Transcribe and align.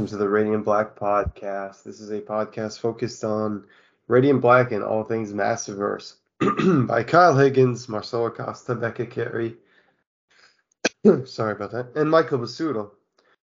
Hello, 0.00 0.08
everyone, 0.08 0.16
and 0.16 0.18
welcome 0.18 0.18
to 0.18 0.24
the 0.24 0.28
Radiant 0.30 0.64
Black 0.64 0.96
podcast. 0.96 1.82
This 1.84 2.00
is 2.00 2.10
a 2.10 2.20
podcast 2.22 2.80
focused 2.80 3.22
on 3.22 3.66
Radiant 4.08 4.40
Black 4.40 4.72
and 4.72 4.82
all 4.82 5.04
things 5.04 5.32
Massiverse 5.32 6.14
by 6.88 7.02
Kyle 7.02 7.36
Higgins, 7.36 7.86
Marcelo 7.86 8.30
Costa, 8.30 8.74
Becca 8.74 9.06
Carey, 9.06 9.56
sorry 11.26 11.52
about 11.52 11.72
that, 11.72 11.96
and 11.96 12.10
Michael 12.10 12.38
Busuttil. 12.38 12.92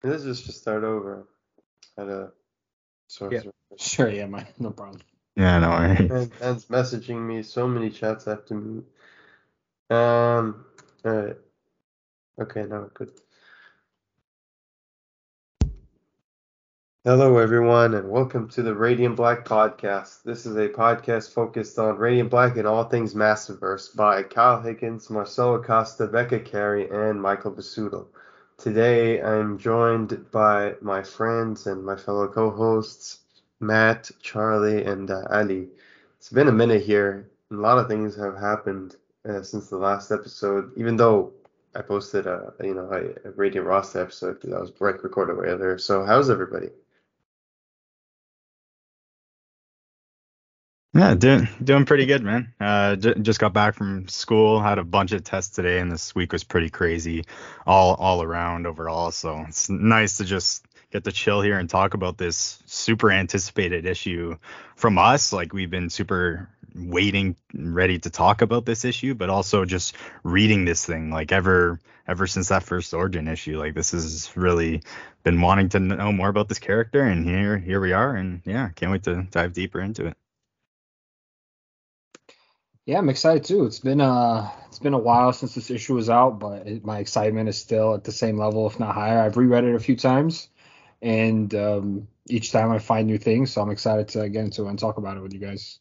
And 0.01 0.11
this 0.11 0.23
is 0.23 0.41
just 0.41 0.61
start 0.61 0.83
over. 0.83 1.27
Had 1.95 2.09
a 2.09 2.31
source. 3.07 3.45
Yeah. 3.45 3.51
Sure, 3.77 4.09
yeah, 4.09 4.25
my, 4.25 4.47
no 4.57 4.71
problem. 4.71 5.01
Yeah, 5.35 5.59
no 5.59 5.69
worries. 5.69 5.99
And, 5.99 6.31
and 6.41 6.57
messaging 6.63 7.27
me 7.27 7.43
so 7.43 7.67
many 7.67 7.91
chats 7.91 8.27
after 8.27 8.55
me. 8.55 8.81
Um, 9.91 10.65
all 11.05 11.11
right. 11.11 11.37
Okay, 12.41 12.63
now 12.63 12.89
good. 12.93 13.11
Hello, 17.05 17.37
everyone, 17.37 17.93
and 17.93 18.09
welcome 18.09 18.49
to 18.49 18.61
the 18.61 18.75
Radiant 18.75 19.15
Black 19.15 19.45
podcast. 19.45 20.21
This 20.23 20.45
is 20.45 20.57
a 20.57 20.67
podcast 20.67 21.31
focused 21.33 21.79
on 21.79 21.95
Radiant 21.95 22.29
Black 22.29 22.57
and 22.57 22.67
all 22.67 22.83
things 22.83 23.13
Massiverse 23.13 23.95
by 23.95 24.21
Kyle 24.21 24.61
Higgins, 24.61 25.09
Marcelo 25.09 25.63
Costa, 25.63 26.07
Becca 26.07 26.41
Carey, 26.41 26.89
and 26.89 27.21
Michael 27.21 27.53
Busuttil. 27.53 28.07
Today, 28.57 29.21
I'm 29.21 29.57
joined 29.57 30.29
by 30.31 30.75
my 30.81 31.01
friends 31.01 31.67
and 31.67 31.85
my 31.85 31.95
fellow 31.95 32.27
co-hosts, 32.27 33.19
Matt, 33.61 34.11
Charlie, 34.21 34.83
and 34.83 35.09
uh, 35.09 35.23
Ali. 35.31 35.69
It's 36.17 36.29
been 36.29 36.49
a 36.49 36.51
minute 36.51 36.83
here. 36.83 37.29
A 37.49 37.55
lot 37.55 37.77
of 37.77 37.87
things 37.87 38.17
have 38.17 38.35
happened 38.35 38.97
uh, 39.23 39.41
since 39.41 39.69
the 39.69 39.77
last 39.77 40.11
episode. 40.11 40.73
Even 40.75 40.97
though 40.97 41.31
I 41.73 41.81
posted 41.81 42.27
a 42.27 42.53
you 42.61 42.73
know 42.73 42.91
a, 42.91 43.29
a 43.29 43.31
Radiant 43.31 43.67
Roster 43.67 44.01
episode 44.01 44.41
that 44.41 44.59
was 44.59 44.73
right 44.81 45.01
recorded 45.01 45.61
there. 45.61 45.77
So 45.77 46.03
how's 46.03 46.29
everybody? 46.29 46.71
Yeah, 50.93 51.13
doing 51.13 51.47
doing 51.63 51.85
pretty 51.85 52.07
good, 52.07 52.23
man. 52.23 52.53
Uh, 52.59 52.95
j- 52.95 53.13
just 53.21 53.39
got 53.39 53.53
back 53.53 53.75
from 53.75 54.07
school, 54.07 54.59
had 54.59 54.79
a 54.79 54.83
bunch 54.83 55.11
of 55.11 55.23
tests 55.23 55.55
today, 55.55 55.79
and 55.79 55.91
this 55.91 56.15
week 56.15 56.33
was 56.33 56.43
pretty 56.43 56.69
crazy, 56.69 57.25
all 57.67 57.93
all 57.95 58.23
around 58.23 58.65
overall. 58.65 59.11
So 59.11 59.45
it's 59.47 59.69
nice 59.69 60.17
to 60.17 60.25
just 60.25 60.65
get 60.91 61.03
to 61.03 61.11
chill 61.11 61.41
here 61.41 61.59
and 61.59 61.69
talk 61.69 61.93
about 61.93 62.17
this 62.17 62.61
super 62.65 63.11
anticipated 63.11 63.85
issue 63.85 64.35
from 64.75 64.97
us. 64.97 65.31
Like 65.31 65.53
we've 65.53 65.69
been 65.69 65.91
super 65.91 66.49
waiting, 66.75 67.35
ready 67.53 67.99
to 67.99 68.09
talk 68.09 68.41
about 68.41 68.65
this 68.65 68.83
issue, 68.83 69.13
but 69.13 69.29
also 69.29 69.65
just 69.65 69.95
reading 70.23 70.65
this 70.65 70.83
thing. 70.85 71.11
Like 71.11 71.31
ever 71.31 71.79
ever 72.07 72.25
since 72.25 72.47
that 72.49 72.63
first 72.63 72.95
origin 72.95 73.27
issue, 73.27 73.59
like 73.59 73.75
this 73.75 73.91
has 73.91 74.31
really 74.35 74.81
been 75.23 75.39
wanting 75.39 75.69
to 75.69 75.79
know 75.79 76.11
more 76.11 76.29
about 76.29 76.49
this 76.49 76.59
character, 76.59 77.03
and 77.03 77.25
here 77.25 77.59
here 77.59 77.79
we 77.79 77.93
are, 77.93 78.15
and 78.15 78.41
yeah, 78.43 78.69
can't 78.69 78.91
wait 78.91 79.03
to 79.03 79.27
dive 79.29 79.53
deeper 79.53 79.79
into 79.81 80.07
it. 80.07 80.17
Yeah, 82.89 82.97
I'm 82.97 83.09
excited 83.09 83.43
too. 83.43 83.65
It's 83.65 83.77
been 83.77 84.01
uh 84.01 84.49
it's 84.65 84.79
been 84.79 84.95
a 84.95 84.97
while 84.97 85.31
since 85.31 85.53
this 85.53 85.69
issue 85.69 85.93
was 85.93 86.09
out, 86.09 86.39
but 86.39 86.65
it, 86.65 86.83
my 86.83 86.97
excitement 86.97 87.47
is 87.47 87.55
still 87.55 87.93
at 87.93 88.03
the 88.03 88.11
same 88.11 88.35
level, 88.35 88.65
if 88.65 88.79
not 88.79 88.95
higher. 88.95 89.19
I've 89.19 89.37
reread 89.37 89.63
it 89.63 89.75
a 89.75 89.79
few 89.79 89.95
times, 89.95 90.49
and 90.99 91.53
um, 91.53 92.07
each 92.27 92.51
time 92.51 92.71
I 92.71 92.79
find 92.79 93.05
new 93.05 93.19
things, 93.19 93.51
so 93.51 93.61
I'm 93.61 93.69
excited 93.69 94.07
to 94.07 94.27
get 94.27 94.43
into 94.43 94.65
it 94.65 94.69
and 94.69 94.79
talk 94.79 94.97
about 94.97 95.17
it 95.17 95.19
with 95.21 95.33
you 95.33 95.39
guys. 95.39 95.77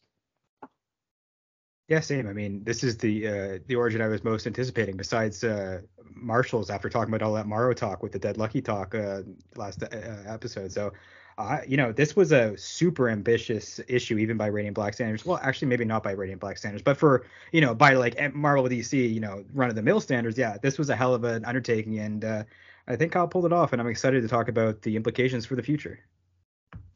Yeah, 1.87 2.01
same. 2.01 2.27
I 2.27 2.33
mean, 2.33 2.63
this 2.63 2.83
is 2.83 2.99
the 2.99 3.27
uh, 3.27 3.59
the 3.65 3.75
origin 3.75 4.03
I 4.03 4.07
was 4.07 4.23
most 4.23 4.45
anticipating, 4.45 4.95
besides 4.95 5.43
uh, 5.43 5.81
Marshall's 6.13 6.69
after 6.69 6.89
talking 6.89 7.11
about 7.11 7.25
all 7.25 7.33
that 7.33 7.47
Morrow 7.47 7.73
talk 7.73 8.03
with 8.03 8.11
the 8.11 8.19
Dead 8.19 8.37
Lucky 8.37 8.61
talk 8.61 8.93
uh, 8.93 9.23
last 9.55 9.81
uh, 9.81 9.87
episode. 10.27 10.71
So 10.71 10.93
uh, 11.39 11.61
you 11.65 11.77
know, 11.77 11.93
this 11.93 12.17
was 12.17 12.33
a 12.33 12.55
super 12.57 13.07
ambitious 13.07 13.79
issue, 13.87 14.17
even 14.17 14.35
by 14.35 14.47
Radiant 14.47 14.75
Black 14.75 14.93
standards. 14.93 15.25
Well, 15.25 15.39
actually, 15.41 15.69
maybe 15.69 15.85
not 15.85 16.03
by 16.03 16.11
Radiant 16.11 16.41
Black 16.41 16.57
standards, 16.57 16.83
but 16.83 16.97
for 16.97 17.25
you 17.53 17.61
know, 17.61 17.73
by 17.73 17.93
like 17.93 18.35
Marvel 18.35 18.65
DC, 18.65 19.11
you 19.13 19.21
know, 19.21 19.45
run 19.53 19.69
of 19.69 19.75
the 19.75 19.81
mill 19.81 20.01
standards, 20.01 20.37
yeah, 20.37 20.57
this 20.61 20.77
was 20.77 20.89
a 20.89 20.97
hell 20.97 21.13
of 21.15 21.23
an 21.23 21.45
undertaking, 21.45 21.97
and 21.99 22.25
uh, 22.25 22.43
I 22.89 22.97
think 22.97 23.13
Kyle 23.13 23.25
pulled 23.25 23.45
it 23.45 23.53
off, 23.53 23.71
and 23.71 23.81
I'm 23.81 23.87
excited 23.87 24.21
to 24.21 24.27
talk 24.27 24.49
about 24.49 24.81
the 24.81 24.97
implications 24.97 25.45
for 25.45 25.55
the 25.55 25.63
future. 25.63 25.99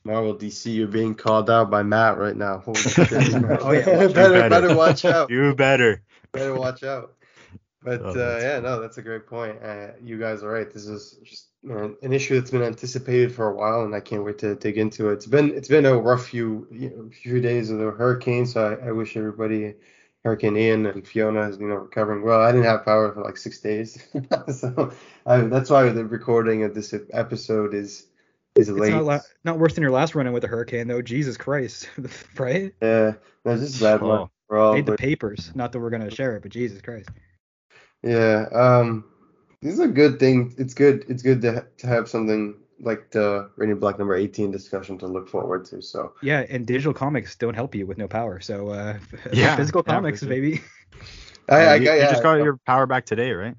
Marvel 0.03 0.35
DC, 0.35 0.75
you're 0.75 0.87
being 0.87 1.15
called 1.15 1.49
out 1.49 1.71
by 1.71 1.81
Matt 1.81 2.17
right 2.17 2.35
now. 2.35 2.57
Holy 2.57 2.81
shit. 2.81 3.13
oh 3.13 3.71
yeah, 3.71 3.85
better, 3.85 4.09
better, 4.09 4.49
better 4.49 4.75
watch 4.75 5.05
out. 5.05 5.29
You 5.29 5.55
better. 5.55 6.01
Better 6.33 6.53
watch 6.53 6.83
out. 6.83 7.13
But 7.81 8.01
oh, 8.01 8.09
uh, 8.09 8.39
yeah, 8.41 8.59
no, 8.59 8.81
that's 8.81 8.97
a 8.97 9.01
great 9.01 9.25
point. 9.25 9.63
Uh, 9.63 9.91
you 10.03 10.19
guys 10.19 10.43
are 10.43 10.51
right. 10.51 10.69
This 10.69 10.85
is 10.85 11.17
just 11.23 11.47
an 11.69 12.13
issue 12.13 12.39
that's 12.39 12.51
been 12.51 12.63
anticipated 12.63 13.33
for 13.33 13.49
a 13.49 13.55
while, 13.55 13.83
and 13.83 13.95
I 13.95 13.99
can't 13.99 14.23
wait 14.23 14.37
to 14.39 14.55
dig 14.55 14.77
into 14.77 15.09
it. 15.09 15.13
It's 15.13 15.25
been 15.25 15.51
it's 15.51 15.67
been 15.67 15.85
a 15.85 15.97
rough 15.97 16.27
few 16.27 16.67
you 16.71 16.89
know, 16.89 17.09
few 17.09 17.39
days 17.39 17.69
of 17.69 17.79
the 17.79 17.91
hurricane, 17.91 18.45
so 18.45 18.77
I, 18.81 18.87
I 18.87 18.91
wish 18.91 19.15
everybody, 19.15 19.75
Hurricane 20.25 20.57
Ian 20.57 20.85
and 20.85 21.07
Fiona, 21.07 21.47
is 21.49 21.57
you 21.57 21.67
know 21.67 21.75
recovering 21.75 22.23
well. 22.23 22.41
I 22.41 22.51
didn't 22.51 22.65
have 22.65 22.83
power 22.83 23.13
for 23.13 23.23
like 23.23 23.37
six 23.37 23.59
days, 23.59 24.05
so 24.53 24.91
I, 25.25 25.41
that's 25.41 25.69
why 25.69 25.89
the 25.89 26.05
recording 26.05 26.63
of 26.63 26.75
this 26.75 26.93
episode 27.11 27.73
is 27.73 28.07
is 28.55 28.69
it's 28.69 28.77
late. 28.77 28.91
Not, 28.91 29.05
la- 29.05 29.19
not 29.45 29.57
worse 29.57 29.73
than 29.73 29.83
your 29.83 29.91
last 29.91 30.15
run 30.15 30.27
in 30.27 30.33
with 30.33 30.43
a 30.43 30.47
hurricane, 30.47 30.87
though. 30.87 31.01
Jesus 31.01 31.37
Christ, 31.37 31.89
right? 32.37 32.73
Yeah, 32.81 33.13
no, 33.45 33.57
this 33.57 33.75
is 33.75 33.81
bad 33.81 34.01
oh. 34.01 34.07
one. 34.07 34.29
For 34.49 34.57
all, 34.57 34.73
Made 34.73 34.85
but... 34.85 34.97
the 34.97 34.97
papers. 34.97 35.51
Not 35.55 35.71
that 35.71 35.79
we're 35.79 35.89
gonna 35.89 36.11
share 36.11 36.35
it, 36.35 36.41
but 36.41 36.51
Jesus 36.51 36.81
Christ. 36.81 37.09
Yeah. 38.01 38.47
Um. 38.51 39.05
This 39.63 39.73
is 39.73 39.79
a 39.79 39.87
good 39.87 40.19
thing. 40.19 40.53
It's 40.57 40.73
good. 40.73 41.05
It's 41.07 41.23
good 41.23 41.41
to 41.41 41.65
to 41.77 41.87
have 41.87 42.09
something 42.09 42.55
like 42.79 43.11
the 43.11 43.49
Radiant 43.55 43.79
Black 43.79 43.97
number 43.97 44.13
18 44.13 44.51
discussion 44.51 44.97
to 44.97 45.07
look 45.07 45.29
forward 45.29 45.63
to. 45.65 45.81
So. 45.81 46.13
Yeah, 46.21 46.45
and 46.49 46.67
digital 46.67 46.93
comics 46.93 47.35
don't 47.37 47.53
help 47.53 47.73
you 47.73 47.85
with 47.85 47.97
no 47.97 48.07
power. 48.07 48.41
So. 48.41 48.69
Uh, 48.69 48.99
yeah. 49.33 49.55
Physical 49.55 49.83
yeah, 49.87 49.93
comics, 49.93 50.19
sure. 50.19 50.29
baby. 50.29 50.61
I, 51.49 51.55
I, 51.55 51.75
you, 51.75 51.85
yeah, 51.85 51.95
you 51.95 52.01
just 52.01 52.23
got 52.23 52.35
your 52.35 52.57
power 52.65 52.85
back 52.85 53.05
today, 53.05 53.31
right? 53.31 53.55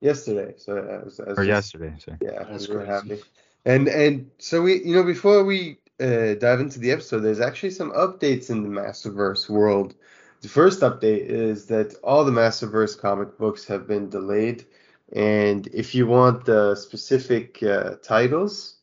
Yesterday. 0.00 0.54
So. 0.56 0.78
Uh, 0.78 1.06
as, 1.06 1.20
as 1.20 1.38
or 1.38 1.44
just, 1.44 1.74
yesterday. 1.74 1.94
So. 1.98 2.16
Yeah, 2.22 2.44
That's 2.44 2.68
we 2.68 2.86
happy. 2.86 3.20
And 3.64 3.88
and 3.88 4.30
so 4.38 4.62
we, 4.62 4.82
you 4.82 4.94
know, 4.94 5.04
before 5.04 5.44
we 5.44 5.76
uh, 6.00 6.34
dive 6.34 6.60
into 6.60 6.80
the 6.80 6.92
episode, 6.92 7.20
there's 7.20 7.40
actually 7.40 7.70
some 7.70 7.92
updates 7.92 8.48
in 8.48 8.62
the 8.62 8.70
Massiverse 8.70 9.48
world 9.50 9.94
the 10.42 10.48
first 10.48 10.80
update 10.80 11.26
is 11.26 11.66
that 11.66 11.94
all 12.02 12.24
the 12.24 12.32
Massiverse 12.32 12.98
comic 12.98 13.38
books 13.38 13.64
have 13.66 13.86
been 13.86 14.10
delayed, 14.10 14.64
and 15.12 15.66
if 15.68 15.94
you 15.94 16.06
want 16.06 16.44
the 16.44 16.74
specific 16.74 17.62
uh, 17.62 17.96
titles, 18.02 18.76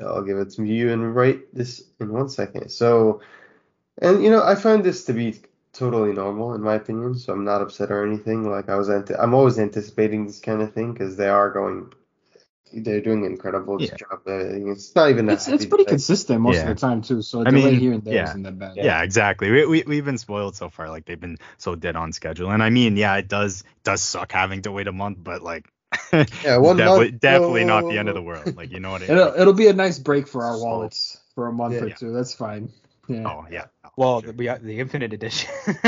I'll 0.00 0.22
give 0.22 0.38
it 0.38 0.50
to 0.50 0.64
you 0.64 0.92
and 0.92 1.14
write 1.14 1.54
this 1.54 1.82
in 2.00 2.12
one 2.12 2.28
second. 2.28 2.70
So, 2.70 3.20
and 4.00 4.22
you 4.22 4.30
know, 4.30 4.44
I 4.44 4.54
find 4.54 4.84
this 4.84 5.04
to 5.04 5.12
be 5.12 5.40
totally 5.72 6.12
normal 6.12 6.54
in 6.54 6.62
my 6.62 6.74
opinion, 6.74 7.16
so 7.16 7.32
I'm 7.32 7.44
not 7.44 7.62
upset 7.62 7.90
or 7.90 8.06
anything. 8.06 8.48
Like 8.50 8.68
I 8.68 8.76
was, 8.76 8.88
I'm 8.88 9.34
always 9.34 9.58
anticipating 9.58 10.26
this 10.26 10.40
kind 10.40 10.62
of 10.62 10.72
thing 10.72 10.92
because 10.92 11.16
they 11.16 11.28
are 11.28 11.50
going 11.50 11.92
they're 12.74 13.00
doing 13.00 13.24
an 13.24 13.32
incredible 13.32 13.80
yeah. 13.80 13.96
job. 13.96 14.20
Uh, 14.26 14.70
it's 14.70 14.94
not 14.94 15.10
even 15.10 15.28
it's, 15.28 15.48
it's 15.48 15.66
pretty 15.66 15.84
consistent 15.84 16.40
most 16.40 16.56
yeah. 16.56 16.62
of 16.62 16.68
the 16.68 16.74
time 16.74 17.02
too. 17.02 17.22
So 17.22 17.44
I 17.44 17.50
mean, 17.50 17.78
here 17.78 17.92
and 17.92 18.04
there 18.04 18.14
yeah. 18.14 18.30
isn't 18.30 18.42
that 18.42 18.58
bad. 18.58 18.76
Yeah, 18.76 19.02
exactly. 19.02 19.50
We, 19.50 19.66
we 19.66 19.84
we've 19.86 20.04
been 20.04 20.18
spoiled 20.18 20.56
so 20.56 20.70
far. 20.70 20.88
Like 20.88 21.04
they've 21.04 21.20
been 21.20 21.38
so 21.58 21.74
dead 21.74 21.96
on 21.96 22.12
schedule. 22.12 22.50
And 22.50 22.62
I 22.62 22.70
mean, 22.70 22.96
yeah, 22.96 23.16
it 23.16 23.28
does 23.28 23.64
does 23.84 24.02
suck 24.02 24.32
having 24.32 24.62
to 24.62 24.72
wait 24.72 24.88
a 24.88 24.92
month, 24.92 25.18
but 25.22 25.42
like. 25.42 25.68
yeah, 26.12 26.56
one 26.56 26.78
definitely, 26.78 27.10
month, 27.10 27.20
definitely 27.20 27.64
not 27.64 27.82
the 27.82 27.98
end 27.98 28.08
of 28.08 28.14
the 28.14 28.22
world. 28.22 28.56
Like 28.56 28.72
you 28.72 28.80
know 28.80 28.92
what 28.92 29.02
I 29.02 29.08
mean. 29.08 29.18
It'll, 29.18 29.34
it'll 29.40 29.52
be 29.52 29.66
a 29.66 29.74
nice 29.74 29.98
break 29.98 30.26
for 30.26 30.42
our 30.44 30.58
wallets 30.58 31.20
for 31.34 31.48
a 31.48 31.52
month 31.52 31.74
or 31.74 31.90
two. 31.90 32.12
That's 32.12 32.34
fine. 32.34 32.72
Yeah. 33.12 33.28
Oh 33.28 33.46
yeah. 33.50 33.66
Well, 33.96 34.22
sure. 34.22 34.32
we 34.32 34.44
got 34.46 34.62
the 34.62 34.80
Infinite 34.80 35.12
Edition. 35.12 35.50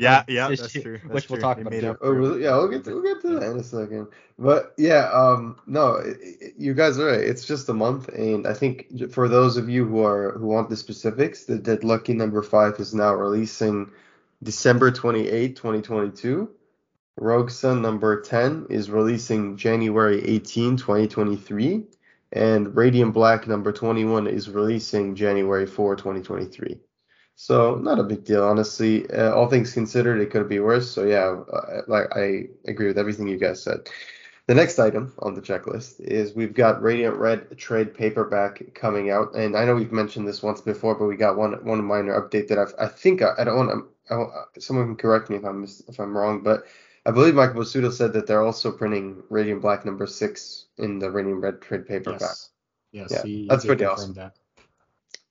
yeah, 0.00 0.24
yeah, 0.26 0.48
that's 0.48 0.72
true. 0.72 0.98
That's 0.98 1.14
which 1.14 1.26
true. 1.26 1.34
we'll 1.34 1.42
talk 1.42 1.60
about. 1.60 1.98
Oh, 2.00 2.36
yeah, 2.36 2.56
we'll 2.56 2.68
get 2.68 2.84
to, 2.84 2.94
we'll 2.94 3.02
get 3.02 3.22
to 3.22 3.38
that 3.38 3.50
in 3.50 3.58
a 3.58 3.62
second. 3.62 4.08
But 4.36 4.74
yeah, 4.76 5.10
um, 5.12 5.60
no, 5.66 5.94
it, 5.94 6.18
it, 6.20 6.54
you 6.58 6.74
guys 6.74 6.98
are 6.98 7.06
right. 7.06 7.20
It's 7.20 7.44
just 7.44 7.68
a 7.68 7.74
month, 7.74 8.08
and 8.08 8.46
I 8.46 8.52
think 8.52 9.12
for 9.12 9.28
those 9.28 9.56
of 9.56 9.68
you 9.68 9.86
who 9.86 10.04
are 10.04 10.32
who 10.32 10.46
want 10.46 10.70
the 10.70 10.76
specifics, 10.76 11.44
the 11.44 11.56
Dead 11.56 11.84
Lucky 11.84 12.14
number 12.14 12.42
five 12.42 12.80
is 12.80 12.94
now 12.94 13.14
releasing 13.14 13.90
December 14.42 14.90
28, 14.90 15.54
2022. 15.54 16.50
Rogue 17.16 17.50
Sun 17.50 17.80
number 17.80 18.20
10 18.20 18.66
is 18.70 18.90
releasing 18.90 19.56
January 19.56 20.20
18, 20.24 20.76
2023 20.76 21.84
and 22.34 22.74
Radiant 22.76 23.14
Black 23.14 23.46
number 23.46 23.72
21 23.72 24.26
is 24.26 24.50
releasing 24.50 25.14
January 25.14 25.66
4, 25.66 25.94
2023. 25.94 26.80
So 27.36 27.76
not 27.76 27.98
a 27.98 28.04
big 28.04 28.24
deal, 28.24 28.44
honestly. 28.44 29.08
Uh, 29.10 29.32
all 29.32 29.48
things 29.48 29.72
considered, 29.72 30.20
it 30.20 30.30
could 30.30 30.48
be 30.48 30.60
worse. 30.60 30.90
So 30.90 31.04
yeah, 31.04 31.40
uh, 31.52 31.82
like 31.86 32.06
I 32.14 32.48
agree 32.66 32.88
with 32.88 32.98
everything 32.98 33.28
you 33.28 33.38
guys 33.38 33.62
said. 33.62 33.88
The 34.46 34.54
next 34.54 34.78
item 34.78 35.14
on 35.20 35.34
the 35.34 35.40
checklist 35.40 36.00
is 36.00 36.34
we've 36.34 36.52
got 36.52 36.82
Radiant 36.82 37.16
Red 37.16 37.56
trade 37.56 37.94
paperback 37.94 38.74
coming 38.74 39.10
out, 39.10 39.34
and 39.34 39.56
I 39.56 39.64
know 39.64 39.74
we've 39.74 39.90
mentioned 39.90 40.28
this 40.28 40.42
once 40.42 40.60
before, 40.60 40.94
but 40.96 41.06
we 41.06 41.16
got 41.16 41.38
one 41.38 41.52
one 41.64 41.82
minor 41.82 42.20
update 42.20 42.48
that 42.48 42.58
I've, 42.58 42.74
I 42.78 42.88
think 42.88 43.22
I, 43.22 43.30
I 43.38 43.44
don't 43.44 43.56
want 43.56 43.86
to. 44.08 44.60
someone 44.60 44.86
can 44.86 44.96
correct 44.96 45.30
me 45.30 45.36
if 45.36 45.44
I'm 45.44 45.64
if 45.64 45.98
I'm 45.98 46.16
wrong, 46.16 46.42
but 46.42 46.64
I 47.06 47.10
believe 47.10 47.34
Michael 47.34 47.62
Busuttil 47.62 47.92
said 47.92 48.12
that 48.14 48.26
they're 48.26 48.42
also 48.42 48.72
printing 48.72 49.22
Radiant 49.28 49.60
Black 49.60 49.84
number 49.84 50.06
six 50.06 50.66
in 50.78 50.98
the 50.98 51.10
Radiant 51.10 51.40
Red 51.40 51.60
trade 51.60 51.86
paperback. 51.86 52.20
Yes. 52.20 52.50
Yes. 52.92 53.10
Yeah, 53.12 53.22
he, 53.22 53.46
that's 53.48 53.62
he 53.62 53.68
pretty 53.68 53.84
awesome. 53.84 54.14
That. 54.14 54.36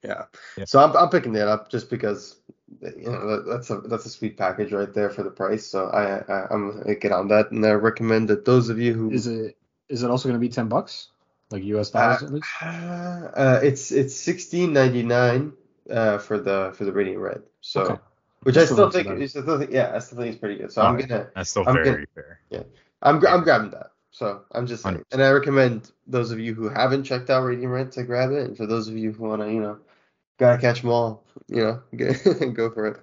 Yeah. 0.03 0.25
Yeah. 0.57 0.65
So 0.65 0.79
I'm 0.79 0.95
I'm 0.95 1.09
picking 1.09 1.33
that 1.33 1.47
up 1.47 1.69
just 1.69 1.89
because 1.89 2.35
you 2.81 3.09
know 3.09 3.41
that's 3.41 3.69
a 3.69 3.77
that's 3.81 4.05
a 4.05 4.09
sweet 4.09 4.37
package 4.37 4.71
right 4.71 4.93
there 4.93 5.09
for 5.09 5.23
the 5.23 5.31
price. 5.31 5.65
So 5.65 5.87
I, 5.87 6.19
I 6.31 6.47
I'm 6.51 6.81
gonna 6.81 6.95
get 6.95 7.11
on 7.11 7.29
that, 7.29 7.51
and 7.51 7.65
I 7.65 7.71
recommend 7.71 8.27
that 8.29 8.45
those 8.45 8.69
of 8.69 8.79
you 8.79 8.93
who 8.93 9.11
Is 9.11 9.27
it 9.27 9.57
is 9.89 10.03
it 10.03 10.11
also 10.11 10.27
going 10.29 10.39
to 10.39 10.45
be 10.45 10.49
ten 10.49 10.67
bucks, 10.67 11.09
like 11.51 11.63
U.S. 11.63 11.93
uh, 11.95 11.99
dollars 11.99 12.23
at 12.23 12.33
least? 12.33 12.47
uh, 12.61 13.59
it's 13.63 13.91
it's 13.91 14.15
sixteen 14.15 14.73
ninety 14.73 15.03
nine 15.03 15.53
uh 15.89 16.17
for 16.17 16.37
the 16.37 16.73
for 16.75 16.85
the 16.85 16.91
Radiant 16.91 17.19
Red. 17.19 17.43
So 17.61 17.81
Okay. 17.83 18.01
Which 18.43 18.57
I 18.57 18.65
Still 18.65 18.75
still 18.75 18.85
not 18.85 18.93
too 18.93 19.03
think. 19.03 19.21
I 19.21 19.25
still 19.25 19.59
think 19.59 19.71
yeah 19.71 19.91
I 19.95 19.99
still 19.99 20.17
think 20.17 20.29
it's 20.31 20.39
pretty 20.39 20.55
good. 20.55 20.71
So 20.71 20.81
I'm 20.81 20.95
Okay. 20.95 21.07
gonna 21.07 21.27
That's 21.35 21.49
still 21.49 21.67
I'm 21.67 21.75
very 21.75 22.05
fair. 22.15 22.39
Yeah, 22.49 22.63
I'm 23.01 23.19
gra- 23.19 23.31
I'm 23.31 23.43
grabbing 23.43 23.71
that. 23.71 23.91
So 24.11 24.41
I'm 24.51 24.67
just 24.67 24.83
saying, 24.83 24.97
100%. 24.97 25.03
and 25.11 25.23
I 25.23 25.31
recommend 25.31 25.91
those 26.05 26.31
of 26.31 26.39
you 26.39 26.53
who 26.53 26.69
haven't 26.69 27.03
checked 27.03 27.29
out 27.31 27.43
Radiant 27.43 27.73
Red 27.73 27.91
to 27.93 28.03
grab 28.03 28.31
it, 28.31 28.47
and 28.47 28.55
for 28.57 28.67
those 28.67 28.87
of 28.87 28.95
you 28.97 29.11
who 29.11 29.23
wanna 29.23 29.47
you 29.47 29.59
know 29.59 29.79
gotta 30.37 30.59
catch 30.59 30.81
them 30.81 30.91
all, 30.91 31.23
you 31.47 31.63
know, 31.63 31.81
get, 31.95 32.23
go 32.53 32.69
for 32.69 32.87
it. 32.87 32.97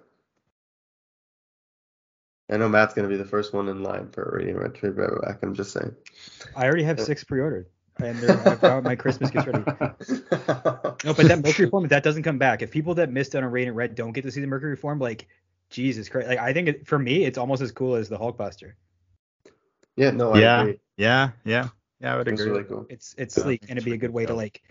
I 2.51 2.57
know 2.57 2.69
Matt's 2.69 2.95
gonna 2.95 3.09
be 3.09 3.17
the 3.17 3.25
first 3.25 3.53
one 3.53 3.69
in 3.69 3.83
line 3.83 4.11
for 4.11 4.23
a 4.23 4.37
Radiant 4.37 4.59
Red 4.59 4.75
trade 4.75 4.97
back. 4.97 5.43
I'm 5.43 5.55
just 5.55 5.73
saying. 5.73 5.95
I 6.57 6.67
already 6.67 6.83
have 6.83 7.01
six 7.01 7.23
pre-ordered, 7.25 7.67
and 8.03 8.21
they're- 8.21 8.43
I've 8.47 8.61
got 8.61 8.83
my 8.85 8.97
Christmas 8.97 9.31
gifts 9.31 9.47
ready. 9.47 9.65
No, 11.05 11.15
but 11.15 11.27
that 11.29 11.43
Mercury 11.43 11.71
form, 11.71 11.89
that 11.89 12.03
doesn't 12.03 12.25
come 12.25 12.37
back, 12.39 12.61
if 12.61 12.71
people 12.71 12.95
that 12.97 13.11
missed 13.11 13.35
out 13.35 13.43
on 13.43 13.51
Radiant 13.51 13.75
Red 13.77 13.95
don't 13.95 14.13
get 14.13 14.23
to 14.25 14.31
see 14.31 14.41
the 14.43 14.47
Mercury 14.47 14.77
form, 14.77 14.99
like 14.99 15.29
Jesus 15.71 16.09
Christ, 16.11 16.29
like 16.29 16.39
I 16.39 16.53
think 16.53 16.69
it, 16.69 16.87
for 16.87 16.99
me, 16.99 17.25
it's 17.25 17.39
almost 17.39 17.63
as 17.63 17.73
cool 17.73 17.95
as 17.95 18.09
the 18.11 18.19
Hulkbuster. 18.19 18.73
yeah, 19.97 20.11
no, 20.11 20.33
I 20.35 20.41
Yeah, 20.41 20.61
agree. 20.63 20.79
yeah, 20.99 21.31
yeah, 21.45 21.69
yeah. 22.01 22.15
I 22.15 22.19
would 22.19 22.29
It's 22.29 22.41
agree. 22.43 22.53
really 22.53 22.65
cool. 22.65 22.87
It's 22.91 23.15
it's 23.17 23.35
Yeah, 23.37 23.43
sleek 23.45 23.63
and 23.63 23.73
it'd 23.79 23.85
be 23.85 23.95
a 23.95 23.97
good 23.97 24.11
way 24.11 24.27
to 24.27 24.35
like, 24.35 24.63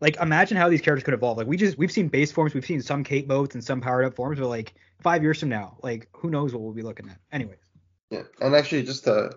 like 0.00 0.16
imagine 0.20 0.56
how 0.56 0.68
these 0.68 0.80
characters 0.80 1.04
could 1.04 1.14
evolve. 1.14 1.38
Like 1.38 1.48
we 1.48 1.56
just 1.56 1.78
we've 1.78 1.90
seen 1.90 2.06
base 2.08 2.30
forms, 2.30 2.54
we've 2.54 2.64
seen 2.66 2.80
some 2.80 3.02
cape 3.02 3.26
modes 3.26 3.54
and 3.56 3.64
some 3.64 3.80
powered 3.80 4.04
up 4.04 4.14
forms, 4.14 4.38
but 4.38 4.48
like 4.48 4.74
five 5.00 5.22
years 5.24 5.40
from 5.40 5.48
now, 5.48 5.78
like 5.82 6.08
who 6.12 6.30
knows 6.30 6.52
what 6.52 6.62
we'll 6.62 6.72
be 6.74 6.82
looking 6.82 7.08
at. 7.08 7.18
Anyways, 7.32 7.58
Yeah, 8.10 8.22
and 8.40 8.54
actually, 8.54 8.84
just 8.84 9.02
to 9.04 9.30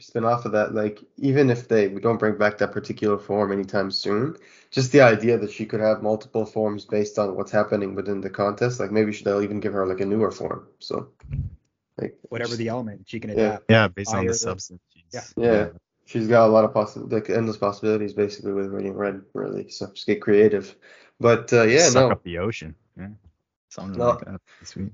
spin 0.00 0.24
off 0.24 0.44
of 0.44 0.52
that, 0.52 0.74
like 0.74 1.02
even 1.16 1.50
if 1.50 1.68
they 1.68 1.88
we 1.88 2.00
don't 2.00 2.18
bring 2.18 2.36
back 2.36 2.58
that 2.58 2.72
particular 2.72 3.18
form 3.18 3.52
anytime 3.52 3.90
soon, 3.90 4.36
just 4.70 4.92
the 4.92 5.00
idea 5.00 5.38
that 5.38 5.52
she 5.52 5.66
could 5.66 5.80
have 5.80 6.02
multiple 6.02 6.46
forms 6.46 6.84
based 6.84 7.18
on 7.18 7.36
what's 7.36 7.52
happening 7.52 7.94
within 7.94 8.20
the 8.20 8.30
contest, 8.30 8.80
like 8.80 8.90
maybe 8.90 9.12
they'll 9.12 9.42
even 9.42 9.60
give 9.60 9.72
her 9.72 9.86
like 9.86 10.00
a 10.00 10.06
newer 10.06 10.30
form. 10.30 10.66
So, 10.78 11.08
like 11.98 12.18
whatever 12.28 12.56
the 12.56 12.68
element, 12.68 13.02
she 13.06 13.20
can 13.20 13.30
adapt. 13.30 13.64
Yeah, 13.68 13.88
based 13.88 14.14
on 14.14 14.26
the 14.26 14.34
substance. 14.34 14.80
yeah. 15.12 15.22
yeah, 15.36 15.68
she's 16.06 16.28
got 16.28 16.46
a 16.46 16.52
lot 16.52 16.64
of 16.64 16.72
possible, 16.74 17.08
like 17.08 17.30
endless 17.30 17.56
possibilities 17.56 18.12
basically 18.12 18.52
with 18.52 18.66
Radiant 18.66 18.96
Red, 18.96 19.22
really. 19.32 19.70
So 19.70 19.86
just 19.92 20.06
get 20.06 20.20
creative. 20.20 20.74
But 21.20 21.52
uh, 21.52 21.62
yeah, 21.62 21.88
Suck 21.88 22.08
no. 22.08 22.10
up 22.10 22.24
the 22.24 22.38
ocean. 22.38 22.74
Yeah. 22.98 23.08
Something 23.70 23.98
No. 23.98 24.10
like 24.10 24.24
that. 24.24 24.40
Sweet. 24.62 24.92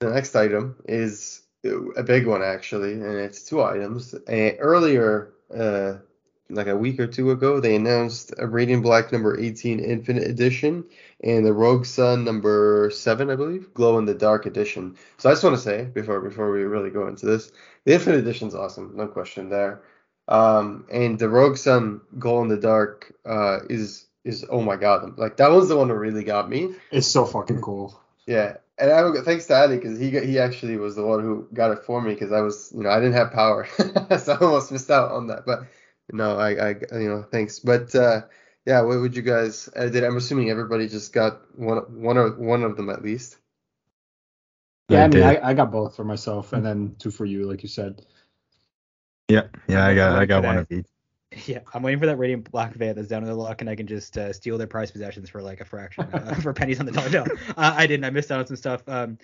The 0.00 0.10
next 0.10 0.34
item 0.34 0.76
is 0.86 1.42
a 1.64 2.02
big 2.02 2.26
one 2.26 2.42
actually, 2.42 2.92
and 2.92 3.16
it's 3.16 3.42
two 3.42 3.62
items. 3.62 4.14
Earlier, 4.28 5.32
uh, 5.54 5.94
like 6.48 6.66
a 6.66 6.76
week 6.76 6.98
or 6.98 7.06
two 7.06 7.30
ago, 7.30 7.60
they 7.60 7.76
announced 7.76 8.34
a 8.38 8.46
Radiant 8.46 8.82
Black 8.82 9.12
number 9.12 9.38
18 9.38 9.80
Infinite 9.80 10.24
Edition 10.24 10.84
and 11.22 11.46
the 11.46 11.52
Rogue 11.52 11.86
Sun 11.86 12.24
number 12.24 12.90
seven, 12.92 13.30
I 13.30 13.36
believe, 13.36 13.72
Glow 13.74 13.98
in 13.98 14.04
the 14.04 14.14
Dark 14.14 14.46
Edition. 14.46 14.96
So 15.18 15.28
I 15.28 15.32
just 15.32 15.44
want 15.44 15.56
to 15.56 15.62
say 15.62 15.84
before 15.84 16.20
before 16.20 16.50
we 16.50 16.62
really 16.62 16.90
go 16.90 17.06
into 17.06 17.26
this, 17.26 17.52
the 17.84 17.94
Infinite 17.94 18.18
Edition's 18.18 18.54
awesome, 18.54 18.92
no 18.96 19.06
question 19.06 19.48
there. 19.48 19.82
Um, 20.28 20.86
and 20.90 21.18
the 21.18 21.28
Rogue 21.28 21.56
Sun 21.56 22.00
Glow 22.18 22.42
in 22.42 22.48
the 22.48 22.56
Dark 22.56 23.14
uh, 23.24 23.60
is 23.68 24.06
is 24.24 24.44
oh 24.48 24.62
my 24.62 24.76
god, 24.76 25.18
like 25.18 25.36
that 25.38 25.50
was 25.50 25.68
the 25.68 25.76
one 25.76 25.88
that 25.88 25.94
really 25.94 26.24
got 26.24 26.48
me. 26.48 26.74
It's 26.90 27.06
so 27.06 27.24
fucking 27.24 27.60
cool. 27.60 28.00
Yeah, 28.26 28.58
and 28.80 28.90
I 28.90 29.22
thanks 29.22 29.46
to 29.46 29.54
Ali 29.54 29.76
because 29.76 29.98
he 29.98 30.10
got, 30.10 30.24
he 30.24 30.38
actually 30.38 30.76
was 30.76 30.96
the 30.96 31.04
one 31.04 31.20
who 31.20 31.46
got 31.52 31.70
it 31.72 31.84
for 31.84 32.00
me 32.00 32.14
because 32.14 32.32
I 32.32 32.40
was 32.40 32.72
you 32.74 32.82
know 32.82 32.90
I 32.90 32.98
didn't 33.00 33.14
have 33.14 33.32
power, 33.32 33.66
so 34.18 34.32
I 34.32 34.38
almost 34.40 34.72
missed 34.72 34.90
out 34.90 35.12
on 35.12 35.26
that. 35.28 35.46
But 35.46 35.64
no, 36.12 36.38
I 36.38 36.50
I 36.50 36.68
you 36.92 37.08
know 37.08 37.22
thanks. 37.22 37.58
But 37.58 37.94
uh, 37.94 38.22
yeah, 38.66 38.80
what 38.82 39.00
would 39.00 39.16
you 39.16 39.22
guys? 39.22 39.68
I 39.76 39.88
did. 39.88 40.04
I'm 40.04 40.16
assuming 40.16 40.50
everybody 40.50 40.88
just 40.88 41.12
got 41.12 41.40
one 41.58 41.78
one 42.02 42.16
or 42.16 42.30
one 42.30 42.62
of 42.62 42.76
them 42.76 42.90
at 42.90 43.02
least. 43.02 43.36
Yeah, 44.88 45.04
I 45.04 45.08
mean. 45.08 45.22
I, 45.22 45.50
I 45.50 45.54
got 45.54 45.70
both 45.70 45.94
for 45.94 46.04
myself 46.04 46.52
and 46.52 46.66
then 46.66 46.96
two 46.98 47.12
for 47.12 47.24
you, 47.24 47.48
like 47.48 47.62
you 47.62 47.68
said. 47.68 48.04
Yeah, 49.28 49.46
yeah. 49.68 49.86
I 49.86 49.94
got 49.94 50.18
I 50.18 50.26
got 50.26 50.42
one 50.42 50.58
of 50.58 50.66
each. 50.70 50.86
Yeah, 51.46 51.60
I'm 51.72 51.82
waiting 51.82 52.00
for 52.00 52.06
that 52.06 52.16
Radiant 52.18 52.50
Black 52.50 52.74
van 52.74 52.96
that's 52.96 53.06
down 53.08 53.22
in 53.22 53.28
the 53.28 53.34
luck, 53.36 53.60
and 53.60 53.70
I 53.70 53.76
can 53.76 53.86
just 53.86 54.18
uh, 54.18 54.32
steal 54.32 54.58
their 54.58 54.66
prize 54.66 54.90
possessions 54.90 55.30
for 55.30 55.40
like 55.40 55.60
a 55.60 55.64
fraction, 55.64 56.04
uh, 56.12 56.34
for 56.42 56.52
pennies 56.52 56.80
on 56.80 56.86
the 56.86 56.92
dollar. 56.92 57.08
No, 57.10 57.22
uh, 57.56 57.74
I 57.76 57.86
didn't. 57.86 58.04
I 58.04 58.10
missed 58.10 58.32
out 58.32 58.40
on 58.40 58.46
some 58.46 58.56
stuff. 58.56 58.82
Um, 58.88 59.16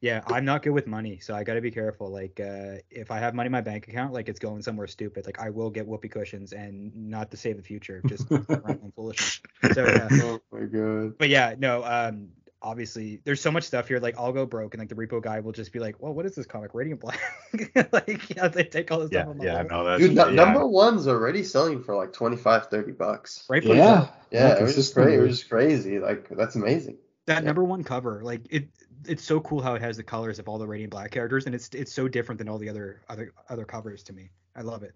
yeah, 0.00 0.22
I'm 0.26 0.44
not 0.44 0.62
good 0.62 0.72
with 0.72 0.88
money, 0.88 1.20
so 1.20 1.34
I 1.34 1.44
got 1.44 1.54
to 1.54 1.60
be 1.60 1.70
careful. 1.70 2.10
Like, 2.10 2.40
uh, 2.40 2.78
if 2.90 3.12
I 3.12 3.18
have 3.20 3.34
money 3.34 3.46
in 3.46 3.52
my 3.52 3.60
bank 3.60 3.86
account, 3.86 4.12
like 4.12 4.28
it's 4.28 4.40
going 4.40 4.60
somewhere 4.62 4.88
stupid. 4.88 5.24
Like, 5.24 5.38
I 5.38 5.50
will 5.50 5.70
get 5.70 5.86
whoopee 5.86 6.08
cushions, 6.08 6.52
and 6.52 6.92
not 6.96 7.30
to 7.30 7.36
save 7.36 7.56
the 7.58 7.62
future, 7.62 8.02
just 8.08 8.26
random 8.30 8.92
foolishness. 8.96 9.40
So 9.72 9.84
yeah, 9.86 10.08
Oh 10.10 10.40
my 10.50 10.64
god. 10.64 11.16
but 11.18 11.28
yeah, 11.28 11.54
no. 11.56 11.84
Um, 11.84 12.30
obviously, 12.62 13.20
there's 13.24 13.40
so 13.40 13.50
much 13.50 13.64
stuff 13.64 13.88
here. 13.88 13.98
Like, 13.98 14.14
I'll 14.18 14.32
go 14.32 14.46
broke, 14.46 14.74
and 14.74 14.80
like 14.80 14.88
the 14.88 14.94
repo 14.94 15.22
guy 15.22 15.40
will 15.40 15.52
just 15.52 15.72
be 15.72 15.78
like, 15.78 15.96
"Well, 16.00 16.14
what 16.14 16.24
is 16.26 16.34
this 16.34 16.46
comic? 16.46 16.72
Radiant 16.74 17.00
Black?" 17.00 17.20
like, 17.92 18.34
yeah, 18.34 18.48
they 18.48 18.64
take 18.64 18.90
all 18.90 19.00
this 19.00 19.10
Yeah, 19.12 19.22
stuff. 19.22 19.36
I'm 19.38 19.42
yeah. 19.42 19.54
like, 19.58 19.70
No, 19.70 19.84
that's 19.84 20.00
Dude, 20.02 20.14
nu- 20.14 20.22
yeah. 20.26 20.30
number 20.30 20.66
one's 20.66 21.06
already 21.08 21.42
selling 21.44 21.82
for 21.82 21.94
like 21.96 22.12
25, 22.12 22.66
30 22.68 22.92
bucks. 22.92 23.44
Rightfully 23.48 23.78
Yeah. 23.78 24.06
so. 24.06 24.10
Yeah, 24.30 24.58
it 24.58 24.62
was 24.62 24.74
just 24.74 24.94
crazy. 24.94 25.14
It 25.16 25.20
was 25.20 25.38
just 25.38 25.50
crazy. 25.50 25.98
Like 25.98 26.28
that's 26.30 26.54
amazing. 26.56 26.96
that 27.26 27.42
Yeah. 27.42 27.46
number 27.46 27.62
one 27.64 27.84
cover 27.84 28.20
like 28.24 28.40
it 28.50 28.68
it's 29.06 29.24
so 29.24 29.40
cool 29.40 29.60
how 29.60 29.74
it 29.74 29.82
has 29.82 29.96
the 29.96 30.02
colors 30.02 30.38
of 30.38 30.48
all 30.48 30.58
the 30.58 30.66
radiant 30.66 30.90
black 30.92 31.10
characters 31.10 31.46
and 31.46 31.54
it's 31.54 31.68
it's 31.74 31.92
so 31.92 32.06
different 32.08 32.38
than 32.38 32.48
all 32.48 32.58
the 32.58 32.68
other 32.68 33.02
other 33.08 33.32
other 33.48 33.64
covers 33.64 34.02
to 34.04 34.12
me 34.12 34.30
i 34.56 34.60
love 34.62 34.82
it 34.84 34.92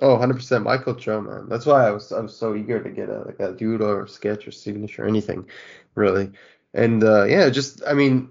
Oh, 0.00 0.16
100% 0.18 0.64
Michael 0.64 0.96
Cho, 0.96 1.20
man. 1.20 1.48
That's 1.48 1.66
why 1.66 1.86
I 1.86 1.92
was 1.92 2.10
I 2.10 2.18
was 2.18 2.36
so 2.36 2.56
eager 2.56 2.82
to 2.82 2.90
get 2.90 3.08
a 3.08 3.20
like 3.22 3.38
a 3.38 3.52
doodle 3.52 3.88
or 3.88 4.08
sketch 4.08 4.46
or 4.48 4.50
signature 4.50 5.04
or 5.04 5.08
anything, 5.08 5.46
really. 5.94 6.32
And 6.74 7.04
uh, 7.04 7.24
yeah, 7.24 7.48
just 7.50 7.82
I 7.86 7.94
mean, 7.94 8.30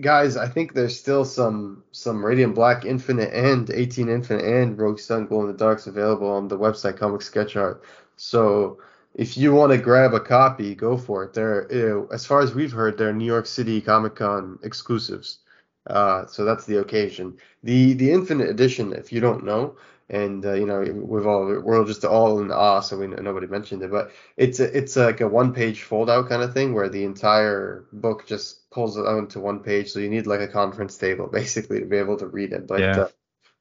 guys, 0.00 0.36
I 0.36 0.48
think 0.48 0.72
there's 0.72 0.98
still 0.98 1.24
some 1.24 1.84
some 1.92 2.24
Radiant 2.24 2.54
Black 2.54 2.84
Infinite 2.84 3.32
and 3.32 3.70
18 3.70 4.08
Infinite 4.08 4.44
and 4.44 4.78
Rogue 4.78 4.98
Sun 4.98 5.26
Glow 5.26 5.42
in 5.42 5.46
the 5.48 5.52
Darks 5.52 5.86
available 5.86 6.28
on 6.28 6.48
the 6.48 6.58
website 6.58 6.96
Comic 6.96 7.22
Sketch 7.22 7.56
Art. 7.56 7.84
So 8.16 8.78
if 9.14 9.36
you 9.36 9.52
want 9.52 9.72
to 9.72 9.78
grab 9.78 10.14
a 10.14 10.20
copy, 10.20 10.74
go 10.74 10.96
for 10.96 11.24
it. 11.24 11.34
They're 11.34 12.06
as 12.12 12.24
far 12.24 12.40
as 12.40 12.54
we've 12.54 12.72
heard, 12.72 12.96
they're 12.96 13.12
New 13.12 13.26
York 13.26 13.46
City 13.46 13.80
Comic 13.80 14.16
Con 14.16 14.58
exclusives. 14.62 15.38
Uh, 15.86 16.26
so 16.26 16.44
that's 16.46 16.64
the 16.64 16.80
occasion. 16.80 17.36
The 17.62 17.92
the 17.92 18.10
Infinite 18.10 18.48
Edition, 18.48 18.94
if 18.94 19.12
you 19.12 19.20
don't 19.20 19.44
know, 19.44 19.76
and 20.10 20.44
uh, 20.44 20.52
you 20.52 20.66
know 20.66 20.80
we've 20.80 21.26
all 21.26 21.44
we're 21.46 21.78
all 21.78 21.84
just 21.84 22.04
all 22.04 22.40
in 22.40 22.50
awe, 22.50 22.80
so 22.80 22.98
we 22.98 23.06
nobody 23.06 23.46
mentioned 23.46 23.82
it, 23.82 23.90
but 23.90 24.10
it's 24.36 24.60
a, 24.60 24.76
it's 24.76 24.96
like 24.96 25.20
a 25.20 25.28
one 25.28 25.52
page 25.54 25.82
fold 25.82 26.10
out 26.10 26.28
kind 26.28 26.42
of 26.42 26.52
thing 26.52 26.74
where 26.74 26.88
the 26.88 27.04
entire 27.04 27.86
book 27.92 28.26
just 28.26 28.70
pulls 28.70 28.96
it 28.96 29.06
out 29.06 29.18
into 29.18 29.40
one 29.40 29.60
page, 29.60 29.90
so 29.90 29.98
you 30.00 30.10
need 30.10 30.26
like 30.26 30.40
a 30.40 30.48
conference 30.48 30.96
table 30.98 31.26
basically 31.32 31.80
to 31.80 31.86
be 31.86 31.96
able 31.96 32.16
to 32.18 32.26
read 32.26 32.52
it. 32.52 32.66
But 32.66 32.80
Yeah. 32.80 33.00
uh, 33.00 33.08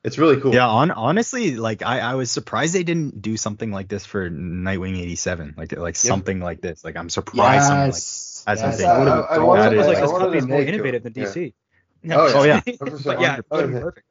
it's 0.04 0.18
really 0.18 0.36
cool. 0.42 0.54
Yeah, 0.54 0.68
on 0.68 0.92
honestly, 0.92 1.56
like 1.56 1.82
I, 1.82 2.00
I 2.00 2.16
was 2.16 2.30
surprised 2.30 2.74
they 2.76 2.84
didn't 2.84 3.22
do 3.22 3.38
something 3.38 3.72
like 3.72 3.88
this 3.88 4.06
for 4.06 4.30
Nightwing 4.30 4.98
87, 5.00 5.54
like 5.58 5.72
like 5.78 5.96
something 5.96 6.42
like 6.42 6.60
this. 6.60 6.84
Like 6.84 6.98
I'm 6.98 7.10
surprised. 7.10 7.64
something 7.68 7.80
like- 7.80 7.94
Yes. 7.94 8.44
that's 8.46 8.62
yes, 8.62 8.80
something. 8.82 8.86
that 8.86 9.00
would've 9.00 9.14
I- 9.14 9.16
been 9.22 9.28
I 9.30 9.36
dope. 9.38 9.48
wanted 9.48 9.64
it 9.64 9.70
That 9.70 9.78
was 9.78 9.86
is- 9.86 9.88
like 9.88 9.98
I 9.98 10.02
this 10.02 10.12
wanted 10.12 10.24
company's 10.26 10.44
to 10.44 10.50
more 10.50 10.58
make 10.60 10.68
it- 10.68 10.74
innovative 10.74 11.04
than 11.04 11.14
yeah. 11.16 11.24
dc 11.24 11.54
Oh, 12.06 12.10
yeah. 12.10 12.34
Oh, 12.36 12.44
yeah. 12.44 12.62
but 13.06 13.22
yeah 13.22 13.38
it 13.38 13.46
would've 13.50 13.72
been 13.72 13.80
100%. 13.80 13.84
perfect 13.84 14.08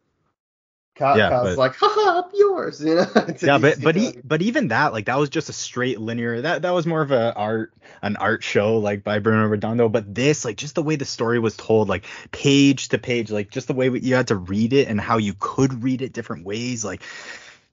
Kyle, 0.95 1.17
Yeah, 1.17 1.31
Kyle's 1.31 1.49
but- 1.51 1.59
like, 1.59 1.75
haha, 1.77 2.19
up 2.19 2.33
yours, 2.35 2.83
you 2.85 2.97
know. 2.97 3.07
yeah, 3.43 3.59
but 3.59 3.81
but 3.83 3.97
e- 3.97 4.07
Comics. 4.13 4.21
but 4.25 4.43
even 4.43 4.69
that, 4.69 4.93
like 4.93 5.07
that 5.07 5.19
was 5.19 5.31
just 5.31 5.49
a 5.49 5.53
straight 5.53 5.99
linear. 6.01 6.43
That 6.43 6.63
that 6.63 6.71
was 6.75 6.87
more 6.87 7.01
of 7.01 7.11
a 7.13 7.35
art 7.35 7.73
an 8.03 8.17
art 8.17 8.43
show 8.43 8.77
like 8.79 9.03
by 9.03 9.19
Bruno 9.19 9.47
Redondo. 9.47 9.89
But 9.89 10.15
this, 10.15 10.45
like 10.45 10.57
just 10.57 10.75
the 10.75 10.83
way 10.83 10.97
the 10.97 11.05
story 11.07 11.39
was 11.39 11.57
told, 11.57 11.89
like 11.89 12.05
page 12.31 12.89
to 12.91 12.99
page, 12.99 13.31
like 13.31 13.51
just 13.51 13.69
the 13.69 13.75
way 13.75 13.89
you 13.89 14.15
had 14.15 14.29
to 14.29 14.37
read 14.37 14.73
it 14.75 14.89
and 14.89 15.01
how 15.01 15.17
you 15.17 15.35
could 15.39 15.83
read 15.83 16.03
it 16.03 16.13
different 16.13 16.45
ways, 16.45 16.85
like 16.85 17.03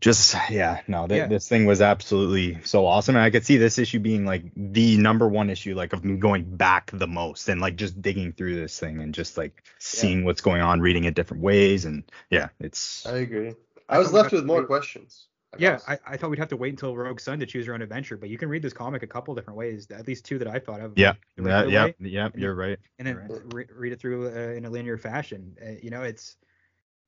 just 0.02 0.36
yeah, 0.50 0.82
no, 0.88 1.08
th- 1.08 1.18
Yeah. 1.18 1.28
this 1.28 1.48
thing 1.48 1.66
was 1.66 1.82
absolutely 1.82 2.60
so 2.64 2.86
awesome, 2.86 3.16
and 3.16 3.24
I 3.24 3.30
could 3.30 3.46
see 3.46 3.58
this 3.58 3.78
issue 3.78 4.00
being 4.00 4.26
like 4.26 4.44
the 4.56 4.98
number 4.98 5.28
one 5.28 5.50
issue, 5.50 5.76
like 5.76 5.94
of 5.94 6.06
me 6.06 6.18
going 6.18 6.56
back 6.56 6.92
the 6.94 7.08
most 7.08 7.50
and 7.50 7.60
like 7.60 7.76
just 7.76 8.02
digging 8.02 8.32
through 8.34 8.56
this 8.56 8.80
thing 8.80 9.02
and 9.02 9.14
just 9.14 9.38
like 9.38 9.64
seeing 9.78 10.24
what's 10.24 10.42
going 10.42 10.62
on, 10.62 10.80
reading 10.80 11.04
it 11.04 11.16
different 11.16 11.44
ways, 11.44 11.86
and 11.86 12.04
yeah, 12.30 12.50
it's 12.60 13.06
I 13.06 13.18
agree. 13.18 13.56
I 13.90 13.96
I 13.96 14.00
was 14.00 14.14
left 14.14 14.32
with 14.32 14.46
more 14.46 14.66
questions. 14.66 15.28
I 15.54 15.58
yeah. 15.58 15.80
I, 15.88 15.98
I 16.06 16.18
thought 16.18 16.30
we'd 16.30 16.40
have 16.40 16.50
to 16.50 16.58
wait 16.58 16.70
until 16.74 16.96
rogue 16.96 17.20
sun 17.20 17.40
to 17.40 17.46
choose 17.46 17.66
your 17.66 17.74
own 17.74 17.82
adventure 17.82 18.18
but 18.18 18.30
you 18.30 18.38
can 18.38 18.50
read 18.50 18.62
this 18.62 18.74
comic 18.74 19.02
a 19.02 19.08
couple 19.08 19.34
different 19.34 19.58
ways 19.58 19.88
at 19.90 20.08
least 20.08 20.26
two 20.26 20.38
that 20.38 20.48
i 20.48 20.60
thought 20.60 20.80
of 20.80 20.96
yeah, 20.96 21.14
the 21.38 21.44
yeah, 21.50 21.66
yeah, 21.66 21.86
way, 21.86 21.96
yeah, 22.02 22.30
you're 22.36 22.54
right. 22.54 22.78
and 23.00 23.08
then 23.08 23.18
Right. 23.18 23.42
re- 23.54 23.66
read 23.76 23.94
it 23.94 24.00
through 24.00 24.28
uh, 24.28 24.54
in 24.54 24.66
a 24.66 24.70
linear 24.70 24.98
fashion 25.00 25.58
uh, 25.60 25.72
you 25.82 25.90
know 25.90 26.04
it's 26.04 26.38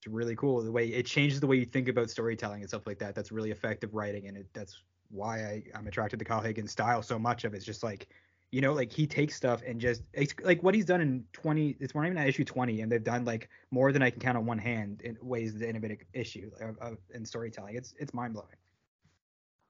really 0.08 0.36
cool. 0.36 0.62
The 0.62 0.72
way 0.72 0.88
it 0.88 1.06
changes 1.06 1.40
the 1.40 1.48
way 1.48 1.58
you 1.58 1.66
think 1.66 1.88
about 1.88 2.10
storytelling 2.10 2.62
and 2.62 2.70
stuff 2.70 2.88
like 2.88 3.00
that. 3.00 3.16
That's 3.16 3.32
really 3.32 3.52
effective 3.52 3.94
writing, 3.94 4.28
and 4.28 4.38
it, 4.38 4.48
that's 4.54 4.84
why 5.10 5.40
I, 5.40 5.64
I'm 5.76 5.88
attracted 5.88 6.20
to 6.20 6.26
Kyle 6.26 6.42
Higgins' 6.42 6.72
style 6.72 7.02
so 7.04 7.20
much 7.20 7.44
of. 7.44 7.54
It's 7.54 7.66
just 7.66 7.84
like, 7.84 8.08
you 8.52 8.62
know, 8.62 8.74
like 8.74 8.92
he 8.92 9.06
takes 9.06 9.36
stuff 9.36 9.62
and 9.66 9.80
just 9.80 10.04
it's 10.14 10.34
like 10.44 10.64
what 10.64 10.74
he's 10.74 10.86
done 10.86 11.02
in 11.02 11.26
20. 11.34 11.78
It's 11.80 11.94
not 11.94 12.06
even 12.06 12.18
at 12.18 12.28
issue 12.28 12.44
20, 12.44 12.82
and 12.82 12.92
they've 12.92 13.04
done 13.04 13.26
like 13.26 13.50
more 13.72 13.92
than 13.92 14.02
I 14.02 14.10
can 14.10 14.20
count 14.20 14.38
on 14.38 14.46
one 14.46 14.58
hand 14.58 15.02
in 15.02 15.18
ways 15.22 15.54
to 15.56 15.68
innovate 15.68 16.04
issue 16.14 16.52
of, 16.60 16.78
of, 16.80 16.98
in 17.14 17.26
storytelling. 17.26 17.76
It's 17.76 17.94
it's 18.00 18.14
mind 18.14 18.34
blowing. 18.34 18.56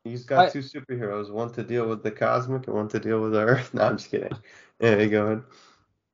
He's 0.03 0.23
got 0.23 0.47
I- 0.47 0.49
two 0.49 0.59
superheroes, 0.59 1.31
one 1.31 1.51
to 1.53 1.63
deal 1.63 1.87
with 1.87 2.03
the 2.03 2.11
cosmic 2.11 2.67
and 2.67 2.75
one 2.75 2.87
to 2.89 2.99
deal 2.99 3.21
with 3.21 3.33
the 3.33 3.41
Earth. 3.41 3.71
No, 3.73 3.83
I'm 3.83 3.97
just 3.97 4.09
kidding. 4.09 4.31
Yeah, 4.79 5.05
go 5.05 5.25
ahead. 5.27 5.43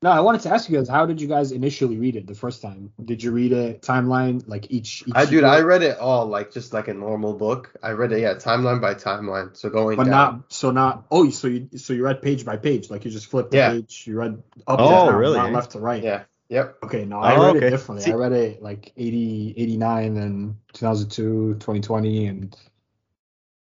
No, 0.03 0.11
I 0.11 0.19
wanted 0.19 0.41
to 0.41 0.51
ask 0.53 0.69
you 0.69 0.77
guys, 0.77 0.87
how 0.87 1.07
did 1.07 1.19
you 1.19 1.27
guys 1.27 1.51
initially 1.51 1.97
read 1.97 2.15
it 2.15 2.27
the 2.27 2.35
first 2.35 2.61
time? 2.61 2.93
Did 3.03 3.23
you 3.23 3.31
read 3.31 3.51
it 3.51 3.81
timeline 3.81 4.47
like 4.47 4.69
each? 4.69 5.01
each 5.07 5.13
I 5.15 5.25
dude, 5.25 5.33
year? 5.41 5.45
I 5.47 5.61
read 5.61 5.81
it 5.81 5.97
all 5.97 6.27
like 6.27 6.51
just 6.51 6.71
like 6.71 6.87
a 6.87 6.93
normal 6.93 7.33
book. 7.33 7.73
I 7.81 7.91
read 7.91 8.11
it 8.11 8.19
yeah, 8.19 8.35
timeline 8.35 8.79
by 8.79 8.93
timeline. 8.93 9.57
So 9.57 9.69
going 9.71 9.97
but 9.97 10.03
down. 10.03 10.11
not 10.11 10.53
so 10.53 10.69
not. 10.69 11.07
Oh, 11.09 11.27
so 11.31 11.47
you 11.47 11.69
so 11.77 11.93
you 11.93 12.03
read 12.03 12.21
page 12.21 12.45
by 12.45 12.57
page, 12.57 12.91
like 12.91 13.05
you 13.05 13.11
just 13.11 13.25
flipped 13.25 13.49
the 13.49 13.57
Yeah. 13.57 13.71
page, 13.71 14.03
you 14.05 14.19
read 14.19 14.43
up 14.67 14.79
Oh, 14.79 14.87
and 14.87 15.09
down, 15.09 15.15
really? 15.15 15.37
not 15.39 15.51
left 15.51 15.71
to 15.71 15.79
right. 15.79 16.03
Yeah. 16.03 16.23
Yep. 16.49 16.77
Okay, 16.83 17.03
no, 17.05 17.19
I 17.19 17.35
Oh, 17.35 17.47
read 17.47 17.55
okay. 17.57 17.67
it 17.67 17.69
differently. 17.71 18.05
See- 18.05 18.11
I 18.11 18.15
read 18.15 18.33
it 18.33 18.61
like 18.61 18.93
80, 18.95 19.55
89, 19.57 20.15
and 20.17 20.55
2002, 20.73 21.55
2020, 21.59 22.27
and 22.27 22.55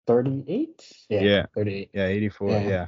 38. 0.08 0.92
Yeah. 1.08 1.46
38. 1.54 1.90
Yeah, 1.94 2.06
84. 2.06 2.50
Yeah. 2.50 2.68
Yeah. 2.68 2.86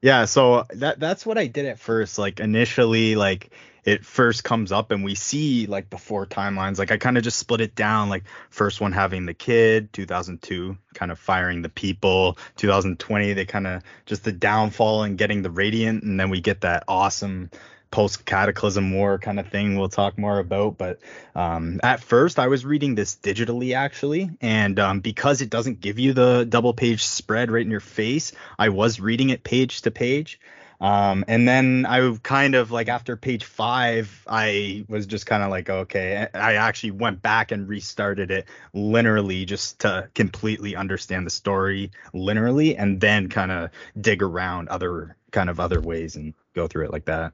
Yeah. 0.00 0.24
so 0.24 0.64
that 0.70 1.00
that's 1.00 1.24
what 1.26 1.38
I 1.38 1.46
did 1.46 1.66
at 1.66 1.78
first. 1.78 2.18
Like 2.18 2.40
initially, 2.40 3.16
like 3.16 3.50
it 3.84 4.04
first 4.04 4.44
comes 4.44 4.70
up 4.70 4.90
and 4.90 5.02
we 5.02 5.14
see 5.14 5.66
like 5.66 5.88
the 5.88 5.96
four 5.96 6.26
timelines. 6.26 6.78
Like 6.78 6.90
I 6.90 6.98
kind 6.98 7.16
of 7.16 7.24
just 7.24 7.38
split 7.38 7.60
it 7.60 7.74
down. 7.74 8.10
Like 8.10 8.24
first 8.50 8.80
one 8.80 8.92
having 8.92 9.24
the 9.24 9.34
kid, 9.34 9.92
2002, 9.94 10.76
kind 10.94 11.10
of 11.10 11.18
firing 11.18 11.62
the 11.62 11.68
people. 11.70 12.36
2020, 12.56 13.32
they 13.32 13.46
kind 13.46 13.66
of 13.66 13.82
just 14.04 14.24
the 14.24 14.32
downfall 14.32 15.04
and 15.04 15.16
getting 15.16 15.42
the 15.42 15.50
radiant, 15.50 16.02
and 16.02 16.20
then 16.20 16.28
we 16.28 16.40
get 16.40 16.60
that 16.62 16.84
awesome 16.86 17.50
post 17.90 18.24
cataclysm 18.24 18.92
war 18.92 19.18
kind 19.18 19.40
of 19.40 19.48
thing 19.48 19.78
we'll 19.78 19.88
talk 19.88 20.18
more 20.18 20.38
about 20.38 20.76
but 20.76 20.98
um, 21.34 21.80
at 21.82 22.00
first 22.00 22.38
i 22.38 22.46
was 22.46 22.64
reading 22.64 22.94
this 22.94 23.16
digitally 23.16 23.74
actually 23.74 24.30
and 24.40 24.78
um, 24.78 25.00
because 25.00 25.40
it 25.40 25.50
doesn't 25.50 25.80
give 25.80 25.98
you 25.98 26.12
the 26.12 26.44
double 26.48 26.74
page 26.74 27.04
spread 27.04 27.50
right 27.50 27.64
in 27.64 27.70
your 27.70 27.80
face 27.80 28.32
i 28.58 28.68
was 28.68 29.00
reading 29.00 29.30
it 29.30 29.42
page 29.42 29.82
to 29.82 29.90
page. 29.90 30.38
Um, 30.80 31.24
and 31.26 31.48
then 31.48 31.86
i 31.86 32.16
kind 32.22 32.54
of 32.54 32.70
like 32.70 32.88
after 32.88 33.16
page 33.16 33.42
five 33.42 34.24
i 34.28 34.84
was 34.88 35.06
just 35.06 35.26
kind 35.26 35.42
of 35.42 35.50
like 35.50 35.68
okay 35.68 36.28
i 36.34 36.54
actually 36.54 36.92
went 36.92 37.20
back 37.20 37.50
and 37.50 37.68
restarted 37.68 38.30
it 38.30 38.46
linearly 38.72 39.44
just 39.44 39.80
to 39.80 40.08
completely 40.14 40.76
understand 40.76 41.26
the 41.26 41.30
story 41.30 41.90
linearly 42.14 42.76
and 42.78 43.00
then 43.00 43.28
kind 43.28 43.50
of 43.50 43.70
dig 44.00 44.22
around 44.22 44.68
other 44.68 45.16
kind 45.32 45.50
of 45.50 45.58
other 45.58 45.80
ways 45.80 46.14
and 46.14 46.32
go 46.54 46.68
through 46.68 46.84
it 46.84 46.92
like 46.92 47.06
that 47.06 47.32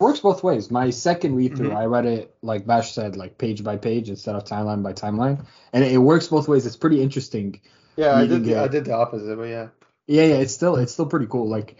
Works 0.00 0.20
both 0.20 0.44
ways. 0.44 0.70
My 0.70 0.90
second 0.90 1.34
read 1.34 1.56
through, 1.56 1.70
Mhm. 1.70 1.76
I 1.76 1.86
read 1.86 2.06
it 2.06 2.34
like 2.42 2.64
Bash 2.66 2.92
said, 2.92 3.16
like 3.16 3.36
page 3.36 3.64
by 3.64 3.76
page 3.76 4.08
instead 4.08 4.36
of 4.36 4.44
timeline 4.44 4.82
by 4.82 4.92
timeline, 4.92 5.44
and 5.72 5.82
it 5.82 5.98
works 5.98 6.28
both 6.28 6.46
ways. 6.46 6.66
It's 6.66 6.76
pretty 6.76 7.02
interesting. 7.02 7.60
Yeah, 7.96 8.14
I 8.14 8.26
did. 8.28 8.44
The, 8.44 8.54
I 8.56 8.68
did 8.68 8.84
the 8.84 8.92
opposite, 8.92 9.34
but 9.36 9.48
yeah. 9.48 9.68
Yeah, 10.06 10.22
yeah, 10.22 10.36
it's 10.36 10.54
still 10.54 10.76
it's 10.76 10.92
still 10.92 11.06
pretty 11.06 11.26
cool. 11.26 11.48
Like 11.48 11.78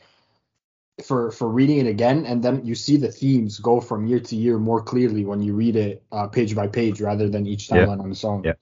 for 1.04 1.30
for 1.30 1.48
reading 1.48 1.78
it 1.78 1.86
again, 1.86 2.26
and 2.26 2.42
then 2.42 2.66
you 2.66 2.74
see 2.74 2.96
the 2.96 3.12
themes 3.12 3.60
go 3.60 3.80
from 3.80 4.06
year 4.08 4.18
to 4.18 4.34
year 4.34 4.58
more 4.58 4.82
clearly 4.82 5.24
when 5.24 5.40
you 5.40 5.54
read 5.54 5.76
it 5.76 6.02
uh, 6.10 6.26
page 6.26 6.56
by 6.56 6.66
page 6.66 7.00
rather 7.00 7.28
than 7.28 7.46
each 7.46 7.70
Yeah. 7.70 7.86
timeline 7.86 8.00
on 8.00 8.10
its 8.10 8.24
own. 8.24 8.42
Yeah. 8.42 8.54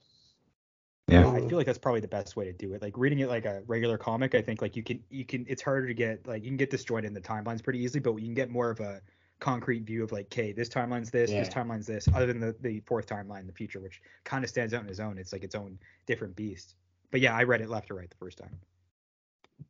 Yeah. 1.07 1.27
I 1.31 1.39
feel 1.47 1.57
like 1.57 1.65
that's 1.65 1.79
probably 1.79 2.01
the 2.01 2.07
best 2.07 2.35
way 2.35 2.45
to 2.45 2.53
do 2.53 2.73
it. 2.73 2.83
Like 2.83 2.95
reading 2.95 3.19
it 3.19 3.29
like 3.29 3.45
a 3.45 3.63
regular 3.65 3.97
comic, 3.97 4.35
I 4.35 4.41
think 4.43 4.61
like 4.61 4.75
you 4.75 4.83
can 4.83 5.01
you 5.09 5.25
can 5.25 5.47
it's 5.49 5.63
harder 5.63 5.87
to 5.87 5.95
get 5.95 6.27
like 6.27 6.43
you 6.43 6.49
can 6.51 6.57
get 6.57 6.69
disjointed 6.69 7.07
in 7.07 7.15
the 7.15 7.21
timelines 7.21 7.63
pretty 7.63 7.79
easily, 7.79 8.01
but 8.01 8.13
you 8.17 8.25
can 8.25 8.35
get 8.35 8.51
more 8.51 8.69
of 8.69 8.81
a 8.81 9.01
concrete 9.39 9.83
view 9.83 10.03
of 10.03 10.11
like, 10.11 10.25
okay, 10.25 10.51
this 10.51 10.69
timeline's 10.69 11.11
this, 11.11 11.29
this 11.29 11.49
timeline's 11.49 11.87
this, 11.87 12.07
other 12.13 12.27
than 12.27 12.39
the, 12.39 12.55
the 12.61 12.79
fourth 12.81 13.07
timeline 13.07 13.41
in 13.41 13.47
the 13.47 13.53
future, 13.53 13.79
which 13.79 14.01
kind 14.23 14.43
of 14.43 14.49
stands 14.49 14.73
out 14.73 14.83
in 14.83 14.89
its 14.89 14.99
own. 14.99 15.17
It's 15.17 15.31
like 15.31 15.43
its 15.43 15.55
own 15.55 15.77
different 16.05 16.35
beast. 16.35 16.75
But 17.11 17.21
yeah, 17.21 17.35
I 17.35 17.43
read 17.43 17.61
it 17.61 17.69
left 17.69 17.87
to 17.87 17.93
right 17.93 18.09
the 18.09 18.17
first 18.17 18.37
time. 18.37 18.57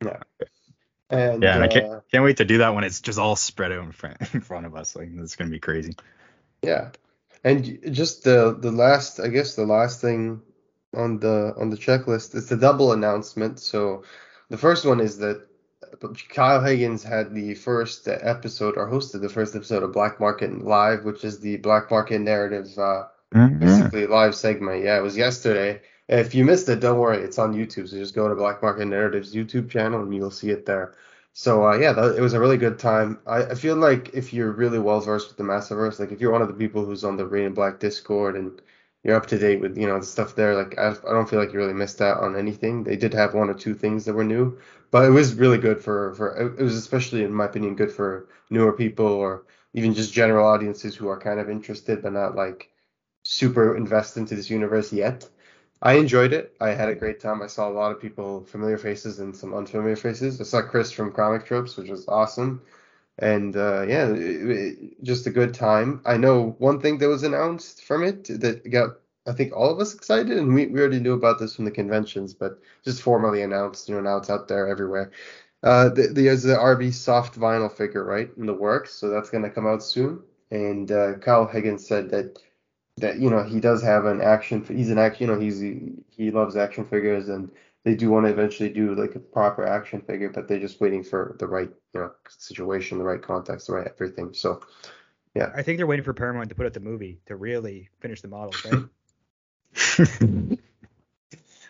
Yeah. 0.04 0.18
And 1.10 1.42
Yeah, 1.42 1.54
and 1.54 1.64
I 1.64 1.66
uh, 1.66 1.70
can't 1.70 2.02
can't 2.10 2.24
wait 2.24 2.36
to 2.38 2.44
do 2.44 2.58
that 2.58 2.74
when 2.74 2.84
it's 2.84 3.00
just 3.00 3.18
all 3.18 3.36
spread 3.36 3.72
out 3.72 3.84
in 3.84 3.92
front 3.92 4.16
in 4.34 4.40
front 4.40 4.66
of 4.66 4.74
us. 4.74 4.94
Like 4.94 5.08
it's 5.14 5.36
gonna 5.36 5.50
be 5.50 5.58
crazy. 5.58 5.94
Yeah, 6.62 6.90
and 7.44 7.78
just 7.92 8.24
the 8.24 8.56
the 8.58 8.70
last, 8.70 9.20
I 9.20 9.28
guess 9.28 9.54
the 9.54 9.64
last 9.64 10.00
thing 10.00 10.42
on 10.94 11.18
the 11.18 11.54
on 11.58 11.70
the 11.70 11.76
checklist 11.76 12.34
is 12.34 12.48
the 12.48 12.56
double 12.56 12.92
announcement. 12.92 13.58
So 13.58 14.04
the 14.50 14.58
first 14.58 14.84
one 14.84 15.00
is 15.00 15.18
that 15.18 15.47
Kyle 16.28 16.62
Higgins 16.62 17.02
had 17.02 17.34
the 17.34 17.54
first 17.54 18.08
episode 18.08 18.76
or 18.76 18.88
hosted 18.88 19.20
the 19.20 19.28
first 19.28 19.54
episode 19.54 19.82
of 19.82 19.92
Black 19.92 20.20
Market 20.20 20.64
Live, 20.64 21.04
which 21.04 21.24
is 21.24 21.40
the 21.40 21.56
Black 21.58 21.90
Market 21.90 22.20
narrative 22.20 22.76
uh, 22.78 23.04
basically 23.58 24.06
live 24.06 24.34
segment. 24.34 24.84
Yeah, 24.84 24.98
it 24.98 25.02
was 25.02 25.16
yesterday. 25.16 25.80
If 26.08 26.34
you 26.34 26.44
missed 26.44 26.68
it, 26.68 26.80
don't 26.80 26.98
worry, 26.98 27.18
it's 27.18 27.38
on 27.38 27.54
YouTube. 27.54 27.88
So 27.88 27.96
just 27.96 28.14
go 28.14 28.28
to 28.28 28.34
Black 28.34 28.62
Market 28.62 28.86
Narratives 28.86 29.34
YouTube 29.34 29.70
channel 29.70 30.02
and 30.02 30.14
you'll 30.14 30.30
see 30.30 30.50
it 30.50 30.66
there. 30.66 30.94
So 31.32 31.68
uh, 31.68 31.76
yeah, 31.76 31.92
that, 31.92 32.16
it 32.16 32.20
was 32.20 32.32
a 32.32 32.40
really 32.40 32.56
good 32.56 32.78
time. 32.78 33.18
I, 33.26 33.44
I 33.44 33.54
feel 33.54 33.76
like 33.76 34.10
if 34.14 34.32
you're 34.32 34.50
really 34.50 34.78
well 34.78 35.00
versed 35.00 35.28
with 35.28 35.36
the 35.36 35.44
Massiverse, 35.44 36.00
like 36.00 36.10
if 36.10 36.20
you're 36.20 36.32
one 36.32 36.42
of 36.42 36.48
the 36.48 36.54
people 36.54 36.84
who's 36.84 37.04
on 37.04 37.16
the 37.16 37.26
Radiant 37.26 37.54
Black 37.54 37.78
Discord 37.78 38.36
and 38.36 38.60
you're 39.04 39.16
up 39.16 39.26
to 39.26 39.38
date 39.38 39.60
with 39.60 39.76
you 39.78 39.86
know 39.86 39.98
the 39.98 40.06
stuff 40.06 40.34
there, 40.34 40.54
like 40.54 40.78
I, 40.78 40.90
I 40.90 41.12
don't 41.12 41.28
feel 41.28 41.38
like 41.38 41.52
you 41.52 41.58
really 41.58 41.74
missed 41.74 42.00
out 42.00 42.22
on 42.22 42.36
anything. 42.36 42.84
They 42.84 42.96
did 42.96 43.14
have 43.14 43.34
one 43.34 43.50
or 43.50 43.54
two 43.54 43.74
things 43.74 44.04
that 44.04 44.14
were 44.14 44.24
new, 44.24 44.58
but 44.90 45.04
it 45.04 45.10
was 45.10 45.34
really 45.34 45.58
good 45.58 45.80
for 45.82 46.14
for 46.14 46.36
it 46.58 46.62
was 46.62 46.76
especially 46.76 47.24
in 47.24 47.32
my 47.32 47.46
opinion 47.46 47.76
good 47.76 47.92
for 47.92 48.28
newer 48.50 48.72
people 48.72 49.06
or 49.06 49.44
even 49.74 49.94
just 49.94 50.12
general 50.12 50.46
audiences 50.46 50.96
who 50.96 51.08
are 51.08 51.20
kind 51.20 51.40
of 51.40 51.50
interested 51.50 52.02
but 52.02 52.12
not 52.12 52.34
like 52.34 52.70
super 53.22 53.76
invested 53.76 54.20
into 54.20 54.34
this 54.34 54.50
universe 54.50 54.92
yet. 54.92 55.28
I 55.82 55.94
enjoyed 55.94 56.32
it. 56.32 56.54
I 56.60 56.70
had 56.70 56.88
a 56.88 56.94
great 56.94 57.20
time. 57.20 57.42
I 57.42 57.46
saw 57.46 57.68
a 57.68 57.70
lot 57.70 57.92
of 57.92 58.00
people, 58.00 58.44
familiar 58.44 58.78
faces 58.78 59.20
and 59.20 59.36
some 59.36 59.54
unfamiliar 59.54 59.96
faces. 59.96 60.40
I 60.40 60.44
saw 60.44 60.62
Chris 60.62 60.90
from 60.90 61.12
Comic 61.12 61.44
Tropes, 61.44 61.76
which 61.76 61.90
was 61.90 62.08
awesome. 62.08 62.62
And 63.18 63.56
uh, 63.56 63.82
yeah, 63.88 64.08
it, 64.08 64.50
it- 64.50 65.02
just 65.04 65.26
a 65.26 65.30
good 65.30 65.54
time. 65.54 66.00
I 66.06 66.16
know 66.16 66.56
one 66.58 66.80
thing 66.80 66.98
that 66.98 67.08
was 67.08 67.22
announced 67.22 67.84
from 67.84 68.02
it 68.04 68.24
that 68.40 68.68
got, 68.70 68.98
I 69.26 69.32
think, 69.32 69.52
all 69.56 69.70
of 69.72 69.80
us 69.80 69.94
excited, 69.94 70.36
and 70.36 70.54
we, 70.54 70.66
we 70.66 70.80
already 70.80 71.00
knew 71.00 71.14
about 71.14 71.38
this 71.38 71.54
from 71.56 71.64
the 71.64 71.70
conventions, 71.70 72.34
but 72.34 72.60
just 72.84 73.02
formally 73.02 73.42
announced. 73.42 73.88
You 73.88 73.96
know, 73.96 74.00
now 74.02 74.16
it's 74.18 74.30
out 74.30 74.48
there 74.48 74.68
everywhere. 74.68 75.10
Uh, 75.62 75.90
th- 75.94 76.10
there's 76.12 76.44
the 76.44 76.54
RB 76.56 76.92
soft 76.92 77.38
vinyl 77.38 77.70
figure, 77.72 78.04
right, 78.04 78.30
in 78.36 78.46
the 78.46 78.54
works, 78.54 78.94
so 78.94 79.08
that's 79.10 79.30
gonna 79.30 79.50
come 79.50 79.66
out 79.66 79.82
soon. 79.82 80.22
And 80.50 80.90
uh, 80.92 81.14
Kyle 81.18 81.46
Higgins 81.46 81.86
said 81.86 82.10
that 82.10 82.38
that 82.98 83.18
you 83.18 83.30
know 83.30 83.42
he 83.42 83.60
does 83.60 83.82
have 83.82 84.06
an 84.06 84.20
action. 84.20 84.64
He's 84.64 84.90
an 84.90 84.98
action. 84.98 85.28
You 85.28 85.34
know 85.34 85.40
he's 85.40 85.60
he 85.60 86.30
loves 86.30 86.56
action 86.56 86.84
figures, 86.86 87.28
and 87.28 87.50
they 87.88 87.94
do 87.94 88.10
want 88.10 88.26
to 88.26 88.32
eventually 88.32 88.68
do 88.68 88.94
like 88.94 89.14
a 89.14 89.18
proper 89.18 89.66
action 89.66 90.02
figure, 90.02 90.28
but 90.28 90.46
they're 90.46 90.60
just 90.60 90.78
waiting 90.78 91.02
for 91.02 91.36
the 91.38 91.46
right 91.46 91.70
you 91.94 92.00
know 92.00 92.10
situation, 92.28 92.98
the 92.98 93.04
right 93.04 93.22
context, 93.22 93.68
the 93.68 93.72
right 93.72 93.86
everything. 93.86 94.34
So 94.34 94.60
yeah. 95.34 95.50
I 95.56 95.62
think 95.62 95.78
they're 95.78 95.86
waiting 95.86 96.04
for 96.04 96.12
Paramount 96.12 96.50
to 96.50 96.54
put 96.54 96.66
out 96.66 96.74
the 96.74 96.80
movie 96.80 97.20
to 97.26 97.36
really 97.36 97.88
finish 98.00 98.20
the 98.20 98.28
models, 98.28 98.62
right? 98.64 100.58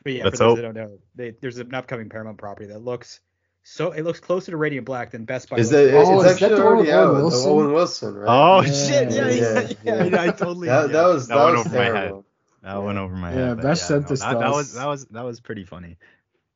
But 0.05 0.13
yeah, 0.13 0.25
Let's 0.25 0.39
for 0.39 0.45
those 0.45 0.51
hope. 0.51 0.57
that 0.57 0.63
don't 0.63 0.75
know, 0.77 0.99
they, 1.17 1.31
there's 1.41 1.59
an 1.59 1.75
upcoming 1.75 2.09
Paramount 2.09 2.39
property 2.39 2.69
that 2.69 2.79
looks 2.79 3.21
so 3.63 3.91
it 3.91 4.03
looks 4.03 4.21
closer 4.21 4.53
to 4.53 4.57
Radiant 4.57 4.87
Black 4.87 5.11
than 5.11 5.25
Best 5.25 5.51
Buy. 5.51 5.59
is 5.59 5.71
that 5.71 5.93
Oh, 5.93 6.21
it's 6.21 6.31
is 6.31 6.33
actually 6.35 6.57
the 6.57 6.65
one 6.65 6.79
with 6.79 6.89
already 6.89 6.93
out? 6.93 7.09
Owen 7.09 7.15
with 7.17 7.33
Wilson? 7.33 7.51
Owen 7.51 7.73
Wilson, 7.73 8.15
right? 8.15 8.29
Oh 8.29 8.63
Yeah, 8.67 8.73
shit! 8.73 9.11
Yeah, 9.11 9.29
yeah, 9.29 9.61
yeah, 9.61 9.73
yeah. 9.83 10.05
yeah. 10.05 10.23
I 10.23 10.31
totally. 10.31 10.69
that, 10.69 10.87
yeah. 10.87 10.93
that 10.93 11.07
was 11.07 11.29
that, 11.29 11.37
went 11.37 11.59
was 11.59 11.67
over 11.67 11.77
my 11.77 11.85
head. 11.85 12.25
Terrible. 12.73 12.81
That 12.83 12.87
went 12.87 12.99
over 12.99 13.15
my 13.17 13.31
Yeah, 13.33 13.37
head. 13.49 13.57
but 13.57 13.63
Bash 13.63 13.81
sent 13.81 14.03
no, 14.03 14.09
this 14.09 14.21
that, 14.21 14.39
that 14.39 14.51
was 14.51 14.73
that 14.75 14.87
was 14.87 15.05
that 15.07 15.25
was 15.25 15.41
pretty 15.41 15.65
funny. 15.65 15.97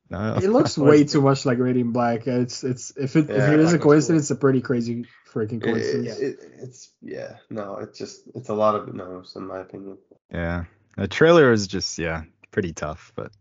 No, 0.09 0.35
It 0.35 0.49
looks 0.49 0.75
that 0.75 0.81
was- 0.81 0.89
way 0.89 1.03
too 1.05 1.21
much 1.21 1.45
like 1.45 1.57
Radiant 1.59 1.93
Black. 1.93 2.27
It's 2.27 2.63
it's 2.63 2.91
if 2.97 3.15
it 3.15 3.29
Yeah, 3.29 3.35
if 3.35 3.53
it 3.53 3.59
is 3.59 3.71
a 3.73 3.77
was 3.77 3.81
cool. 3.83 3.91
coincidence, 3.91 4.23
it's 4.23 4.31
a 4.31 4.35
pretty 4.35 4.61
crazy 4.61 5.05
freaking 5.31 5.57
It, 5.57 5.63
coincidence. 5.63 6.19
it, 6.19 6.39
it, 6.39 6.51
it's 6.59 6.91
yeah, 7.01 7.37
no, 7.49 7.77
it's 7.77 7.97
just 7.97 8.21
it's 8.35 8.49
a 8.49 8.53
lot 8.53 8.75
of 8.75 8.93
no's 8.93 9.35
in 9.35 9.47
my 9.47 9.59
opinion. 9.59 9.97
Yeah, 10.31 10.65
the 10.97 11.07
trailer 11.07 11.51
is 11.51 11.67
just 11.67 11.97
yeah 11.97 12.23
pretty 12.51 12.73
tough, 12.73 13.11
but 13.15 13.31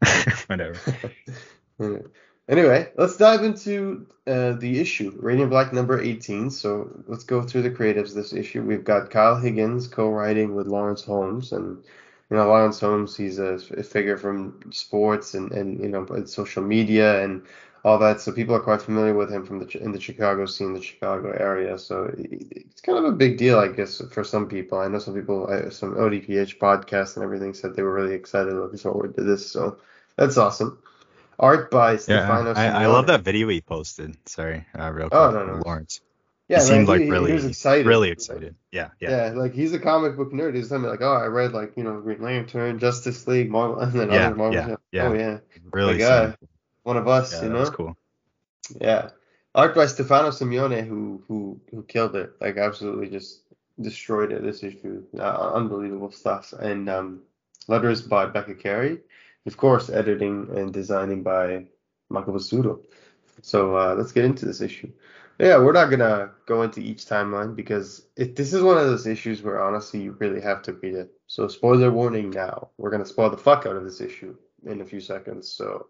whatever. 0.48 0.78
Anyway, 2.48 2.90
let's 2.96 3.16
dive 3.16 3.44
into 3.44 4.06
uh, 4.26 4.52
the 4.52 4.80
issue, 4.80 5.16
Radiant 5.18 5.50
Black 5.50 5.72
number 5.72 6.00
18. 6.00 6.50
So 6.50 6.90
let's 7.06 7.24
go 7.24 7.42
through 7.42 7.62
the 7.62 7.70
creatives 7.70 8.14
this 8.14 8.32
issue. 8.32 8.62
We've 8.62 8.84
got 8.84 9.10
Kyle 9.10 9.36
Higgins 9.36 9.86
co-writing 9.86 10.54
with 10.54 10.66
Lawrence 10.66 11.02
Holmes, 11.02 11.52
and 11.52 11.82
you 12.30 12.36
know 12.36 12.46
Lawrence 12.48 12.80
Holmes, 12.80 13.16
he's 13.16 13.38
a, 13.38 13.54
a 13.76 13.82
figure 13.82 14.16
from 14.18 14.72
sports 14.72 15.34
and 15.34 15.52
and 15.52 15.80
you 15.80 15.88
know 15.88 16.06
social 16.24 16.62
media, 16.64 17.22
and 17.22 17.42
all 17.84 17.98
that. 17.98 18.20
So 18.20 18.32
people 18.32 18.54
are 18.56 18.60
quite 18.60 18.82
familiar 18.82 19.14
with 19.14 19.30
him 19.30 19.46
from 19.46 19.60
the 19.60 19.82
in 19.82 19.92
the 19.92 20.00
Chicago 20.00 20.46
scene, 20.46 20.74
the 20.74 20.82
Chicago 20.82 21.30
area. 21.30 21.78
So 21.78 22.12
it's 22.18 22.80
kind 22.80 22.98
of 22.98 23.04
a 23.04 23.12
big 23.12 23.38
deal, 23.38 23.58
I 23.58 23.68
guess, 23.68 24.02
for 24.10 24.24
some 24.24 24.48
people. 24.48 24.78
I 24.78 24.88
know 24.88 24.98
some 24.98 25.14
people, 25.14 25.46
some 25.70 25.94
ODPH 25.94 26.58
podcasts 26.58 27.16
and 27.16 27.24
everything 27.24 27.54
said 27.54 27.74
they 27.74 27.82
were 27.82 27.94
really 27.94 28.14
excited, 28.14 28.52
looking 28.54 28.78
forward 28.78 29.16
to 29.16 29.22
this. 29.22 29.50
So 29.50 29.78
that's 30.16 30.36
awesome. 30.36 30.78
Art 31.42 31.72
by 31.72 31.96
Stefano. 31.96 32.52
Yeah, 32.52 32.78
I, 32.78 32.84
I, 32.84 32.86
love 32.86 33.08
that 33.08 33.22
video 33.22 33.48
he 33.48 33.60
posted. 33.60 34.16
Sorry, 34.28 34.64
uh, 34.78 34.92
real 34.92 35.10
quick. 35.10 35.20
Oh 35.20 35.32
no, 35.32 35.44
no, 35.44 35.62
Lawrence. 35.66 36.00
Yeah, 36.48 36.60
he 36.60 36.66
seemed 36.66 36.86
like, 36.86 37.00
like 37.00 37.06
he, 37.06 37.10
really, 37.10 37.30
he 37.30 37.34
was 37.34 37.44
excited. 37.46 37.84
really 37.84 38.10
excited. 38.10 38.54
Yeah, 38.70 38.90
yeah, 39.00 39.10
yeah. 39.10 39.32
Like 39.32 39.52
he's 39.52 39.72
a 39.72 39.80
comic 39.80 40.16
book 40.16 40.32
nerd. 40.32 40.54
He's 40.54 40.68
telling 40.68 40.84
me 40.84 40.88
like, 40.88 41.02
oh, 41.02 41.12
I 41.12 41.26
read 41.26 41.52
like 41.52 41.76
you 41.76 41.82
know 41.82 42.00
Green 42.00 42.22
Lantern, 42.22 42.78
Justice 42.78 43.26
League, 43.26 43.50
Marvel, 43.50 43.80
and 43.80 43.92
then 43.92 44.12
Yeah, 44.12 44.26
other 44.26 44.36
Marvel. 44.36 44.54
yeah, 44.54 44.66
shows. 44.68 44.78
yeah. 44.92 45.08
Oh 45.08 45.12
yeah, 45.14 45.38
really. 45.72 45.98
guy, 45.98 46.26
seemed- 46.26 46.36
one 46.84 46.96
of 46.96 47.08
us, 47.08 47.32
yeah, 47.32 47.42
you 47.42 47.48
know. 47.48 47.58
was 47.58 47.70
cool. 47.70 47.96
Yeah. 48.80 49.10
Art 49.54 49.74
by 49.74 49.86
Stefano 49.86 50.28
Simeone, 50.28 50.86
who 50.86 51.24
who 51.26 51.60
who 51.72 51.82
killed 51.82 52.14
it, 52.14 52.34
like 52.40 52.56
absolutely 52.56 53.08
just 53.08 53.40
destroyed 53.80 54.30
it. 54.30 54.42
This 54.44 54.62
issue, 54.62 55.02
uh, 55.18 55.52
unbelievable 55.54 56.12
stuff. 56.12 56.52
And 56.52 56.88
um, 56.88 57.22
letters 57.66 58.00
by 58.00 58.26
Becca 58.26 58.54
Carey, 58.54 58.98
of 59.46 59.56
course, 59.56 59.90
editing 59.90 60.48
and 60.56 60.72
designing 60.72 61.22
by 61.22 61.66
Michael 62.08 62.34
Busuttil. 62.34 62.84
So 63.42 63.76
uh, 63.76 63.94
let's 63.96 64.12
get 64.12 64.24
into 64.24 64.46
this 64.46 64.60
issue. 64.60 64.92
Yeah, 65.38 65.58
we're 65.58 65.72
not 65.72 65.90
gonna 65.90 66.30
go 66.46 66.62
into 66.62 66.80
each 66.80 67.06
timeline 67.06 67.56
because 67.56 68.06
it, 68.16 68.36
this 68.36 68.52
is 68.52 68.62
one 68.62 68.78
of 68.78 68.86
those 68.86 69.06
issues 69.06 69.42
where 69.42 69.60
honestly 69.62 70.00
you 70.00 70.12
really 70.12 70.40
have 70.40 70.62
to 70.62 70.72
read 70.74 70.94
it. 70.94 71.12
So 71.26 71.48
spoiler 71.48 71.90
warning 71.90 72.30
now. 72.30 72.68
We're 72.76 72.90
gonna 72.90 73.06
spoil 73.06 73.30
the 73.30 73.36
fuck 73.36 73.66
out 73.66 73.76
of 73.76 73.84
this 73.84 74.00
issue 74.00 74.36
in 74.66 74.80
a 74.80 74.84
few 74.84 75.00
seconds. 75.00 75.50
So 75.50 75.88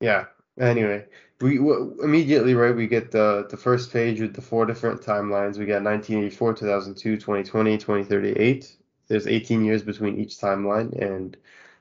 yeah. 0.00 0.26
Anyway, 0.58 1.04
we 1.40 1.58
w- 1.58 1.96
immediately 2.02 2.54
right 2.54 2.74
we 2.74 2.86
get 2.88 3.10
the 3.12 3.46
the 3.48 3.56
first 3.56 3.92
page 3.92 4.20
with 4.20 4.34
the 4.34 4.42
four 4.42 4.66
different 4.66 5.00
timelines. 5.02 5.58
We 5.58 5.66
got 5.66 5.82
1984, 5.84 6.54
2002, 6.54 7.16
2020, 7.16 7.78
2038. 7.78 8.76
There's 9.06 9.26
18 9.26 9.64
years 9.64 9.82
between 9.82 10.18
each 10.18 10.38
timeline, 10.38 10.92
and 11.00 11.36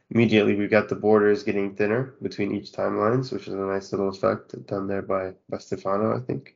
immediately 0.09 0.55
we've 0.55 0.69
got 0.69 0.89
the 0.89 0.95
borders 0.95 1.43
getting 1.43 1.75
thinner 1.75 2.15
between 2.21 2.55
each 2.55 2.71
timelines, 2.71 3.31
which 3.31 3.47
is 3.47 3.53
a 3.53 3.57
nice 3.57 3.91
little 3.91 4.09
effect 4.09 4.65
done 4.65 4.87
there 4.87 5.01
by 5.01 5.33
by 5.49 5.57
Stefano, 5.57 6.15
I 6.15 6.19
think. 6.19 6.55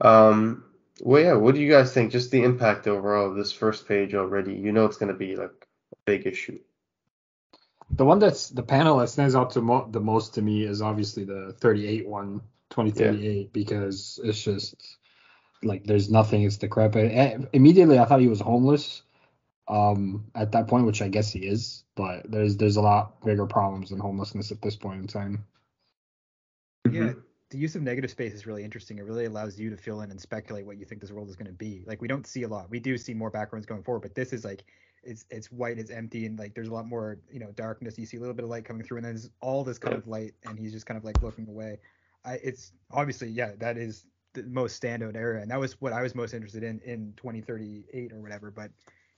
Um, 0.00 0.64
well, 1.00 1.22
yeah, 1.22 1.34
what 1.34 1.54
do 1.54 1.60
you 1.60 1.70
guys 1.70 1.92
think? 1.92 2.12
Just 2.12 2.30
the 2.30 2.42
impact 2.42 2.86
overall 2.86 3.30
of 3.30 3.36
this 3.36 3.52
first 3.52 3.88
page 3.88 4.14
already. 4.14 4.54
You 4.54 4.72
know 4.72 4.84
it's 4.84 4.96
gonna 4.96 5.14
be 5.14 5.36
like 5.36 5.66
a 5.92 5.96
big 6.04 6.26
issue. 6.26 6.58
The 7.92 8.04
one 8.04 8.20
that's 8.20 8.50
the 8.50 8.62
panel 8.62 8.98
that 8.98 9.08
stands 9.08 9.34
out 9.34 9.50
to 9.52 9.60
mo- 9.60 9.88
the 9.90 10.00
most 10.00 10.34
to 10.34 10.42
me 10.42 10.62
is 10.62 10.80
obviously 10.80 11.24
the 11.24 11.54
38 11.58 12.06
one, 12.06 12.40
2038, 12.70 13.52
because 13.52 14.20
it's 14.22 14.42
just 14.42 14.98
like 15.62 15.84
there's 15.84 16.10
nothing. 16.10 16.44
It's 16.44 16.56
decrepit. 16.56 17.48
Immediately, 17.52 17.98
I 17.98 18.04
thought 18.04 18.20
he 18.20 18.28
was 18.28 18.40
homeless. 18.40 19.02
Um, 19.68 20.24
at 20.34 20.52
that 20.52 20.66
point, 20.66 20.86
which 20.86 21.00
I 21.00 21.08
guess 21.08 21.30
he 21.30 21.40
is, 21.40 21.84
but 21.94 22.28
there's 22.30 22.56
there's 22.56 22.76
a 22.76 22.80
lot 22.80 23.24
bigger 23.24 23.46
problems 23.46 23.90
than 23.90 24.00
homelessness 24.00 24.50
at 24.50 24.60
this 24.62 24.74
point 24.74 25.00
in 25.00 25.06
time. 25.06 25.44
Yeah, 26.90 27.12
the 27.50 27.58
use 27.58 27.74
of 27.76 27.82
negative 27.82 28.10
space 28.10 28.32
is 28.32 28.46
really 28.46 28.64
interesting. 28.64 28.98
It 28.98 29.04
really 29.04 29.26
allows 29.26 29.58
you 29.58 29.70
to 29.70 29.76
fill 29.76 30.00
in 30.00 30.10
and 30.10 30.20
speculate 30.20 30.66
what 30.66 30.78
you 30.78 30.84
think 30.84 31.00
this 31.00 31.10
world 31.10 31.28
is 31.28 31.36
going 31.36 31.46
to 31.46 31.52
be. 31.52 31.82
Like 31.86 32.00
we 32.00 32.08
don't 32.08 32.26
see 32.26 32.44
a 32.44 32.48
lot. 32.48 32.70
We 32.70 32.80
do 32.80 32.96
see 32.96 33.14
more 33.14 33.30
backgrounds 33.30 33.66
going 33.66 33.82
forward, 33.82 34.00
but 34.00 34.14
this 34.14 34.32
is 34.32 34.44
like 34.44 34.64
it's 35.02 35.24
it's 35.30 35.50
white, 35.50 35.78
it's 35.78 35.90
empty, 35.90 36.26
and 36.26 36.38
like 36.38 36.54
there's 36.54 36.68
a 36.68 36.74
lot 36.74 36.86
more 36.86 37.18
you 37.30 37.40
know 37.40 37.50
darkness. 37.52 37.98
You 37.98 38.06
see 38.06 38.16
a 38.16 38.20
little 38.20 38.34
bit 38.34 38.44
of 38.44 38.50
light 38.50 38.64
coming 38.64 38.84
through, 38.84 38.98
and 38.98 39.06
then 39.06 39.14
there's 39.14 39.30
all 39.40 39.64
this 39.64 39.78
kind 39.78 39.96
of 39.96 40.06
light, 40.06 40.34
and 40.44 40.58
he's 40.58 40.72
just 40.72 40.86
kind 40.86 40.98
of 40.98 41.04
like 41.04 41.22
looking 41.22 41.48
away. 41.48 41.78
I 42.24 42.34
it's 42.34 42.72
obviously 42.92 43.28
yeah 43.28 43.52
that 43.58 43.76
is 43.76 44.04
the 44.34 44.44
most 44.44 44.80
standout 44.80 45.16
area, 45.16 45.42
and 45.42 45.50
that 45.50 45.58
was 45.58 45.80
what 45.80 45.92
I 45.92 46.02
was 46.02 46.14
most 46.14 46.34
interested 46.34 46.62
in 46.62 46.80
in 46.84 47.14
2038 47.16 48.12
or 48.12 48.20
whatever. 48.20 48.50
But 48.50 48.70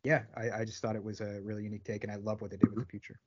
yeah, 0.04 0.22
I, 0.36 0.50
I 0.60 0.64
just 0.64 0.80
thought 0.82 0.96
it 0.96 1.04
was 1.04 1.20
a 1.20 1.40
really 1.42 1.64
unique 1.64 1.84
take, 1.84 2.04
and 2.04 2.12
I 2.12 2.16
love 2.16 2.40
what 2.40 2.50
they 2.50 2.56
did 2.56 2.68
with 2.70 2.78
the 2.80 2.86
future. 2.86 3.18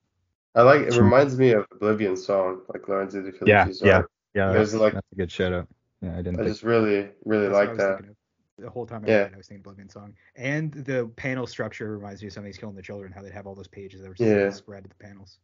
I 0.56 0.62
like 0.62 0.82
it 0.82 0.96
reminds 0.96 1.38
me 1.38 1.52
of 1.52 1.66
Oblivion 1.72 2.16
song, 2.16 2.62
like 2.74 2.88
Lorenzo 2.88 3.22
Di 3.22 3.32
Yeah, 3.46 3.66
Filippi's 3.66 3.82
yeah, 3.82 3.96
art. 3.98 4.12
yeah. 4.34 4.52
There's 4.54 4.72
That's, 4.72 4.82
like 4.82 4.94
that's 4.94 5.08
a 5.12 5.16
good 5.16 5.32
shout 5.32 5.52
out. 5.54 5.68
Yeah, 6.02 6.14
I 6.14 6.18
didn't 6.18 6.36
I 6.36 6.44
think. 6.44 6.48
just 6.50 6.64
really, 6.64 7.10
really 7.26 7.48
That's 7.48 7.54
what 7.56 7.64
I 7.64 7.72
like 7.72 7.78
that. 7.78 8.16
The 8.58 8.70
whole 8.70 8.86
time 8.86 9.04
I 9.06 9.10
Yeah. 9.10 9.18
read 9.24 9.34
I 9.34 9.38
was 9.38 9.48
thinking 9.48 9.62
Oblivion 9.62 9.90
song. 9.90 10.14
And 10.38 10.72
the 10.72 11.08
panel 11.18 11.46
structure 11.46 11.92
reminds 11.98 12.22
me 12.22 12.28
of 12.28 12.34
somebody's 12.34 12.58
killing 12.58 12.76
the 12.76 12.82
children, 12.82 13.12
how 13.12 13.22
they'd 13.22 13.34
have 13.34 13.48
all 13.48 13.56
those 13.56 13.68
pages 13.68 14.02
that 14.02 14.08
were 14.08 14.16
Yeah. 14.18 14.50
spread 14.52 14.84
to 14.84 14.90
the 14.90 14.96
panels. 14.96 15.40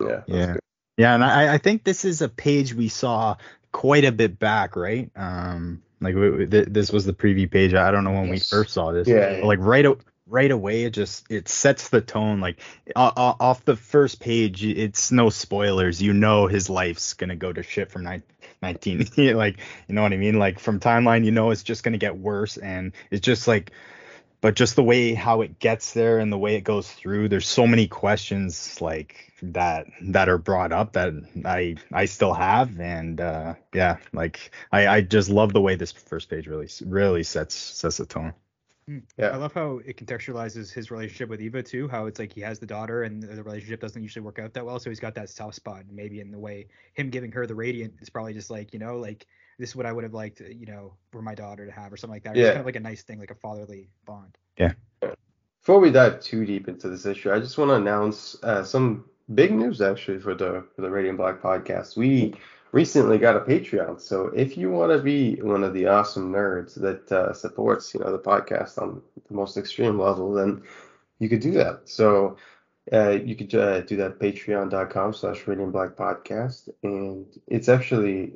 Yeah. 0.00 0.22
Yeah. 0.26 0.52
good. 0.54 0.60
Yeah, 0.96 1.14
and 1.14 1.22
I, 1.22 1.54
I 1.54 1.58
think 1.58 1.84
this 1.84 2.04
is 2.04 2.22
a 2.22 2.28
page 2.28 2.74
we 2.74 2.88
saw 2.88 3.36
quite 3.70 4.04
a 4.04 4.10
bit 4.12 4.38
back, 4.38 4.74
right? 4.74 5.10
Um, 5.14 5.82
like 6.00 6.14
we, 6.16 6.30
we- 6.30 6.46
th- 6.46 6.68
this 6.70 6.90
was 6.90 7.04
the 7.04 7.12
preview 7.12 7.48
page. 7.48 7.74
I 7.74 7.90
don't 7.92 8.02
know 8.02 8.12
when 8.12 8.28
Yes. 8.28 8.50
we 8.52 8.56
first 8.58 8.72
saw 8.74 8.90
this. 8.92 9.06
Yeah, 9.06 9.42
like 9.44 9.58
right 9.60 9.84
o- 9.86 9.98
right 10.28 10.50
away, 10.50 10.84
it 10.84 10.90
just 10.90 11.30
it 11.30 11.48
sets 11.48 11.88
the 11.88 12.00
tone. 12.00 12.40
Like 12.40 12.60
off 12.94 13.64
the 13.64 13.76
first 13.76 14.20
page, 14.20 14.64
it's 14.64 15.12
no 15.12 15.30
spoilers. 15.30 16.02
You 16.02 16.12
know 16.12 16.46
his 16.46 16.68
life's 16.68 17.14
gonna 17.14 17.36
go 17.36 17.52
to 17.52 17.62
shit 17.62 17.90
from 17.90 18.04
nine, 18.04 18.22
19. 18.62 19.08
like 19.36 19.58
you 19.88 19.94
know 19.94 20.02
what 20.02 20.12
I 20.12 20.16
mean? 20.16 20.38
Like 20.38 20.58
from 20.58 20.80
timeline, 20.80 21.24
you 21.24 21.30
know 21.30 21.50
it's 21.50 21.62
just 21.62 21.82
gonna 21.82 21.98
get 21.98 22.18
worse, 22.18 22.56
and 22.56 22.92
it's 23.10 23.24
just 23.24 23.48
like 23.48 23.72
but 24.40 24.54
just 24.54 24.76
the 24.76 24.82
way 24.82 25.14
how 25.14 25.40
it 25.40 25.58
gets 25.58 25.92
there 25.92 26.18
and 26.18 26.32
the 26.32 26.38
way 26.38 26.56
it 26.56 26.60
goes 26.60 26.90
through 26.92 27.28
there's 27.28 27.48
so 27.48 27.66
many 27.66 27.86
questions 27.86 28.80
like 28.80 29.32
that 29.42 29.86
that 30.00 30.28
are 30.28 30.38
brought 30.38 30.72
up 30.72 30.92
that 30.92 31.12
i 31.44 31.74
i 31.92 32.04
still 32.04 32.32
have 32.32 32.78
and 32.78 33.20
uh 33.20 33.54
yeah 33.74 33.96
like 34.12 34.50
i 34.70 34.86
i 34.86 35.00
just 35.00 35.30
love 35.30 35.52
the 35.52 35.60
way 35.60 35.74
this 35.74 35.90
first 35.90 36.28
page 36.30 36.46
really 36.46 36.68
really 36.84 37.22
sets 37.22 37.54
sets 37.54 37.96
the 37.96 38.06
tone 38.06 38.32
Yeah. 38.88 39.30
I 39.30 39.36
love 39.36 39.52
how 39.52 39.80
it 39.84 39.96
contextualizes 39.96 40.72
his 40.72 40.90
relationship 40.92 41.28
with 41.28 41.40
Eva 41.40 41.62
too. 41.62 41.88
How 41.88 42.06
it's 42.06 42.20
like 42.20 42.32
he 42.32 42.40
has 42.42 42.60
the 42.60 42.66
daughter 42.66 43.02
and 43.02 43.20
the 43.22 43.42
relationship 43.42 43.80
doesn't 43.80 44.00
usually 44.00 44.24
work 44.24 44.38
out 44.38 44.54
that 44.54 44.64
well, 44.64 44.78
so 44.78 44.90
he's 44.90 45.00
got 45.00 45.14
that 45.16 45.28
soft 45.28 45.56
spot. 45.56 45.82
Maybe 45.90 46.20
in 46.20 46.30
the 46.30 46.38
way 46.38 46.68
him 46.94 47.10
giving 47.10 47.32
her 47.32 47.46
the 47.46 47.54
radiant 47.54 47.94
is 48.00 48.08
probably 48.10 48.32
just 48.32 48.48
like 48.50 48.72
you 48.72 48.78
know 48.78 48.98
like 48.98 49.26
this 49.58 49.70
is 49.70 49.76
what 49.76 49.86
I 49.86 49.92
would 49.92 50.04
have 50.04 50.14
liked 50.14 50.40
you 50.40 50.66
know 50.66 50.94
for 51.10 51.20
my 51.20 51.34
daughter 51.34 51.66
to 51.66 51.72
have 51.72 51.92
or 51.92 51.96
something 51.96 52.14
like 52.14 52.22
that. 52.24 52.36
Or 52.36 52.38
It's 52.38 52.44
Yeah. 52.46 52.50
kind 52.50 52.60
of 52.60 52.66
like 52.66 52.76
a 52.76 52.80
nice 52.80 53.02
thing, 53.02 53.18
like 53.18 53.32
a 53.32 53.34
fatherly 53.36 53.88
bond. 54.04 54.38
Yeah. 54.56 54.72
Before 55.00 55.80
we 55.80 55.90
dive 55.90 56.20
too 56.20 56.44
deep 56.46 56.68
into 56.68 56.88
this 56.88 57.06
issue, 57.06 57.32
I 57.32 57.40
just 57.40 57.58
want 57.58 57.70
to 57.70 57.74
announce 57.74 58.36
uh, 58.44 58.62
some 58.62 59.04
big 59.34 59.52
news 59.52 59.80
actually 59.82 60.20
for 60.20 60.34
the 60.36 60.64
for 60.76 60.82
the 60.82 60.90
Radiant 60.90 61.18
Black 61.18 61.42
podcast. 61.42 61.96
We 61.96 62.34
recently 62.72 63.18
got 63.18 63.36
a 63.36 63.40
Patreon, 63.40 64.00
so 64.00 64.26
if 64.28 64.56
you 64.56 64.70
want 64.70 64.92
to 64.92 64.98
be 64.98 65.36
one 65.36 65.64
of 65.64 65.74
the 65.74 65.86
awesome 65.86 66.32
nerds 66.32 66.74
that 66.74 67.10
uh, 67.12 67.32
supports 67.32 67.94
you 67.94 68.00
know 68.00 68.12
the 68.12 68.18
podcast 68.18 68.80
on 68.80 69.02
the 69.28 69.34
most 69.34 69.56
extreme 69.56 69.98
level, 69.98 70.32
then 70.32 70.62
you 71.18 71.28
could 71.28 71.40
do 71.40 71.52
that. 71.52 71.88
So 71.88 72.36
uh, 72.92 73.10
you 73.10 73.34
could 73.34 73.54
uh, 73.54 73.80
do 73.80 73.96
that 73.96 74.18
patreon.com 74.18 75.12
slash 75.12 75.46
Radiant 75.46 75.72
Black 75.72 75.96
podcast, 75.96 76.68
and 76.82 77.26
it's 77.46 77.68
actually 77.68 78.34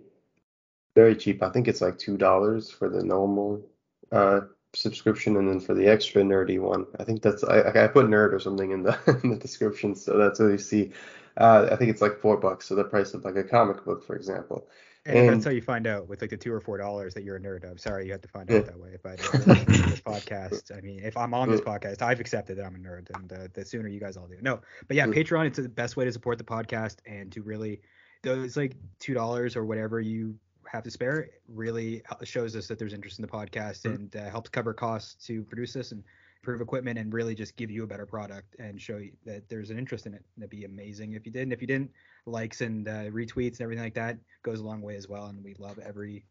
very 0.95 1.15
cheap. 1.15 1.43
I 1.43 1.51
think 1.51 1.69
it's 1.69 1.81
like 1.81 1.99
two 1.99 2.17
dollars 2.17 2.71
for 2.71 2.89
the 2.89 3.03
normal 3.03 3.63
uh, 4.11 4.41
subscription, 4.75 5.37
and 5.37 5.49
then 5.49 5.61
for 5.61 5.75
the 5.75 5.87
extra 5.87 6.23
nerdy 6.23 6.61
one, 6.61 6.87
I 6.99 7.05
think 7.05 7.23
that's 7.23 7.45
I, 7.45 7.85
I 7.85 7.87
put 7.89 8.07
nerd 8.07 8.33
or 8.33 8.41
something 8.41 8.71
in 8.73 8.83
the 8.83 8.99
in 9.23 9.31
the 9.31 9.37
description, 9.37 9.95
so 9.95 10.17
that's 10.17 10.41
what 10.41 10.49
you 10.49 10.59
see. 10.59 10.93
Uh, 11.37 11.69
I 11.71 11.77
think 11.77 11.91
it's 11.91 12.03
like 12.03 12.19
four 12.21 12.37
bucks, 12.37 12.67
so 12.67 12.75
the 12.75 12.85
price 12.85 13.15
of 13.15 13.25
like 13.25 13.37
a 13.37 13.45
comic 13.45 13.85
book, 13.85 14.05
for 14.07 14.17
example. 14.17 14.69
And, 15.07 15.17
And- 15.17 15.29
that's 15.31 15.45
how 15.47 15.51
you 15.51 15.63
find 15.63 15.87
out 15.87 16.09
with 16.09 16.21
like 16.21 16.31
the 16.31 16.37
two 16.37 16.53
or 16.53 16.61
four 16.61 16.77
dollars 16.77 17.15
that 17.15 17.25
you're 17.25 17.37
a 17.37 17.41
nerd. 17.41 17.65
I'm 17.69 17.79
sorry 17.79 18.05
you 18.07 18.13
had 18.13 18.23
to 18.23 18.29
find 18.29 18.51
Yeah. 18.51 18.59
out 18.59 18.67
that 18.67 18.79
way. 18.79 18.97
But 19.03 19.19
uh, 19.35 19.39
this 19.65 20.01
podcast, 20.03 20.77
I 20.77 20.81
mean, 20.83 21.01
if 21.03 21.17
I'm 21.17 21.33
on 21.33 21.49
this 21.51 21.61
podcast, 21.63 22.03
I've 22.03 22.21
accepted 22.21 22.59
that 22.59 22.67
I'm 22.67 22.75
a 22.75 22.79
nerd, 22.79 23.09
and 23.15 23.33
uh, 23.33 23.49
the 23.55 23.65
sooner 23.65 23.89
you 23.89 23.99
guys 24.01 24.17
all 24.19 24.27
do. 24.27 24.37
No, 24.43 24.61
but 24.89 24.97
yeah. 24.97 25.07
Patreon 25.07 25.47
it's 25.47 25.59
the 25.59 25.69
best 25.69 25.97
way 25.97 26.05
to 26.05 26.13
support 26.13 26.37
the 26.37 26.45
podcast 26.45 26.97
and 27.07 27.33
to 27.33 27.43
really, 27.43 27.81
those 28.23 28.57
like 28.59 28.75
two 28.99 29.15
dollars 29.15 29.57
or 29.57 29.65
whatever 29.65 30.01
you 30.01 30.35
have 30.67 30.83
to 30.85 30.91
spare 30.91 31.31
really 31.49 32.03
shows 32.23 32.55
us 32.55 32.67
that 32.69 32.79
there's 32.79 32.93
interest 32.93 33.19
in 33.19 33.23
the 33.23 33.29
podcast 33.29 33.83
Mm. 33.83 33.95
and 33.95 34.17
uh, 34.17 34.29
helps 34.31 34.51
cover 34.51 34.73
costs 34.75 35.27
to 35.27 35.43
produce 35.45 35.73
this 35.73 35.91
and 35.93 36.05
improve 36.43 36.61
equipment 36.61 36.99
and 36.99 37.13
really 37.13 37.35
just 37.35 37.57
give 37.57 37.71
you 37.71 37.85
a 37.85 37.87
better 37.87 38.07
product 38.07 38.57
and 38.59 38.81
show 38.81 38.97
you 38.97 39.13
that 39.27 39.49
there's 39.49 39.71
an 39.71 39.79
interest 39.79 40.07
in 40.07 40.15
it. 40.15 40.25
And 40.37 40.43
it'd 40.43 40.51
be 40.51 40.65
amazing 40.65 41.13
if 41.13 41.27
you 41.27 41.33
did. 41.33 41.43
And 41.43 41.53
if 41.53 41.61
you 41.61 41.67
didn't, 41.67 41.91
likes 42.27 42.63
and 42.63 42.89
uh, 42.89 43.11
retweets 43.11 43.55
and 43.55 43.63
everything 43.63 43.85
like 43.85 43.95
that 43.95 44.17
goes 44.43 44.61
a 44.61 44.65
long 44.65 44.81
way 44.81 44.97
as 44.97 45.09
well. 45.09 45.27
And 45.27 45.45
we 45.45 45.55
love 45.59 45.79
every 45.79 46.25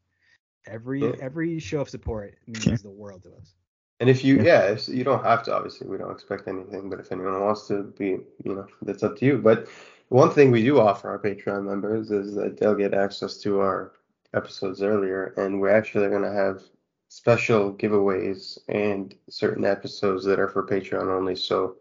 every 0.67 1.01
Yeah. 1.01 1.11
every 1.21 1.59
show 1.59 1.81
of 1.81 1.89
support 1.89 2.35
means 2.47 2.65
Yeah. 2.65 2.77
the 2.77 2.89
world 2.89 3.23
to 3.23 3.29
us. 3.35 3.53
And 3.99 4.09
if 4.09 4.23
you, 4.23 4.37
Yeah. 4.37 4.43
yeah, 4.43 4.61
if, 4.71 4.87
you 4.87 5.03
don't 5.03 5.23
have 5.23 5.43
to, 5.43 5.53
obviously, 5.55 5.87
we 5.87 5.97
don't 5.97 6.11
expect 6.11 6.47
anything, 6.47 6.89
but 6.89 6.99
if 6.99 7.11
anyone 7.11 7.39
wants 7.41 7.67
to 7.67 7.83
be, 7.83 8.19
you 8.43 8.55
know, 8.55 8.65
that's 8.81 9.03
up 9.03 9.17
to 9.17 9.25
you. 9.25 9.37
But 9.37 9.67
one 10.07 10.31
thing 10.31 10.51
we 10.51 10.63
do 10.63 10.79
offer 10.79 11.09
our 11.09 11.19
Patreon 11.19 11.65
members 11.65 12.09
is 12.09 12.33
that 12.35 12.57
they'll 12.57 12.75
get 12.75 12.93
access 12.93 13.37
to 13.39 13.59
our 13.59 13.91
episodes 14.33 14.81
earlier, 14.81 15.33
and 15.37 15.59
we're 15.59 15.69
actually 15.75 16.07
going 16.09 16.23
to 16.23 16.31
have 16.31 16.63
special 17.09 17.73
giveaways 17.73 18.57
and 18.69 19.13
certain 19.29 19.65
episodes 19.65 20.23
that 20.25 20.39
are 20.39 20.47
for 20.47 20.65
Patreon 20.65 21.13
only. 21.13 21.35
So, 21.35 21.75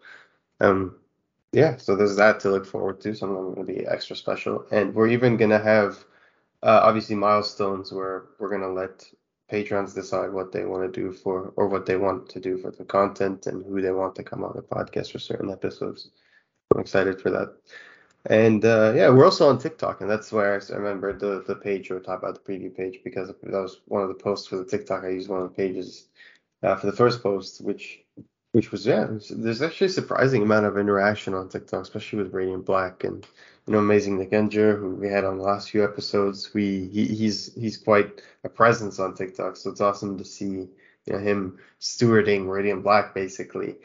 um, 0.60 0.96
yeah, 1.52 1.76
so 1.76 1.96
there's 1.96 2.16
that 2.16 2.40
to 2.40 2.50
look 2.50 2.66
forward 2.66 3.00
to. 3.02 3.14
Some 3.14 3.30
of 3.30 3.36
them 3.36 3.46
are 3.46 3.54
going 3.54 3.66
to 3.66 3.72
be 3.72 3.86
extra 3.86 4.16
special, 4.16 4.66
and 4.70 4.94
we're 4.94 5.08
even 5.08 5.36
going 5.36 5.50
to 5.50 5.58
have 5.58 6.04
uh, 6.62 6.80
obviously 6.82 7.14
milestones 7.14 7.92
where 7.92 8.26
we're 8.38 8.50
gonna 8.50 8.72
let 8.72 9.08
patrons 9.48 9.94
decide 9.94 10.32
what 10.32 10.52
they 10.52 10.64
want 10.64 10.92
to 10.92 11.00
do 11.00 11.12
for 11.12 11.52
or 11.56 11.68
what 11.68 11.86
they 11.86 11.96
want 11.96 12.28
to 12.28 12.40
do 12.40 12.58
for 12.58 12.70
the 12.70 12.84
content 12.84 13.46
and 13.46 13.64
who 13.64 13.80
they 13.80 13.92
want 13.92 14.14
to 14.14 14.22
come 14.22 14.44
on 14.44 14.52
the 14.54 14.62
podcast 14.62 15.12
for 15.12 15.18
certain 15.18 15.50
episodes. 15.50 16.10
I'm 16.74 16.80
excited 16.80 17.20
for 17.20 17.30
that. 17.30 17.54
And 18.28 18.62
uh, 18.64 18.92
yeah, 18.94 19.08
we're 19.08 19.24
also 19.24 19.48
on 19.48 19.58
TikTok, 19.58 20.02
and 20.02 20.10
that's 20.10 20.30
where 20.30 20.60
I 20.60 20.74
remember 20.74 21.14
the 21.14 21.42
the 21.46 21.54
page 21.54 21.90
or 21.90 21.98
talk 21.98 22.22
about 22.22 22.34
the 22.34 22.52
preview 22.52 22.74
page 22.74 23.00
because 23.02 23.28
that 23.28 23.42
was 23.42 23.80
one 23.86 24.02
of 24.02 24.08
the 24.08 24.14
posts 24.14 24.46
for 24.46 24.56
the 24.56 24.66
TikTok. 24.66 25.02
I 25.04 25.08
used 25.08 25.30
one 25.30 25.40
of 25.40 25.48
the 25.48 25.54
pages 25.54 26.08
uh, 26.62 26.76
for 26.76 26.86
the 26.86 26.92
first 26.92 27.22
post, 27.22 27.62
which 27.62 28.04
which 28.52 28.70
was 28.70 28.86
yeah, 28.86 29.06
there's 29.30 29.62
actually 29.62 29.86
a 29.86 29.90
surprising 29.90 30.42
amount 30.42 30.66
of 30.66 30.76
interaction 30.76 31.32
on 31.32 31.48
TikTok, 31.48 31.82
especially 31.82 32.18
with 32.22 32.34
Radiant 32.34 32.66
Black 32.66 33.02
and 33.04 33.26
you 33.66 33.72
know 33.72 33.78
amazing 33.78 34.18
Nick 34.18 34.32
Enger, 34.32 34.78
who 34.78 34.94
we 34.94 35.08
had 35.08 35.24
on 35.24 35.38
the 35.38 35.44
last 35.44 35.70
few 35.70 35.82
episodes. 35.82 36.52
We 36.52 36.86
he, 36.92 37.06
he's 37.06 37.54
he's 37.54 37.78
quite 37.78 38.20
a 38.44 38.50
presence 38.50 38.98
on 38.98 39.14
TikTok, 39.14 39.56
so 39.56 39.70
it's 39.70 39.80
awesome 39.80 40.18
to 40.18 40.24
see 40.24 40.68
you 41.06 41.12
know 41.12 41.18
him 41.18 41.58
stewarding 41.80 42.46
Radiant 42.46 42.82
Black 42.82 43.14
basically, 43.14 43.76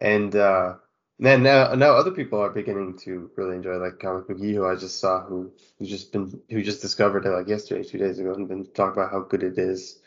and 0.00 0.34
uh, 0.34 0.74
then 1.18 1.42
now 1.42 1.74
now 1.74 1.92
other 1.94 2.10
people 2.10 2.40
are 2.40 2.50
beginning 2.50 2.98
to 2.98 3.30
really 3.36 3.56
enjoy 3.56 3.76
like 3.76 3.98
Comic 4.00 4.28
Book 4.28 4.38
who 4.38 4.66
I 4.66 4.74
just 4.74 4.98
saw 4.98 5.24
who 5.24 5.52
who 5.78 5.86
just 5.86 6.12
been 6.12 6.40
who 6.50 6.62
just 6.62 6.82
discovered 6.82 7.24
it 7.26 7.30
like 7.30 7.48
yesterday, 7.48 7.84
two 7.84 7.98
days 7.98 8.18
ago, 8.18 8.34
and 8.34 8.48
been 8.48 8.66
talking 8.66 9.00
about 9.00 9.12
how 9.12 9.20
good 9.20 9.42
it 9.42 9.58
is. 9.58 10.00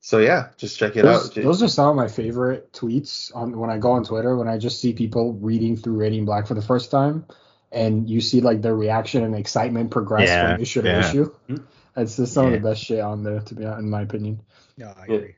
So 0.00 0.18
yeah, 0.18 0.50
just 0.56 0.78
check 0.78 0.96
it 0.96 1.02
those, 1.02 1.36
out. 1.36 1.42
Those 1.42 1.62
are 1.62 1.68
some 1.68 1.88
of 1.90 1.96
my 1.96 2.08
favorite 2.08 2.72
tweets 2.72 3.34
on 3.34 3.58
when 3.58 3.70
I 3.70 3.78
go 3.78 3.92
on 3.92 4.04
Twitter 4.04 4.36
when 4.36 4.48
I 4.48 4.58
just 4.58 4.80
see 4.80 4.92
people 4.92 5.32
reading 5.34 5.76
through 5.76 5.96
Radiant 5.96 6.26
Black 6.26 6.46
for 6.46 6.54
the 6.54 6.62
first 6.62 6.90
time, 6.90 7.26
and 7.72 8.08
you 8.08 8.20
see 8.20 8.40
like 8.40 8.62
their 8.62 8.76
reaction 8.76 9.24
and 9.24 9.34
excitement 9.34 9.90
progress 9.90 10.28
Yeah, 10.28 10.54
from 10.54 10.62
issue 10.62 10.82
to 10.82 10.88
yeah. 10.88 11.00
issue. 11.00 11.34
Mhm. 11.48 11.62
That's 11.94 12.16
just 12.16 12.32
some 12.32 12.48
Yeah. 12.48 12.54
of 12.56 12.62
the 12.62 12.68
best 12.68 12.84
shit 12.84 13.00
on 13.00 13.24
there, 13.24 13.40
to 13.40 13.54
be 13.54 13.64
honest, 13.64 13.80
in 13.80 13.90
my 13.90 14.02
opinion. 14.02 14.40
No, 14.76 14.86
I 14.86 15.06
Yeah. 15.08 15.14
agree. 15.16 15.34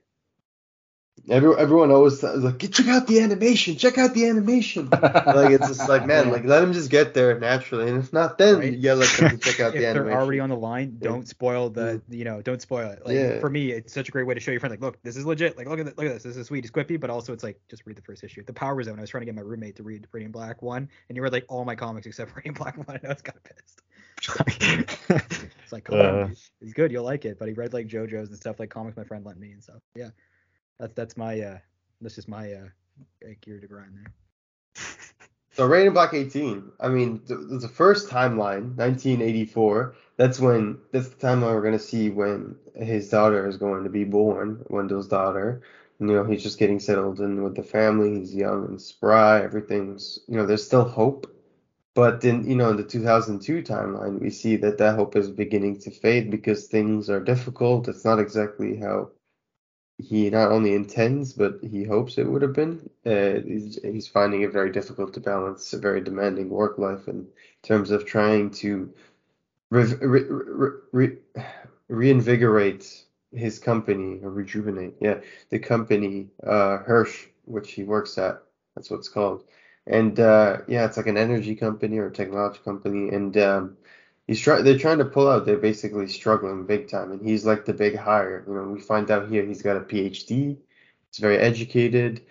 Every, 1.28 1.54
everyone 1.56 1.90
always 1.90 2.18
says 2.18 2.42
like, 2.42 2.59
check 2.72 2.88
out 2.88 3.06
the 3.06 3.20
animation, 3.20 3.76
check 3.76 3.98
out 3.98 4.14
the 4.14 4.26
animation. 4.26 4.88
like 4.90 5.50
it's 5.52 5.68
just 5.68 5.88
like 5.88 6.06
man, 6.06 6.30
like 6.30 6.44
let 6.44 6.62
him 6.62 6.72
just 6.72 6.90
get 6.90 7.14
there 7.14 7.38
naturally, 7.38 7.88
and 7.90 8.02
if 8.02 8.12
not, 8.12 8.38
then 8.38 8.59
Right. 8.59 8.72
you 8.72 8.83
gotta 8.83 9.00
let 9.00 9.11
them 9.11 9.38
check 9.38 9.61
out 9.61 9.74
if 9.74 9.80
the 9.80 9.87
animation. 9.87 10.06
they're 10.11 10.20
already 10.20 10.40
on 10.40 10.48
the 10.48 10.56
line, 10.56 10.96
don't 10.98 11.28
spoil 11.28 11.70
the 11.70 12.00
you 12.09 12.24
know 12.24 12.40
don't 12.42 12.61
spoil 12.62 12.90
it. 12.90 13.04
Like 13.04 13.14
Yeah. 13.14 13.38
for 13.40 13.50
me, 13.50 13.70
it's 13.70 13.92
such 13.92 14.09
a 14.09 14.12
great 14.12 14.26
way 14.26 14.35
to 14.35 14.40
show 14.40 14.50
your 14.50 14.61
friend 14.61 14.72
like, 14.72 14.80
look, 14.80 15.00
this 15.02 15.16
is 15.16 15.24
legit. 15.26 15.56
Like 15.56 15.68
look 15.68 15.78
at 15.78 15.87
this, 15.87 15.96
look 15.96 16.06
at 16.06 16.14
this. 16.14 16.22
This 16.22 16.37
is 16.37 16.46
sweet. 16.46 16.64
It's 16.64 16.72
quippy, 16.72 16.98
but 16.98 17.11
also 17.11 17.33
it's 17.33 17.44
like 17.44 17.61
just 17.68 17.85
read 17.87 17.96
the 17.96 18.02
first 18.02 18.24
issue. 18.24 18.42
The 18.44 18.52
Power 18.52 18.83
Zone. 18.83 18.98
I 18.98 19.02
was 19.02 19.11
trying 19.11 19.22
to 19.22 19.26
get 19.26 19.35
my 19.35 19.42
roommate 19.42 19.76
to 19.76 19.83
read 19.83 20.06
Radiant 20.12 20.33
Black 20.33 20.62
one, 20.62 20.88
and 21.09 21.16
he 21.16 21.20
read 21.20 21.33
like 21.33 21.44
all 21.48 21.64
my 21.64 21.74
comics 21.76 22.06
except 22.06 22.33
Radiant 22.37 22.59
Black 22.59 22.76
one. 22.76 22.96
And 22.96 23.04
I 23.04 23.09
was 23.09 23.22
kind 23.22 23.37
of 23.37 23.44
pissed. 23.44 23.83
It's 25.62 25.72
like, 25.72 25.90
Uh. 25.92 26.28
it's 26.61 26.72
good. 26.72 26.90
You'll 26.92 27.04
like 27.04 27.24
it. 27.24 27.38
But 27.38 27.48
he 27.48 27.54
read 27.54 27.72
like 27.72 27.87
JoJo's 27.87 28.28
and 28.28 28.37
stuff 28.37 28.59
like 28.59 28.70
comics 28.70 28.96
my 28.96 29.04
friend 29.04 29.24
lent 29.24 29.38
me 29.38 29.52
and 29.52 29.62
stuff. 29.62 29.80
Yeah, 29.94 30.11
that's 30.81 30.95
that's 30.95 31.16
my 31.16 31.40
uh 31.40 31.59
that's 32.01 32.16
just 32.16 32.29
my 32.29 32.53
uh 32.53 32.69
gear 33.43 33.61
to 33.61 33.69
grind 33.69 33.93
there. 33.97 34.12
So 35.53 35.66
Radiant 35.66 35.95
Black 35.95 36.14
18. 36.14 36.73
I 36.81 36.88
mean, 36.88 37.23
the, 37.27 37.37
the 37.37 37.69
first 37.69 38.09
timeline, 38.09 38.77
1984. 38.77 39.95
That's 40.16 40.40
when 40.40 40.79
that's 40.93 41.09
the 41.09 41.16
timeline 41.16 41.55
we're 41.55 41.62
gonna 41.62 41.79
see 41.79 42.09
when 42.11 42.57
his 42.77 43.11
daughter 43.11 43.47
is 43.49 43.57
going 43.57 43.85
to 43.85 43.90
be 43.90 44.05
born, 44.05 44.64
Wendell's 44.71 45.09
daughter. 45.09 45.62
You 45.99 46.07
know, 46.07 46.25
he's 46.25 46.43
just 46.43 46.59
getting 46.59 46.81
settled 46.81 47.21
in 47.21 47.43
with 47.43 47.57
the 47.57 47.62
family. 47.62 48.21
He's 48.21 48.35
young 48.35 48.64
and 48.69 48.81
spry. 48.81 49.43
Everything's, 49.43 50.21
you 50.29 50.37
know, 50.37 50.47
there's 50.47 50.64
still 50.64 50.88
hope. 50.88 51.27
But 51.95 52.23
then, 52.23 52.49
you 52.49 52.57
know, 52.57 52.71
in 52.71 52.77
the 52.79 52.85
2002 52.85 53.62
timeline, 53.62 54.21
we 54.21 54.31
see 54.31 54.57
that 54.57 54.79
that 54.79 54.97
hope 54.97 55.16
is 55.16 55.31
beginning 55.31 55.81
to 55.81 55.90
fade 55.90 56.31
because 56.31 56.69
things 56.69 57.11
are 57.11 57.21
difficult. 57.21 57.88
It's 57.88 58.05
not 58.05 58.21
exactly 58.21 58.77
how 58.79 59.11
he 60.00 60.30
not 60.30 60.50
only 60.52 60.74
intends, 60.74 61.32
but 61.32 61.58
he 61.62 61.84
hopes 61.84 62.18
it 62.18 62.26
would 62.26 62.42
have 62.42 62.52
been. 62.54 62.88
Uh, 63.06 63.40
he's, 63.46 63.78
he's 63.82 64.08
finding 64.08 64.42
it 64.42 64.52
very 64.52 64.70
difficult 64.72 65.14
to 65.14 65.20
balance 65.20 65.72
a 65.72 65.78
very 65.78 66.00
demanding 66.00 66.48
work 66.50 66.78
life 66.78 67.08
in 67.08 67.26
terms 67.62 67.90
of 67.90 68.06
trying 68.06 68.50
to 68.50 68.92
re- 69.70 69.94
re- 70.00 70.24
re- 70.28 70.70
re- 70.92 71.18
reinvigorate 71.88 73.04
his 73.32 73.58
company 73.58 74.20
or 74.22 74.30
rejuvenate, 74.30 74.94
yeah, 75.00 75.20
the 75.50 75.58
company, 75.58 76.28
uh, 76.44 76.78
Hirsch, 76.78 77.26
which 77.44 77.72
he 77.72 77.84
works 77.84 78.18
at. 78.18 78.42
That's 78.74 78.90
what 78.90 78.98
it's 78.98 79.08
called. 79.08 79.44
And 79.86 80.18
uh, 80.20 80.58
yeah, 80.68 80.84
it's 80.86 80.96
like 80.96 81.06
an 81.06 81.16
energy 81.16 81.54
company 81.56 81.98
or 81.98 82.06
a 82.06 82.12
technology 82.12 82.60
company, 82.64 83.10
and 83.10 83.36
um, 83.38 83.76
he's 84.31 84.40
try 84.40 84.62
they're 84.62 84.79
trying 84.79 84.99
to 84.99 85.05
pull 85.05 85.29
out. 85.29 85.45
They're 85.45 85.57
basically 85.57 86.07
struggling 86.07 86.64
big 86.64 86.88
time, 86.88 87.11
and 87.11 87.21
he's 87.21 87.45
like 87.45 87.64
the 87.64 87.73
big 87.73 87.97
hire. 87.97 88.45
You 88.47 88.55
know, 88.55 88.62
we 88.62 88.81
find 88.81 89.11
out 89.11 89.29
here 89.29 89.45
he's 89.45 89.62
got 89.62 89.77
a 89.77 89.81
PhD. 89.81 90.57
He's 91.11 91.19
very 91.19 91.37
educated, 91.37 92.23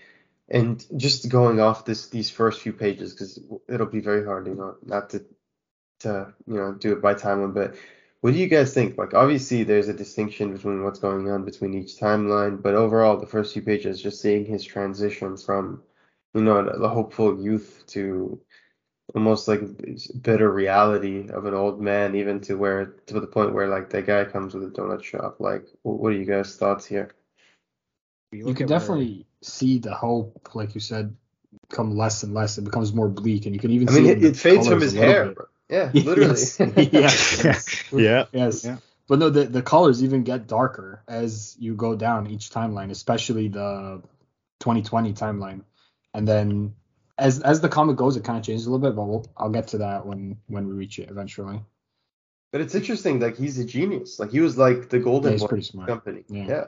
and 0.48 0.86
just 0.96 1.28
going 1.28 1.60
off 1.60 1.84
this 1.84 2.08
these 2.08 2.30
first 2.30 2.62
few 2.62 2.72
pages 2.72 3.12
because 3.12 3.38
it'll 3.68 3.86
be 3.86 4.00
very 4.00 4.24
hard, 4.24 4.48
you 4.48 4.56
know, 4.56 4.78
not 4.86 5.10
to 5.10 5.26
to 6.00 6.34
you 6.48 6.56
know 6.56 6.74
do 6.74 6.94
it 6.94 7.02
by 7.02 7.16
timeline. 7.16 7.54
But 7.54 7.76
what 8.22 8.32
do 8.32 8.40
you 8.40 8.48
guys 8.48 8.74
think? 8.74 8.98
Like, 8.98 9.14
obviously, 9.14 9.64
there's 9.64 9.90
a 9.90 9.94
distinction 9.94 10.54
between 10.54 10.84
what's 10.86 11.00
going 11.00 11.30
on 11.30 11.44
between 11.44 11.74
each 11.74 12.00
timeline, 12.00 12.62
but 12.62 12.76
overall, 12.76 13.18
the 13.18 13.26
first 13.28 13.52
few 13.52 13.62
pages, 13.62 14.02
just 14.02 14.22
seeing 14.22 14.46
his 14.46 14.64
transition 14.64 15.36
from 15.36 15.84
you 16.34 16.44
know 16.44 16.64
the 16.64 16.88
hopeful 16.88 17.42
youth 17.42 17.84
to 17.88 18.40
almost 19.16 19.48
like 19.48 19.62
bitter 20.22 20.52
reality 20.52 21.30
of 21.30 21.46
an 21.46 21.54
old 21.54 21.82
man, 21.82 22.16
even 22.16 22.40
to 22.42 22.56
where 22.56 22.86
to 23.08 23.20
the 23.20 23.28
point 23.28 23.54
where 23.54 23.68
like 23.68 23.90
the 23.90 24.02
guy 24.02 24.26
comes 24.26 24.54
with 24.54 24.64
a 24.64 24.68
donut 24.68 25.04
shop. 25.04 25.38
Like, 25.40 25.66
what 25.84 26.10
are 26.10 26.12
you 26.18 26.26
guys' 26.26 26.56
thoughts 26.56 26.86
here? 26.86 27.12
You 28.32 28.48
You 28.50 28.54
can 28.54 28.64
at 28.66 28.70
where- 28.70 28.80
definitely 28.80 29.26
see 29.42 29.80
the 29.80 29.94
hope, 29.94 30.50
like 30.54 30.76
you 30.76 30.82
said, 30.82 31.16
become 31.70 31.96
less 31.96 32.24
and 32.24 32.34
less. 32.34 32.58
It 32.58 32.64
becomes 32.66 32.94
more 32.94 33.10
bleak, 33.10 33.46
and 33.46 33.56
you 33.56 33.60
can 33.62 33.72
even 33.72 33.90
I 33.90 33.92
see 33.94 34.02
mean, 34.02 34.12
in 34.12 34.18
it, 34.18 34.22
the 34.22 34.28
it 34.30 34.36
fades 34.38 34.68
from 34.68 34.82
his 34.82 34.94
hair. 34.94 35.26
bit. 35.26 35.38
Yeah, 35.70 35.92
literally. 35.94 36.36
Yes. 36.92 37.84
yeah. 37.92 38.00
yeah. 38.00 38.26
Yes. 38.32 38.66
Yeah. 38.66 38.78
But 39.08 39.18
no, 39.20 39.32
the, 39.32 39.46
the 39.46 39.64
colors 39.64 40.04
even 40.04 40.22
get 40.24 40.46
darker 40.46 41.02
as 41.08 41.56
you 41.60 41.74
go 41.74 41.96
down 41.96 42.28
each 42.28 42.52
timeline, 42.52 42.92
especially 42.92 43.48
the 43.48 44.04
2020 44.60 45.14
timeline. 45.14 45.62
And 46.14 46.28
then 46.28 46.76
as 47.20 47.42
as 47.42 47.62
the 47.62 47.70
comic 47.70 47.98
goes, 47.98 48.18
it 48.18 48.24
kind 48.24 48.38
of 48.40 48.46
changes 48.46 48.66
a 48.66 48.72
little 48.72 48.88
bit, 48.88 48.96
but 48.96 49.04
we'll, 49.04 49.26
I'll 49.38 49.50
get 49.50 49.68
to 49.70 49.80
that 49.80 50.06
when 50.06 50.38
when 50.48 50.68
we 50.68 50.74
reach 50.74 51.00
it 51.00 51.10
eventually. 51.10 51.62
But 52.52 52.62
it's 52.62 52.74
interesting, 52.74 53.20
like 53.20 53.38
he's 53.38 53.60
a 53.60 53.66
genius. 53.66 54.20
Like 54.20 54.32
he 54.32 54.40
was 54.40 54.58
like 54.58 54.90
the 54.90 55.00
golden 55.00 55.34
Yeah, 55.34 55.38
boy 55.40 55.48
pretty 55.48 55.62
of 55.62 55.68
the 55.68 55.72
smart. 55.72 55.88
company. 55.88 56.24
Yeah. 56.30 56.46
Yeah. 56.48 56.64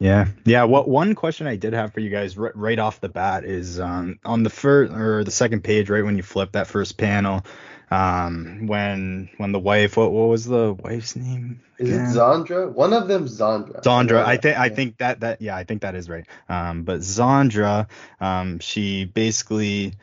Yeah, 0.00 0.28
yeah. 0.44 0.62
What 0.62 0.88
one 0.88 1.16
question 1.16 1.48
I 1.48 1.56
did 1.56 1.72
have 1.72 1.92
for 1.92 1.98
you 1.98 2.08
guys 2.08 2.38
right, 2.38 2.54
right 2.54 2.78
off 2.78 3.00
the 3.00 3.08
bat 3.08 3.44
is 3.44 3.80
um, 3.80 4.20
on 4.24 4.44
the 4.44 4.50
first 4.50 4.92
or 4.92 5.24
the 5.24 5.32
second 5.32 5.64
page, 5.64 5.90
right 5.90 6.04
when 6.04 6.16
you 6.16 6.22
flip 6.22 6.52
that 6.52 6.68
first 6.68 6.96
panel, 6.96 7.44
um, 7.90 8.66
when 8.66 9.30
when 9.38 9.52
the 9.52 9.58
wife, 9.58 9.96
what 9.96 10.12
what 10.12 10.28
was 10.28 10.44
the 10.44 10.74
wife's 10.74 11.16
name? 11.16 11.60
Is 11.78 11.90
it 11.90 12.18
Zandra? 12.18 12.70
One 12.70 12.92
of 12.92 13.08
them 13.08 13.26
Zandra. 13.26 13.82
Zandra, 13.82 14.24
I 14.24 14.36
think 14.36 14.58
I 14.58 14.68
think 14.68 14.98
that 14.98 15.20
that 15.20 15.40
yeah, 15.40 15.56
I 15.56 15.64
think 15.64 15.82
that 15.82 15.94
is 15.94 16.08
right. 16.08 16.26
Um, 16.48 16.82
but 16.82 17.00
Zandra, 17.00 17.88
um, 18.20 18.58
she 18.58 19.04
basically 19.04 19.94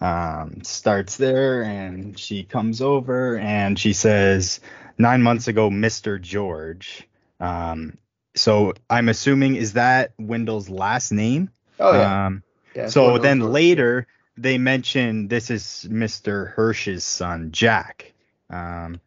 um 0.00 0.62
starts 0.62 1.16
there 1.16 1.62
and 1.62 2.18
she 2.18 2.44
comes 2.44 2.80
over 2.80 3.36
and 3.38 3.78
she 3.78 3.92
says 3.92 4.60
nine 4.96 5.22
months 5.22 5.48
ago, 5.48 5.70
Mr. 5.70 6.20
George. 6.20 7.06
Um, 7.40 7.98
so 8.34 8.74
I'm 8.90 9.08
assuming 9.08 9.56
is 9.56 9.74
that 9.74 10.12
Wendell's 10.18 10.68
last 10.68 11.12
name? 11.12 11.50
Oh 11.78 11.92
yeah. 11.92 12.26
Um, 12.26 12.42
yeah 12.74 12.88
so 12.88 13.18
then 13.18 13.40
later 13.40 14.08
they 14.40 14.58
mention 14.58 15.28
this 15.28 15.50
is 15.50 15.86
Mr. 15.90 16.52
Hirsch's 16.52 17.04
son, 17.04 17.50
Jack. 17.52 18.12
Um, 18.50 19.00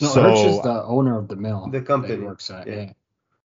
No, 0.00 0.08
so 0.08 0.22
Hirsch 0.22 0.44
is 0.46 0.62
the 0.62 0.82
owner 0.84 1.18
of 1.18 1.28
the 1.28 1.36
mill. 1.36 1.68
The 1.70 1.80
company, 1.80 2.18
works 2.22 2.50
at. 2.50 2.66
yeah. 2.66 2.74
Yeah. 2.74 2.92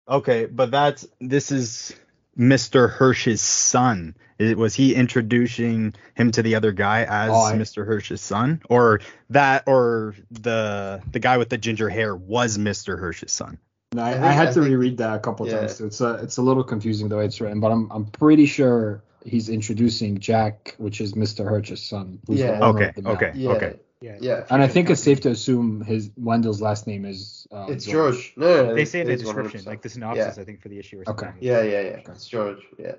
Okay, 0.09 0.45
but 0.47 0.71
that's 0.71 1.07
this 1.21 1.51
is 1.51 1.95
Mr. 2.39 2.91
Hirsch's 2.91 3.41
son. 3.41 4.17
Is, 4.39 4.55
was 4.57 4.75
he 4.75 4.95
introducing 4.95 5.95
him 6.17 6.33
to 6.33 6.43
the 6.43 6.57
other 6.57 6.73
guy 6.73 7.05
as 7.09 7.31
Oh, 7.31 7.45
I- 7.45 7.55
Mr. 7.55 7.87
Hirsch's 7.87 8.21
son, 8.21 8.61
or 8.69 9.01
that, 9.31 9.63
or 9.67 10.15
the 10.31 11.01
the 11.13 11.21
guy 11.21 11.39
with 11.39 11.49
the 11.49 11.57
ginger 11.59 11.89
hair 11.89 12.15
was 12.15 12.59
Mr. 12.59 12.99
Hirsch's 12.99 13.33
son? 13.33 13.59
No, 13.95 14.03
I, 14.03 14.11
I 14.11 14.29
I, 14.29 14.33
had 14.33 14.49
I 14.49 14.53
to 14.53 14.55
think- 14.55 14.67
reread 14.67 14.97
that 14.99 15.15
a 15.15 15.19
couple 15.21 15.47
yeah. 15.49 15.61
times. 15.61 15.79
Too. 15.79 15.87
It's 15.87 16.01
a 16.01 16.15
it's 16.15 16.37
a 16.37 16.43
little 16.43 16.65
confusing 16.65 17.09
the 17.09 17.17
way 17.17 17.25
it's 17.27 17.41
written, 17.41 17.61
but 17.61 17.71
I'm 17.71 17.89
I'm 17.93 18.07
pretty 18.07 18.47
sure 18.47 19.03
he's 19.25 19.49
introducing 19.49 20.19
Jack, 20.19 20.75
which 20.79 21.01
is 21.01 21.15
Mr. 21.15 21.49
Hirsch's 21.49 21.83
son, 21.83 22.21
who's 22.27 22.41
Yeah. 22.41 22.59
the 22.59 22.65
Okay, 22.67 22.93
the 22.97 23.09
okay. 23.11 23.33
Yeah. 23.35 23.51
Okay. 23.51 23.75
yeah. 24.01 24.17
Yeah. 24.21 24.47
And 24.51 24.63
I 24.63 24.69
think 24.69 24.91
it's 24.91 25.01
safe 25.03 25.21
to 25.23 25.31
assume 25.31 25.81
his 25.83 26.11
Wendell's 26.17 26.61
last 26.61 26.87
name 26.87 27.05
is 27.05 27.47
uh, 27.51 27.67
It's 27.69 27.85
George. 27.87 28.35
No, 28.37 28.47
no, 28.47 28.67
no, 28.67 28.75
They 28.75 28.85
say 28.85 29.01
in 29.01 29.07
the 29.07 29.17
description, 29.17 29.61
100%. 29.61 29.67
like 29.67 29.83
the 29.83 29.89
synopsis, 29.89 30.39
I 30.39 30.45
think 30.45 30.61
for 30.61 30.69
the 30.69 30.79
issue 30.79 30.99
or 30.99 31.01
Yeah. 31.01 31.07
something. 31.07 31.35
Yeah, 31.41 31.63
yeah, 31.63 31.81
yeah. 31.81 31.89
Okay. 32.01 32.13
It's 32.13 32.29
George. 32.29 32.63
Yeah. 32.79 32.95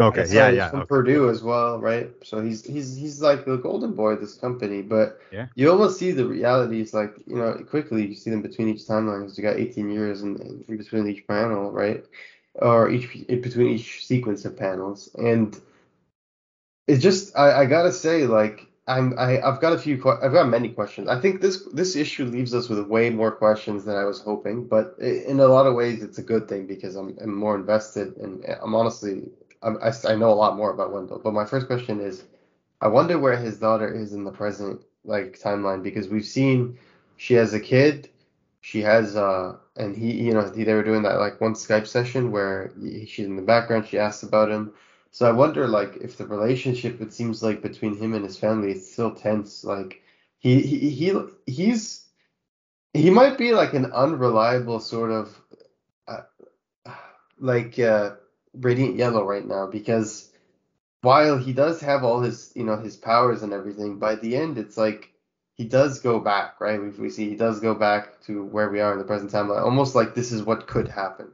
Okay, 0.00 0.26
So 0.26 0.34
yeah, 0.34 0.48
he's 0.50 0.56
yeah. 0.58 0.70
From 0.70 0.80
okay. 0.82 0.86
Purdue 0.86 1.28
as 1.28 1.42
well, 1.42 1.80
right? 1.80 2.08
So 2.22 2.40
he's 2.40 2.64
he's 2.64 2.94
he's 2.96 3.20
like 3.20 3.44
the 3.44 3.56
golden 3.56 3.94
boy 3.94 4.10
of 4.12 4.20
this 4.20 4.34
company, 4.34 4.80
but 4.80 5.18
Yeah. 5.32 5.46
you 5.56 5.68
almost 5.72 5.98
see 5.98 6.12
the 6.12 6.24
realities 6.24 6.94
like 6.94 7.14
you 7.26 7.34
know 7.34 7.54
quickly. 7.68 8.06
You 8.06 8.14
see 8.14 8.30
them 8.30 8.40
between 8.42 8.68
each 8.68 8.82
timelines. 8.86 9.36
You 9.36 9.42
got 9.42 9.56
18 9.56 9.90
years 9.90 10.22
in, 10.22 10.36
in 10.68 10.76
between 10.76 11.08
each 11.08 11.26
panel, 11.26 11.72
right? 11.72 12.04
Or 12.60 12.90
each 12.90 13.26
between 13.28 13.68
each 13.68 14.04
sequence 14.06 14.44
of 14.44 14.56
panels, 14.56 15.08
and 15.16 15.58
it 16.88 16.98
just 16.98 17.36
I, 17.36 17.60
I 17.60 17.66
gotta 17.66 17.92
say 17.92 18.26
like 18.26 18.66
I'm 18.88 19.16
I 19.18 19.40
I've 19.40 19.60
got 19.60 19.74
a 19.74 19.78
few 19.78 19.96
I've 20.22 20.32
got 20.32 20.48
many 20.48 20.70
questions. 20.70 21.08
I 21.08 21.20
think 21.20 21.40
this 21.40 21.62
this 21.72 21.94
issue 21.94 22.24
leaves 22.24 22.54
us 22.54 22.68
with 22.68 22.80
way 22.88 23.10
more 23.10 23.30
questions 23.30 23.84
than 23.84 23.96
I 23.96 24.04
was 24.04 24.20
hoping, 24.20 24.66
but 24.66 24.96
in 24.98 25.38
a 25.40 25.46
lot 25.46 25.66
of 25.66 25.74
ways 25.74 26.02
it's 26.02 26.18
a 26.18 26.22
good 26.22 26.48
thing 26.48 26.66
because 26.66 26.96
I'm, 26.96 27.16
I'm 27.20 27.34
more 27.34 27.54
invested 27.54 28.16
and 28.16 28.44
I'm 28.62 28.74
honestly 28.74 29.28
I'm, 29.62 29.78
I 29.82 29.92
I 30.08 30.16
know 30.16 30.30
a 30.30 30.40
lot 30.42 30.56
more 30.56 30.72
about 30.72 30.92
Wendell. 30.92 31.20
But 31.22 31.34
my 31.34 31.44
first 31.44 31.66
question 31.66 32.00
is, 32.00 32.24
I 32.80 32.88
wonder 32.88 33.18
where 33.18 33.36
his 33.36 33.58
daughter 33.58 33.92
is 33.94 34.14
in 34.14 34.24
the 34.24 34.32
present 34.32 34.82
like 35.04 35.38
timeline 35.38 35.82
because 35.82 36.08
we've 36.08 36.24
seen 36.24 36.78
she 37.18 37.34
has 37.34 37.52
a 37.52 37.60
kid, 37.60 38.08
she 38.62 38.80
has 38.80 39.16
uh 39.16 39.56
and 39.78 39.96
he 39.96 40.12
you 40.26 40.34
know 40.34 40.48
they 40.48 40.74
were 40.74 40.84
doing 40.84 41.02
that 41.04 41.20
like 41.20 41.40
one 41.40 41.54
Skype 41.54 41.86
session 41.88 42.32
where 42.32 42.72
he- 42.80 43.06
she's 43.06 43.26
in 43.26 43.36
the 43.36 43.42
background, 43.42 43.86
she 43.86 43.98
asks 43.98 44.24
about 44.24 44.50
him. 44.50 44.72
So 45.12 45.26
I 45.28 45.32
wonder, 45.32 45.68
like, 45.68 45.96
if 46.02 46.18
the 46.18 46.26
relationship 46.26 47.00
it 47.00 47.12
seems 47.14 47.42
like 47.42 47.62
between 47.62 47.96
him 47.96 48.14
and 48.14 48.24
his 48.24 48.38
family 48.38 48.72
is 48.72 48.92
still 48.92 49.12
tense. 49.14 49.64
Like, 49.64 50.02
he 50.38 50.60
he 50.62 50.90
he 50.90 51.14
he's 51.46 52.06
he 52.94 53.10
might 53.10 53.38
be 53.38 53.52
like 53.52 53.74
an 53.74 53.92
unreliable 53.92 54.80
sort 54.80 55.10
of 55.12 55.40
uh, 56.08 56.22
like 57.38 57.78
uh, 57.78 58.12
radiant 58.54 58.96
yellow 58.96 59.24
right 59.24 59.46
now 59.46 59.66
because 59.66 60.30
while 61.02 61.38
he 61.38 61.52
does 61.52 61.80
have 61.80 62.04
all 62.04 62.20
his 62.20 62.52
you 62.56 62.64
know 62.64 62.76
his 62.76 62.96
powers 62.96 63.42
and 63.42 63.52
everything, 63.52 63.98
by 63.98 64.16
the 64.16 64.36
end 64.36 64.58
it's 64.58 64.76
like 64.78 65.10
he 65.58 65.64
does 65.64 66.00
go 66.00 66.20
back, 66.20 66.60
right? 66.60 66.80
We 66.80 66.90
we 66.90 67.10
see 67.10 67.28
he 67.28 67.36
does 67.36 67.60
go 67.60 67.74
back 67.74 68.20
to 68.22 68.44
where 68.44 68.70
we 68.70 68.80
are 68.80 68.92
in 68.92 68.98
the 68.98 69.04
present 69.04 69.30
time, 69.32 69.48
like, 69.48 69.62
almost 69.62 69.94
like 69.94 70.14
this 70.14 70.32
is 70.32 70.42
what 70.42 70.68
could 70.68 70.88
happen. 70.88 71.28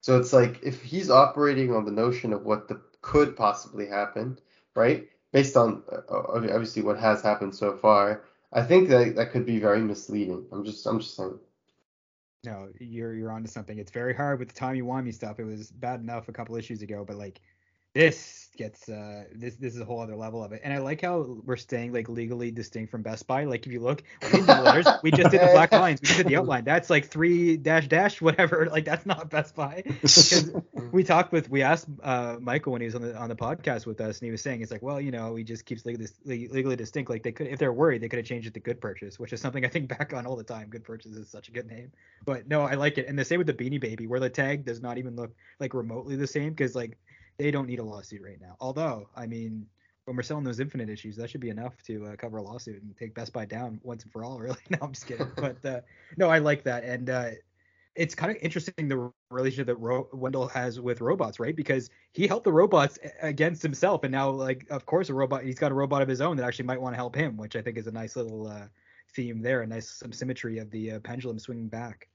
So 0.00 0.18
it's 0.18 0.32
like 0.32 0.60
if 0.62 0.82
he's 0.82 1.10
operating 1.10 1.74
on 1.74 1.84
the 1.84 1.92
notion 1.92 2.32
of 2.32 2.44
what 2.44 2.68
the 2.68 2.80
could 3.02 3.36
possibly 3.36 3.86
happen, 3.86 4.38
right? 4.74 5.08
Based 5.32 5.56
on 5.56 5.82
uh, 5.92 6.00
obviously 6.10 6.82
what 6.82 6.98
has 6.98 7.22
happened 7.22 7.54
so 7.54 7.76
far, 7.76 8.24
I 8.52 8.62
think 8.62 8.88
that 8.88 9.16
that 9.16 9.30
could 9.30 9.44
be 9.44 9.58
very 9.58 9.80
misleading. 9.80 10.46
I'm 10.50 10.64
just 10.64 10.86
I'm 10.86 10.98
just 10.98 11.14
saying. 11.14 11.38
No, 12.44 12.68
you're 12.80 13.12
you're 13.12 13.32
onto 13.32 13.48
something. 13.48 13.78
It's 13.78 13.90
very 13.90 14.14
hard 14.14 14.38
with 14.38 14.48
the 14.48 14.54
timey-wimey 14.54 15.12
stuff. 15.12 15.38
It 15.38 15.44
was 15.44 15.70
bad 15.70 16.00
enough 16.00 16.28
a 16.28 16.32
couple 16.32 16.56
issues 16.56 16.80
ago, 16.80 17.04
but 17.06 17.16
like 17.16 17.40
this 17.96 18.48
gets 18.56 18.88
uh 18.88 19.24
this 19.34 19.56
this 19.56 19.74
is 19.74 19.80
a 19.80 19.84
whole 19.84 20.00
other 20.00 20.16
level 20.16 20.42
of 20.42 20.52
it. 20.52 20.62
And 20.64 20.72
I 20.72 20.78
like 20.78 21.02
how 21.02 21.38
we're 21.44 21.56
staying 21.56 21.92
like 21.92 22.08
legally 22.08 22.50
distinct 22.50 22.90
from 22.90 23.02
Best 23.02 23.26
Buy. 23.26 23.44
Like 23.44 23.66
if 23.66 23.72
you 23.72 23.80
look, 23.80 24.02
we 24.32 24.40
the 24.40 24.62
letters, 24.62 24.86
we 25.02 25.10
just 25.10 25.30
did 25.30 25.40
the 25.42 25.50
black 25.52 25.72
lines, 25.84 26.00
we 26.00 26.06
just 26.06 26.18
did 26.18 26.28
the 26.28 26.36
outline. 26.36 26.64
That's 26.64 26.88
like 26.88 27.06
three 27.06 27.56
dash 27.56 27.88
dash 27.88 28.20
whatever. 28.20 28.66
Like 28.76 28.84
that's 28.84 29.06
not 29.06 29.30
Best 29.30 29.54
Buy. 29.54 29.84
'Cause 30.02 30.50
we 30.92 31.04
talked 31.04 31.32
with 31.32 31.48
we 31.48 31.62
asked 31.62 31.88
uh 32.02 32.36
Michael 32.40 32.72
when 32.72 32.80
he 32.80 32.86
was 32.86 32.94
on 32.94 33.02
the 33.02 33.16
on 33.16 33.28
the 33.28 33.36
podcast 33.36 33.86
with 33.86 34.00
us 34.00 34.18
and 34.18 34.26
he 34.26 34.30
was 34.30 34.42
saying 34.42 34.60
it's 34.60 34.70
like 34.72 34.82
well 34.82 35.00
you 35.00 35.10
know 35.10 35.34
he 35.36 35.44
just 35.44 35.64
keeps 35.64 35.84
legally, 35.86 36.08
legally 36.24 36.76
distinct 36.76 37.10
like 37.10 37.22
they 37.22 37.32
could 37.32 37.46
if 37.46 37.58
they're 37.58 37.72
worried 37.72 38.02
they 38.02 38.08
could 38.08 38.18
have 38.18 38.26
changed 38.26 38.48
it 38.48 38.54
to 38.54 38.60
good 38.60 38.80
purchase 38.80 39.18
which 39.18 39.32
is 39.32 39.40
something 39.40 39.64
I 39.64 39.68
think 39.68 39.88
back 39.88 40.12
on 40.12 40.26
all 40.26 40.36
the 40.36 40.44
time 40.44 40.68
good 40.68 40.84
purchase 40.84 41.12
is 41.12 41.28
such 41.28 41.48
a 41.48 41.52
good 41.52 41.66
name 41.66 41.92
but 42.24 42.48
no 42.48 42.62
I 42.62 42.74
like 42.74 42.98
it 42.98 43.06
and 43.06 43.18
the 43.18 43.24
same 43.24 43.38
with 43.38 43.46
the 43.46 43.54
Beanie 43.54 43.80
Baby 43.80 44.06
where 44.06 44.20
the 44.20 44.30
tag 44.30 44.64
does 44.64 44.80
not 44.82 44.98
even 44.98 45.16
look 45.16 45.34
like 45.60 45.74
remotely 45.74 46.16
the 46.16 46.26
same 46.26 46.50
because 46.50 46.74
like 46.74 46.98
they 47.38 47.50
don't 47.50 47.66
need 47.66 47.78
a 47.78 47.84
lawsuit 47.84 48.22
right 48.22 48.40
now 48.40 48.56
although 48.60 49.08
I 49.14 49.26
mean 49.26 49.66
when 50.04 50.16
we're 50.16 50.22
selling 50.22 50.44
those 50.44 50.60
infinite 50.60 50.88
issues 50.88 51.16
that 51.16 51.30
should 51.30 51.40
be 51.40 51.50
enough 51.50 51.82
to 51.84 52.06
uh, 52.06 52.16
cover 52.16 52.38
a 52.38 52.42
lawsuit 52.42 52.82
and 52.82 52.96
take 52.96 53.14
Best 53.14 53.32
Buy 53.32 53.44
down 53.44 53.80
once 53.82 54.04
and 54.04 54.12
for 54.12 54.24
all 54.24 54.38
really 54.40 54.58
no 54.70 54.78
I'm 54.82 54.92
just 54.92 55.06
kidding 55.06 55.30
but 55.36 55.64
uh, 55.64 55.80
no 56.16 56.28
I 56.28 56.38
like 56.38 56.62
that 56.64 56.84
and 56.84 57.10
uh 57.10 57.30
it's 57.96 58.14
kind 58.14 58.30
of 58.30 58.36
interesting 58.42 58.88
the 58.88 59.10
relationship 59.30 59.66
that 59.66 59.76
Ro- 59.76 60.08
Wendell 60.12 60.46
has 60.48 60.78
with 60.78 61.00
robots, 61.00 61.40
right? 61.40 61.56
Because 61.56 61.90
he 62.12 62.26
helped 62.26 62.44
the 62.44 62.52
robots 62.52 62.98
against 63.22 63.62
himself, 63.62 64.04
and 64.04 64.12
now, 64.12 64.30
like, 64.30 64.66
of 64.70 64.84
course, 64.86 65.08
a 65.08 65.14
robot. 65.14 65.44
He's 65.44 65.58
got 65.58 65.72
a 65.72 65.74
robot 65.74 66.02
of 66.02 66.08
his 66.08 66.20
own 66.20 66.36
that 66.36 66.44
actually 66.44 66.66
might 66.66 66.80
want 66.80 66.92
to 66.92 66.98
help 66.98 67.16
him, 67.16 67.36
which 67.36 67.56
I 67.56 67.62
think 67.62 67.78
is 67.78 67.86
a 67.86 67.92
nice 67.92 68.14
little 68.14 68.48
uh, 68.48 68.66
theme 69.14 69.40
there, 69.40 69.62
a 69.62 69.66
nice 69.66 69.88
some 69.88 70.12
symmetry 70.12 70.58
of 70.58 70.70
the 70.70 70.92
uh, 70.92 71.00
pendulum 71.00 71.38
swinging 71.38 71.68
back. 71.68 72.08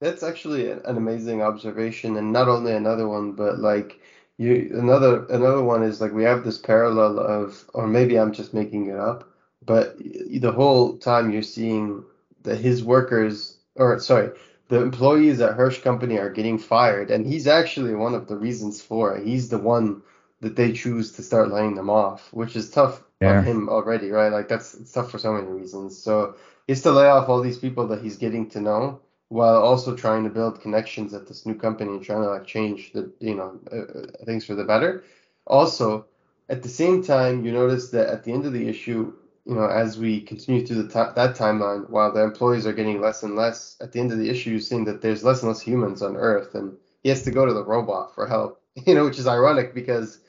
That's 0.00 0.22
actually 0.22 0.70
an 0.70 0.82
amazing 0.84 1.40
observation, 1.40 2.16
and 2.18 2.30
not 2.30 2.48
only 2.48 2.72
another 2.72 3.08
one, 3.08 3.32
but 3.32 3.58
like 3.58 4.00
you 4.38 4.70
another 4.74 5.24
another 5.26 5.62
one 5.62 5.82
is 5.82 6.00
like 6.00 6.12
we 6.12 6.24
have 6.24 6.44
this 6.44 6.58
parallel 6.58 7.18
of, 7.18 7.64
or 7.74 7.86
maybe 7.86 8.18
I'm 8.18 8.32
just 8.32 8.54
making 8.54 8.88
it 8.88 8.96
up, 8.98 9.30
but 9.64 9.96
the 9.98 10.52
whole 10.52 10.98
time 10.98 11.30
you're 11.30 11.42
seeing 11.42 12.04
that 12.42 12.56
his 12.58 12.84
workers, 12.84 13.58
or 13.76 13.98
sorry, 14.00 14.30
the 14.68 14.82
employees 14.82 15.40
at 15.40 15.54
Hirsch 15.54 15.80
Company 15.82 16.18
are 16.18 16.30
getting 16.30 16.58
fired, 16.58 17.10
and 17.10 17.26
he's 17.26 17.46
actually 17.46 17.94
one 17.94 18.14
of 18.14 18.28
the 18.28 18.36
reasons 18.36 18.80
for 18.82 19.16
it. 19.16 19.26
He's 19.26 19.48
the 19.48 19.58
one 19.58 20.02
that 20.40 20.56
they 20.56 20.72
choose 20.72 21.12
to 21.12 21.22
start 21.22 21.50
laying 21.50 21.74
them 21.74 21.90
off, 21.90 22.32
which 22.32 22.56
is 22.56 22.70
tough 22.70 23.02
Yeah. 23.20 23.30
on 23.30 23.40
him 23.40 23.68
already, 23.68 24.10
right? 24.10 24.32
Like 24.32 24.48
that's 24.48 24.74
it's 24.74 24.92
tough 24.92 25.10
for 25.10 25.18
so 25.18 25.32
many 25.32 25.48
reasons. 25.48 25.96
So 25.98 26.36
he 26.66 26.72
has 26.72 26.82
to 26.82 26.92
lay 26.92 27.08
off 27.08 27.28
all 27.28 27.40
these 27.42 27.58
people 27.58 27.88
that 27.88 28.02
he's 28.02 28.18
getting 28.18 28.48
to 28.50 28.60
know 28.60 29.00
while 29.28 29.56
also 29.62 29.96
trying 29.96 30.24
to 30.24 30.30
build 30.30 30.60
connections 30.60 31.12
at 31.14 31.26
this 31.26 31.46
new 31.46 31.54
company 31.54 31.90
and 31.92 32.04
trying 32.04 32.22
to 32.22 32.30
like 32.30 32.46
change 32.46 32.92
the 32.92 33.12
you 33.20 33.34
know 33.34 33.58
uh, 33.72 33.98
uh, 33.98 34.24
things 34.24 34.44
for 34.44 34.54
the 34.54 34.64
better. 34.64 35.04
Also, 35.46 36.06
at 36.48 36.62
the 36.62 36.68
same 36.68 37.02
time, 37.02 37.44
you 37.44 37.52
notice 37.52 37.90
that 37.90 38.08
at 38.08 38.24
the 38.24 38.32
end 38.32 38.46
of 38.46 38.52
the 38.52 38.68
issue, 38.68 39.12
you 39.44 39.54
know, 39.54 39.66
as 39.66 39.98
we 39.98 40.20
continue 40.20 40.66
through 40.66 40.82
the 40.82 40.88
ti 40.88 41.12
that 41.14 41.36
timeline, 41.36 41.88
while 41.90 42.12
the 42.12 42.22
employees 42.22 42.66
are 42.66 42.72
getting 42.72 43.00
less 43.00 43.22
and 43.22 43.36
less, 43.36 43.76
at 43.80 43.92
the 43.92 44.00
end 44.00 44.12
of 44.12 44.18
the 44.18 44.30
issue, 44.30 44.50
you're 44.50 44.60
seeing 44.60 44.84
that 44.84 45.02
there's 45.02 45.24
less 45.24 45.42
and 45.42 45.48
less 45.48 45.60
humans 45.60 46.02
on 46.02 46.16
Earth, 46.16 46.54
and 46.54 46.76
he 47.02 47.08
has 47.08 47.22
to 47.22 47.30
go 47.30 47.46
to 47.46 47.52
the 47.52 47.64
robot 47.64 48.14
for 48.14 48.26
help. 48.26 48.60
You 48.86 48.94
know, 48.94 49.06
which 49.06 49.18
is 49.18 49.26
ironic 49.26 49.72
because 49.74 50.20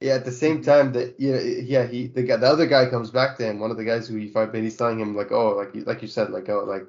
yeah, 0.00 0.14
at 0.14 0.24
the 0.24 0.32
same 0.32 0.62
time 0.62 0.92
that 0.94 1.16
yeah, 1.20 1.38
yeah, 1.38 1.86
he 1.86 2.06
the 2.06 2.22
guy, 2.22 2.36
the 2.36 2.46
other 2.46 2.66
guy 2.66 2.88
comes 2.88 3.10
back 3.10 3.36
to 3.36 3.44
him, 3.44 3.60
one 3.60 3.70
of 3.70 3.76
the 3.76 3.84
guys 3.84 4.08
who 4.08 4.16
he 4.16 4.28
fight, 4.28 4.50
but 4.50 4.62
he's 4.62 4.76
telling 4.76 4.98
him 4.98 5.14
like, 5.14 5.30
oh, 5.30 5.54
like 5.54 5.74
you, 5.74 5.84
like 5.84 6.00
you 6.00 6.08
said, 6.08 6.30
like 6.30 6.48
oh, 6.48 6.64
like 6.64 6.88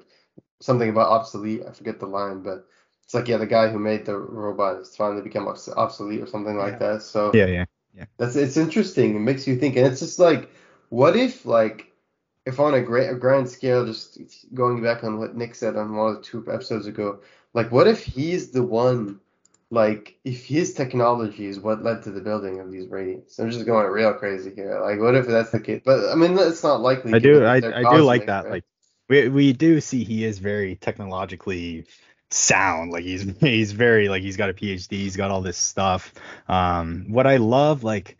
something 0.62 0.88
about 0.88 1.10
obsolete. 1.10 1.62
I 1.68 1.72
forget 1.72 2.00
the 2.00 2.06
line, 2.06 2.42
but 2.42 2.66
it's 3.04 3.14
like 3.14 3.28
yeah, 3.28 3.36
the 3.36 3.46
guy 3.46 3.68
who 3.68 3.78
made 3.78 4.06
the 4.06 4.16
robot 4.16 4.76
has 4.78 4.96
finally 4.96 5.22
become 5.22 5.48
obsolete 5.48 6.22
or 6.22 6.26
something 6.26 6.56
like 6.56 6.74
Yeah. 6.74 6.94
that. 6.94 7.02
So 7.02 7.32
Yeah, 7.34 7.46
yeah. 7.46 7.64
Yeah. 7.94 8.06
That's 8.16 8.36
it's 8.36 8.56
interesting. 8.56 9.16
It 9.16 9.20
makes 9.20 9.46
you 9.46 9.56
think, 9.56 9.76
and 9.76 9.86
it's 9.86 10.00
just 10.00 10.18
like, 10.18 10.50
what 10.88 11.14
if 11.16 11.44
like 11.44 11.92
if 12.46 12.58
on 12.58 12.74
a 12.74 12.80
great 12.80 13.08
a 13.10 13.14
grand 13.14 13.48
scale, 13.48 13.84
just 13.86 14.18
going 14.54 14.82
back 14.82 15.04
on 15.04 15.18
what 15.18 15.36
Nick 15.36 15.54
said 15.54 15.76
on 15.76 15.94
one 15.94 16.10
of 16.10 16.16
the 16.16 16.22
two 16.22 16.44
episodes 16.50 16.86
ago, 16.86 17.20
like 17.54 17.70
what 17.70 17.86
if 17.86 18.02
he's 18.02 18.50
the 18.50 18.62
one, 18.62 19.20
like 19.70 20.16
if 20.24 20.44
his 20.46 20.72
technology 20.74 21.46
is 21.46 21.60
what 21.60 21.82
led 21.82 22.02
to 22.04 22.10
the 22.10 22.20
building 22.20 22.60
of 22.60 22.72
these 22.72 22.86
radiants? 22.86 23.38
I'm 23.38 23.50
just 23.50 23.66
going 23.66 23.86
real 23.88 24.14
crazy 24.14 24.54
here. 24.54 24.80
Like 24.80 24.98
what 25.00 25.14
if 25.14 25.26
that's 25.26 25.50
the 25.50 25.60
case? 25.60 25.82
But 25.84 26.10
I 26.10 26.14
mean, 26.14 26.38
it's 26.38 26.62
not 26.62 26.80
likely. 26.80 27.12
I 27.12 27.18
do 27.18 27.44
I, 27.44 27.56
I 27.56 27.96
do 27.96 28.04
like 28.04 28.26
that. 28.26 28.44
right? 28.44 28.52
Like 28.52 28.64
we 29.12 29.28
we 29.28 29.52
do 29.52 29.80
see 29.80 30.04
he 30.04 30.24
is 30.24 30.38
very 30.38 30.76
technologically 30.76 31.84
sound. 32.30 32.92
Like 32.92 33.04
he's 33.04 33.22
he's 33.40 33.72
very 33.72 34.08
like 34.08 34.22
he's 34.22 34.38
got 34.38 34.48
a 34.50 34.54
PhD, 34.54 34.92
he's 34.92 35.16
got 35.16 35.30
all 35.30 35.42
this 35.42 35.58
stuff. 35.58 36.14
Um 36.48 37.06
what 37.08 37.26
I 37.26 37.36
love 37.36 37.84
like 37.84 38.16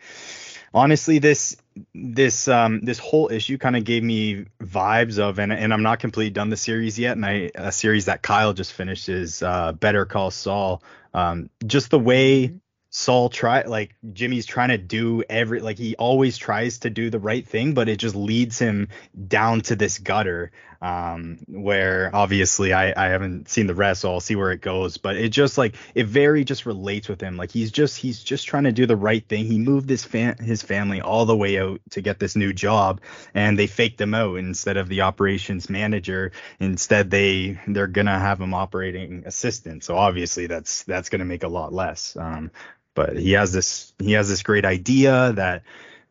honestly 0.75 1.19
this 1.19 1.57
this 1.95 2.47
um 2.47 2.81
this 2.83 2.99
whole 2.99 3.31
issue 3.31 3.57
kind 3.57 3.77
of 3.77 3.85
gave 3.85 4.03
me 4.03 4.45
vibes 4.61 5.19
of 5.19 5.39
and 5.39 5.53
and 5.53 5.73
I'm 5.73 5.83
not 5.83 5.99
completely 5.99 6.31
done 6.31 6.51
the 6.51 6.57
series 6.59 6.99
yet 6.99 7.17
and 7.17 7.25
I 7.25 7.51
a 7.55 7.73
series 7.73 8.05
that 8.05 8.21
Kyle 8.21 8.53
just 8.53 8.75
finished 8.75 9.09
is 9.09 9.43
uh 9.43 9.73
Better 9.73 10.05
Call 10.05 10.31
Saul. 10.31 10.83
Um 11.15 11.49
just 11.67 11.91
the 11.91 11.99
way 11.99 12.53
Saul 12.95 13.31
try 13.31 13.63
like 13.63 13.95
Jimmy's 14.13 14.45
trying 14.45 14.69
to 14.69 14.77
do 14.77 15.23
every 15.23 15.61
like 15.61 15.79
he 15.79 15.97
always 15.97 16.37
tries 16.37 16.81
to 16.81 16.91
do 16.91 17.09
the 17.09 17.19
right 17.19 17.47
thing, 17.49 17.73
but 17.73 17.89
it 17.89 17.97
just 17.97 18.15
leads 18.15 18.59
him 18.59 18.89
down 19.29 19.63
to 19.63 19.77
this 19.77 19.99
gutter. 19.99 20.53
Um, 20.83 21.39
where 21.47 22.11
obviously 22.13 22.73
I, 22.73 22.93
I 22.97 23.09
haven't 23.11 23.49
seen 23.49 23.69
the 23.69 23.75
rest, 23.75 24.01
so 24.01 24.13
I'll 24.13 24.19
see 24.19 24.35
where 24.35 24.51
it 24.51 24.61
goes. 24.61 24.97
But 24.97 25.17
it 25.17 25.29
just 25.29 25.57
like 25.57 25.77
it 25.95 26.07
very 26.07 26.45
just 26.45 26.67
relates 26.67 27.09
with 27.09 27.21
him. 27.21 27.37
Like 27.37 27.53
he's 27.53 27.71
just 27.71 27.97
he's 27.97 28.21
just 28.21 28.49
trying 28.49 28.65
to 28.65 28.73
do 28.73 28.85
the 28.85 28.97
right 28.97 29.25
thing. 29.25 29.45
He 29.45 29.61
moved 29.61 29.89
his 29.89 30.05
fam- 30.05 30.39
his 30.39 30.61
family 30.61 31.01
all 31.01 31.25
the 31.25 31.37
way 31.37 31.61
out 31.61 31.81
to 31.91 32.01
get 32.01 32.19
this 32.19 32.35
new 32.35 32.53
job, 32.53 33.01
and 33.33 33.57
they 33.57 33.69
faked 33.69 34.01
him 34.01 34.13
out 34.13 34.35
instead 34.39 34.77
of 34.77 34.89
the 34.89 35.03
operations 35.03 35.71
manager. 35.71 36.33
Instead, 36.59 37.13
they 37.13 37.61
they're 37.69 37.87
gonna 37.87 38.19
have 38.19 38.41
him 38.41 38.53
operating 38.53 39.23
assistant. 39.25 39.85
So 39.85 39.97
obviously 39.97 40.49
that's 40.49 40.83
that's 40.83 41.11
gonna 41.11 41.25
make 41.25 41.45
a 41.45 41.49
lot 41.49 41.73
less. 41.73 42.17
Um, 42.17 42.51
but 42.95 43.17
he 43.17 43.33
has 43.33 43.53
this 43.53 43.93
he 43.99 44.13
has 44.13 44.29
this 44.29 44.43
great 44.43 44.65
idea 44.65 45.33
that 45.35 45.63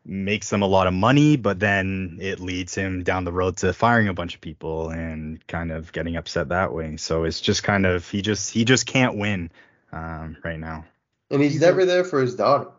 makes 0.04 0.50
them 0.50 0.62
a 0.62 0.66
lot 0.66 0.86
of 0.86 0.92
money 0.94 1.36
but 1.36 1.60
then 1.60 2.18
it 2.20 2.40
leads 2.40 2.74
him 2.74 3.04
down 3.04 3.24
the 3.24 3.32
road 3.32 3.56
to 3.56 3.72
firing 3.72 4.08
a 4.08 4.14
bunch 4.14 4.34
of 4.34 4.40
people 4.40 4.90
and 4.90 5.46
kind 5.46 5.70
of 5.70 5.92
getting 5.92 6.16
upset 6.16 6.48
that 6.48 6.72
way 6.72 6.96
so 6.96 7.24
it's 7.24 7.40
just 7.40 7.62
kind 7.62 7.86
of 7.86 8.08
he 8.08 8.20
just 8.22 8.50
he 8.52 8.64
just 8.64 8.86
can't 8.86 9.16
win 9.16 9.50
um, 9.92 10.36
right 10.44 10.58
now 10.58 10.84
And 11.30 11.42
he's 11.42 11.52
He's 11.54 11.62
a- 11.62 11.66
never 11.66 11.84
there 11.84 12.04
for 12.04 12.20
his 12.20 12.34
daughter. 12.34 12.70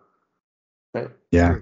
Right. 0.94 1.10
Yeah. 1.32 1.60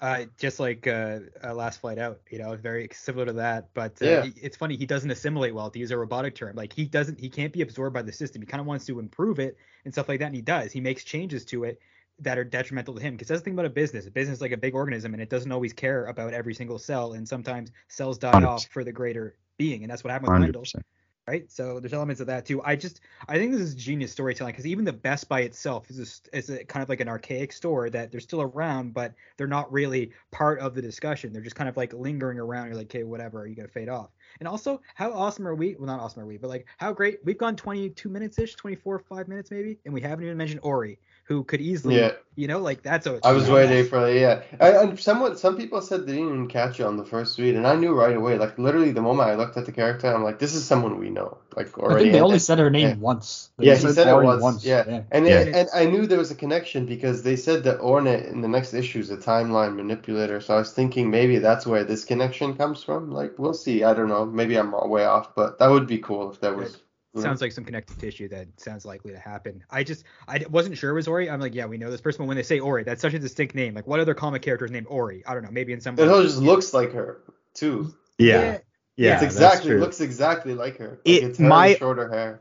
Uh, 0.00 0.24
just 0.38 0.60
like 0.60 0.86
uh, 0.86 1.20
uh, 1.42 1.54
Last 1.54 1.80
Flight 1.80 1.98
Out, 1.98 2.20
you 2.30 2.38
know, 2.38 2.56
very 2.56 2.88
similar 2.92 3.26
to 3.26 3.32
that. 3.34 3.72
But 3.72 4.02
uh, 4.02 4.06
Yeah. 4.06 4.22
he- 4.24 4.34
it's 4.42 4.56
funny 4.56 4.76
he 4.76 4.86
doesn't 4.86 5.10
assimilate 5.10 5.54
well 5.54 5.70
to 5.70 5.78
use 5.78 5.90
a 5.92 5.96
robotic 5.96 6.34
term. 6.34 6.56
Like 6.56 6.72
he 6.72 6.84
doesn't, 6.86 7.20
he 7.20 7.30
can't 7.30 7.52
be 7.52 7.62
absorbed 7.62 7.94
by 7.94 8.02
the 8.02 8.12
system. 8.12 8.42
He 8.42 8.46
kind 8.46 8.60
of 8.60 8.66
wants 8.66 8.86
to 8.86 8.98
improve 8.98 9.38
it 9.38 9.56
and 9.84 9.94
stuff 9.94 10.08
like 10.08 10.18
that, 10.20 10.26
and 10.26 10.34
he 10.34 10.42
does. 10.42 10.72
He 10.72 10.80
makes 10.80 11.04
changes 11.04 11.44
to 11.46 11.64
it 11.64 11.80
that 12.20 12.38
are 12.38 12.44
detrimental 12.44 12.94
to 12.94 13.00
him. 13.00 13.14
Because 13.14 13.28
that's 13.28 13.40
the 13.40 13.44
thing 13.44 13.54
about 13.54 13.66
a 13.66 13.70
business. 13.70 14.06
A 14.06 14.10
business 14.10 14.38
is 14.38 14.42
like 14.42 14.52
a 14.52 14.56
big 14.56 14.74
organism, 14.74 15.14
and 15.14 15.22
it 15.22 15.30
doesn't 15.30 15.52
always 15.52 15.72
care 15.72 16.06
about 16.06 16.32
every 16.32 16.54
single 16.54 16.78
cell. 16.78 17.14
And 17.14 17.28
sometimes 17.28 17.70
cells 17.88 18.18
die 18.18 18.32
100%. 18.32 18.46
off 18.46 18.66
for 18.66 18.84
the 18.84 18.92
greater 18.92 19.36
being, 19.58 19.82
and 19.82 19.90
that's 19.90 20.04
what 20.04 20.10
happened 20.10 20.28
with 20.28 20.40
Hundred 20.40 20.56
Wendell 20.56 20.82
right? 21.26 21.50
So 21.50 21.80
there's 21.80 21.92
elements 21.92 22.20
of 22.20 22.26
that 22.26 22.44
too. 22.44 22.62
I 22.62 22.76
just 22.76 23.00
I 23.28 23.38
think 23.38 23.52
this 23.52 23.60
is 23.60 23.74
genius 23.74 24.12
storytelling 24.12 24.52
because 24.52 24.66
even 24.66 24.84
the 24.84 24.92
Best 24.92 25.28
Buy 25.28 25.40
itself 25.40 25.90
is 25.90 25.98
a, 26.32 26.36
is 26.36 26.50
a 26.50 26.64
kind 26.64 26.82
of 26.82 26.88
like 26.88 27.00
an 27.00 27.08
archaic 27.08 27.52
store 27.52 27.88
that 27.90 28.10
they're 28.10 28.20
still 28.20 28.42
around, 28.42 28.92
but 28.94 29.14
they're 29.36 29.46
not 29.46 29.72
really 29.72 30.12
part 30.30 30.58
of 30.60 30.74
the 30.74 30.82
discussion. 30.82 31.32
They're 31.32 31.42
just 31.42 31.56
kind 31.56 31.68
of 31.68 31.76
like 31.76 31.92
lingering 31.92 32.38
around. 32.38 32.66
You're 32.66 32.76
like, 32.76 32.86
okay, 32.86 33.04
whatever, 33.04 33.40
are 33.40 33.46
you 33.46 33.54
gonna 33.54 33.68
fade 33.68 33.88
off? 33.88 34.10
And 34.40 34.48
also, 34.48 34.80
how 34.94 35.12
awesome 35.12 35.46
are 35.46 35.54
we? 35.54 35.76
Well, 35.76 35.86
not 35.86 36.00
awesome 36.00 36.22
are 36.22 36.26
we, 36.26 36.36
but 36.36 36.48
like 36.48 36.66
how 36.78 36.92
great 36.92 37.20
we've 37.24 37.38
gone 37.38 37.56
22 37.56 38.08
minutes 38.08 38.38
ish, 38.38 38.54
24 38.56 38.98
five 38.98 39.28
minutes 39.28 39.50
maybe, 39.50 39.78
and 39.84 39.94
we 39.94 40.00
haven't 40.00 40.24
even 40.24 40.36
mentioned 40.36 40.60
Ori, 40.62 40.98
who 41.26 41.42
could 41.42 41.60
easily, 41.60 41.98
Yeah. 41.98 42.12
you 42.36 42.48
know, 42.48 42.58
like 42.58 42.82
that's 42.82 43.06
a. 43.06 43.18
I 43.24 43.32
was 43.32 43.48
waiting 43.48 43.86
for 43.86 44.08
it. 44.08 44.20
Yeah, 44.20 44.42
I, 44.60 44.82
and 44.82 45.00
someone, 45.00 45.36
some 45.38 45.56
people 45.56 45.80
said 45.80 46.06
they 46.06 46.12
didn't 46.12 46.28
even 46.28 46.48
catch 46.48 46.80
it 46.80 46.84
on 46.84 46.96
the 46.98 47.04
first 47.04 47.38
read, 47.38 47.54
and 47.56 47.66
I 47.66 47.76
knew 47.76 47.94
right 47.94 48.14
away. 48.14 48.36
Like 48.36 48.58
literally, 48.58 48.92
the 48.92 49.00
moment 49.00 49.30
I 49.30 49.34
looked 49.34 49.56
at 49.56 49.64
the 49.64 49.72
character, 49.72 50.14
I'm 50.14 50.22
like, 50.22 50.38
this 50.38 50.54
is 50.54 50.66
someone 50.66 50.98
we 50.98 51.08
know. 51.08 51.38
Like 51.56 51.78
already. 51.78 51.94
I 51.94 51.98
think 51.98 52.12
they 52.12 52.18
and- 52.18 52.24
only 52.26 52.38
said 52.40 52.58
her 52.58 52.68
name 52.68 52.88
yeah. 52.88 52.94
once. 52.96 53.50
They 53.56 53.66
Yeah, 53.66 53.76
he 53.76 53.88
said 53.92 54.06
it 54.08 54.12
Ori 54.12 54.26
once. 54.38 54.64
Yeah. 54.64 55.02
And 55.10 55.26
Yeah. 55.26 55.40
and 55.40 55.68
I 55.74 55.86
knew 55.86 56.06
there 56.06 56.18
was 56.18 56.30
a 56.30 56.34
connection 56.34 56.84
because 56.84 57.22
they 57.22 57.36
said 57.36 57.64
that 57.64 57.78
Ornette 57.78 58.30
in 58.30 58.40
the 58.42 58.48
next 58.48 58.74
issue 58.74 58.98
is 59.00 59.10
a 59.10 59.16
timeline 59.16 59.76
manipulator. 59.76 60.40
So 60.40 60.54
I 60.54 60.58
was 60.58 60.72
thinking 60.72 61.10
maybe 61.10 61.38
that's 61.38 61.66
where 61.66 61.84
this 61.84 62.04
connection 62.04 62.54
comes 62.56 62.82
from. 62.82 63.10
Like 63.10 63.38
we'll 63.38 63.54
see. 63.54 63.84
I 63.84 63.94
don't 63.94 64.08
know. 64.08 64.26
Maybe 64.26 64.56
I'm 64.56 64.72
way 64.90 65.04
off, 65.06 65.34
but 65.34 65.58
that 65.60 65.68
would 65.68 65.86
be 65.86 65.98
cool 65.98 66.30
if 66.32 66.40
that 66.40 66.56
was. 66.56 66.76
You 67.14 67.20
know. 67.20 67.26
sounds 67.28 67.40
like 67.40 67.52
some 67.52 67.64
connective 67.64 67.98
tissue 67.98 68.28
that 68.28 68.48
sounds 68.60 68.84
likely 68.84 69.12
to 69.12 69.18
happen. 69.18 69.62
I 69.70 69.84
just 69.84 70.04
I 70.28 70.44
wasn't 70.50 70.76
sure 70.76 70.90
it 70.90 70.94
was 70.94 71.08
Ori. 71.08 71.30
I'm 71.30 71.40
like, 71.40 71.54
yeah, 71.54 71.66
we 71.66 71.78
know 71.78 71.90
this 71.90 72.00
person, 72.00 72.18
but 72.24 72.28
when 72.28 72.36
they 72.36 72.42
say 72.42 72.58
Ori, 72.60 72.84
that's 72.84 73.00
such 73.02 73.14
a 73.14 73.18
distinct 73.18 73.54
name. 73.54 73.74
Like, 73.74 73.86
what 73.86 74.00
other 74.00 74.14
comic 74.14 74.42
character 74.42 74.64
is 74.64 74.70
named 74.70 74.86
Ori? 74.88 75.22
I 75.26 75.34
don't 75.34 75.42
know. 75.44 75.50
Maybe 75.50 75.72
in 75.72 75.80
some. 75.80 75.94
It 75.98 76.06
just 76.06 76.38
looks 76.38 76.74
like 76.74 76.92
her 76.92 77.20
too. 77.54 77.94
Yeah. 78.18 78.58
Yeah. 78.96 79.14
it's 79.14 79.22
that's 79.22 79.34
exactly 79.34 79.70
true. 79.70 79.80
looks 79.80 80.00
exactly 80.00 80.54
like 80.54 80.78
her. 80.78 80.90
Like 80.90 81.00
It- 81.04 81.24
it's 81.24 81.38
her 81.38 81.44
my- 81.48 81.74
shorter 81.74 82.08
hair. 82.08 82.40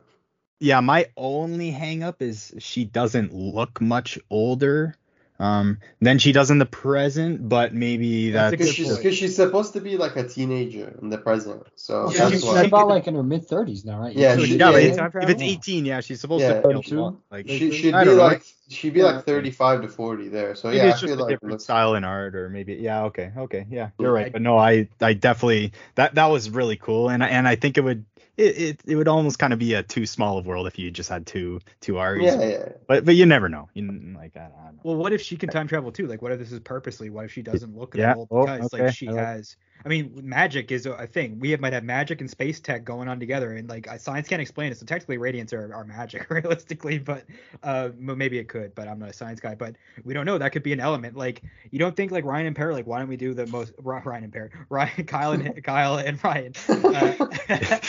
Yeah, 0.60 0.80
my 0.80 1.08
only 1.18 1.72
hang 1.72 2.04
up 2.04 2.22
is 2.22 2.54
she 2.60 2.86
doesn't 2.86 3.34
look 3.34 3.82
much 3.82 4.18
older 4.30 4.96
um 5.40 5.80
than 6.00 6.20
she 6.20 6.32
does 6.32 6.52
in 6.52 6.60
the 6.60 6.66
present, 6.66 7.50
but 7.50 7.74
maybe 7.74 8.30
That's 8.32 8.54
a 8.54 8.58
that's, 8.58 8.58
good 8.58 8.58
Because 8.60 8.74
she's, 8.76 8.88
point. 8.90 9.04
'cause 9.04 9.16
she's 9.18 9.36
supposed 9.36 9.74
to 9.74 9.82
be 9.82 9.98
like 9.98 10.16
a 10.16 10.28
teenager 10.28 10.98
in 11.02 11.10
the 11.10 11.18
present. 11.18 11.64
So 11.76 12.12
Yeah, 12.12 12.18
that's 12.20 12.32
she's 12.34 12.42
she- 12.44 12.48
why. 12.48 12.62
she- 12.62 12.68
about 12.68 12.88
like 12.88 13.08
in 13.08 13.16
her 13.16 13.24
mid 13.24 13.48
30s 13.48 13.84
now, 13.84 14.00
right? 14.00 14.16
Yeah, 14.16 14.36
So 14.36 14.42
she- 14.42 14.52
she- 14.54 14.58
yeah, 14.60 14.70
yeah, 14.78 15.08
if 15.22 15.30
it's 15.30 15.42
18, 15.42 15.86
yeah, 15.86 16.02
she's 16.02 16.22
supposed 16.22 16.42
Yeah. 16.44 16.50
to 16.50 16.54
be 16.56 16.60
a 16.60 16.74
32? 16.74 17.00
lot, 17.02 17.16
like 17.32 17.48
She 17.50 17.72
should 17.72 17.94
I 17.96 18.04
be 18.04 18.06
don't 18.10 18.18
know. 18.18 18.24
like 18.24 18.44
she'd 18.70 18.94
be 18.94 19.04
like 19.04 19.26
35 19.26 19.82
to 19.82 19.88
40 19.88 20.30
there. 20.30 20.56
So 20.56 20.68
Maybe 20.68 20.78
yeah, 20.78 20.84
I 20.86 20.90
it's 20.90 21.02
just 21.02 21.12
feel 21.14 21.20
a 21.20 21.24
like 21.24 21.30
different 21.32 21.52
looks- 21.54 21.64
style 21.64 21.96
in 21.96 22.04
art, 22.04 22.36
or 22.36 22.50
maybe 22.50 22.76
yeah, 22.76 23.04
okay, 23.06 23.32
okay, 23.38 23.66
yeah, 23.70 23.90
you're 24.00 24.14
right. 24.14 24.32
But 24.32 24.42
no, 24.42 24.58
I 24.58 24.88
I 25.02 25.14
definitely 25.14 25.74
that 25.96 26.16
that 26.16 26.28
was 26.28 26.50
really 26.50 26.78
cool, 26.78 27.10
and 27.10 27.24
and 27.24 27.48
I 27.48 27.56
think 27.56 27.78
it 27.78 27.82
would 27.84 28.06
it 28.38 28.58
it, 28.58 28.80
it 28.86 28.96
would 28.96 29.08
almost 29.08 29.40
kind 29.40 29.54
of 29.54 29.60
be 29.60 29.74
a 29.74 29.84
too 29.84 30.06
small 30.06 30.38
of 30.38 30.46
world 30.46 30.68
if 30.68 30.80
you 30.80 30.90
just 30.92 31.10
had 31.10 31.26
two 31.28 31.60
two 31.82 32.00
Aries. 32.00 32.24
Yeah, 32.26 32.44
yeah. 32.44 32.70
But 32.88 33.06
but 33.06 33.16
you 33.16 33.26
never 33.26 33.50
know. 33.50 33.70
You 33.74 33.88
n- 33.88 34.16
like 34.18 34.36
I, 34.36 34.42
I 34.42 34.44
don't 34.66 34.76
know. 34.76 34.82
Well, 34.84 34.96
what 34.96 35.14
if 35.14 35.22
she 35.22 35.38
can 35.38 35.50
time 35.50 35.68
travel 35.68 35.92
too? 35.92 36.08
Like, 36.08 36.22
what 36.22 36.32
if 36.32 36.40
this 36.40 36.52
is 36.52 36.60
purposely? 36.60 37.10
What 37.10 37.26
if 37.26 37.32
she 37.32 37.42
doesn't 37.42 37.78
look 37.78 37.96
Yeah. 37.96 38.08
that 38.14 38.18
old 38.18 38.28
Oh, 38.32 38.46
because 38.46 38.74
okay. 38.74 38.84
like 38.86 38.96
she 38.96 39.08
like- 39.08 39.18
has? 39.26 39.56
I 39.86 39.90
mean, 39.90 40.14
magic 40.24 40.72
is 40.72 40.86
a, 40.86 41.06
thing. 41.08 41.40
We 41.40 41.52
have, 41.52 41.60
might 41.60 41.74
have 41.74 41.84
magic 41.84 42.22
and 42.22 42.30
space 42.30 42.62
tech 42.62 42.86
going 42.86 43.10
on 43.10 43.20
together, 43.20 43.54
and 43.54 43.68
like 43.68 43.88
science 44.00 44.30
can't 44.30 44.42
explain 44.42 44.72
it. 44.72 44.78
So 44.78 44.86
technically, 44.86 45.18
radiants 45.18 45.52
are, 45.52 45.74
are 45.74 45.84
magic, 45.84 46.30
realistically, 46.30 47.00
but 47.00 47.26
uh, 47.64 47.90
maybe 47.98 48.40
it 48.40 48.48
could. 48.48 48.74
But 48.76 48.88
I'm 48.88 49.00
not 49.00 49.10
a 49.10 49.14
science 49.14 49.42
guy. 49.42 49.56
But 49.56 49.76
we 50.06 50.14
don't 50.14 50.26
know. 50.26 50.38
That 50.38 50.54
could 50.54 50.64
be 50.64 50.72
an 50.72 50.80
element. 50.80 51.18
Like 51.18 51.44
you 51.72 51.80
don't 51.80 51.96
think 51.96 52.12
like 52.12 52.24
Ryan 52.24 52.48
and 52.48 52.56
Parrott. 52.56 52.76
Like 52.76 52.88
why 52.88 53.00
don't 53.00 53.10
we 53.10 53.18
do 53.18 53.34
the 53.34 53.46
most 53.48 53.74
Ryan 53.78 54.24
and 54.24 54.34
Parrott, 54.34 54.54
Ryan, 54.70 55.06
Kyle 55.06 55.34
and 55.34 55.64
Kyle 55.64 55.98
and 55.98 56.24
Ryan 56.24 56.54
uh, 56.70 57.80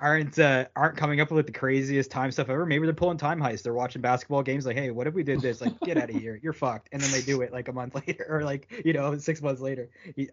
aren't 0.00 0.38
uh, 0.38 0.64
aren't 0.74 0.96
coming 0.96 1.20
up 1.20 1.30
with 1.30 1.46
the 1.46 1.52
craziest 1.52 2.10
time 2.10 2.32
stuff 2.32 2.48
ever. 2.48 2.64
Maybe 2.64 2.86
they're 2.86 2.94
pulling 2.94 3.18
time 3.18 3.38
heists. 3.38 3.62
They're 3.62 3.74
watching 3.74 4.00
basketball 4.00 4.42
games. 4.42 4.64
Like, 4.64 4.76
hey, 4.76 4.90
what 4.90 5.06
if 5.06 5.12
we 5.12 5.22
did 5.22 5.42
this? 5.42 5.60
Like, 5.60 5.78
get 5.80 5.98
out 5.98 6.08
of 6.08 6.16
here. 6.16 6.40
You're 6.42 6.54
fucked. 6.54 6.88
And 6.92 7.02
then 7.02 7.10
they 7.10 7.20
do 7.20 7.42
it 7.42 7.52
like 7.52 7.68
a 7.68 7.72
month 7.72 7.94
later, 8.06 8.26
or 8.30 8.44
like 8.44 8.82
you 8.82 8.94
know 8.94 9.16
six 9.18 9.42
months 9.42 9.60
later. 9.60 9.90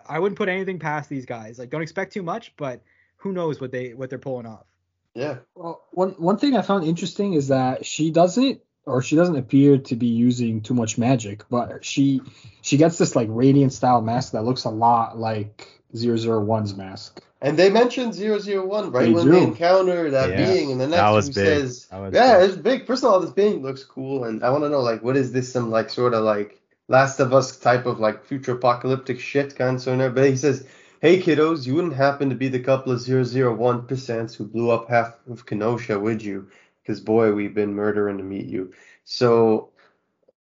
I 0.08 0.20
wouldn't 0.20 0.38
put 0.38 0.48
anything 0.48 0.80
past 0.80 0.90
these 1.08 1.25
guys. 1.25 1.60
Like, 1.60 1.69
don't 1.69 1.82
expect 1.82 2.13
too 2.13 2.23
much, 2.23 2.54
but 2.58 2.82
who 3.17 3.32
knows 3.34 3.60
what 3.62 3.71
they 3.71 3.93
what 3.93 4.10
they're 4.10 4.19
pulling 4.19 4.45
off. 4.45 4.65
Yeah. 5.13 5.38
Well, 5.56 5.82
one 5.91 6.12
one 6.12 6.38
thing 6.38 6.56
I 6.56 6.62
found 6.62 6.86
interesting 6.86 7.34
is 7.34 7.49
that 7.49 7.86
she 7.86 8.12
doesn't 8.12 8.62
or 8.86 9.01
she 9.01 9.15
doesn't 9.15 9.36
appear 9.36 9.77
to 9.77 9.95
be 9.95 10.08
using 10.08 10.62
too 10.62 10.73
much 10.73 10.97
magic, 10.97 11.43
but 11.49 11.84
she 11.86 12.21
she 12.62 12.77
gets 12.77 12.97
this 12.97 13.15
like 13.15 13.27
radiant 13.30 13.73
style 13.73 14.01
mask 14.01 14.32
that 14.34 14.43
looks 14.43 14.63
a 14.63 14.69
lot 14.69 15.17
like 15.17 15.67
001's 15.93 16.75
mask. 16.75 17.21
And 17.43 17.58
they 17.58 17.69
mentioned 17.71 18.13
001 18.13 18.91
right 18.91 19.06
They 19.06 19.13
when 19.13 19.25
do. 19.25 19.32
they 19.32 19.41
encounter 19.43 20.12
that 20.12 20.30
Yeah. 20.30 20.45
being, 20.45 20.71
and 20.71 20.80
the 20.80 20.88
next 20.88 21.01
That 21.01 21.10
was 21.10 21.25
one 21.25 21.34
says, 21.34 21.88
"Yeah, 21.91 22.39
big. 22.39 22.49
it's 22.49 22.58
big." 22.58 22.86
First 22.86 23.04
of 23.04 23.12
all, 23.12 23.19
this 23.19 23.32
being 23.32 23.62
looks 23.63 23.84
cool, 23.84 24.23
and 24.25 24.43
I 24.43 24.51
want 24.51 24.63
to 24.63 24.69
know 24.69 24.82
like, 24.82 25.04
what 25.04 25.17
is 25.17 25.32
this? 25.32 25.51
Some 25.51 25.71
like 25.71 25.89
sort 25.89 26.13
of 26.13 26.23
like 26.23 26.62
Last 26.88 27.19
of 27.19 27.34
Us 27.34 27.58
type 27.58 27.86
of 27.88 27.99
like 27.99 28.23
future 28.25 28.54
apocalyptic 28.54 29.19
shit 29.19 29.56
kind 29.56 29.75
of 29.77 29.82
sort 29.82 29.99
of. 30.01 30.13
But 30.13 30.30
he 30.30 30.36
says, 30.36 30.65
"Hey 31.02 31.20
kiddos, 31.20 31.66
you 31.66 31.74
wouldn't 31.76 31.96
happen 31.96 32.30
to 32.30 32.36
be 32.36 32.48
the 32.48 32.60
couple 32.60 32.92
of 32.94 33.02
001 33.02 33.88
percents 33.88 34.36
who 34.36 34.46
blew 34.46 34.70
up 34.70 34.88
half 34.88 35.16
of 35.28 35.46
Kenosha, 35.48 36.00
would 36.00 36.22
you? 36.24 36.48
Because 36.82 37.00
boy, 37.02 37.34
we've 37.34 37.56
been 37.56 37.74
murdering 37.74 38.18
to 38.20 38.24
meet 38.24 38.46
you." 38.46 38.74
So, 39.04 39.72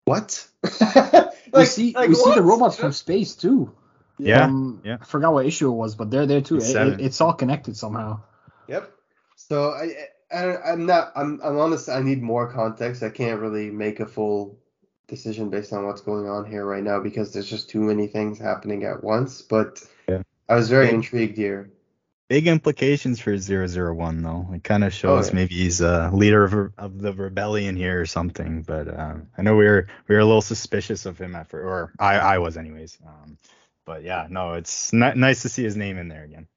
what? 0.07 0.47
we 1.53 1.65
see 1.67 1.93
like 1.93 2.09
we 2.09 2.15
see 2.15 2.35
the 2.35 2.43
robots 2.43 2.77
from 2.77 2.93
space 2.93 3.35
too. 3.35 3.71
Yeah, 4.19 4.45
Um, 4.45 4.81
yeah. 4.83 4.97
I 5.01 5.05
forgot 5.05 5.35
what 5.35 5.45
issue 5.45 5.69
it 5.71 5.77
was, 5.77 5.95
but 5.95 6.11
they're 6.11 6.25
there 6.27 6.41
too. 6.41 6.57
It's 6.57 6.71
It- 6.71 6.73
seven. 6.73 6.95
it- 6.95 7.01
it's 7.05 7.21
all 7.21 7.35
connected 7.35 7.77
somehow. 7.77 8.21
Yep. 8.67 8.91
So 9.37 9.71
I, 9.73 10.09
I 10.33 10.57
I'm 10.73 10.87
not 10.87 11.13
I'm 11.15 11.39
I'm 11.45 11.59
honest. 11.59 11.91
I 11.91 12.01
need 12.01 12.23
more 12.23 12.51
context. 12.51 13.03
I 13.03 13.11
can't 13.11 13.41
really 13.41 13.71
make 13.71 14.01
a 14.01 14.07
full 14.07 14.59
decision 15.07 15.51
based 15.51 15.73
on 15.75 15.85
what's 15.87 16.01
going 16.01 16.29
on 16.29 16.47
here 16.47 16.65
right 16.65 16.83
now 16.83 16.99
because 16.99 17.33
there's 17.33 17.49
just 17.49 17.69
too 17.69 17.81
many 17.81 18.07
things 18.07 18.39
happening 18.39 18.85
at 18.85 19.05
once. 19.05 19.43
But 19.43 19.83
Yeah. 19.83 19.89
I 20.49 20.55
was 20.55 20.69
very 20.69 20.87
Yeah. 20.87 20.95
intrigued 20.95 21.37
here. 21.37 21.71
Big 22.29 22.49
implications 22.49 23.21
for 23.21 23.37
001 23.37 24.23
though. 24.23 24.49
It 24.53 24.65
kind 24.65 24.83
of 24.83 24.93
shows 24.93 25.27
Oh, 25.27 25.29
yeah. 25.31 25.35
maybe 25.35 25.55
he's 25.55 25.81
a 25.81 26.11
leader 26.13 26.43
of, 26.45 26.73
of 26.77 27.01
the 27.01 27.13
rebellion 27.13 27.77
here 27.77 28.01
or 28.01 28.07
something. 28.07 28.63
But 28.63 28.89
um, 28.99 29.29
I 29.39 29.43
know 29.43 29.55
we 29.57 29.65
were 29.67 29.87
we 30.09 30.15
were 30.17 30.21
a 30.21 30.25
little 30.25 30.43
suspicious 30.43 31.07
of 31.07 31.19
him 31.19 31.37
at 31.37 31.49
first, 31.49 31.65
or 31.65 31.93
I 32.01 32.15
I 32.19 32.39
was 32.39 32.57
anyways. 32.57 32.99
Um, 33.07 33.39
but 33.85 34.03
yeah, 34.03 34.27
no, 34.29 34.55
it's 34.55 34.93
ni- 34.93 35.15
nice 35.15 35.43
to 35.43 35.49
see 35.49 35.63
his 35.63 35.77
name 35.77 35.99
in 35.99 36.09
there 36.09 36.25
again. 36.25 36.49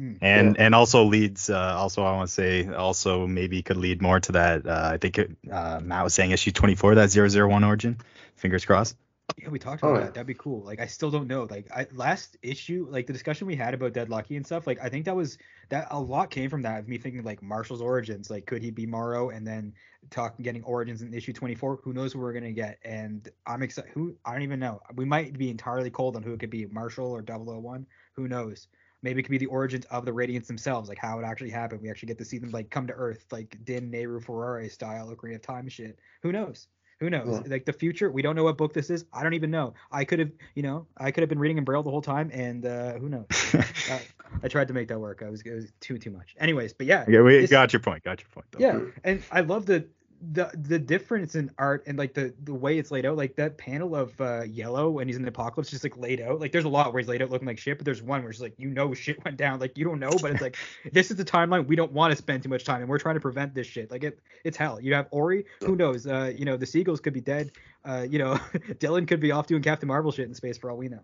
Hmm. 0.00 0.12
And 0.20 0.58
and 0.58 0.74
also 0.74 1.04
leads. 1.04 1.48
Uh, 1.48 1.74
also, 1.78 2.04
I 2.04 2.12
want 2.16 2.28
to 2.28 2.34
say 2.34 2.68
also 2.68 3.26
maybe 3.26 3.62
could 3.62 3.78
lead 3.78 4.02
more 4.02 4.20
to 4.20 4.32
that. 4.32 4.66
Uh, 4.66 4.90
I 4.92 4.98
think 4.98 5.16
it, 5.18 5.30
uh, 5.50 5.80
Matt 5.82 6.04
was 6.04 6.12
saying 6.12 6.30
issue 6.32 6.50
24 6.52 6.96
that 6.96 7.10
001 7.10 7.64
origin. 7.64 7.96
Fingers 8.36 8.66
crossed. 8.66 8.96
Yeah, 9.36 9.50
we 9.50 9.58
talked 9.58 9.82
about 9.82 10.00
that. 10.00 10.14
That'd 10.14 10.26
be 10.26 10.34
cool. 10.34 10.62
Like, 10.64 10.80
I 10.80 10.86
still 10.86 11.10
don't 11.10 11.28
know. 11.28 11.46
Like, 11.48 11.70
I 11.70 11.86
last 11.92 12.36
issue, 12.42 12.86
like 12.90 13.06
the 13.06 13.12
discussion 13.12 13.46
we 13.46 13.54
had 13.54 13.74
about 13.74 13.92
Dead 13.92 14.08
Lucky 14.08 14.36
and 14.36 14.44
stuff. 14.44 14.66
Like, 14.66 14.78
I 14.82 14.88
think 14.88 15.04
that 15.04 15.14
was 15.14 15.38
that 15.68 15.86
a 15.90 16.00
lot 16.00 16.30
came 16.30 16.50
from 16.50 16.62
that. 16.62 16.80
Of 16.80 16.88
me 16.88 16.98
thinking 16.98 17.22
like 17.22 17.42
Marshall's 17.42 17.82
origins. 17.82 18.30
Like, 18.30 18.46
could 18.46 18.62
he 18.62 18.70
be 18.70 18.86
Morrow? 18.86 19.30
And 19.30 19.46
then 19.46 19.74
talking 20.10 20.42
getting 20.42 20.64
origins 20.64 21.02
in 21.02 21.12
issue 21.14 21.32
24. 21.32 21.80
Who 21.84 21.92
knows 21.92 22.12
who 22.12 22.20
we're 22.20 22.32
gonna 22.32 22.52
get? 22.52 22.78
And 22.84 23.28
I'm 23.46 23.62
excited. 23.62 23.90
Who 23.92 24.16
I 24.24 24.32
don't 24.32 24.42
even 24.42 24.60
know. 24.60 24.80
We 24.94 25.04
might 25.04 25.36
be 25.38 25.50
entirely 25.50 25.90
cold 25.90 26.16
on 26.16 26.22
who 26.22 26.32
it 26.32 26.40
could 26.40 26.50
be, 26.50 26.66
Marshall 26.66 27.10
or 27.10 27.22
001. 27.22 27.86
Who 28.14 28.28
knows? 28.28 28.68
Maybe 29.02 29.20
it 29.20 29.22
could 29.22 29.30
be 29.30 29.38
the 29.38 29.46
origins 29.46 29.84
of 29.86 30.04
the 30.04 30.10
Radiants 30.10 30.48
themselves, 30.48 30.88
like 30.88 30.98
how 30.98 31.20
it 31.20 31.24
actually 31.24 31.50
happened. 31.50 31.82
We 31.82 31.90
actually 31.90 32.08
get 32.08 32.18
to 32.18 32.24
see 32.24 32.38
them 32.38 32.50
like 32.50 32.70
come 32.70 32.88
to 32.88 32.92
Earth, 32.94 33.26
like 33.30 33.56
Din 33.64 33.92
Nayru 33.92 34.24
Farore 34.24 34.68
style 34.70 35.14
Ocarina 35.14 35.36
of 35.36 35.42
Time 35.42 35.68
shit. 35.68 35.98
Who 36.22 36.32
knows? 36.32 36.66
Who 37.00 37.10
knows? 37.10 37.28
Yeah. 37.44 37.50
Like 37.52 37.64
the 37.64 37.72
future, 37.72 38.10
we 38.10 38.22
don't 38.22 38.34
know 38.34 38.44
what 38.44 38.56
book 38.56 38.72
this 38.72 38.90
is. 38.90 39.04
I 39.12 39.22
don't 39.22 39.34
even 39.34 39.50
know. 39.50 39.74
I 39.92 40.04
could 40.04 40.18
have, 40.18 40.30
you 40.56 40.62
know, 40.62 40.86
I 40.96 41.10
could 41.12 41.22
have 41.22 41.28
been 41.28 41.38
reading 41.38 41.56
in 41.58 41.64
Braille 41.64 41.82
the 41.84 41.90
whole 41.90 42.02
time, 42.02 42.30
and 42.32 42.66
uh, 42.66 42.94
who 42.94 43.08
knows? 43.08 43.26
uh, 43.54 43.98
I 44.42 44.48
tried 44.48 44.68
to 44.68 44.74
make 44.74 44.88
that 44.88 44.98
work. 44.98 45.22
I 45.24 45.30
was 45.30 45.42
it 45.42 45.54
was 45.54 45.72
too 45.80 45.98
too 45.98 46.10
much. 46.10 46.34
Anyways, 46.38 46.72
but 46.72 46.86
yeah, 46.86 47.04
Yeah, 47.08 47.20
we 47.22 47.38
this- 47.38 47.50
got 47.50 47.72
your 47.72 47.80
point. 47.80 48.02
Got 48.02 48.20
your 48.20 48.28
point. 48.30 48.46
Though. 48.50 48.58
yeah, 48.58 48.80
and 49.04 49.22
I 49.30 49.40
love 49.42 49.66
the 49.66 49.86
the 50.32 50.50
the 50.54 50.78
difference 50.78 51.34
in 51.34 51.50
art 51.58 51.84
and 51.86 51.96
like 51.96 52.12
the 52.12 52.34
the 52.44 52.54
way 52.54 52.78
it's 52.78 52.90
laid 52.90 53.06
out, 53.06 53.16
like 53.16 53.36
that 53.36 53.56
panel 53.56 53.94
of 53.94 54.20
uh, 54.20 54.42
yellow 54.42 54.90
when 54.90 55.06
he's 55.06 55.16
in 55.16 55.22
the 55.22 55.28
apocalypse, 55.28 55.70
just 55.70 55.84
like 55.84 55.96
laid 55.96 56.20
out. 56.20 56.40
Like 56.40 56.50
there's 56.50 56.64
a 56.64 56.68
lot 56.68 56.92
where 56.92 57.00
he's 57.00 57.08
laid 57.08 57.22
out 57.22 57.30
looking 57.30 57.46
like 57.46 57.58
shit, 57.58 57.78
but 57.78 57.84
there's 57.84 58.02
one 58.02 58.22
where 58.22 58.30
it's 58.30 58.40
like 58.40 58.54
you 58.58 58.68
know 58.68 58.94
shit 58.94 59.22
went 59.24 59.36
down. 59.36 59.60
Like 59.60 59.78
you 59.78 59.84
don't 59.84 60.00
know, 60.00 60.10
but 60.20 60.32
it's 60.32 60.42
like 60.42 60.56
this 60.92 61.10
is 61.10 61.16
the 61.16 61.24
timeline 61.24 61.66
we 61.66 61.76
don't 61.76 61.92
want 61.92 62.10
to 62.10 62.16
spend 62.16 62.42
too 62.42 62.48
much 62.48 62.64
time, 62.64 62.80
and 62.80 62.88
we're 62.88 62.98
trying 62.98 63.14
to 63.14 63.20
prevent 63.20 63.54
this 63.54 63.66
shit. 63.66 63.90
Like 63.90 64.04
it 64.04 64.18
it's 64.44 64.56
hell. 64.56 64.80
You 64.80 64.94
have 64.94 65.06
Ori, 65.10 65.44
who 65.60 65.76
knows? 65.76 66.06
Uh, 66.06 66.32
you 66.36 66.44
know 66.44 66.56
the 66.56 66.66
seagulls 66.66 67.00
could 67.00 67.14
be 67.14 67.20
dead. 67.20 67.52
Uh, 67.84 68.06
you 68.08 68.18
know 68.18 68.34
Dylan 68.54 69.06
could 69.06 69.20
be 69.20 69.30
off 69.30 69.46
doing 69.46 69.62
Captain 69.62 69.86
Marvel 69.86 70.10
shit 70.10 70.26
in 70.26 70.34
space 70.34 70.58
for 70.58 70.70
all 70.70 70.76
we 70.76 70.88
know. 70.88 71.02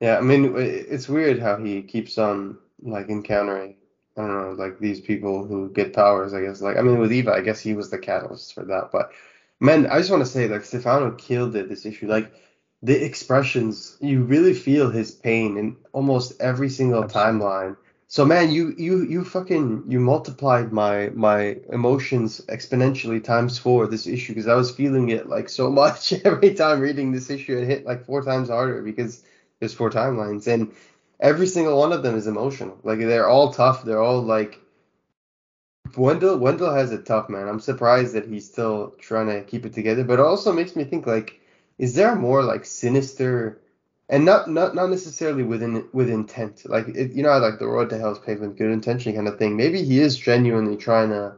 Yeah, 0.00 0.18
I 0.18 0.20
mean 0.20 0.54
it's 0.56 1.08
weird 1.08 1.40
how 1.40 1.56
he 1.56 1.82
keeps 1.82 2.18
on 2.18 2.58
like 2.80 3.08
encountering 3.08 3.76
I 4.16 4.22
don't 4.22 4.56
know, 4.56 4.62
like 4.64 4.78
these 4.78 5.00
people 5.00 5.44
who 5.46 5.70
get 5.70 5.92
powers, 5.92 6.34
I 6.34 6.42
guess. 6.42 6.60
Like, 6.60 6.76
I 6.76 6.82
mean, 6.82 6.98
with 6.98 7.12
Eva, 7.12 7.32
I 7.32 7.40
guess 7.40 7.60
he 7.60 7.74
was 7.74 7.90
the 7.90 7.98
catalyst 7.98 8.54
for 8.54 8.64
that. 8.64 8.90
But, 8.92 9.10
man, 9.60 9.86
I 9.86 9.98
just 9.98 10.10
want 10.10 10.22
to 10.24 10.30
say, 10.30 10.46
like, 10.48 10.64
Stefano 10.64 11.10
killed 11.12 11.56
it, 11.56 11.68
this 11.68 11.84
issue. 11.86 12.06
Like, 12.06 12.32
the 12.82 13.02
expressions, 13.04 13.96
you 14.00 14.22
really 14.22 14.54
feel 14.54 14.90
his 14.90 15.10
pain 15.10 15.56
in 15.56 15.76
almost 15.92 16.40
every 16.40 16.68
single 16.68 17.04
timeline. 17.04 17.76
So, 18.06 18.24
man, 18.24 18.52
you 18.52 18.74
you 18.76 19.02
you 19.02 19.24
fucking 19.24 19.84
you 19.88 19.98
multiplied 19.98 20.72
my 20.72 21.10
my 21.14 21.56
emotions 21.72 22.40
exponentially 22.48 23.24
times 23.24 23.58
four 23.58 23.86
this 23.86 24.06
issue 24.06 24.34
because 24.34 24.46
I 24.46 24.54
was 24.54 24.70
feeling 24.70 25.08
it 25.08 25.28
like 25.28 25.48
so 25.48 25.70
much 25.82 26.12
every 26.24 26.54
time 26.54 26.80
reading 26.80 27.10
this 27.12 27.30
issue. 27.30 27.56
It 27.58 27.66
hit 27.66 27.86
like 27.86 28.04
four 28.04 28.22
times 28.22 28.48
harder 28.50 28.82
because 28.82 29.24
there's 29.58 29.74
four 29.74 29.90
timelines 29.90 30.46
and 30.46 30.72
every 31.20 31.46
single 31.46 31.78
one 31.78 31.92
of 31.92 32.02
them 32.02 32.16
is 32.16 32.26
emotional. 32.26 32.78
Like 32.82 32.98
they're 32.98 33.28
all 33.28 33.52
tough. 33.52 33.84
They're 33.84 34.02
all 34.02 34.22
like 34.22 34.60
Wendell. 35.96 36.38
Wendell 36.38 36.74
has 36.74 36.92
it 36.92 37.06
tough, 37.06 37.28
man. 37.28 37.48
I'm 37.48 37.60
surprised 37.60 38.14
that 38.14 38.26
he's 38.26 38.46
still 38.46 38.94
trying 38.98 39.26
to 39.26 39.42
keep 39.42 39.64
it 39.66 39.72
together. 39.72 40.04
But 40.04 40.18
it 40.18 40.26
also 40.26 40.52
makes 40.52 40.76
me 40.76 40.84
think 40.84 41.06
like, 41.06 41.40
is 41.78 41.94
there 41.94 42.14
more 42.14 42.42
like 42.42 42.64
sinister, 42.64 43.60
and 44.08 44.24
not 44.24 44.48
not 44.50 44.74
not 44.74 44.90
necessarily 44.90 45.42
within 45.42 45.88
with 45.92 46.10
intent. 46.10 46.62
Like 46.68 46.88
it, 46.88 47.12
you 47.12 47.22
know, 47.22 47.38
like 47.38 47.58
the 47.58 47.66
road 47.66 47.90
to 47.90 47.98
hell 47.98 48.12
is 48.12 48.18
paved 48.18 48.40
with 48.40 48.58
good 48.58 48.70
intention 48.70 49.14
kind 49.14 49.28
of 49.28 49.38
thing. 49.38 49.56
Maybe 49.56 49.82
he 49.82 50.00
is 50.00 50.16
genuinely 50.16 50.76
trying 50.76 51.10
to 51.10 51.36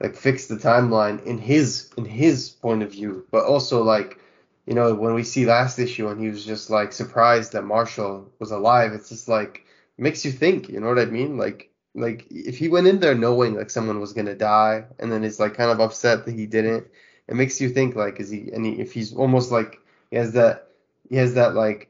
like 0.00 0.16
fix 0.16 0.46
the 0.46 0.56
timeline 0.56 1.24
in 1.24 1.38
his 1.38 1.90
in 1.96 2.04
his 2.04 2.50
point 2.50 2.82
of 2.82 2.92
view, 2.92 3.26
but 3.30 3.44
also 3.44 3.82
like 3.82 4.18
you 4.66 4.74
know, 4.74 4.94
when 4.94 5.14
we 5.14 5.22
see 5.22 5.46
last 5.46 5.78
issue 5.78 6.08
and 6.08 6.20
he 6.20 6.28
was 6.28 6.44
just 6.44 6.70
like 6.70 6.92
surprised 6.92 7.52
that 7.52 7.62
Marshall 7.62 8.30
was 8.40 8.50
alive, 8.50 8.92
it's 8.92 9.08
just 9.08 9.28
like 9.28 9.64
makes 9.96 10.24
you 10.24 10.32
think, 10.32 10.68
you 10.68 10.80
know 10.80 10.88
what 10.88 10.98
I 10.98 11.06
mean? 11.06 11.38
Like 11.38 11.70
like 11.94 12.26
if 12.30 12.58
he 12.58 12.68
went 12.68 12.86
in 12.86 13.00
there 13.00 13.14
knowing 13.14 13.54
like 13.54 13.70
someone 13.70 14.00
was 14.00 14.12
gonna 14.12 14.34
die 14.34 14.84
and 14.98 15.10
then 15.10 15.24
is 15.24 15.40
like 15.40 15.54
kind 15.54 15.70
of 15.70 15.80
upset 15.80 16.26
that 16.26 16.34
he 16.34 16.46
didn't, 16.46 16.86
it 17.28 17.34
makes 17.34 17.60
you 17.60 17.70
think 17.70 17.96
like 17.96 18.20
is 18.20 18.30
he 18.30 18.50
and 18.52 18.66
he, 18.66 18.72
if 18.72 18.92
he's 18.92 19.14
almost 19.14 19.50
like 19.50 19.78
he 20.10 20.16
has 20.16 20.32
that 20.32 20.68
he 21.08 21.16
has 21.16 21.34
that 21.34 21.54
like 21.54 21.88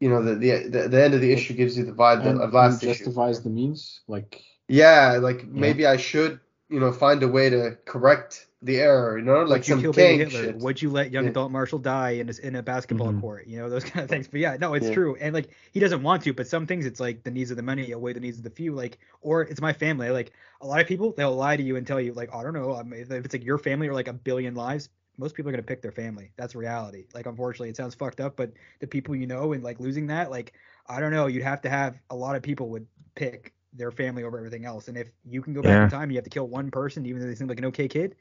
you 0.00 0.08
know 0.08 0.22
the 0.22 0.34
the 0.36 0.68
the, 0.68 0.88
the 0.88 1.02
end 1.02 1.14
of 1.14 1.20
the 1.20 1.32
issue 1.32 1.54
gives 1.54 1.76
you 1.76 1.84
the 1.84 1.92
vibe 1.92 2.24
and, 2.26 2.40
of 2.40 2.52
last 2.52 2.80
justifies 2.80 2.82
issue. 2.82 3.04
justifies 3.04 3.42
the 3.42 3.50
means 3.50 4.00
like 4.08 4.42
yeah 4.68 5.18
like 5.20 5.40
yeah. 5.40 5.48
maybe 5.48 5.86
I 5.86 5.96
should 5.96 6.40
you 6.68 6.80
know 6.80 6.92
find 6.92 7.22
a 7.22 7.28
way 7.28 7.50
to 7.50 7.76
correct 7.84 8.46
the 8.64 8.78
error, 8.80 9.18
you 9.18 9.24
know, 9.24 9.42
like 9.44 9.62
Would 9.62 9.68
you 9.68 9.76
some 9.76 9.84
kill 9.92 9.92
Hitler? 9.92 10.16
Hitler? 10.16 10.52
shit. 10.52 10.56
Would 10.56 10.80
you 10.80 10.90
let 10.90 11.12
young 11.12 11.26
Yeah. 11.26 11.28
adult 11.28 11.50
Marshall 11.52 11.78
die 11.78 12.10
in 12.12 12.30
a, 12.30 12.32
in 12.46 12.56
a 12.56 12.62
basketball 12.62 13.12
Mhm. 13.12 13.20
court? 13.20 13.46
You 13.46 13.58
know, 13.58 13.68
those 13.68 13.84
kind 13.84 14.02
of 14.02 14.08
things. 14.10 14.26
But 14.26 14.40
yeah, 14.40 14.56
no, 14.58 14.72
it's 14.74 14.88
Yeah. 14.88 14.90
true. 14.90 15.16
And 15.16 15.34
like 15.34 15.50
he 15.72 15.80
doesn't 15.80 16.02
want 16.02 16.22
to, 16.24 16.32
but 16.32 16.46
some 16.48 16.66
things 16.66 16.86
it's 16.86 16.98
like 17.00 17.22
the 17.24 17.30
needs 17.30 17.50
of 17.50 17.56
the 17.58 17.62
many 17.62 17.92
outweigh 17.94 18.14
the 18.14 18.20
needs 18.20 18.38
of 18.38 18.44
the 18.44 18.50
few. 18.50 18.72
Like, 18.72 18.98
or 19.20 19.42
it's 19.42 19.60
my 19.60 19.72
family. 19.74 20.10
Like 20.10 20.32
a 20.62 20.66
lot 20.66 20.80
of 20.80 20.86
people, 20.86 21.12
they'll 21.16 21.34
lie 21.36 21.56
to 21.56 21.62
you 21.62 21.76
and 21.76 21.86
tell 21.86 22.00
you 22.00 22.14
like, 22.14 22.34
I 22.34 22.42
don't 22.42 22.54
know, 22.54 22.72
um, 22.74 22.92
if 22.94 23.10
if 23.10 23.24
it's 23.26 23.34
like 23.34 23.44
your 23.44 23.58
family 23.58 23.86
or 23.88 23.94
like 23.94 24.08
a 24.08 24.12
billion 24.14 24.54
lives. 24.54 24.88
Most 25.16 25.36
people 25.36 25.50
are 25.50 25.52
gonna 25.52 25.62
pick 25.62 25.80
their 25.80 25.92
family. 25.92 26.32
That's 26.36 26.56
reality. 26.56 27.06
Like, 27.14 27.26
unfortunately, 27.26 27.68
it 27.68 27.76
sounds 27.76 27.94
fucked 27.94 28.20
up, 28.20 28.36
but 28.36 28.52
the 28.80 28.86
people 28.88 29.14
you 29.14 29.28
know 29.28 29.52
and 29.52 29.62
like 29.62 29.78
losing 29.78 30.08
that, 30.08 30.28
like, 30.30 30.54
I 30.88 30.98
don't 31.00 31.12
know. 31.12 31.26
You'd 31.28 31.44
have 31.44 31.60
to 31.62 31.70
have 31.70 32.00
a 32.10 32.16
lot 32.16 32.34
of 32.34 32.42
people 32.42 32.68
would 32.70 32.86
pick 33.14 33.54
their 33.72 33.92
family 33.92 34.24
over 34.24 34.38
everything 34.38 34.64
else. 34.64 34.88
And 34.88 34.96
if 34.96 35.10
you 35.24 35.40
can 35.40 35.52
go 35.54 35.62
back 35.62 35.82
Yeah. 35.82 35.84
in 35.84 35.88
time, 35.90 36.10
you 36.10 36.16
have 36.16 36.24
to 36.24 36.30
kill 36.30 36.48
one 36.48 36.70
person, 36.70 37.06
even 37.06 37.20
though 37.20 37.28
they 37.28 37.34
seem 37.36 37.46
like 37.48 37.58
an 37.58 37.64
okay 37.66 37.86
kid. 37.88 38.16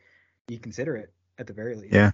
You 0.47 0.59
consider 0.59 0.95
it 0.95 1.13
at 1.37 1.47
the 1.47 1.53
very 1.53 1.75
least. 1.75 1.93
Yeah. 1.93 2.11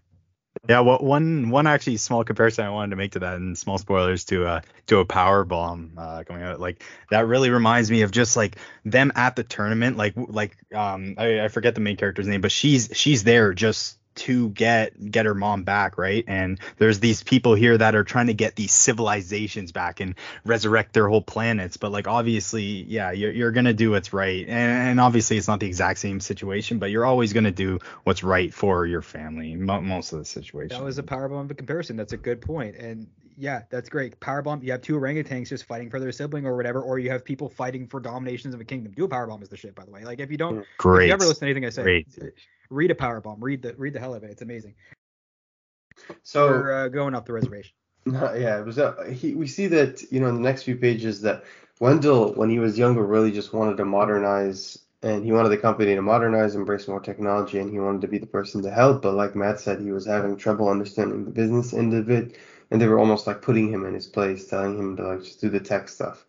Yeah, 0.67 0.79
well, 0.81 0.97
one 0.99 1.51
one 1.51 1.67
actually 1.67 1.97
small 1.97 2.23
comparison 2.23 2.65
I 2.65 2.71
wanted 2.71 2.89
to 2.89 2.95
make 2.95 3.11
to 3.13 3.19
that, 3.19 3.35
and 3.35 3.57
small 3.57 3.77
spoilers 3.77 4.25
to 4.25 4.45
uh 4.45 4.61
to 4.87 4.97
a 4.97 5.05
power 5.05 5.45
bomb 5.45 5.93
uh, 5.97 6.23
coming 6.23 6.41
out, 6.43 6.59
like 6.59 6.83
that 7.11 7.27
really 7.27 7.49
reminds 7.51 7.89
me 7.89 8.01
of 8.01 8.11
just 8.11 8.35
like 8.35 8.57
them 8.83 9.11
at 9.15 9.35
the 9.35 9.43
tournament, 9.43 9.95
like 9.95 10.13
like 10.17 10.57
um 10.73 11.15
I, 11.17 11.41
I 11.41 11.47
forget 11.49 11.75
the 11.75 11.81
main 11.81 11.97
character's 11.97 12.27
name, 12.27 12.41
but 12.41 12.51
she's 12.51 12.89
she's 12.93 13.23
there 13.23 13.53
just 13.53 13.98
to 14.15 14.49
get 14.49 15.11
get 15.11 15.25
her 15.25 15.33
mom 15.33 15.63
back, 15.63 15.97
right? 15.97 16.23
And 16.27 16.59
there's 16.77 16.99
these 16.99 17.23
people 17.23 17.55
here 17.55 17.77
that 17.77 17.95
are 17.95 18.03
trying 18.03 18.27
to 18.27 18.33
get 18.33 18.55
these 18.55 18.71
civilizations 18.71 19.71
back 19.71 19.99
and 19.99 20.15
resurrect 20.43 20.93
their 20.93 21.07
whole 21.07 21.21
planets, 21.21 21.77
but 21.77 21.91
like 21.91 22.07
obviously, 22.07 22.83
yeah, 22.83 23.11
you're 23.11 23.31
you're 23.31 23.51
gonna 23.51 23.73
do 23.73 23.91
what's 23.91 24.11
right, 24.13 24.45
and, 24.47 24.89
and 24.89 24.99
obviously 24.99 25.37
it's 25.37 25.47
not 25.47 25.59
the 25.59 25.67
exact 25.67 25.99
same 25.99 26.19
situation, 26.19 26.79
but 26.79 26.91
you're 26.91 27.05
always 27.05 27.33
gonna 27.33 27.51
do 27.51 27.79
what's 28.03 28.23
right 28.23 28.53
for 28.53 28.85
your 28.85 29.01
family 29.01 29.55
mo- 29.55 29.81
most 29.81 30.11
of 30.11 30.19
the 30.19 30.25
situation. 30.25 30.77
That 30.77 30.83
was 30.83 30.97
a 30.97 31.03
powerbomb 31.03 31.55
comparison. 31.55 31.95
That's 31.95 32.13
a 32.13 32.17
good 32.17 32.41
point. 32.41 32.75
And 32.75 33.07
yeah, 33.39 33.61
that's 33.69 33.87
great. 33.87 34.19
Powerbomb, 34.19 34.61
you 34.63 34.71
have 34.71 34.81
two 34.81 34.95
orangutans 34.99 35.47
just 35.47 35.63
fighting 35.63 35.89
for 35.89 35.99
their 35.99 36.11
sibling 36.11 36.45
or 36.45 36.57
whatever, 36.57 36.81
or 36.81 36.99
you 36.99 37.09
have 37.09 37.23
people 37.23 37.49
fighting 37.49 37.87
for 37.87 37.99
dominations 38.01 38.53
of 38.53 38.59
a 38.59 38.65
kingdom. 38.65 38.91
Do 38.91 39.05
a 39.05 39.09
powerbomb 39.09 39.41
is 39.41 39.49
the 39.49 39.57
shit, 39.57 39.73
by 39.73 39.85
the 39.85 39.91
way. 39.91 40.03
Like 40.03 40.19
if 40.19 40.29
you 40.29 40.37
don't, 40.37 40.59
if 40.59 41.05
you 41.05 41.13
ever 41.13 41.25
listen 41.25 41.41
to 41.41 41.45
anything 41.45 41.65
I 41.65 41.69
say, 41.69 41.83
Great. 41.83 42.07
read 42.69 42.91
a 42.91 42.95
powerbomb. 42.95 43.37
Read 43.39 43.61
the 43.61 43.73
read 43.75 43.93
the 43.93 43.99
hell 43.99 44.13
of 44.13 44.23
it. 44.23 44.31
It's 44.31 44.41
amazing. 44.41 44.75
So 46.23 46.47
We're 46.47 46.85
uh, 46.85 46.87
going 46.89 47.15
up 47.15 47.25
the 47.25 47.33
reservation. 47.33 47.71
No, 48.05 48.33
yeah, 48.37 48.59
it 48.59 48.65
was. 48.65 48.77
Uh, 48.77 49.03
he, 49.05 49.33
we 49.35 49.47
see 49.47 49.67
that 49.67 50.03
you 50.11 50.19
know 50.19 50.27
in 50.27 50.35
the 50.35 50.41
next 50.41 50.63
few 50.63 50.75
pages 50.75 51.21
that 51.21 51.45
Wendell, 51.79 52.33
when 52.33 52.49
he 52.49 52.59
was 52.59 52.77
younger, 52.77 53.03
really 53.05 53.31
just 53.31 53.53
wanted 53.53 53.77
to 53.77 53.85
modernize, 53.85 54.79
and 55.01 55.23
he 55.23 55.31
wanted 55.31 55.49
the 55.49 55.57
company 55.57 55.95
to 55.95 56.01
modernize, 56.01 56.55
embrace 56.55 56.89
more 56.89 56.99
technology, 56.99 57.59
and 57.59 57.71
he 57.71 57.79
wanted 57.79 58.01
to 58.01 58.07
be 58.09 58.17
the 58.17 58.27
person 58.27 58.61
to 58.63 58.71
help. 58.71 59.01
But 59.01 59.13
like 59.13 59.35
Matt 59.35 59.61
said, 59.61 59.79
he 59.79 59.91
was 59.91 60.05
having 60.05 60.35
trouble 60.35 60.67
understanding 60.67 61.23
the 61.23 61.31
business 61.31 61.73
end 61.73 61.93
of 61.93 62.09
it, 62.09 62.35
and 62.71 62.81
they 62.81 62.87
were 62.87 62.99
almost 62.99 63.27
like 63.27 63.41
putting 63.41 63.71
him 63.71 63.85
in 63.85 63.93
his 63.93 64.07
place, 64.07 64.47
telling 64.47 64.77
him 64.77 64.95
to 64.97 65.07
like 65.07 65.23
just 65.23 65.41
do 65.41 65.49
the 65.49 65.59
tech 65.59 65.89
stuff. 65.89 66.25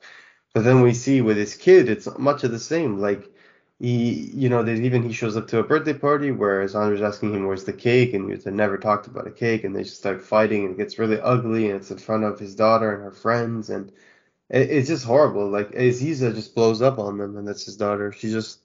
But 0.54 0.64
then 0.64 0.82
we 0.82 0.94
see 0.94 1.20
with 1.20 1.36
his 1.36 1.54
kid, 1.54 1.88
it's 1.88 2.08
much 2.18 2.44
of 2.44 2.50
the 2.50 2.58
same. 2.58 2.98
Like 2.98 3.30
he, 3.78 4.30
you 4.34 4.48
know, 4.48 4.62
there's 4.62 4.80
even 4.80 5.02
he 5.02 5.12
shows 5.12 5.36
up 5.36 5.48
to 5.48 5.58
a 5.58 5.64
birthday 5.64 5.94
party 5.94 6.30
where 6.30 6.66
Sandra's 6.68 7.02
asking 7.02 7.34
him 7.34 7.46
where's 7.46 7.64
the 7.64 7.72
cake, 7.72 8.14
and 8.14 8.30
they 8.30 8.50
never 8.50 8.76
talked 8.78 9.06
about 9.06 9.26
a 9.26 9.30
cake, 9.30 9.64
and 9.64 9.74
they 9.74 9.84
just 9.84 9.98
start 9.98 10.22
fighting, 10.22 10.64
and 10.64 10.74
it 10.74 10.78
gets 10.78 10.98
really 10.98 11.20
ugly, 11.20 11.70
and 11.70 11.80
it's 11.80 11.90
in 11.90 11.98
front 11.98 12.24
of 12.24 12.38
his 12.38 12.54
daughter 12.54 12.92
and 12.94 13.02
her 13.02 13.12
friends, 13.12 13.70
and 13.70 13.90
it, 14.50 14.70
it's 14.70 14.88
just 14.88 15.04
horrible. 15.04 15.48
Like 15.48 15.72
Aziza 15.72 16.34
just 16.34 16.54
blows 16.54 16.82
up 16.82 16.98
on 16.98 17.18
them, 17.18 17.36
and 17.36 17.46
that's 17.48 17.64
his 17.64 17.76
daughter. 17.76 18.12
She 18.12 18.30
just 18.30 18.60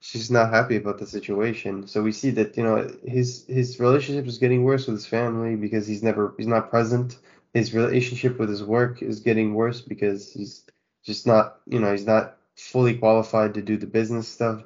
she's 0.00 0.30
not 0.30 0.50
happy 0.50 0.76
about 0.76 0.98
the 0.98 1.06
situation. 1.06 1.86
So 1.86 2.02
we 2.02 2.12
see 2.12 2.30
that 2.32 2.56
you 2.56 2.62
know 2.64 2.88
his 3.04 3.44
his 3.46 3.80
relationship 3.80 4.26
is 4.26 4.38
getting 4.38 4.64
worse 4.64 4.86
with 4.86 4.96
his 4.96 5.06
family 5.06 5.56
because 5.56 5.86
he's 5.86 6.02
never 6.02 6.34
he's 6.38 6.46
not 6.46 6.70
present. 6.70 7.18
His 7.54 7.74
relationship 7.74 8.38
with 8.38 8.50
his 8.50 8.62
work 8.64 9.02
is 9.02 9.20
getting 9.20 9.54
worse 9.54 9.80
because 9.80 10.32
he's 10.32 10.64
just 11.04 11.26
not 11.26 11.60
you 11.66 11.80
know 11.80 11.92
he's 11.92 12.06
not 12.06 12.38
fully 12.56 12.96
qualified 12.96 13.54
to 13.54 13.62
do 13.62 13.76
the 13.76 13.86
business 13.86 14.28
stuff 14.28 14.62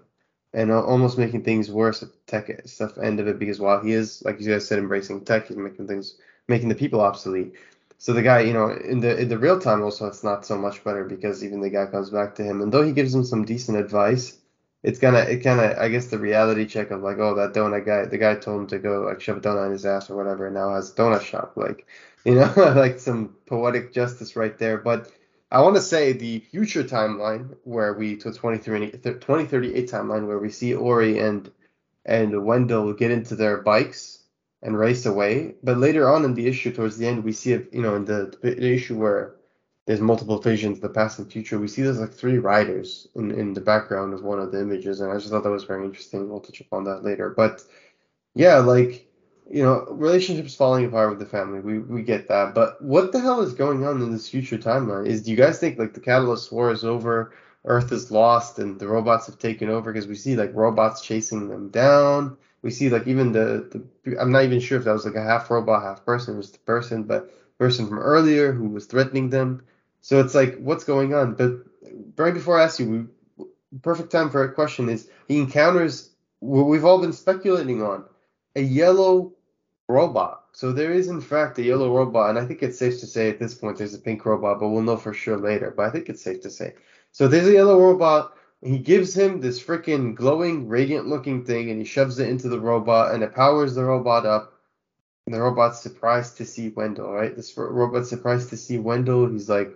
and 0.53 0.71
almost 0.73 1.19
making 1.19 1.43
things 1.45 1.71
worse 1.71 2.03
at 2.03 2.11
the 2.13 2.19
tech 2.27 2.51
stuff 2.67 2.99
end 2.99 3.21
of 3.21 3.29
it 3.29 3.39
because 3.39 3.61
while 3.61 3.81
he 3.83 3.93
is 3.93 4.23
like 4.25 4.41
you 4.41 4.49
guys 4.51 4.67
said 4.67 4.79
embracing 4.79 5.25
tech 5.25 5.47
he's 5.49 5.57
making 5.57 5.87
things 5.87 6.17
making 6.49 6.69
the 6.69 6.75
people 6.75 7.01
obsolete 7.01 7.55
so 7.99 8.13
the 8.13 8.23
guy 8.23 8.41
you 8.41 8.53
know 8.53 8.71
in 8.71 9.01
the 9.01 9.19
in 9.19 9.29
the 9.29 9.39
real 9.39 9.61
time 9.61 9.83
also 9.83 10.07
it's 10.07 10.25
not 10.25 10.45
so 10.47 10.57
much 10.59 10.83
better 10.85 11.05
because 11.05 11.45
even 11.45 11.61
the 11.61 11.71
guy 11.71 11.87
comes 11.87 12.11
back 12.11 12.35
to 12.35 12.43
him 12.45 12.61
and 12.63 12.73
though 12.73 12.83
he 12.83 12.93
gives 12.93 13.15
him 13.15 13.25
some 13.25 13.45
decent 13.45 13.79
advice 13.79 14.40
it's 14.83 14.99
kind 14.99 15.17
of 15.17 15.29
it 15.29 15.39
kind 15.39 15.61
of 15.61 15.79
I 15.79 15.89
guess 15.89 16.07
the 16.07 16.19
reality 16.19 16.67
check 16.67 16.91
of 16.91 17.03
like 17.03 17.19
oh 17.19 17.35
that 17.35 17.53
donut 17.53 17.85
guy 17.87 18.07
the 18.07 18.19
guy 18.19 18.35
told 18.37 18.63
him 18.63 18.67
to 18.69 18.79
go 18.79 19.03
like 19.03 19.21
shove 19.21 19.39
a 19.39 19.41
donut 19.41 19.67
in 19.67 19.73
his 19.73 19.87
ass 19.87 20.11
or 20.11 20.17
whatever 20.17 20.47
and 20.47 20.55
now 20.55 20.75
has 20.75 20.91
a 20.91 20.95
donut 20.95 21.23
shop 21.23 21.53
like 21.57 21.87
you 22.25 22.35
know 22.35 22.53
like 22.77 22.99
some 22.99 23.35
poetic 23.47 23.93
justice 23.93 24.37
right 24.37 24.59
there 24.59 24.79
but 24.79 25.11
I 25.53 25.63
want 25.63 25.75
to 25.77 25.83
say 25.83 26.13
the 26.13 26.39
future 26.39 26.85
timeline 26.85 27.57
where 27.65 27.95
we 27.95 28.17
to 28.17 28.31
2030 28.31 28.93
2038 28.93 29.91
timeline 29.91 30.27
where 30.27 30.39
we 30.39 30.51
see 30.51 30.75
Ori 30.75 31.19
and 31.19 31.51
and 32.05 32.45
Wendell 32.45 32.93
get 32.93 33.11
into 33.11 33.35
their 33.37 33.59
bikes 33.59 34.21
and 34.63 34.79
race 34.79 35.07
away. 35.07 35.55
But 35.63 35.79
later 35.79 36.09
on 36.09 36.25
in 36.25 36.35
the 36.35 36.47
issue, 36.47 36.73
towards 36.73 36.99
the 36.99 37.07
end, 37.07 37.25
we 37.25 37.33
see 37.33 37.53
it. 37.53 37.73
You 37.73 37.83
know, 37.83 37.97
in 37.97 38.05
the, 38.05 38.35
the 38.43 38.73
issue 38.73 38.97
where 38.97 39.35
there's 39.91 40.01
multiple 40.01 40.39
visions, 40.39 40.79
the 40.79 40.89
past 40.89 41.19
and 41.19 41.33
future, 41.33 41.59
we 41.59 41.67
see 41.67 41.83
there's 41.83 41.99
like 41.99 42.13
three 42.13 42.39
riders 42.39 43.09
in 43.17 43.33
in 43.33 43.55
the 43.55 43.61
background 43.61 44.15
of 44.15 44.23
one 44.23 44.39
of 44.39 44.53
the 44.53 44.61
images, 44.61 45.01
and 45.01 45.11
I 45.11 45.17
just 45.17 45.31
thought 45.31 45.43
that 45.43 45.51
was 45.51 45.65
very 45.65 45.85
interesting. 45.85 46.29
We'll 46.29 46.39
touch 46.39 46.61
upon 46.61 46.85
that 46.85 47.03
later. 47.03 47.31
But 47.31 47.65
yeah, 48.37 48.59
like 48.59 49.09
you 49.51 49.65
know, 49.65 49.87
relationships 49.91 50.55
falling 50.55 50.85
apart 50.85 51.11
with 51.11 51.19
the 51.19 51.27
family. 51.27 51.59
We 51.59 51.81
we 51.81 52.03
get 52.03 52.29
that. 52.29 52.55
But 52.55 52.81
what 52.81 53.11
the 53.11 53.19
hell 53.19 53.41
is 53.41 53.53
going 53.53 53.85
on 53.85 54.01
in 54.01 54.13
this 54.13 54.29
future 54.29 54.59
timeline? 54.59 55.09
Is 55.09 55.25
do 55.25 55.33
you 55.33 55.37
guys 55.37 55.59
think 55.59 55.77
like 55.77 55.93
the 55.95 56.01
Catalyst 56.01 56.53
War 56.53 56.71
is 56.71 56.85
over, 56.85 57.33
Earth 57.65 57.91
is 57.91 58.13
lost, 58.13 58.61
and 58.61 58.79
the 58.79 58.87
robots 58.87 59.27
have 59.27 59.39
taken 59.41 59.71
over? 59.71 59.93
Because 59.93 60.07
we 60.07 60.15
see 60.15 60.37
like 60.37 60.55
robots 60.55 61.01
chasing 61.01 61.49
them 61.49 61.69
down. 61.69 62.37
we 62.63 62.71
see 62.71 62.91
like 62.91 63.09
even 63.09 63.33
the, 63.33 63.83
the 64.05 64.21
I'm 64.21 64.31
not 64.31 64.45
even 64.45 64.61
sure 64.61 64.79
if 64.79 64.85
that 64.85 64.93
was 64.93 65.05
like 65.05 65.17
a 65.17 65.25
half 65.25 65.51
robot, 65.51 65.83
half 65.83 66.05
person. 66.05 66.35
It 66.35 66.37
was 66.37 66.53
the 66.53 66.59
person, 66.59 67.03
but 67.03 67.35
person 67.59 67.89
from 67.89 67.99
earlier 67.99 68.53
who 68.53 68.69
was 68.69 68.87
threatening 68.87 69.31
them. 69.31 69.65
So 70.01 70.21
it's 70.21 70.35
like, 70.35 70.59
what's 70.59 70.85
going 70.85 71.15
on? 71.15 71.35
But 71.35 71.65
right 72.17 72.35
before 72.35 72.59
I 72.59 72.65
ask 72.65 72.79
you, 72.79 73.09
we, 73.39 73.47
perfect 73.83 74.11
time 74.11 74.31
for 74.31 74.45
a 74.45 74.53
question 74.53 74.89
is 74.89 75.09
he 75.29 75.39
encounters 75.39 76.11
what 76.41 76.65
we've 76.65 76.85
all 76.85 77.01
been 77.01 77.13
speculating 77.13 77.83
on 77.83 78.05
a 78.57 78.61
yellow 78.61 79.33
robot. 79.89 80.45
So 80.53 80.73
there 80.73 80.93
is 80.93 81.09
in 81.09 81.21
fact 81.21 81.59
a 81.59 81.63
yellow 81.63 81.95
robot, 81.95 82.31
and 82.31 82.39
I 82.39 82.47
think 82.47 82.63
it's 82.63 82.79
safe 82.79 83.01
to 83.01 83.07
say 83.07 83.29
at 83.29 83.39
this 83.39 83.55
point 83.55 83.79
there's 83.79 83.95
a 83.95 83.99
pink 83.99 84.25
robot, 84.25 84.59
but 84.61 84.69
we'll 84.69 84.83
know 84.83 84.97
for 84.97 85.15
sure 85.15 85.37
later. 85.37 85.73
But 85.77 85.87
I 85.87 85.91
think 85.91 86.09
it's 86.09 86.23
safe 86.23 86.41
to 86.43 86.51
say. 86.51 86.75
So 87.13 87.29
there's 87.29 87.47
a 87.47 87.53
yellow 87.53 87.79
robot. 87.79 88.37
He 88.63 88.79
gives 88.79 89.17
him 89.17 89.41
this 89.41 89.63
freaking 89.63 90.15
glowing, 90.15 90.69
radiant 90.69 91.07
looking 91.07 91.45
thing, 91.45 91.71
and 91.71 91.79
he 91.79 91.85
shoves 91.85 92.19
it 92.19 92.29
into 92.29 92.49
the 92.49 92.61
robot, 92.61 93.15
and 93.15 93.23
it 93.23 93.35
powers 93.35 93.75
the 93.75 93.85
robot 93.85 94.27
up. 94.27 94.55
And 95.27 95.35
the 95.35 95.41
robot's 95.41 95.81
surprised 95.81 96.37
to 96.39 96.45
see 96.45 96.71
Wendell, 96.71 97.13
right? 97.13 97.35
This 97.35 97.57
robot's 97.57 98.09
surprised 98.09 98.51
to 98.51 98.57
see 98.57 98.79
Wendell. 98.79 99.29
He's 99.29 99.49
like, 99.49 99.73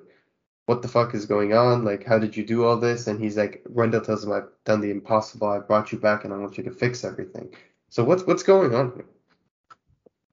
what 0.67 0.83
the 0.83 0.89
fuck 0.89 1.15
is 1.15 1.27
going 1.27 1.53
on? 1.53 1.85
Like, 1.85 2.05
how 2.05 2.19
did 2.19 2.37
you 2.37 2.45
do 2.45 2.65
all 2.65 2.79
this? 2.79 3.07
And 3.07 3.21
he's 3.21 3.37
like, 3.37 3.63
Wendell 3.69 4.01
tells 4.01 4.25
him, 4.25 4.33
I've 4.33 4.49
done 4.65 4.81
the 4.81 4.91
impossible. 4.91 5.49
I 5.49 5.59
brought 5.59 5.93
you 5.93 5.99
back, 5.99 6.25
and 6.25 6.33
I 6.33 6.39
want 6.39 6.57
you 6.57 6.65
to 6.65 6.71
fix 6.71 7.05
everything. 7.05 7.55
So 7.91 8.05
what's 8.05 8.25
what's 8.25 8.43
going 8.43 8.75
on 8.75 8.93
here? 8.95 9.05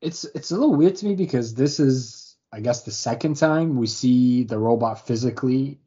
It's 0.02 0.26
it's 0.26 0.52
a 0.52 0.56
little 0.56 0.76
weird 0.76 0.96
to 0.98 1.06
me 1.06 1.16
because 1.16 1.54
this 1.54 1.80
is, 1.80 2.36
I 2.52 2.60
guess, 2.60 2.84
the 2.84 2.92
second 2.92 3.36
time 3.36 3.78
we 3.78 3.88
see 3.88 4.44
the 4.44 4.58
robot 4.58 5.06
physically 5.06 5.80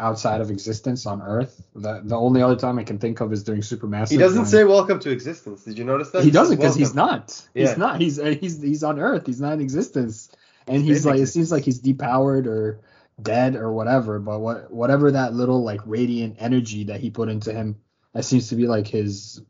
outside 0.00 0.40
of 0.40 0.50
existence 0.50 1.06
on 1.06 1.20
Earth. 1.20 1.62
The 1.76 2.00
the 2.02 2.16
only 2.16 2.42
other 2.42 2.56
time 2.56 2.78
I 2.78 2.84
can 2.84 2.98
think 2.98 3.20
of 3.20 3.32
is 3.32 3.44
during 3.44 3.60
Supermassive. 3.60 4.10
He 4.10 4.16
doesn't 4.16 4.46
say 4.46 4.64
welcome 4.64 4.98
to 5.00 5.10
existence. 5.10 5.62
Did 5.64 5.78
you 5.78 5.84
notice 5.84 6.10
that? 6.10 6.20
He, 6.20 6.26
he 6.26 6.30
doesn't 6.30 6.56
because 6.56 6.74
he's 6.74 6.94
not. 6.94 7.46
Yeah. 7.54 7.68
He's 7.68 7.76
not. 7.76 8.00
He's 8.00 8.16
he's 8.16 8.62
he's 8.62 8.82
on 8.82 8.98
Earth. 8.98 9.26
He's 9.26 9.40
not 9.40 9.52
in 9.52 9.60
existence. 9.60 10.30
And 10.66 10.82
he's, 10.82 10.98
he's 10.98 11.06
like, 11.06 11.20
it 11.20 11.26
seems 11.26 11.50
like 11.50 11.64
he's 11.64 11.80
depowered 11.80 12.46
or 12.46 12.80
dead 13.22 13.56
or 13.56 13.72
whatever. 13.72 14.18
But 14.18 14.40
what 14.40 14.70
whatever 14.70 15.10
that 15.12 15.34
little 15.34 15.62
like 15.62 15.80
radiant 15.84 16.36
energy 16.38 16.84
that 16.84 17.00
he 17.00 17.10
put 17.10 17.28
into 17.28 17.52
him, 17.52 17.76
that 18.14 18.24
seems 18.24 18.48
to 18.48 18.56
be 18.56 18.66
like 18.66 18.86
his 18.86 19.42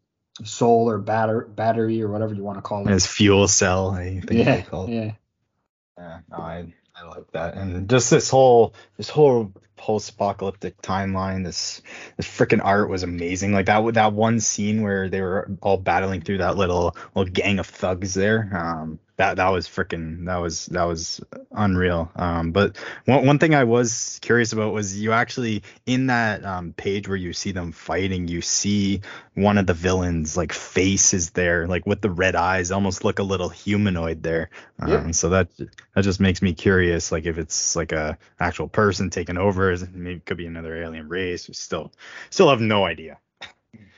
soul 0.44 0.88
or 0.88 0.98
batter, 0.98 1.42
battery 1.42 2.02
or 2.02 2.08
whatever 2.08 2.34
you 2.34 2.42
want 2.42 2.58
to 2.58 2.62
call 2.62 2.86
it. 2.86 2.90
His 2.90 3.06
fuel 3.06 3.48
cell, 3.48 3.90
I 3.90 4.20
think 4.20 4.32
yeah, 4.32 4.56
they 4.56 4.62
call 4.62 4.86
it. 4.86 4.92
Yeah. 4.92 5.12
Yeah, 5.98 6.20
no, 6.30 6.36
I 6.38 6.72
I 6.94 7.06
like 7.06 7.30
that. 7.32 7.54
And 7.56 7.88
just 7.88 8.10
this 8.10 8.30
whole 8.30 8.74
this 8.96 9.08
whole 9.08 9.52
post-apocalyptic 9.76 10.80
timeline, 10.82 11.44
this 11.44 11.82
this 12.16 12.26
freaking 12.26 12.60
art 12.62 12.88
was 12.88 13.02
amazing. 13.02 13.52
Like 13.52 13.66
that 13.66 13.94
that 13.94 14.12
one 14.12 14.40
scene 14.40 14.82
where 14.82 15.08
they 15.08 15.20
were 15.20 15.50
all 15.60 15.76
battling 15.76 16.22
through 16.22 16.38
that 16.38 16.56
little 16.56 16.96
little 17.14 17.30
gang 17.30 17.58
of 17.58 17.66
thugs 17.66 18.14
there. 18.14 18.50
Um, 18.54 18.98
that 19.20 19.36
that 19.36 19.50
was 19.50 19.68
freaking 19.68 20.24
that 20.24 20.38
was 20.38 20.64
that 20.66 20.84
was 20.84 21.20
unreal. 21.50 22.10
Um, 22.16 22.52
but 22.52 22.78
one 23.04 23.26
one 23.26 23.38
thing 23.38 23.54
I 23.54 23.64
was 23.64 24.18
curious 24.22 24.54
about 24.54 24.72
was 24.72 24.98
you 24.98 25.12
actually 25.12 25.62
in 25.84 26.06
that 26.06 26.42
um, 26.42 26.72
page 26.72 27.06
where 27.06 27.18
you 27.18 27.34
see 27.34 27.52
them 27.52 27.72
fighting, 27.72 28.28
you 28.28 28.40
see 28.40 29.02
one 29.34 29.58
of 29.58 29.66
the 29.66 29.74
villains 29.74 30.38
like 30.38 30.54
face 30.54 31.12
is 31.12 31.32
there, 31.32 31.66
like 31.66 31.84
with 31.84 32.00
the 32.00 32.08
red 32.08 32.34
eyes, 32.34 32.70
almost 32.70 33.04
look 33.04 33.18
a 33.18 33.22
little 33.22 33.50
humanoid 33.50 34.22
there. 34.22 34.48
Um, 34.78 34.90
yep. 34.90 35.14
So 35.14 35.28
that 35.28 35.48
that 35.94 36.02
just 36.02 36.18
makes 36.18 36.40
me 36.40 36.54
curious, 36.54 37.12
like 37.12 37.26
if 37.26 37.36
it's 37.36 37.76
like 37.76 37.92
a 37.92 38.16
actual 38.40 38.68
person 38.68 39.10
taking 39.10 39.36
over, 39.36 39.76
maybe 39.92 40.16
it 40.16 40.24
could 40.24 40.38
be 40.38 40.46
another 40.46 40.82
alien 40.82 41.10
race. 41.10 41.46
We 41.46 41.52
still 41.52 41.92
still 42.30 42.48
have 42.48 42.62
no 42.62 42.86
idea. 42.86 43.18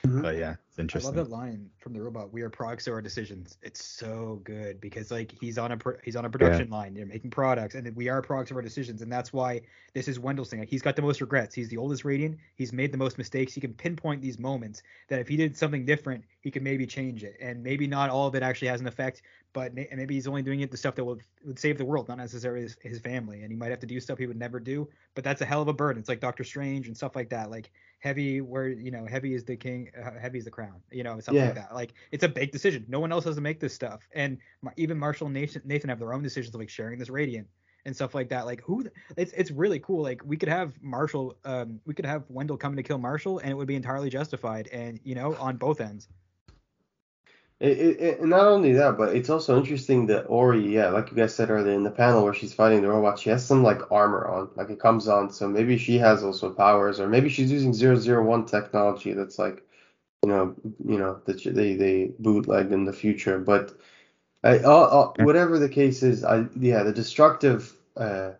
Mm-hmm. 0.06 0.20
But 0.20 0.36
yeah, 0.36 0.56
it's 0.68 0.80
interesting. 0.80 1.14
I 1.14 1.16
love 1.16 1.28
that 1.28 1.32
line 1.32 1.70
from 1.78 1.92
the 1.92 2.00
robot. 2.00 2.32
We 2.32 2.42
are 2.42 2.50
products 2.50 2.88
of 2.88 2.94
our 2.94 3.00
decisions. 3.00 3.56
It's 3.62 3.84
so 3.84 4.40
good 4.42 4.80
because 4.80 5.12
like 5.12 5.32
he's 5.40 5.58
on 5.58 5.70
a 5.70 5.78
he's 6.02 6.16
on 6.16 6.24
a 6.24 6.30
production 6.30 6.68
yeah. 6.68 6.76
line. 6.76 6.94
They're 6.94 7.06
making 7.06 7.30
products, 7.30 7.76
and 7.76 7.94
we 7.94 8.08
are 8.08 8.20
products 8.20 8.50
of 8.50 8.56
our 8.56 8.62
decisions, 8.62 9.02
and 9.02 9.12
that's 9.12 9.32
why 9.32 9.60
this 9.94 10.08
is 10.08 10.18
Wendell's 10.18 10.50
thing. 10.50 10.58
Like, 10.58 10.68
he's 10.68 10.82
got 10.82 10.96
the 10.96 11.02
most 11.02 11.20
regrets. 11.20 11.54
He's 11.54 11.68
the 11.68 11.76
oldest 11.76 12.04
Radiant. 12.04 12.36
He's 12.56 12.72
made 12.72 12.90
the 12.90 12.98
most 12.98 13.16
mistakes. 13.16 13.54
He 13.54 13.60
can 13.60 13.74
pinpoint 13.74 14.20
these 14.20 14.40
moments 14.40 14.82
that 15.06 15.20
if 15.20 15.28
he 15.28 15.36
did 15.36 15.56
something 15.56 15.84
different, 15.84 16.24
he 16.40 16.50
could 16.50 16.62
maybe 16.62 16.84
change 16.84 17.22
it, 17.22 17.36
and 17.40 17.62
maybe 17.62 17.86
not 17.86 18.10
all 18.10 18.26
of 18.26 18.34
it 18.34 18.42
actually 18.42 18.68
has 18.68 18.80
an 18.80 18.88
effect, 18.88 19.22
but 19.52 19.72
maybe 19.72 20.14
he's 20.14 20.26
only 20.26 20.42
doing 20.42 20.62
it 20.62 20.72
the 20.72 20.76
stuff 20.76 20.96
that 20.96 21.04
would 21.04 21.20
would 21.44 21.60
save 21.60 21.78
the 21.78 21.84
world, 21.84 22.08
not 22.08 22.18
necessarily 22.18 22.62
his, 22.62 22.76
his 22.82 22.98
family. 22.98 23.42
And 23.42 23.52
he 23.52 23.56
might 23.56 23.70
have 23.70 23.80
to 23.80 23.86
do 23.86 24.00
stuff 24.00 24.18
he 24.18 24.26
would 24.26 24.36
never 24.36 24.58
do, 24.58 24.88
but 25.14 25.22
that's 25.22 25.42
a 25.42 25.44
hell 25.44 25.62
of 25.62 25.68
a 25.68 25.72
burden. 25.72 26.00
It's 26.00 26.08
like 26.08 26.18
Doctor 26.18 26.42
Strange 26.42 26.88
and 26.88 26.96
stuff 26.96 27.14
like 27.14 27.28
that. 27.28 27.50
Like 27.52 27.70
heavy 28.02 28.40
where 28.40 28.68
you 28.68 28.90
know 28.90 29.06
heavy 29.06 29.32
is 29.32 29.44
the 29.44 29.56
king 29.56 29.88
uh, 29.96 30.18
heavy 30.18 30.36
is 30.36 30.44
the 30.44 30.50
crown 30.50 30.82
you 30.90 31.04
know 31.04 31.20
something 31.20 31.40
yeah. 31.40 31.46
like 31.46 31.54
that. 31.54 31.74
Like 31.74 31.94
it's 32.10 32.24
a 32.24 32.28
big 32.28 32.50
decision. 32.50 32.84
No 32.88 32.98
one 32.98 33.12
else 33.12 33.24
has 33.24 33.36
to 33.36 33.40
make 33.40 33.60
this 33.60 33.72
stuff. 33.72 34.08
And 34.12 34.38
even 34.76 34.98
marshall 34.98 35.28
and 35.28 35.34
nathan, 35.34 35.62
nathan 35.64 35.88
have 35.88 36.00
their 36.00 36.12
own 36.12 36.22
decisions 36.22 36.54
like 36.54 36.68
sharing 36.68 36.98
this 36.98 37.08
radiant 37.08 37.46
and 37.84 37.94
stuff 37.94 38.12
like 38.14 38.28
that. 38.30 38.44
Like 38.44 38.60
who 38.62 38.84
it's 39.16 39.32
it's 39.32 39.52
really 39.52 39.78
cool. 39.78 40.02
Like 40.02 40.20
we 40.24 40.36
could 40.36 40.48
have 40.48 40.74
marshall 40.82 41.36
um 41.44 41.80
we 41.86 41.94
could 41.94 42.04
have 42.04 42.24
wendell 42.28 42.56
coming 42.56 42.76
to 42.76 42.82
kill 42.82 42.98
marshall 42.98 43.38
and 43.38 43.50
it 43.50 43.54
would 43.54 43.68
be 43.68 43.76
entirely 43.76 44.10
justified 44.10 44.68
and 44.72 44.98
you 45.04 45.14
know 45.14 45.36
on 45.36 45.56
both 45.56 45.80
ends 45.80 46.08
it, 47.62 48.00
it, 48.00 48.24
not 48.24 48.48
only 48.48 48.72
that, 48.72 48.98
but 48.98 49.14
it's 49.14 49.30
also 49.30 49.56
interesting 49.56 50.06
that 50.06 50.24
Ori, 50.24 50.74
yeah, 50.74 50.88
like 50.88 51.12
you 51.12 51.16
guys 51.16 51.32
said 51.32 51.48
earlier 51.48 51.74
in 51.74 51.84
the 51.84 51.92
panel 51.92 52.24
where 52.24 52.34
she's 52.34 52.52
fighting 52.52 52.82
the 52.82 52.88
robot, 52.88 53.20
she 53.20 53.30
has 53.30 53.46
some 53.46 53.62
like 53.62 53.92
armor 53.92 54.26
on, 54.26 54.50
like 54.56 54.68
it 54.70 54.80
comes 54.80 55.06
on, 55.06 55.30
so 55.30 55.48
maybe 55.48 55.78
she 55.78 55.96
has 55.98 56.24
also 56.24 56.50
powers, 56.50 56.98
or 56.98 57.06
maybe 57.06 57.28
she's 57.28 57.52
using 57.52 57.72
001 57.72 58.46
technology 58.46 59.12
that's 59.12 59.38
like, 59.38 59.62
you 60.24 60.30
know, 60.30 60.56
you 60.84 60.98
know 60.98 61.20
that 61.26 61.44
they 61.44 61.74
they 61.74 62.10
bootlegged 62.18 62.72
in 62.72 62.84
the 62.84 62.92
future. 62.92 63.38
But 63.38 63.76
I, 64.42 64.58
whatever 65.20 65.60
the 65.60 65.68
case 65.68 66.02
is, 66.02 66.24
I 66.24 66.46
yeah, 66.56 66.82
the 66.82 66.92
destructive 66.92 67.72
uh, 67.96 68.32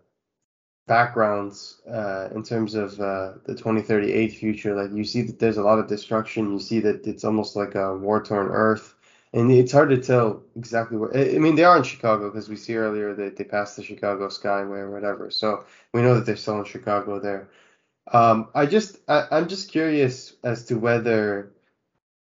backgrounds 0.89 1.81
uh, 1.89 2.29
in 2.35 2.43
terms 2.43 2.75
of 2.75 2.99
uh, 2.99 3.35
the 3.45 3.55
2038 3.55 4.33
future, 4.33 4.75
like 4.75 4.93
you 4.93 5.05
see 5.05 5.23
that 5.23 5.39
there's 5.39 5.59
a 5.59 5.63
lot 5.63 5.79
of 5.79 5.87
destruction. 5.87 6.53
You 6.53 6.59
see 6.59 6.81
that 6.81 7.07
it's 7.07 7.23
almost 7.23 7.55
like 7.55 7.77
a 7.77 7.97
war 7.97 8.21
torn 8.21 8.49
Earth 8.49 8.97
and 9.33 9.51
it's 9.51 9.73
hard 9.73 9.91
to 9.91 9.99
tell 9.99 10.43
exactly 10.57 10.97
where. 10.99 11.17
I 11.17 11.39
mean, 11.39 11.55
they 11.55 11.65
are 11.65 11.77
in 11.77 11.83
Chicago 11.83 12.31
because 12.31 12.49
we 12.49 12.57
see 12.57 12.77
earlier 12.77 13.15
that 13.15 13.37
they 13.37 13.45
passed 13.45 13.77
the 13.77 13.83
Chicago 13.83 14.29
Skyway 14.29 14.79
or 14.79 14.91
whatever. 14.91 15.31
So 15.31 15.65
we 15.93 16.03
know 16.03 16.15
that 16.15 16.27
they're 16.27 16.37
still 16.37 16.59
in 16.59 16.65
Chicago 16.65 17.19
there. 17.19 17.49
Um, 18.13 18.49
I 18.55 18.67
just, 18.67 18.99
I, 19.09 19.27
I'm 19.31 19.49
just 19.49 19.71
curious 19.71 20.35
as 20.43 20.65
to 20.67 20.79
whether, 20.79 21.53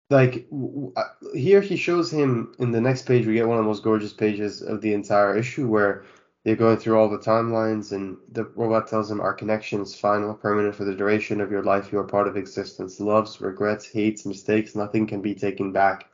like, 0.09 0.47
uh, 0.95 1.03
here 1.33 1.61
he 1.61 1.75
shows 1.75 2.11
him 2.11 2.53
in 2.59 2.71
the 2.71 2.81
next 2.81 3.07
page. 3.07 3.25
We 3.25 3.33
get 3.33 3.47
one 3.47 3.57
of 3.57 3.63
the 3.63 3.67
most 3.67 3.83
gorgeous 3.83 4.13
pages 4.13 4.61
of 4.61 4.81
the 4.81 4.93
entire 4.93 5.35
issue 5.35 5.67
where 5.67 6.05
they're 6.43 6.55
going 6.55 6.77
through 6.77 6.99
all 6.99 7.09
the 7.09 7.17
timelines, 7.17 7.91
and 7.91 8.17
the 8.31 8.43
robot 8.55 8.87
tells 8.87 9.09
him, 9.09 9.19
"Our 9.19 9.33
connection 9.33 9.81
is 9.81 9.95
final, 9.95 10.35
permanent 10.35 10.75
for 10.75 10.85
the 10.85 10.93
duration 10.93 11.41
of 11.41 11.51
your 11.51 11.63
life. 11.63 11.91
You 11.91 11.99
are 11.99 12.03
part 12.03 12.27
of 12.27 12.37
existence. 12.37 12.99
Loves, 12.99 13.41
regrets, 13.41 13.87
hates, 13.87 14.27
mistakes. 14.27 14.75
Nothing 14.75 15.07
can 15.07 15.21
be 15.21 15.33
taken 15.33 15.71
back." 15.71 16.07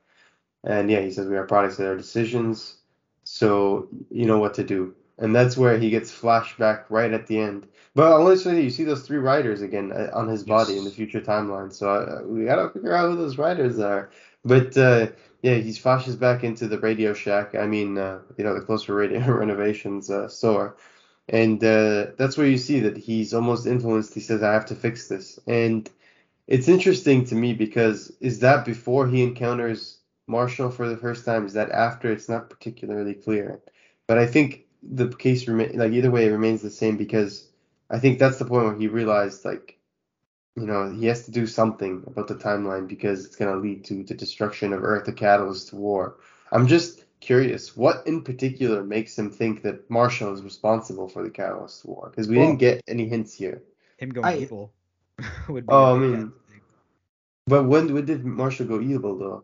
And 0.63 0.89
yeah, 0.91 1.01
he 1.01 1.11
says 1.11 1.27
we 1.27 1.37
are 1.37 1.45
products 1.45 1.79
of 1.79 1.87
our 1.87 1.97
decisions, 1.97 2.77
so 3.23 3.87
you 4.09 4.25
know 4.25 4.39
what 4.39 4.53
to 4.55 4.63
do. 4.63 4.95
And 5.17 5.35
that's 5.35 5.57
where 5.57 5.77
he 5.77 5.89
gets 5.89 6.11
flashback 6.11 6.85
right 6.89 7.11
at 7.11 7.27
the 7.27 7.39
end. 7.39 7.67
But 7.93 8.19
let 8.21 8.43
you 8.45 8.69
see 8.69 8.83
those 8.83 9.03
three 9.03 9.17
riders 9.17 9.61
again 9.61 9.91
uh, 9.91 10.09
on 10.13 10.27
his 10.27 10.43
body 10.43 10.73
yes. 10.73 10.79
in 10.79 10.85
the 10.85 10.91
future 10.91 11.21
timeline. 11.21 11.73
So 11.73 11.89
uh, 11.89 12.21
we 12.25 12.45
gotta 12.45 12.69
figure 12.69 12.95
out 12.95 13.09
who 13.09 13.17
those 13.17 13.37
riders 13.37 13.79
are. 13.79 14.11
But 14.45 14.77
uh, 14.77 15.07
yeah, 15.41 15.55
he 15.55 15.73
flashes 15.73 16.15
back 16.15 16.43
into 16.43 16.67
the 16.67 16.79
Radio 16.79 17.13
Shack. 17.13 17.55
I 17.55 17.67
mean, 17.67 17.97
uh, 17.97 18.19
you 18.37 18.43
know, 18.43 18.53
the 18.53 18.65
closer 18.65 18.95
radio 18.95 19.19
renovations 19.31 20.09
uh, 20.09 20.27
store. 20.27 20.77
And 21.29 21.63
uh, 21.63 22.07
that's 22.17 22.37
where 22.37 22.47
you 22.47 22.57
see 22.57 22.79
that 22.81 22.97
he's 22.97 23.33
almost 23.33 23.65
influenced. 23.65 24.13
He 24.13 24.19
says, 24.19 24.43
I 24.43 24.53
have 24.53 24.65
to 24.67 24.75
fix 24.75 25.07
this. 25.07 25.39
And 25.47 25.89
it's 26.47 26.67
interesting 26.67 27.25
to 27.25 27.35
me 27.35 27.53
because 27.53 28.11
is 28.19 28.39
that 28.39 28.65
before 28.65 29.07
he 29.07 29.23
encounters 29.23 29.99
Marshall 30.27 30.71
for 30.71 30.87
the 30.87 30.97
first 30.97 31.25
time? 31.25 31.45
Is 31.45 31.53
that 31.53 31.71
after? 31.71 32.11
It's 32.11 32.29
not 32.29 32.49
particularly 32.49 33.13
clear. 33.13 33.61
But 34.07 34.17
I 34.17 34.27
think 34.27 34.65
the 34.83 35.09
case 35.09 35.47
remain 35.47 35.77
like 35.77 35.91
either 35.91 36.11
way 36.11 36.25
it 36.25 36.31
remains 36.31 36.61
the 36.61 36.71
same 36.71 36.97
because 36.97 37.47
I 37.89 37.99
think 37.99 38.19
that's 38.19 38.39
the 38.39 38.45
point 38.45 38.65
where 38.65 38.77
he 38.77 38.87
realized 38.87 39.45
like 39.45 39.77
you 40.55 40.65
know 40.65 40.91
he 40.91 41.05
has 41.05 41.25
to 41.25 41.31
do 41.31 41.45
something 41.47 42.03
about 42.07 42.27
the 42.27 42.35
timeline 42.35 42.87
because 42.87 43.25
it's 43.25 43.35
going 43.35 43.53
to 43.53 43.59
lead 43.59 43.85
to 43.85 44.03
the 44.03 44.15
destruction 44.15 44.73
of 44.73 44.83
Earth, 44.83 45.05
the 45.05 45.13
catalyst 45.13 45.69
to 45.69 45.75
war. 45.75 46.17
I'm 46.51 46.67
just 46.67 47.03
curious, 47.21 47.77
what 47.77 48.05
in 48.07 48.23
particular 48.23 48.83
makes 48.83 49.17
him 49.17 49.31
think 49.31 49.61
that 49.61 49.89
Marshall 49.89 50.33
is 50.33 50.41
responsible 50.41 51.07
for 51.07 51.23
the 51.23 51.29
catalyst 51.29 51.81
to 51.81 51.87
war? 51.87 52.09
Because 52.09 52.27
we 52.27 52.37
well, 52.37 52.47
didn't 52.47 52.59
get 52.59 52.81
any 52.87 53.07
hints 53.07 53.33
here. 53.33 53.61
Him 53.97 54.09
going 54.09 54.25
I, 54.25 54.37
evil 54.39 54.73
would 55.47 55.67
be. 55.67 55.71
Oh, 55.71 55.95
I 55.95 55.99
mean, 55.99 56.33
but 57.47 57.63
when 57.63 57.93
when 57.93 58.05
did 58.05 58.25
Marshall 58.25 58.65
go 58.65 58.81
evil 58.81 59.17
though? 59.17 59.43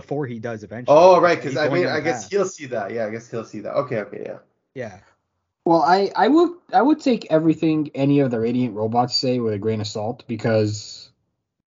Before 0.00 0.26
he 0.26 0.38
does 0.38 0.62
eventually. 0.62 0.96
Oh 0.98 1.20
right, 1.20 1.40
because 1.40 1.56
I 1.56 1.68
mean 1.70 1.86
I 1.86 2.00
guess 2.00 2.24
path. 2.24 2.30
he'll 2.30 2.44
see 2.44 2.66
that. 2.66 2.92
Yeah, 2.92 3.06
I 3.06 3.10
guess 3.10 3.30
he'll 3.30 3.46
see 3.46 3.60
that. 3.60 3.74
Okay, 3.74 4.00
okay, 4.00 4.22
yeah. 4.26 4.38
Yeah. 4.74 4.98
Well, 5.64 5.82
I 5.82 6.10
I 6.14 6.28
would 6.28 6.50
I 6.72 6.82
would 6.82 7.00
take 7.00 7.26
everything 7.30 7.90
any 7.94 8.20
of 8.20 8.30
the 8.30 8.38
Radiant 8.38 8.74
robots 8.74 9.16
say 9.16 9.38
with 9.38 9.54
a 9.54 9.58
grain 9.58 9.80
of 9.80 9.86
salt 9.86 10.24
because 10.28 11.10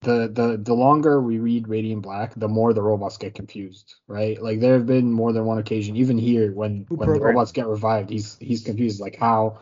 the 0.01 0.30
the 0.32 0.57
the 0.61 0.75
longer 0.75 1.19
we 1.19 1.39
read 1.39 1.67
Radiant 1.67 2.03
Black, 2.03 2.34
the 2.36 2.47
more 2.47 2.71
the 2.71 2.84
robots 2.84 3.17
get 3.17 3.34
confused, 3.34 3.95
right? 4.07 4.39
Like 4.39 4.59
there 4.59 4.73
have 4.73 4.86
been 4.86 5.11
more 5.11 5.34
than 5.34 5.45
one 5.45 5.57
occasion, 5.57 5.95
even 5.97 6.19
here 6.19 6.51
when 6.51 6.86
Who 6.89 6.97
when 6.97 7.11
the 7.11 7.19
robots 7.19 7.51
get 7.51 7.65
revived, 7.65 8.11
he's 8.11 8.38
he's 8.39 8.63
confused, 8.63 9.01
like 9.01 9.15
how 9.15 9.57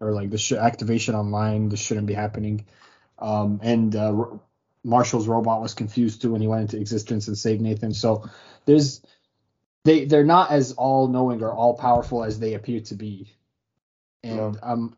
or 0.00 0.12
like 0.12 0.30
the 0.30 0.38
sh- 0.38 0.52
activation 0.52 1.14
online, 1.14 1.68
this 1.68 1.80
shouldn't 1.80 2.06
be 2.08 2.14
happening. 2.14 2.66
Um, 3.18 3.60
and 3.62 3.94
uh, 3.96 4.12
R- 4.12 4.40
Marshall's 4.84 5.28
robot 5.28 5.60
was 5.62 5.74
confused 5.74 6.22
too 6.22 6.32
when 6.32 6.40
he 6.40 6.48
went 6.48 6.62
into 6.62 6.78
existence 6.78 7.28
and 7.28 7.38
saved 7.38 7.60
Nathan. 7.62 7.92
So 7.94 8.28
there's 8.66 9.02
they 9.84 10.04
they're 10.06 10.24
not 10.24 10.50
as 10.50 10.72
all 10.72 11.08
knowing 11.08 11.42
or 11.42 11.52
all 11.52 11.74
powerful 11.74 12.24
as 12.24 12.40
they 12.40 12.54
appear 12.54 12.80
to 12.80 12.94
be, 12.94 13.28
and. 14.24 14.58
I'm 14.62 14.94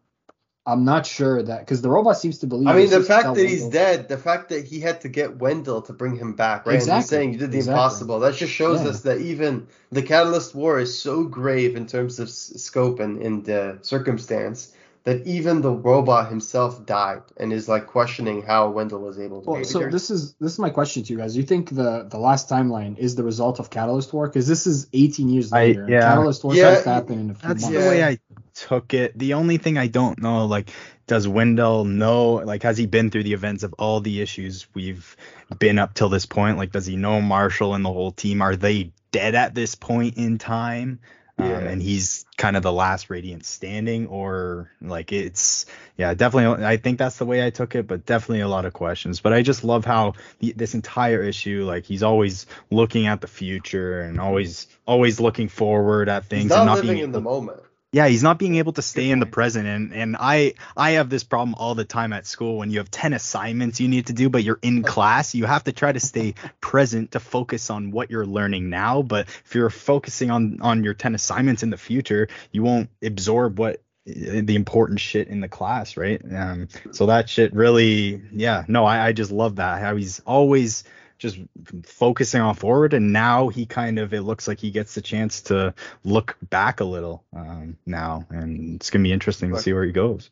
I'm 0.67 0.85
not 0.85 1.07
sure 1.07 1.43
that 1.43 1.61
because 1.61 1.83
the 1.83 1.91
robot 1.91 2.19
seems 2.19 2.39
to 2.39 2.47
believe. 2.47 2.69
I 2.69 2.77
mean, 2.77 2.91
the 2.91 3.03
fact 3.03 3.35
that 3.35 3.49
he's 3.49 3.65
dead, 3.67 4.09
the 4.09 4.19
fact 4.19 4.51
that 4.51 4.65
he 4.67 4.79
had 4.79 5.01
to 5.01 5.09
get 5.09 5.37
Wendell 5.39 5.83
to 5.83 5.93
bring 5.93 6.17
him 6.17 6.35
back, 6.35 6.67
right? 6.67 6.75
And 6.75 6.83
Exactly, 6.83 7.01
he's 7.01 7.09
saying 7.09 7.33
you 7.33 7.39
did 7.39 7.51
the 7.51 7.59
exactly. 7.59 7.73
impossible. 7.75 8.21
That 8.21 8.35
just 8.37 8.53
shows 8.53 8.85
Yeah. 8.85 8.91
us 8.91 9.01
that 9.03 9.21
even 9.21 9.67
the 9.91 10.03
Catalyst 10.03 10.55
War 10.55 10.79
is 10.79 10.97
so 10.97 11.25
grave 11.25 11.75
in 11.77 11.87
terms 11.87 12.21
of 12.21 12.29
s- 12.29 12.53
scope 12.57 13.01
and, 13.01 13.21
and 13.21 13.51
uh, 13.51 13.83
circumstance 13.83 14.73
that 15.05 15.27
even 15.27 15.63
the 15.63 15.71
robot 15.71 16.29
himself 16.29 16.85
died 16.85 17.23
and 17.37 17.53
is 17.53 17.69
like 17.69 17.87
questioning 17.87 18.43
how 18.43 18.69
Wendell 18.69 19.01
was 19.01 19.19
able 19.19 19.41
to. 19.43 19.51
Well, 19.51 19.65
so 19.65 19.81
it. 19.81 19.91
this 19.93 20.11
is 20.11 20.35
this 20.35 20.53
is 20.53 20.59
my 20.59 20.71
question 20.71 21.03
to 21.05 21.13
you 21.13 21.19
guys. 21.19 21.33
Do 21.35 21.41
you 21.41 21.47
think 21.47 21.71
the 21.71 22.07
the 22.09 22.19
last 22.19 22.49
timeline 22.51 22.99
is 22.99 23.15
the 23.15 23.25
result 23.25 23.61
of 23.61 23.71
Catalyst 23.71 24.13
War? 24.13 24.27
Because 24.29 24.47
this 24.47 24.67
is 24.67 24.89
18 24.93 25.29
years 25.29 25.53
later. 25.53 25.83
and 25.83 25.91
yeah. 25.91 26.01
Catalyst 26.01 26.45
War 26.45 26.55
Yeah, 26.55 26.71
has 26.71 26.83
to 26.85 26.91
happen 26.91 27.19
in 27.19 27.31
a 27.31 27.35
few 27.35 27.49
That's 27.49 27.63
months. 27.63 27.79
the 27.79 27.89
way 27.89 28.05
I 28.05 28.19
took 28.55 28.93
it. 28.93 29.19
The 29.19 29.35
only 29.35 29.57
thing 29.57 29.79
I 29.79 29.87
don't 29.87 30.21
know, 30.21 30.45
like, 30.45 30.71
does 31.07 31.27
Wendell 31.27 31.85
know, 31.87 32.35
like, 32.35 32.63
has 32.63 32.77
he 32.77 32.87
been 32.87 33.11
through 33.11 33.23
the 33.23 33.33
events 33.33 33.63
of 33.63 33.73
all 33.79 34.01
the 34.01 34.21
issues 34.21 34.67
we've 34.75 35.17
been 35.59 35.79
up 35.79 35.95
till 35.95 36.11
this 36.11 36.27
point? 36.27 36.59
Like, 36.59 36.73
does 36.73 36.87
he 36.87 36.97
know 36.97 37.21
Marshall 37.23 37.75
and 37.75 37.85
the 37.85 37.93
whole 37.93 38.13
team? 38.13 38.43
Are 38.43 38.55
they 38.57 38.93
dead 39.13 39.35
at 39.35 39.55
this 39.55 39.75
point 39.75 40.17
in 40.19 40.39
time? 40.39 41.01
Um, 41.41 41.51
Yeah. 41.51 41.59
and 41.59 41.83
he's 41.83 42.25
kind 42.37 42.57
of 42.57 42.63
the 42.63 42.73
last 42.73 43.11
Radiant 43.11 43.45
standing, 43.45 44.07
or 44.07 44.71
like 44.81 45.13
it's, 45.13 45.67
yeah, 45.97 46.15
definitely. 46.15 46.65
I 46.65 46.77
think 46.77 46.99
that's 46.99 47.19
the 47.19 47.27
way 47.27 47.45
I 47.45 47.51
took 47.51 47.75
it, 47.75 47.87
but 47.87 48.07
definitely 48.07 48.41
a 48.41 48.49
lot 48.49 48.65
of 48.65 48.73
questions. 48.73 49.21
But 49.21 49.33
I 49.33 49.43
just 49.43 49.65
love 49.65 49.85
how 49.85 50.15
the, 50.39 50.53
this 50.53 50.75
entire 50.75 51.23
issue, 51.23 51.65
like, 51.65 51.85
he's 51.85 52.03
always 52.03 52.47
looking 52.71 53.07
at 53.07 53.21
the 53.21 53.27
future 53.29 54.01
and 54.01 54.21
always, 54.21 54.67
always 54.87 55.21
looking 55.21 55.49
forward 55.49 56.09
at 56.09 56.25
things 56.27 56.45
he's 56.45 56.53
and 56.53 56.67
not 56.67 56.67
not 56.67 56.75
living 56.77 56.93
being 56.93 57.05
in 57.05 57.13
the 57.13 57.21
moment. 57.21 57.61
Yeah, 57.93 58.07
he's 58.07 58.23
not 58.23 58.39
being 58.39 58.55
able 58.57 58.73
to 58.75 58.83
stay 58.83 59.11
in 59.11 59.19
the 59.19 59.27
present 59.27 59.67
and 59.67 59.93
and 59.93 60.17
I 60.19 60.55
I 60.77 60.93
have 60.93 61.11
this 61.11 61.25
problem 61.25 61.55
all 61.57 61.75
the 61.75 61.85
time 61.85 62.13
at 62.13 62.27
school 62.27 62.59
when 62.59 62.71
you 62.71 62.79
have 62.79 62.91
10 62.91 63.13
assignments 63.15 63.81
you 63.81 63.89
need 63.89 64.07
to 64.07 64.13
do 64.13 64.29
but 64.29 64.45
you're 64.45 64.61
in 64.63 64.83
class, 64.85 65.35
you 65.35 65.45
have 65.45 65.65
to 65.65 65.73
try 65.73 65.91
to 65.91 66.01
stay 66.01 66.35
present 66.61 67.13
to 67.13 67.21
focus 67.21 67.69
on 67.69 67.91
what 67.91 68.11
you're 68.11 68.27
learning 68.27 68.71
now, 68.71 69.03
but 69.03 69.29
if 69.45 69.55
you're 69.55 69.71
focusing 69.71 70.31
on 70.31 70.59
on 70.61 70.85
your 70.85 70.95
10 70.95 71.15
assignments 71.15 71.63
in 71.63 71.71
the 71.71 71.77
future, 71.77 72.29
you 72.53 72.63
won't 72.63 72.91
absorb 73.03 73.59
what 73.59 73.83
eh, 74.07 74.43
the 74.45 74.55
important 74.55 75.01
shit 75.01 75.27
in 75.27 75.41
the 75.41 75.49
class, 75.49 75.97
right? 75.97 76.23
Um 76.33 76.69
so 76.93 77.07
that 77.07 77.29
shit 77.29 77.53
really 77.55 78.23
yeah, 78.33 78.65
no, 78.69 78.85
I 78.85 79.09
I 79.09 79.13
just 79.13 79.33
love 79.33 79.57
that 79.57 79.81
how 79.81 79.97
he's 79.97 80.21
always 80.21 80.85
just 81.21 81.39
focusing 81.85 82.41
on 82.41 82.55
forward 82.55 82.95
and 82.95 83.13
now 83.13 83.49
he 83.49 83.67
kind 83.67 83.99
of 83.99 84.13
it 84.15 84.23
looks 84.23 84.49
like 84.49 84.59
he 84.59 84.71
gets 84.71 84.95
the 84.95 85.03
chance 85.03 85.43
to 85.43 85.73
look 86.03 86.37
back 86.49 86.81
a 86.81 86.85
little 86.85 87.23
um, 87.37 87.77
now 87.87 88.27
and 88.31 88.77
it's 88.77 88.91
gonna 88.91 89.05
be 89.05 89.13
interesting 89.13 89.51
to 89.55 89.61
see 89.61 89.73
where 89.73 89.85
he 89.85 89.93
goes 89.93 90.31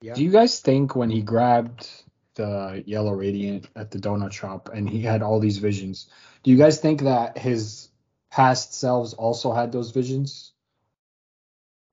Yeah. 0.00 0.14
Do 0.14 0.22
you 0.24 0.30
guys 0.30 0.60
think 0.60 0.96
when 0.96 1.10
he 1.10 1.22
grabbed 1.22 1.90
the 2.34 2.82
yellow 2.86 3.12
radiant 3.12 3.68
at 3.76 3.90
the 3.90 3.98
donut 3.98 4.32
shop 4.32 4.70
and 4.72 4.88
he 4.88 5.02
had 5.02 5.22
all 5.22 5.40
these 5.40 5.58
visions, 5.58 6.08
do 6.42 6.50
you 6.50 6.56
guys 6.56 6.80
think 6.80 7.02
that 7.02 7.36
his 7.36 7.88
past 8.30 8.74
selves 8.74 9.12
also 9.12 9.52
had 9.52 9.72
those 9.72 9.90
visions? 9.90 10.51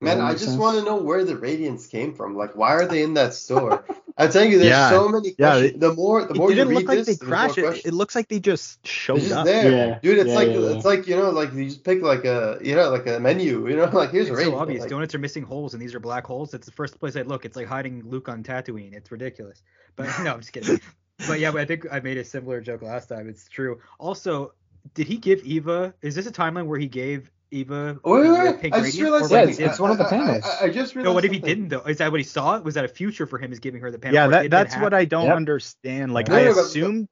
Does 0.02 0.16
Man, 0.16 0.20
I 0.24 0.32
just 0.32 0.44
sense? 0.46 0.56
want 0.56 0.78
to 0.78 0.84
know 0.84 0.96
where 0.96 1.24
the 1.26 1.36
radiance 1.36 1.86
came 1.86 2.14
from. 2.14 2.34
Like, 2.34 2.56
why 2.56 2.70
are 2.72 2.86
they 2.86 3.02
in 3.02 3.12
that 3.14 3.34
store? 3.34 3.84
I'm 4.16 4.30
telling 4.30 4.50
you, 4.50 4.58
there's 4.58 4.70
Yeah, 4.70 4.88
so 4.88 5.08
many 5.10 5.34
yeah, 5.38 5.50
questions. 5.50 5.72
it- 5.72 5.80
the 5.80 5.92
more, 5.92 6.24
the 6.24 6.34
more 6.34 6.48
you 6.48 6.54
didn't 6.54 6.68
read 6.70 6.78
look 6.78 6.88
like 6.88 6.98
this, 6.98 7.06
they 7.06 7.12
there's 7.14 7.20
more 7.28 7.28
crashed 7.38 7.58
it 7.58 7.62
questions. 7.64 7.86
it 7.86 7.94
looks 7.94 8.14
like 8.14 8.28
they 8.28 8.40
just 8.40 8.86
showed 8.86 9.18
It's 9.18 9.26
just 9.28 9.36
up 9.36 9.44
there, 9.44 9.70
Yeah. 9.70 9.98
dude. 10.02 10.18
It's 10.18 10.28
Yeah, 10.30 10.34
like 10.34 10.48
yeah, 10.48 10.58
yeah. 10.58 10.70
it's 10.76 10.84
like 10.86 11.06
you 11.06 11.16
know, 11.16 11.28
like 11.30 11.52
you 11.52 11.66
just 11.66 11.84
pick 11.84 12.00
like 12.02 12.24
a 12.24 12.58
you 12.62 12.74
know 12.76 12.88
like 12.90 13.06
a 13.06 13.20
menu. 13.20 13.68
You 13.68 13.76
know, 13.76 13.84
like 13.92 14.10
here's 14.10 14.28
a 14.28 14.30
It's 14.30 14.38
radiant. 14.38 14.56
so 14.56 14.60
obvious. 14.62 14.80
like- 14.80 14.90
Donuts 14.90 15.14
are 15.14 15.18
missing 15.18 15.42
holes, 15.42 15.74
and 15.74 15.82
these 15.82 15.94
are 15.94 16.00
black 16.00 16.26
holes. 16.26 16.50
That's 16.50 16.64
the 16.66 16.72
first 16.72 16.98
place 16.98 17.14
I'd 17.16 17.26
look. 17.26 17.44
It's 17.44 17.56
like 17.56 17.66
hiding 17.66 18.02
Luke 18.08 18.28
on 18.30 18.42
Tatooine. 18.42 18.94
It's 18.94 19.12
ridiculous. 19.12 19.62
But 19.96 20.06
no, 20.24 20.32
I'm 20.32 20.40
just 20.40 20.52
kidding. 20.54 20.80
But 21.28 21.40
yeah, 21.40 21.50
but 21.50 21.60
I 21.60 21.64
think 21.66 21.86
I 21.92 22.00
made 22.00 22.16
a 22.16 22.24
similar 22.24 22.62
joke 22.62 22.80
last 22.80 23.10
time. 23.10 23.28
It's 23.28 23.46
true. 23.48 23.80
Also, 23.98 24.54
did 24.94 25.06
he 25.06 25.18
give 25.18 25.44
Eva? 25.44 25.92
Is 26.00 26.14
this 26.14 26.26
a 26.26 26.32
timeline 26.32 26.64
where 26.66 26.78
he 26.78 26.88
gave 26.88 27.30
Eva 27.50 27.98
Oh, 28.04 28.20
wait, 28.20 28.30
wait, 28.30 28.38
wait. 28.52 28.60
pink 28.60 28.74
I 28.74 28.78
just 28.80 28.92
radiant? 28.98 29.10
realized 29.10 29.32
Yeah, 29.32 29.42
it's- 29.42 29.58
it's 29.58 29.78
one 29.80 29.90
of 29.90 29.98
the 29.98 30.04
I- 30.04 30.06
I- 30.06 30.10
panels. 30.10 30.44
I, 30.44 30.64
I 30.64 30.68
just 30.70 30.94
realized. 30.94 31.04
No, 31.04 31.12
what 31.14 31.24
if 31.24 31.32
he 31.32 31.38
didn't 31.38 31.68
though? 31.68 31.80
Is 31.80 31.98
that 31.98 32.10
what 32.10 32.20
he 32.20 32.24
saw? 32.24 32.58
Was 32.60 32.74
that 32.74 32.84
a 32.84 32.88
future 32.88 33.26
for 33.26 33.38
him? 33.38 33.52
Is 33.52 33.58
giving 33.58 33.80
her 33.80 33.90
the 33.90 33.98
panel? 33.98 34.14
yeah 34.14 34.26
that 34.28 34.50
that's 34.50 34.76
what 34.76 34.94
i 34.94 35.04
don't 35.04 35.26
Yep. 35.26 35.36
understand 35.36 36.12
like 36.14 36.28
No, 36.28 36.36
i 36.36 36.42
no, 36.44 36.48
but- 36.50 36.54
but- 36.56 36.64
assume 36.66 37.08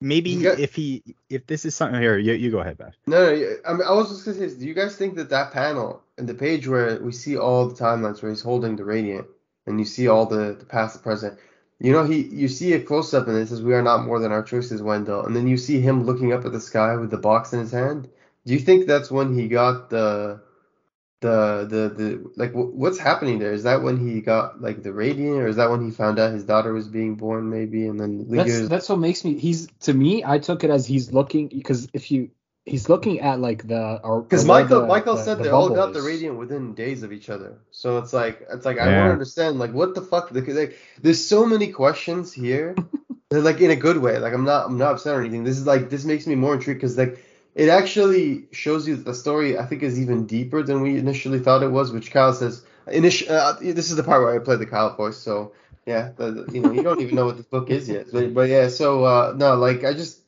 maybe 0.00 0.36
got- 0.42 0.58
if 0.60 0.74
he 0.74 1.02
if 1.28 1.46
this 1.46 1.64
is 1.64 1.74
something 1.74 2.00
here 2.00 2.18
you, 2.18 2.32
you 2.34 2.50
go 2.50 2.58
ahead 2.60 2.78
Bash. 2.78 2.94
No, 3.06 3.24
no. 3.34 3.56
I 3.66 3.72
mean, 3.72 3.82
I 3.86 3.92
was 3.92 4.08
just 4.10 4.24
gonna 4.24 4.36
say, 4.48 4.58
do 4.58 4.66
you 4.66 4.74
guys 4.74 4.96
think 4.96 5.16
that 5.16 5.30
that 5.30 5.52
panel 5.52 6.02
and 6.16 6.28
the 6.28 6.34
page 6.34 6.66
where 6.68 6.98
we 7.00 7.12
see 7.12 7.36
all 7.36 7.66
the 7.68 7.74
timelines 7.74 8.22
where 8.22 8.30
he's 8.30 8.42
holding 8.42 8.76
the 8.76 8.84
radiant 8.84 9.26
and 9.66 9.78
you 9.78 9.84
see 9.84 10.08
all 10.08 10.26
the 10.26 10.56
the 10.58 10.64
past, 10.64 10.94
the 10.96 11.02
present, 11.02 11.38
you 11.80 11.92
know, 11.92 12.04
he 12.04 12.22
you 12.22 12.48
see 12.48 12.72
a 12.74 12.80
close 12.80 13.12
up 13.14 13.28
and 13.28 13.36
it 13.36 13.48
says 13.48 13.62
we 13.62 13.74
are 13.74 13.82
not 13.82 14.04
more 14.04 14.18
than 14.20 14.32
our 14.32 14.42
choices, 14.42 14.82
Wendell, 14.82 15.26
and 15.26 15.34
then 15.36 15.46
you 15.46 15.56
see 15.56 15.80
him 15.80 16.04
looking 16.04 16.32
up 16.32 16.44
at 16.44 16.52
the 16.52 16.60
sky 16.60 16.96
with 16.96 17.10
the 17.10 17.18
box 17.18 17.52
in 17.52 17.60
his 17.60 17.72
hand. 17.72 18.08
Do 18.46 18.52
you 18.54 18.60
think 18.60 18.86
that's 18.86 19.10
when 19.10 19.34
he 19.38 19.48
got 19.48 19.90
the 19.90 20.40
the 21.20 21.66
the 21.68 21.88
the 22.02 22.30
like 22.36 22.52
wh- 22.52 22.74
what's 22.74 22.98
happening 22.98 23.38
there? 23.38 23.52
Is 23.52 23.64
that 23.64 23.82
when 23.82 23.98
he 23.98 24.20
got 24.20 24.60
like 24.60 24.82
the 24.82 24.92
radiant, 24.92 25.36
or 25.38 25.48
is 25.48 25.56
that 25.56 25.70
when 25.70 25.84
he 25.84 25.90
found 25.90 26.18
out 26.18 26.32
his 26.32 26.44
daughter 26.44 26.72
was 26.72 26.88
being 26.88 27.16
born, 27.16 27.50
maybe, 27.50 27.86
and 27.86 27.98
then 28.00 28.18
That's 28.18 28.30
Liger's 28.30 28.68
that's 28.68 28.88
what 28.88 28.98
makes 29.00 29.24
me. 29.24 29.38
He's 29.38 29.68
to 29.80 29.92
me. 29.92 30.24
I 30.24 30.38
took 30.38 30.64
it 30.64 30.70
as 30.70 30.86
he's 30.86 31.12
looking 31.12 31.48
because 31.48 31.88
if 31.92 32.10
you 32.10 32.30
he's 32.64 32.88
looking 32.88 33.20
at 33.20 33.40
like 33.40 33.66
the 33.66 34.00
or 34.04 34.22
Because 34.22 34.44
Michael 34.44 34.82
the- 34.82 34.86
Michael 34.86 35.16
the- 35.16 35.24
said 35.24 35.38
the 35.38 35.44
they 35.44 35.50
all 35.50 35.70
got 35.70 35.92
the 35.92 35.98
is. 35.98 36.04
radiant 36.06 36.38
within 36.38 36.74
days 36.74 37.02
of 37.02 37.12
each 37.12 37.28
other. 37.30 37.58
So 37.72 37.98
it's 37.98 38.12
like 38.12 38.46
it's 38.50 38.64
like 38.64 38.78
I 38.78 38.86
Yeah. 38.90 38.96
want 38.98 39.08
to 39.08 39.12
understand 39.12 39.58
like 39.58 39.72
what 39.72 39.94
the 39.94 40.02
fuck 40.02 40.32
because 40.32 40.56
like 40.56 40.78
there's 41.02 41.26
so 41.26 41.44
many 41.46 41.68
questions 41.72 42.32
here. 42.32 42.74
Like 43.30 43.60
in 43.60 43.70
a 43.70 43.76
good 43.76 43.98
way. 43.98 44.18
Like 44.18 44.32
I'm 44.32 44.44
not 44.44 44.64
I'm 44.64 44.78
not 44.78 44.92
upset 44.92 45.14
or 45.14 45.20
anything. 45.20 45.44
This 45.44 45.58
is 45.58 45.66
like 45.66 45.90
this 45.90 46.06
makes 46.06 46.26
me 46.26 46.34
more 46.34 46.54
intrigued 46.54 46.80
because 46.80 46.96
like 46.96 47.22
it 47.58 47.68
actually 47.68 48.46
shows 48.52 48.86
you 48.86 48.94
that 48.96 49.04
the 49.04 49.14
story 49.14 49.58
I 49.58 49.66
think 49.66 49.82
is 49.82 50.00
even 50.00 50.26
deeper 50.26 50.62
than 50.62 50.80
we 50.80 50.96
initially 50.96 51.40
thought 51.40 51.62
it 51.62 51.72
was. 51.72 51.90
Which 51.92 52.10
Kyle 52.12 52.32
says 52.32 52.64
initial. 52.86 53.34
Uh, 53.34 53.54
this 53.60 53.90
is 53.90 53.96
the 53.96 54.04
part 54.04 54.22
where 54.22 54.34
I 54.34 54.38
play 54.38 54.56
the 54.56 54.66
Kyle 54.66 54.94
voice. 54.94 55.16
So 55.18 55.52
yeah, 55.84 56.12
the, 56.16 56.30
the- 56.30 56.52
you 56.52 56.60
know 56.60 56.70
you 56.72 56.82
don't 56.82 57.00
even 57.00 57.16
know 57.16 57.26
what 57.26 57.36
this 57.36 57.46
book 57.46 57.68
is 57.70 57.88
yet. 57.88 58.06
But, 58.12 58.32
but 58.32 58.48
yeah, 58.48 58.68
so 58.68 59.04
uh, 59.04 59.34
no, 59.36 59.56
like 59.56 59.84
I 59.84 59.92
just 59.92 60.20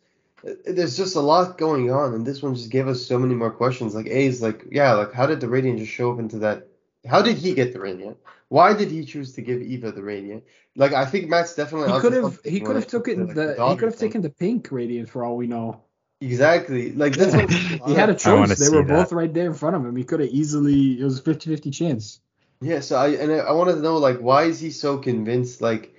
there's 0.64 0.96
just 0.96 1.16
a 1.16 1.20
lot 1.20 1.56
going 1.58 1.90
on, 1.90 2.14
and 2.14 2.26
this 2.26 2.42
one 2.42 2.54
just 2.54 2.70
gave 2.70 2.88
us 2.88 3.04
so 3.06 3.18
many 3.18 3.34
more 3.34 3.50
questions. 3.50 3.94
Like 3.94 4.08
A's, 4.08 4.42
like 4.42 4.64
yeah, 4.70 4.94
like 4.94 5.12
how 5.12 5.26
did 5.26 5.40
the 5.40 5.48
radiant 5.48 5.78
just 5.78 5.92
show 5.92 6.12
up 6.12 6.18
into 6.18 6.38
that? 6.40 6.66
How 7.06 7.22
did 7.22 7.36
he 7.38 7.54
get 7.54 7.72
the 7.72 7.80
radiant? 7.80 8.16
Why 8.48 8.74
did 8.74 8.90
he 8.90 9.04
choose 9.04 9.34
to 9.34 9.42
give 9.42 9.62
Eva 9.62 9.92
the 9.92 10.02
radiant? 10.02 10.42
Like 10.74 10.92
I 10.92 11.06
think 11.06 11.28
Matt's 11.28 11.54
definitely. 11.54 11.92
He 11.92 12.00
could 12.00 12.12
have 12.14 12.40
he 12.44 12.60
could 12.60 12.76
have 12.76 12.86
took 12.88 13.06
it 13.08 13.16
comes 13.16 13.28
to, 13.28 13.34
taken 13.34 13.46
like, 13.46 13.56
the 13.58 13.68
he 13.70 13.76
could 13.76 13.88
have 13.90 13.98
taken 13.98 14.22
the 14.22 14.30
pink 14.30 14.68
radiant 14.72 15.08
for 15.08 15.24
all 15.24 15.36
we 15.36 15.46
know. 15.46 15.82
Exactly 16.20 16.92
like 16.92 17.14
that's 17.14 17.34
what 17.34 17.50
He 17.86 17.94
had 17.94 18.10
a 18.10 18.18
wanna 18.30 18.48
choice. 18.48 18.58
They 18.58 18.66
see 18.66 18.76
were 18.76 18.84
that. 18.84 18.88
both 18.88 19.12
right 19.12 19.32
there 19.32 19.46
in 19.46 19.54
front 19.54 19.76
of 19.76 19.84
him. 19.84 19.96
He 19.96 20.04
could 20.04 20.20
have 20.20 20.30
easily. 20.30 21.00
It 21.00 21.04
was 21.04 21.18
a 21.18 21.22
50-50 21.22 21.72
chance. 21.72 22.20
Yeah, 22.60 22.80
so 22.80 22.96
I 22.96 23.08
and 23.08 23.32
I, 23.32 23.38
I 23.38 23.52
wanted 23.52 23.76
to 23.76 23.80
know 23.80 23.96
like 23.96 24.18
why 24.18 24.44
is 24.44 24.60
he 24.60 24.70
so 24.70 24.98
convinced 24.98 25.60
like 25.60 25.94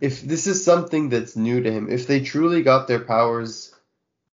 if 0.00 0.22
this 0.22 0.46
is 0.46 0.64
something 0.64 1.08
that's 1.08 1.36
new 1.36 1.62
to 1.62 1.72
him, 1.72 1.90
if 1.90 2.06
they 2.06 2.20
truly 2.20 2.62
got 2.62 2.86
their 2.86 3.00
powers 3.00 3.74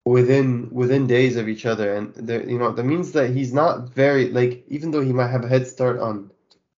within 0.06 0.70
within 0.72 1.08
days 1.08 1.36
of 1.36 1.50
each 1.50 1.66
other 1.66 1.96
and 1.96 2.14
there 2.14 2.48
you 2.48 2.60
know 2.60 2.72
that 2.72 2.84
means 2.84 3.14
that 3.14 3.32
he's 3.32 3.52
not 3.52 3.90
very 3.90 4.30
like 4.30 4.64
even 4.68 4.92
though 4.92 5.02
he 5.02 5.12
might 5.12 5.30
have 5.30 5.44
a 5.44 5.48
head 5.48 5.68
start 5.68 6.00
on 6.00 6.30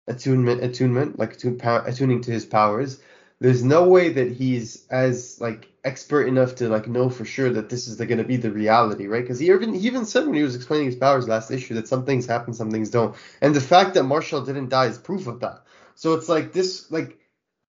attunement 0.06 0.62
attunement 0.62 1.18
like 1.18 1.34
attune, 1.34 1.58
pow, 1.58 1.82
attuning 1.84 2.20
to 2.22 2.30
his 2.30 2.46
powers, 2.46 3.00
there's 3.40 3.62
no 3.62 3.88
way 3.88 4.10
that 4.10 4.32
he's 4.32 4.86
as 4.88 5.40
like 5.40 5.68
expert 5.84 6.26
enough 6.26 6.54
to 6.56 6.68
like 6.68 6.88
know 6.88 7.10
for 7.10 7.24
sure 7.24 7.50
that 7.50 7.68
this 7.68 7.86
is 7.86 7.96
gonna 7.96 8.24
be 8.24 8.36
the 8.36 8.50
reality, 8.50 9.06
right? 9.06 9.22
Because 9.22 9.38
he 9.38 9.50
even 9.50 9.74
he 9.74 9.86
even 9.86 10.06
said 10.06 10.26
when 10.26 10.34
he 10.34 10.42
was 10.42 10.56
explaining 10.56 10.86
his 10.86 10.96
powers 10.96 11.28
last 11.28 11.50
issue 11.50 11.74
that 11.74 11.88
some 11.88 12.04
things 12.06 12.26
happen, 12.26 12.54
some 12.54 12.70
things 12.70 12.90
don't. 12.90 13.14
And 13.42 13.54
the 13.54 13.60
fact 13.60 13.94
that 13.94 14.04
Marshall 14.04 14.44
didn't 14.44 14.70
die 14.70 14.86
is 14.86 14.98
proof 14.98 15.26
of 15.26 15.40
that. 15.40 15.62
So 15.94 16.14
it's 16.14 16.28
like 16.28 16.52
this, 16.52 16.90
like 16.90 17.18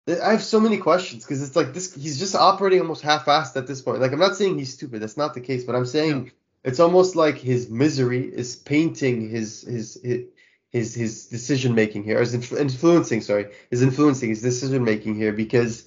I 0.08 0.32
have 0.32 0.42
so 0.42 0.58
many 0.58 0.78
questions 0.78 1.24
because 1.24 1.42
it's 1.42 1.54
like 1.54 1.72
this. 1.74 1.94
He's 1.94 2.18
just 2.18 2.34
operating 2.34 2.80
almost 2.80 3.02
half-assed 3.02 3.56
at 3.56 3.68
this 3.68 3.82
point. 3.82 4.00
Like 4.00 4.12
I'm 4.12 4.18
not 4.18 4.36
saying 4.36 4.58
he's 4.58 4.74
stupid. 4.74 5.00
That's 5.00 5.16
not 5.16 5.34
the 5.34 5.40
case. 5.40 5.62
But 5.62 5.76
I'm 5.76 5.86
saying 5.86 6.32
it's 6.64 6.80
almost 6.80 7.14
like 7.14 7.38
his 7.38 7.70
misery 7.70 8.24
is 8.24 8.56
painting 8.56 9.30
his 9.30 9.62
his 9.62 10.00
his 10.02 10.24
his, 10.72 10.94
his 10.94 11.26
decision 11.26 11.74
making 11.74 12.04
here, 12.04 12.18
or 12.18 12.22
influencing. 12.58 13.20
Sorry, 13.20 13.46
is 13.70 13.82
influencing 13.82 14.30
his 14.30 14.42
decision 14.42 14.84
making 14.84 15.14
here 15.14 15.32
because 15.32 15.86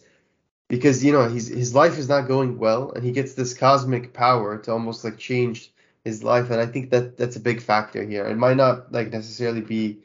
because 0.67 1.03
you 1.03 1.11
know 1.11 1.27
he's 1.27 1.47
his 1.47 1.73
life 1.75 1.97
is 1.97 2.07
not 2.07 2.27
going 2.27 2.57
well, 2.57 2.91
and 2.91 3.03
he 3.03 3.11
gets 3.11 3.33
this 3.33 3.53
cosmic 3.53 4.13
power 4.13 4.57
to 4.59 4.71
almost 4.71 5.03
like 5.03 5.17
change 5.17 5.71
his 6.03 6.23
life, 6.23 6.51
and 6.51 6.61
I 6.61 6.67
think 6.67 6.91
that 6.91 7.17
that's 7.17 7.35
a 7.35 7.39
big 7.39 7.61
factor 7.61 8.03
here. 8.03 8.25
It 8.25 8.37
might 8.37 8.57
not 8.57 8.91
like 8.91 9.11
necessarily 9.11 9.61
be. 9.61 9.99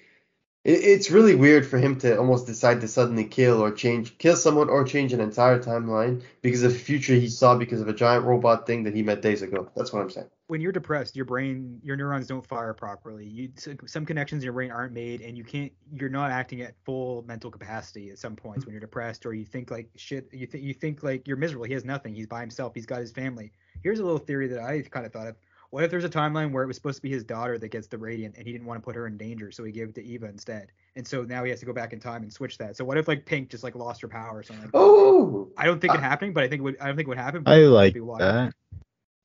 It, 0.65 0.83
it's 0.85 1.11
really 1.11 1.35
weird 1.35 1.67
for 1.67 1.79
him 1.79 1.99
to 2.01 2.19
almost 2.19 2.47
decide 2.47 2.81
to 2.81 2.89
suddenly 2.89 3.25
kill 3.25 3.63
or 3.63 3.71
change, 3.71 4.19
kill 4.19 4.37
someone 4.37 4.69
or 4.69 4.85
change 4.85 5.13
an 5.13 5.21
entire 5.21 5.59
timeline 5.59 6.23
because 6.43 6.63
of 6.63 6.73
a 6.73 6.79
future 6.79 7.15
he 7.15 7.29
saw 7.29 7.57
because 7.57 7.81
of 7.81 7.89
a 7.89 7.95
giant 7.95 8.25
robot 8.25 8.67
thing 8.67 8.85
that 8.85 8.95
he 8.95 9.03
met 9.03 9.23
days 9.23 9.43
ago. 9.43 9.71
That's 9.75 9.93
what 9.93 10.03
I'm 10.03 10.11
saying. 10.11 10.29
When 10.51 10.61
you're 10.61 10.73
depressed, 10.73 11.15
your 11.15 11.25
brain, 11.25 11.81
your 11.85 11.97
neurons 11.97 12.27
don't 12.27 12.45
fire 12.45 12.75
properly. 12.75 13.25
You 13.25 13.53
some 13.87 14.05
connections 14.05 14.43
in 14.43 14.45
your 14.45 14.53
brain 14.53 14.73
aren't 14.73 14.93
made, 14.93 15.21
and 15.21 15.39
you 15.39 15.45
can't. 15.45 15.73
You're 15.93 16.11
not 16.11 16.33
acting 16.33 16.61
at 16.61 16.75
full 16.85 17.23
mental 17.27 17.53
capacity 17.53 18.11
at 18.11 18.19
some 18.19 18.35
points 18.35 18.65
mm. 18.65 18.67
when 18.67 18.73
you're 18.73 18.81
depressed, 18.81 19.25
or 19.25 19.33
you 19.33 19.45
think 19.45 19.71
like 19.71 19.89
shit. 19.95 20.29
You 20.33 20.49
think 20.49 20.65
you 20.65 20.75
think 20.75 21.05
like 21.05 21.29
you're 21.29 21.37
miserable. 21.37 21.67
He 21.67 21.73
has 21.75 21.85
nothing. 21.85 22.15
He's 22.15 22.27
by 22.27 22.41
himself. 22.41 22.75
He's 22.75 22.85
got 22.85 23.01
his 23.01 23.13
family. 23.13 23.53
Here's 23.85 24.01
a 24.01 24.05
little 24.05 24.19
theory 24.19 24.49
that 24.49 24.61
I 24.61 24.83
kind 24.83 25.07
of 25.07 25.13
thought 25.13 25.29
of. 25.29 25.37
What 25.71 25.85
if 25.85 25.91
there's 25.93 26.05
a 26.05 26.11
timeline 26.11 26.51
where 26.51 26.65
it 26.65 26.67
was 26.67 26.75
supposed 26.75 26.97
to 26.97 27.03
be 27.03 27.11
his 27.11 27.23
daughter 27.23 27.57
that 27.57 27.69
gets 27.69 27.87
the 27.87 27.97
radiant, 27.97 28.37
and 28.37 28.45
he 28.45 28.51
didn't 28.51 28.67
want 28.67 28.83
to 28.83 28.85
put 28.85 28.97
her 28.97 29.07
in 29.07 29.17
danger, 29.17 29.53
so 29.53 29.63
he 29.63 29.71
gave 29.71 29.91
it 29.91 29.95
to 29.95 30.05
Eva 30.05 30.27
instead, 30.27 30.73
and 30.97 31.07
so 31.07 31.23
now 31.23 31.45
he 31.45 31.51
has 31.51 31.61
to 31.61 31.67
go 31.67 31.73
back 31.73 31.93
in 31.93 32.01
time 32.01 32.25
and 32.25 32.33
switch 32.33 32.59
that. 32.59 32.77
So 32.77 32.85
what 32.85 32.99
if 32.99 33.07
like 33.07 33.25
Pink 33.25 33.51
just 33.51 33.63
like 33.63 33.77
lost 33.77 34.03
her 34.03 34.09
power 34.09 34.39
or 34.39 34.43
something? 34.43 34.65
Like? 34.65 34.73
Oh, 34.75 35.49
I 35.57 35.67
don't 35.67 35.81
think 35.81 35.95
it 35.95 36.01
happening, 36.01 36.33
but 36.33 36.43
I 36.43 36.49
think 36.49 36.59
it 36.59 36.65
would. 36.65 36.81
I 36.81 36.89
don't 36.89 36.97
think 36.97 37.07
it 37.07 37.11
would 37.11 37.19
happen. 37.19 37.45
but 37.45 37.53
I 37.53 37.59
like 37.59 37.95
that. 37.95 38.53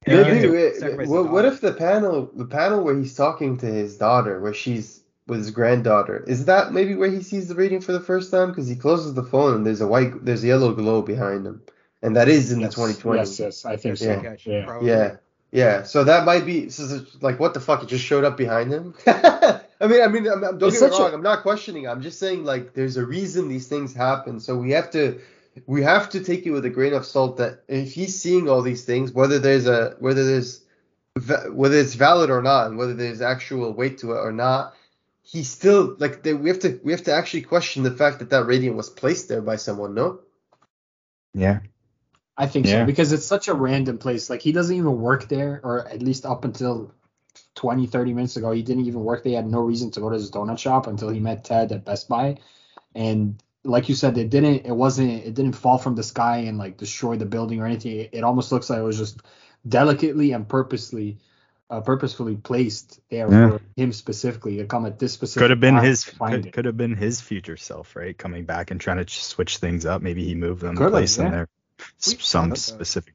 Yeah, 0.08 0.22
maybe. 0.24 0.40
you 0.42 0.54
it- 0.56 1.08
what, 1.08 1.32
what 1.32 1.46
if 1.46 1.62
the 1.62 1.74
panel, 1.74 2.30
the 2.36 2.46
panel 2.46 2.84
where 2.84 2.96
he's 2.98 3.16
talking 3.16 3.58
to 3.58 3.66
his 3.66 3.98
daughter, 3.98 4.40
where 4.40 4.54
she's 4.54 5.02
with 5.28 5.40
his 5.40 5.52
granddaughter, 5.52 6.24
is 6.28 6.46
that 6.46 6.72
maybe 6.72 6.94
where 6.96 7.10
he 7.10 7.22
sees 7.24 7.48
the 7.48 7.56
reading 7.56 7.82
for 7.82 7.92
the 7.92 8.00
first 8.00 8.30
time? 8.32 8.50
Because 8.50 8.68
he 8.68 8.76
closes 8.76 9.14
the 9.16 9.24
phone 9.24 9.56
and 9.56 9.66
there's 9.66 9.82
a 9.82 9.88
white, 9.88 10.24
there's 10.24 10.44
a 10.44 10.48
yellow 10.48 10.74
glow 10.74 11.02
behind 11.02 11.46
him, 11.48 11.62
and 12.04 12.16
that 12.16 12.28
is 12.30 12.52
in 12.52 12.60
yes, 12.60 12.76
the 12.76 12.82
2020. 12.82 13.20
Yes, 13.20 13.40
yes, 13.40 13.66
I 13.66 13.78
think 13.78 13.98
Good 13.98 14.06
so. 14.06 14.22
catch, 14.22 14.46
Yeah. 14.46 14.66
probably. 14.66 14.90
Yeah, 14.90 15.16
yeah. 15.52 15.84
So 15.84 16.04
that 16.04 16.26
might 16.26 16.46
be 16.46 16.70
so 16.70 17.04
like 17.22 17.40
what 17.40 17.54
the 17.56 17.60
fuck? 17.60 17.82
It 17.82 17.88
just 17.90 18.04
showed 18.06 18.24
up 18.24 18.38
behind 18.38 18.72
him. 18.72 18.94
I 19.08 19.88
mean, 19.88 20.02
I 20.04 20.08
mean, 20.08 20.28
I'm, 20.28 20.44
I'm- 20.44 20.58
don't 20.60 20.70
It's 20.70 20.80
get 20.80 20.92
me 20.92 20.98
wrong. 21.00 21.14
I'm 21.16 21.24
not 21.24 21.42
questioning. 21.42 21.88
I'm 21.88 22.02
just 22.02 22.20
saying 22.20 22.44
like 22.46 22.74
there's 22.74 22.98
a 22.98 23.06
reason 23.06 23.50
these 23.50 23.68
things 23.68 23.94
happen. 23.94 24.40
So 24.40 24.56
we 24.56 24.72
have 24.72 24.92
to 24.92 25.20
we 25.66 25.84
have 25.84 26.10
to 26.10 26.24
take 26.24 26.46
it 26.46 26.52
with 26.52 26.66
a 26.66 26.70
grain 26.70 26.94
of 26.94 27.06
salt 27.06 27.38
that 27.38 27.64
if 27.68 27.94
he's 27.94 28.22
seeing 28.22 28.50
all 28.50 28.62
these 28.62 28.86
things, 28.86 29.12
whether 29.12 29.40
there's 29.40 29.68
a 29.68 29.96
whether 30.00 30.26
there's 30.26 30.62
whether 31.52 31.78
it's 31.78 31.96
valid 31.96 32.30
or 32.30 32.42
not, 32.42 32.68
and 32.68 32.78
whether 32.78 32.94
there's 32.94 33.22
actual 33.22 33.72
weight 33.74 34.00
to 34.00 34.12
it 34.12 34.18
or 34.18 34.32
not. 34.32 34.74
He's 35.24 35.50
still 35.50 35.96
like 35.98 36.22
they, 36.22 36.34
we 36.34 36.50
have 36.50 36.60
to 36.60 36.80
we 36.84 36.92
have 36.92 37.04
to 37.04 37.14
actually 37.14 37.42
question 37.42 37.84
the 37.84 37.92
fact 37.92 38.20
that 38.20 38.30
that 38.30 38.46
radiant 38.46 38.76
was 38.76 38.90
placed 38.90 39.28
there 39.28 39.42
by 39.42 39.56
someone. 39.56 39.96
No. 39.96 40.20
Yeah. 41.34 41.62
I 42.38 42.48
think 42.48 42.66
Yeah. 42.66 42.82
so 42.82 42.86
because 42.86 43.12
it's 43.12 43.26
such 43.26 43.48
a 43.48 43.54
random 43.54 43.98
place. 43.98 44.30
Like 44.30 44.42
he 44.42 44.52
doesn't 44.52 44.76
even 44.76 45.00
work 45.00 45.28
there, 45.28 45.62
or 45.64 45.88
at 45.88 46.04
least 46.04 46.26
up 46.26 46.46
until 46.46 46.94
20, 47.56 47.88
30 47.88 48.14
minutes 48.14 48.38
ago, 48.38 48.52
he 48.52 48.62
didn't 48.62 48.86
even 48.86 49.04
work. 49.04 49.24
They 49.24 49.32
had 49.32 49.50
no 49.50 49.62
reason 49.62 49.90
to 49.92 50.00
go 50.00 50.10
to 50.10 50.16
his 50.16 50.30
donut 50.30 50.60
shop 50.60 50.88
until 50.88 51.10
he 51.10 51.20
met 51.20 51.44
Ted 51.46 51.72
at 51.72 51.86
Best 51.86 52.08
Buy. 52.08 52.38
And 52.94 53.42
like 53.66 53.90
you 53.90 53.96
said, 53.96 54.18
it 54.18 54.30
didn't. 54.30 54.66
It 54.66 54.72
wasn't. 54.76 55.26
It 55.26 55.34
didn't 55.34 55.54
fall 55.54 55.78
from 55.78 55.96
the 55.96 56.04
sky 56.04 56.38
and 56.48 56.58
like 56.58 56.78
destroy 56.78 57.18
the 57.18 57.26
building 57.26 57.60
or 57.60 57.66
anything. 57.66 58.00
It, 58.00 58.10
it 58.14 58.24
almost 58.24 58.52
looks 58.52 58.70
like 58.70 58.80
it 58.80 58.84
was 58.84 58.98
just 58.98 59.22
delicately 59.68 60.32
and 60.32 60.48
purposely, 60.48 61.18
uh, 61.70 61.82
purposefully 61.82 62.36
placed 62.36 63.02
there 63.10 63.30
Yeah. 63.32 63.50
for 63.50 63.62
him 63.76 63.92
specifically 63.92 64.58
to 64.58 64.66
come 64.66 64.86
at 64.86 65.00
this 65.00 65.14
specific. 65.14 65.42
Could 65.42 65.50
have 65.50 65.60
been 65.60 65.78
his 65.78 66.04
could, 66.06 66.54
could 66.54 66.66
have 66.66 66.78
been 66.78 66.96
his 66.96 67.20
future 67.22 67.58
self, 67.58 67.96
right? 67.96 68.16
Coming 68.16 68.46
back 68.46 68.70
and 68.72 68.80
trying 68.80 69.04
to 69.04 69.12
switch 69.12 69.58
things 69.58 69.86
up. 69.86 70.02
Maybe 70.02 70.24
he 70.24 70.36
moved 70.36 70.62
them, 70.62 70.76
Could 70.76 70.84
have, 70.84 70.92
placed 70.92 71.18
them 71.18 71.26
yeah. 71.26 71.32
there, 71.32 71.48
We've 72.08 72.22
some 72.24 72.56
specific. 72.56 73.15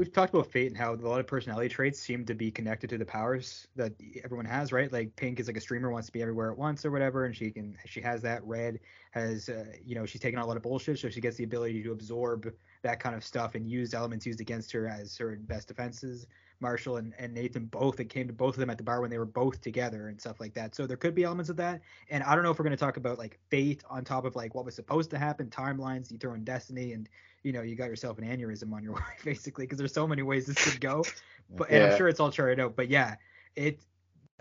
We've 0.00 0.10
talked 0.10 0.32
about 0.32 0.46
fate 0.46 0.68
and 0.68 0.78
how 0.78 0.94
a 0.94 0.96
lot 0.96 1.20
of 1.20 1.26
personality 1.26 1.68
traits 1.68 2.00
seem 2.00 2.24
to 2.24 2.34
be 2.34 2.50
connected 2.50 2.88
to 2.88 2.96
the 2.96 3.04
powers 3.04 3.68
that 3.76 3.92
everyone 4.24 4.46
has, 4.46 4.72
right? 4.72 4.90
Like 4.90 5.14
Pink 5.14 5.38
is 5.38 5.46
like 5.46 5.58
a 5.58 5.60
streamer, 5.60 5.90
wants 5.90 6.06
to 6.06 6.12
be 6.14 6.22
everywhere 6.22 6.50
at 6.50 6.56
once 6.56 6.86
or 6.86 6.90
whatever, 6.90 7.26
and 7.26 7.36
she 7.36 7.50
can 7.50 7.76
she 7.84 8.00
has 8.00 8.22
that. 8.22 8.42
Red 8.42 8.80
has, 9.10 9.50
uh, 9.50 9.66
you 9.84 9.94
know, 9.94 10.06
she's 10.06 10.22
taken 10.22 10.40
a 10.40 10.46
lot 10.46 10.56
of 10.56 10.62
bullshit, 10.62 10.98
so 10.98 11.10
she 11.10 11.20
gets 11.20 11.36
the 11.36 11.44
ability 11.44 11.82
to 11.82 11.92
absorb 11.92 12.50
that 12.82 12.98
kind 12.98 13.14
of 13.14 13.22
stuff 13.22 13.56
and 13.56 13.70
use 13.70 13.92
elements 13.92 14.24
used 14.24 14.40
against 14.40 14.72
her 14.72 14.88
as 14.88 15.18
her 15.18 15.36
best 15.42 15.68
defenses. 15.68 16.26
Marshall 16.60 16.96
and, 16.98 17.14
and 17.18 17.34
Nathan 17.34 17.66
both, 17.66 18.00
it 18.00 18.06
came 18.06 18.26
to 18.26 18.32
both 18.32 18.54
of 18.54 18.60
them 18.60 18.70
at 18.70 18.78
the 18.78 18.84
bar 18.84 19.00
when 19.00 19.10
they 19.10 19.18
were 19.18 19.24
both 19.26 19.60
together 19.60 20.08
and 20.08 20.20
stuff 20.20 20.40
like 20.40 20.54
that. 20.54 20.74
So 20.74 20.86
there 20.86 20.96
could 20.96 21.14
be 21.14 21.24
elements 21.24 21.50
of 21.50 21.56
that. 21.56 21.80
And 22.10 22.22
I 22.22 22.34
don't 22.34 22.44
know 22.44 22.50
if 22.50 22.58
we're 22.58 22.64
going 22.64 22.76
to 22.76 22.84
talk 22.84 22.96
about 22.96 23.18
like 23.18 23.38
fate 23.50 23.82
on 23.88 24.04
top 24.04 24.24
of 24.24 24.36
like 24.36 24.54
what 24.54 24.64
was 24.64 24.74
supposed 24.74 25.10
to 25.10 25.18
happen, 25.18 25.48
timelines, 25.48 26.10
you 26.10 26.18
throw 26.18 26.34
in 26.34 26.44
destiny, 26.44 26.92
and 26.92 27.08
you 27.42 27.52
know, 27.52 27.62
you 27.62 27.76
got 27.76 27.88
yourself 27.88 28.18
an 28.18 28.24
aneurysm 28.24 28.72
on 28.72 28.82
your 28.82 28.92
way, 28.94 29.00
basically, 29.24 29.64
because 29.64 29.78
there's 29.78 29.94
so 29.94 30.06
many 30.06 30.22
ways 30.22 30.46
this 30.46 30.58
could 30.58 30.80
go. 30.80 31.04
But 31.56 31.70
and 31.70 31.82
I'm 31.82 31.90
sure 31.90 32.08
it's 32.08 32.20
all 32.20 32.30
charted 32.30 32.60
out. 32.60 32.76
But 32.76 32.88
yeah, 32.90 33.16
it. 33.56 33.80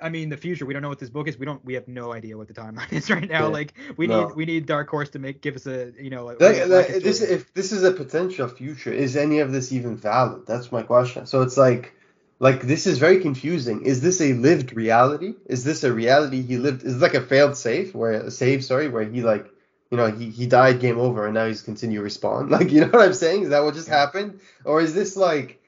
I 0.02 0.10
mean, 0.10 0.30
the 0.30 0.38
future. 0.38 0.66
We 0.66 0.74
don't 0.74 0.82
know 0.82 0.90
what 0.90 1.00
this 1.00 1.10
book 1.10 1.28
is. 1.28 1.38
We 1.38 1.46
don't. 1.46 1.64
We 1.66 1.74
have 1.74 1.88
no 1.88 2.14
idea 2.14 2.38
what 2.38 2.48
the 2.48 2.54
timeline 2.54 2.92
is 2.94 3.10
right 3.10 3.28
now. 3.28 3.48
Yeah. 3.48 3.54
Like 3.54 3.74
we 3.98 4.08
No. 4.08 4.28
need 4.28 4.36
we 4.36 4.46
need 4.46 4.66
Dark 4.66 4.90
Horse 4.90 5.10
to 5.12 5.20
make 5.20 5.42
give 5.42 5.56
us 5.56 5.66
a 5.66 5.92
you 6.00 6.10
know. 6.10 6.30
A, 6.30 6.36
Like, 6.40 6.58
a 6.58 6.66
like, 6.68 6.90
rocket 6.90 7.04
this, 7.04 7.22
if 7.22 7.54
this 7.54 7.72
is 7.72 7.84
a 7.84 7.92
potential 7.92 8.48
future, 8.48 8.94
is 8.94 9.18
any 9.18 9.40
of 9.40 9.52
this 9.52 9.72
even 9.72 9.98
valid? 9.98 10.46
That's 10.46 10.72
my 10.72 10.84
question. 10.84 11.26
So 11.26 11.42
it's 11.42 11.58
like, 11.58 11.94
like 12.40 12.62
this 12.62 12.88
is 12.88 12.98
very 12.98 13.20
confusing. 13.20 13.84
Is 13.84 14.02
this 14.02 14.22
a 14.22 14.34
lived 14.34 14.74
reality? 14.76 15.34
Is 15.46 15.64
this 15.64 15.84
a 15.84 15.92
reality 15.92 16.42
he 16.42 16.58
lived? 16.58 16.84
Is 16.84 16.96
it 16.96 17.00
like 17.02 17.14
a 17.14 17.22
failed 17.22 17.58
save 17.58 17.94
where 17.94 18.14
a 18.14 18.32
save, 18.32 18.64
sorry, 18.64 18.88
where 18.88 19.04
he 19.04 19.22
like, 19.22 19.48
you 19.92 19.98
know, 19.98 20.10
he 20.12 20.30
he 20.30 20.48
died, 20.48 20.80
game 20.80 20.98
over, 21.00 21.26
and 21.26 21.34
now 21.34 21.48
he's 21.48 21.62
continue 21.62 22.00
to 22.02 22.06
respawn? 22.08 22.50
Like, 22.58 22.72
you 22.72 22.82
know 22.82 22.88
what 22.88 23.02
I'm 23.02 23.14
saying? 23.14 23.44
Is 23.44 23.50
that 23.50 23.64
what 23.64 23.74
just 23.76 23.88
Yeah. 23.90 23.98
happened, 24.00 24.40
or 24.64 24.82
is 24.82 24.94
this 24.94 25.16
like 25.18 25.62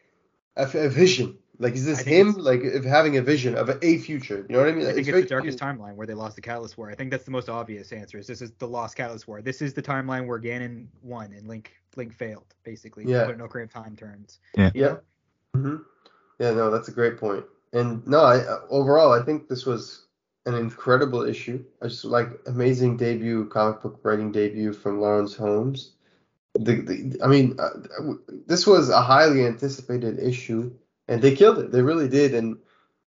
a, 0.56 0.64
a 0.64 0.90
vision? 0.90 1.38
Like, 1.60 1.76
is 1.76 1.86
this 1.86 2.00
him, 2.00 2.34
like, 2.34 2.62
if 2.64 2.84
having 2.86 3.18
a 3.18 3.22
vision 3.22 3.54
of 3.56 3.70
a, 3.70 3.78
a 3.86 4.00
future? 4.00 4.44
You 4.50 4.56
know 4.56 4.62
what 4.64 4.70
I 4.70 4.72
mean? 4.72 4.86
I 4.88 4.94
think 4.94 5.00
it's, 5.02 5.10
very 5.10 5.22
the 5.22 5.28
darkest 5.28 5.60
confusing. 5.60 5.86
timeline 5.86 5.96
where 5.96 6.08
they 6.08 6.16
lost 6.16 6.36
the 6.36 6.42
Catalyst 6.42 6.76
War. 6.76 6.90
I 6.90 6.96
think 6.96 7.12
that's 7.12 7.24
the 7.24 7.30
most 7.30 7.50
obvious 7.50 7.92
answer. 7.92 8.18
Is 8.18 8.26
this 8.26 8.42
is 8.42 8.52
the 8.58 8.68
lost 8.68 8.96
Catalyst 8.98 9.28
War? 9.28 9.44
This 9.44 9.62
is 9.62 9.76
the 9.76 9.82
timeline 9.84 10.26
where 10.26 10.40
Ganon 10.40 10.88
won 11.04 11.32
and 11.34 11.48
Link 11.48 11.72
Link 11.96 12.16
failed, 12.16 12.56
basically. 12.64 13.06
Yeah. 13.06 13.26
But 13.26 13.38
no 13.38 13.48
Ocarina 13.48 13.66
of 13.66 13.74
Time 13.74 13.96
turns. 13.96 14.40
Yeah. 14.58 14.72
You 14.74 14.82
Yeah. 14.82 14.96
know? 15.54 15.82
Yeah, 16.42 16.54
no, 16.54 16.72
that's 16.72 16.88
a 16.88 16.92
great 16.92 17.20
point. 17.20 17.46
And 17.72 18.06
no, 18.08 18.22
I 18.22 18.44
overall 18.72 19.14
I 19.14 19.22
think 19.22 19.48
this 19.48 19.64
was 19.64 20.08
an 20.48 20.56
incredible 20.56 21.22
issue. 21.22 21.64
I 21.84 21.88
just 21.88 22.04
like 22.04 22.30
amazing 22.48 22.98
debut, 22.98 23.46
comic 23.46 23.82
book 23.84 24.00
writing 24.02 24.32
debut 24.32 24.74
from 24.74 25.00
Lawrence 25.00 25.36
Holmes. 25.36 25.92
The, 26.56 26.82
the 26.82 27.20
I 27.24 27.28
mean, 27.28 27.58
uh, 27.60 28.16
this 28.48 28.66
was 28.66 28.90
a 28.90 29.04
highly 29.04 29.46
anticipated 29.46 30.18
issue, 30.18 30.72
and 31.08 31.22
they 31.22 31.36
killed 31.36 31.60
it. 31.60 31.72
They 31.72 31.84
really 31.84 32.10
did, 32.10 32.34
and 32.34 32.58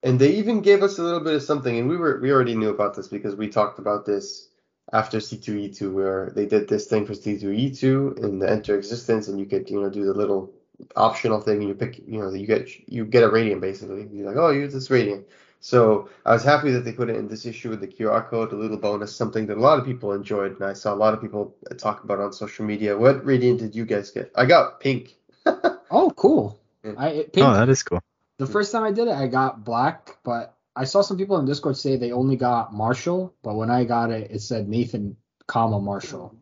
and 0.05 0.21
they 0.21 0.37
even 0.37 0.61
gave 0.61 0.85
us 0.85 0.99
a 0.99 1.03
little 1.03 1.19
bit 1.19 1.35
of 1.35 1.43
something. 1.43 1.77
And 1.77 1.89
we 1.89 1.97
were 1.97 2.21
we 2.21 2.31
already 2.31 2.55
knew 2.55 2.71
about 2.71 2.95
this 2.95 3.09
because 3.09 3.35
we 3.35 3.49
talked 3.49 3.81
about 3.81 4.07
this 4.07 4.51
after 4.93 5.19
C2E2, 5.19 5.93
where 5.93 6.31
they 6.37 6.47
did 6.47 6.69
this 6.69 6.87
thing 6.87 7.05
for 7.05 7.15
C2E2 7.15 8.25
in 8.25 8.39
the 8.39 8.49
Enter 8.49 8.79
Existence, 8.79 9.27
and 9.27 9.41
you 9.41 9.47
could 9.47 9.69
you 9.69 9.81
know 9.81 9.91
do 9.91 10.05
the 10.05 10.15
little 10.15 10.53
optional 10.97 11.41
thing 11.41 11.59
and 11.61 11.69
you 11.69 11.75
pick 11.75 11.99
you 12.07 12.19
know 12.21 12.31
you 12.33 12.47
get 12.47 12.69
you 12.89 13.05
get 13.05 13.23
a 13.23 13.29
radiant 13.29 13.61
basically 13.61 14.09
you're 14.13 14.27
like 14.27 14.37
oh 14.37 14.51
use 14.51 14.73
this 14.75 14.91
radiant 14.91 15.27
so 15.61 16.09
i 16.27 16.33
was 16.33 16.45
happy 16.45 16.71
that 16.71 16.81
they 16.85 16.93
put 16.93 17.09
it 17.09 17.17
in 17.17 17.27
this 17.29 17.47
issue 17.47 17.71
with 17.71 17.81
the 17.81 17.87
qr 17.87 18.29
code 18.29 18.53
a 18.53 18.57
little 18.57 18.77
bonus 18.77 19.15
something 19.15 19.47
that 19.47 19.57
a 19.57 19.61
lot 19.61 19.79
of 19.79 19.85
people 19.87 20.13
enjoyed 20.13 20.53
and 20.53 20.65
i 20.65 20.73
saw 20.75 20.93
a 20.93 21.01
lot 21.05 21.15
of 21.15 21.21
people 21.21 21.55
talk 21.79 22.05
about 22.05 22.21
on 22.21 22.33
social 22.33 22.65
media 22.67 22.97
what 22.97 23.25
radiant 23.25 23.59
did 23.61 23.75
you 23.75 23.87
guys 23.87 24.11
get 24.11 24.31
i 24.37 24.45
got 24.45 24.81
pink 24.81 25.17
Oh, 25.91 26.11
cool. 26.17 26.59
Yeah. 26.85 26.95
I 26.99 27.09
it- 27.09 27.33
pink, 27.33 27.47
Oh, 27.47 27.53
that 27.55 27.69
is 27.69 27.83
cool. 27.83 28.01
the 28.39 28.47
first 28.47 28.73
time 28.73 28.83
I 28.83 28.91
did 28.91 29.07
it, 29.07 29.15
I 29.15 29.29
got 29.29 29.65
black, 29.65 30.17
but 30.25 30.57
I 30.75 30.85
saw 30.85 31.01
some 31.01 31.17
people 31.17 31.39
in 31.39 31.47
Discord 31.47 31.77
say 31.77 31.97
they 31.97 32.11
only 32.11 32.35
got 32.37 32.75
Marshall, 32.75 33.33
but 33.45 33.55
when 33.55 33.71
I 33.71 33.85
got 33.85 34.11
it, 34.11 34.31
it 34.33 34.41
said 34.43 34.69
Nathan, 34.69 35.17
comma 35.47 35.81
Marshall. 35.81 36.35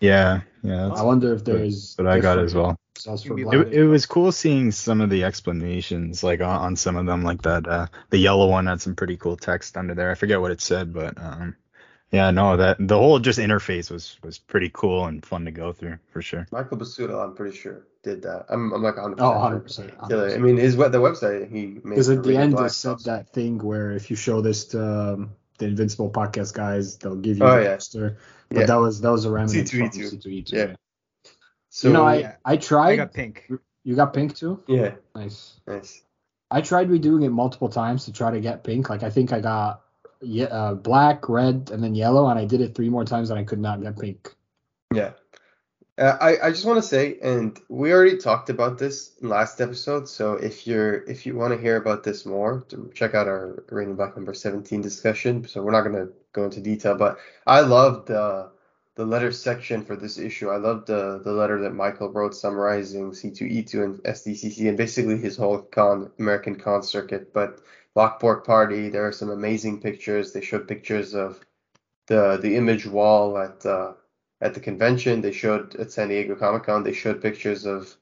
Yeah, 0.00 0.40
yeah. 0.62 0.88
I 0.88 1.02
wonder 1.02 1.34
if 1.34 1.40
what- 1.40 1.44
there's. 1.44 1.94
what 1.98 2.06
I 2.06 2.18
got 2.20 2.36
different 2.36 2.46
as 2.46 2.54
well. 2.54 2.76
Results 3.06 3.22
for 3.24 3.62
It, 3.62 3.72
it 3.72 3.84
was 3.84 4.06
cool 4.06 4.32
seeing 4.32 4.72
some 4.72 5.00
of 5.00 5.10
the 5.10 5.24
explanations, 5.24 6.22
like 6.22 6.40
on, 6.40 6.60
on 6.60 6.76
some 6.76 6.96
of 6.96 7.06
them, 7.06 7.22
like 7.22 7.42
that. 7.42 7.66
Uh, 7.66 7.86
the 8.10 8.18
yellow 8.18 8.48
one 8.48 8.66
had 8.66 8.80
some 8.80 8.94
pretty 8.96 9.16
cool 9.16 9.36
text 9.36 9.76
under 9.76 9.94
there. 9.94 10.10
I 10.10 10.14
forget 10.14 10.40
what 10.40 10.50
it 10.50 10.60
said, 10.60 10.92
but 10.92 11.16
um, 11.20 11.56
yeah, 12.10 12.30
no, 12.30 12.56
that 12.56 12.76
the 12.80 12.96
whole 12.96 13.18
just 13.18 13.38
interface 13.38 13.90
was 13.90 14.16
was 14.22 14.38
pretty 14.38 14.70
cool 14.72 15.06
and 15.06 15.24
fun 15.24 15.44
to 15.44 15.50
go 15.50 15.72
through 15.72 15.98
for 16.12 16.22
sure. 16.22 16.46
michael 16.52 16.78
busuttil 16.78 17.22
i'm 17.22 17.34
pretty 17.34 17.56
sure 17.56 17.86
did 18.02 18.22
that 18.22 18.46
i'm, 18.48 18.72
I'm 18.72 18.82
like 18.82 18.94
100% 18.94 19.16
Oh, 19.18 19.66
sure. 19.68 19.84
100%. 19.84 20.10
Yeah, 20.30 20.34
i 20.34 20.38
mean 20.38 20.56
his 20.56 20.76
web 20.76 20.92
the 20.92 20.98
website 20.98 21.50
he 21.50 21.66
made 21.66 21.82
Because 21.90 22.08
at 22.10 22.22
the 22.22 22.36
end, 22.36 22.52
Black 22.52 22.70
it 22.70 22.74
said 22.74 23.00
that 23.00 23.32
thing 23.32 23.58
where 23.58 23.90
if 23.90 24.10
you 24.10 24.16
show 24.16 24.40
this 24.40 24.66
to 24.66 24.80
um, 25.14 25.30
the 25.58 25.66
Invincible 25.66 26.10
podcast 26.10 26.54
guys, 26.54 26.96
they'll 26.98 27.16
give 27.16 27.38
you 27.38 27.44
Oh, 27.44 27.56
the 27.56 27.62
yeah. 27.64 27.74
poster. 27.74 28.18
But 28.50 28.60
Yeah. 28.60 28.66
that 28.66 28.76
was 28.76 29.00
that 29.00 29.10
was 29.10 29.24
a 29.24 29.30
remnant 29.30 29.68
from 29.70 29.80
C2E2. 29.80 30.22
C2E2. 30.22 30.52
Yeah. 30.52 30.74
So 31.76 31.88
you 31.88 31.94
know, 31.94 32.06
I 32.06 32.14
Yeah. 32.16 32.36
I 32.42 32.56
tried. 32.56 32.92
I 32.92 32.96
got 32.96 33.12
Pink. 33.12 33.50
You 33.84 33.94
got 33.94 34.14
pink 34.14 34.34
too. 34.34 34.62
yeah 34.66 34.94
Nice. 35.14 35.60
nice 35.66 36.02
I 36.50 36.60
tried 36.62 36.88
redoing 36.88 37.24
it 37.24 37.30
multiple 37.30 37.68
times 37.68 38.06
to 38.06 38.12
try 38.12 38.30
to 38.30 38.40
get 38.40 38.64
pink. 38.64 38.88
Like 38.88 39.02
I 39.02 39.10
think 39.10 39.30
I 39.32 39.40
got 39.40 39.82
yeah, 40.22 40.46
uh, 40.46 40.74
black, 40.74 41.28
red, 41.28 41.70
and 41.70 41.84
then 41.84 41.94
yellow, 41.94 42.28
and 42.28 42.38
I 42.38 42.46
did 42.46 42.62
it 42.62 42.74
three 42.74 42.88
more 42.88 43.04
times 43.04 43.28
and 43.28 43.38
I 43.38 43.44
could 43.44 43.58
not 43.58 43.82
get 43.82 43.98
pink. 43.98 44.34
Yeah. 44.92 45.12
Uh, 45.98 46.16
I, 46.18 46.46
I 46.46 46.50
just 46.50 46.64
want 46.64 46.82
to 46.82 46.88
say, 46.88 47.18
and 47.22 47.58
we 47.68 47.92
already 47.92 48.16
talked 48.16 48.48
about 48.48 48.78
this 48.78 49.12
last 49.20 49.60
episode. 49.60 50.08
So 50.08 50.32
if 50.32 50.66
you're 50.66 51.04
if 51.04 51.26
you 51.26 51.36
want 51.36 51.52
to 51.54 51.60
hear 51.60 51.76
about 51.76 52.04
this 52.04 52.24
more, 52.24 52.64
check 52.94 53.14
out 53.14 53.28
our 53.28 53.64
Radiant 53.70 53.98
Black 53.98 54.16
number 54.16 54.32
17 54.32 54.80
discussion. 54.80 55.46
So 55.46 55.62
we're 55.62 55.72
not 55.72 55.82
gonna 55.82 56.08
go 56.32 56.44
into 56.44 56.60
detail, 56.60 56.96
but 56.96 57.18
I 57.46 57.60
loved 57.60 58.08
the 58.08 58.50
the 58.96 59.04
letter 59.04 59.30
section 59.30 59.84
for 59.84 59.94
this 59.94 60.18
issue. 60.18 60.50
I 60.50 60.56
loved 60.56 60.86
the 60.86 61.20
the 61.22 61.32
letter 61.32 61.60
that 61.60 61.74
Michael 61.74 62.10
wrote 62.10 62.34
summarizing 62.34 63.12
C2E2 63.12 63.84
and 63.84 63.98
SDCC 64.02 64.68
and 64.68 64.76
basically 64.76 65.18
his 65.18 65.36
whole 65.36 65.58
con 65.58 66.10
American 66.18 66.56
con 66.56 66.82
circuit. 66.82 67.32
But 67.32 67.60
Lockport 67.94 68.46
Party, 68.46 68.88
there 68.88 69.06
are 69.06 69.12
some 69.12 69.30
amazing 69.30 69.80
pictures. 69.80 70.32
They 70.32 70.40
showed 70.40 70.66
pictures 70.66 71.14
of 71.14 71.40
the 72.06 72.38
the 72.38 72.56
image 72.56 72.86
wall 72.86 73.38
at 73.38 73.64
uh, 73.66 73.92
at 74.40 74.54
the 74.54 74.60
convention. 74.60 75.20
They 75.20 75.32
showed 75.32 75.76
at 75.76 75.92
San 75.92 76.08
Diego 76.08 76.34
Comic 76.34 76.64
Con. 76.64 76.82
They 76.82 76.94
showed 76.94 77.20
pictures 77.20 77.66
of 77.66 77.94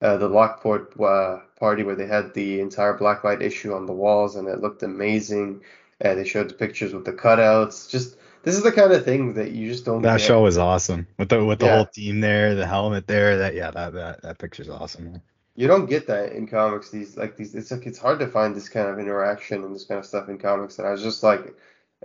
uh, 0.00 0.16
the 0.16 0.28
Lockport 0.28 0.98
uh, 0.98 1.40
party 1.58 1.82
where 1.82 1.96
they 1.96 2.06
had 2.06 2.32
the 2.32 2.60
entire 2.60 2.96
blacklight 2.96 3.42
issue 3.42 3.74
on 3.74 3.84
the 3.84 3.92
walls, 3.92 4.36
and 4.36 4.48
it 4.48 4.60
looked 4.60 4.82
amazing. 4.82 5.62
Uh, 6.02 6.14
they 6.14 6.24
showed 6.24 6.48
the 6.48 6.54
pictures 6.54 6.94
with 6.94 7.04
the 7.04 7.12
cutouts. 7.12 7.90
Just 7.90 8.16
this 8.42 8.56
is 8.56 8.62
the 8.62 8.72
kind 8.72 8.92
of 8.92 9.04
thing 9.04 9.34
that 9.34 9.52
you 9.52 9.68
just 9.70 9.84
don't. 9.84 10.02
That 10.02 10.18
get. 10.18 10.26
show 10.26 10.42
was 10.42 10.58
awesome 10.58 11.06
with 11.18 11.28
the 11.28 11.44
with 11.44 11.58
the 11.58 11.66
Yeah. 11.66 11.76
whole 11.76 11.86
team 11.86 12.20
there, 12.20 12.54
the 12.54 12.66
helmet 12.66 13.06
there. 13.06 13.38
That 13.38 13.54
yeah, 13.54 13.70
that 13.70 13.92
that 13.94 14.22
that 14.22 14.38
picture's 14.38 14.68
awesome. 14.68 15.20
You 15.56 15.66
don't 15.66 15.86
get 15.86 16.06
that 16.06 16.32
in 16.32 16.46
comics. 16.46 16.90
These 16.90 17.16
like 17.16 17.36
these. 17.36 17.54
It's 17.54 17.70
like 17.70 17.86
it's 17.86 17.98
hard 17.98 18.20
to 18.20 18.28
find 18.28 18.54
this 18.54 18.68
kind 18.68 18.88
of 18.88 18.98
interaction 18.98 19.64
and 19.64 19.74
this 19.74 19.84
kind 19.84 19.98
of 19.98 20.06
stuff 20.06 20.28
in 20.28 20.38
comics. 20.38 20.78
And 20.78 20.86
I 20.86 20.92
was 20.92 21.02
just 21.02 21.22
like, 21.22 21.54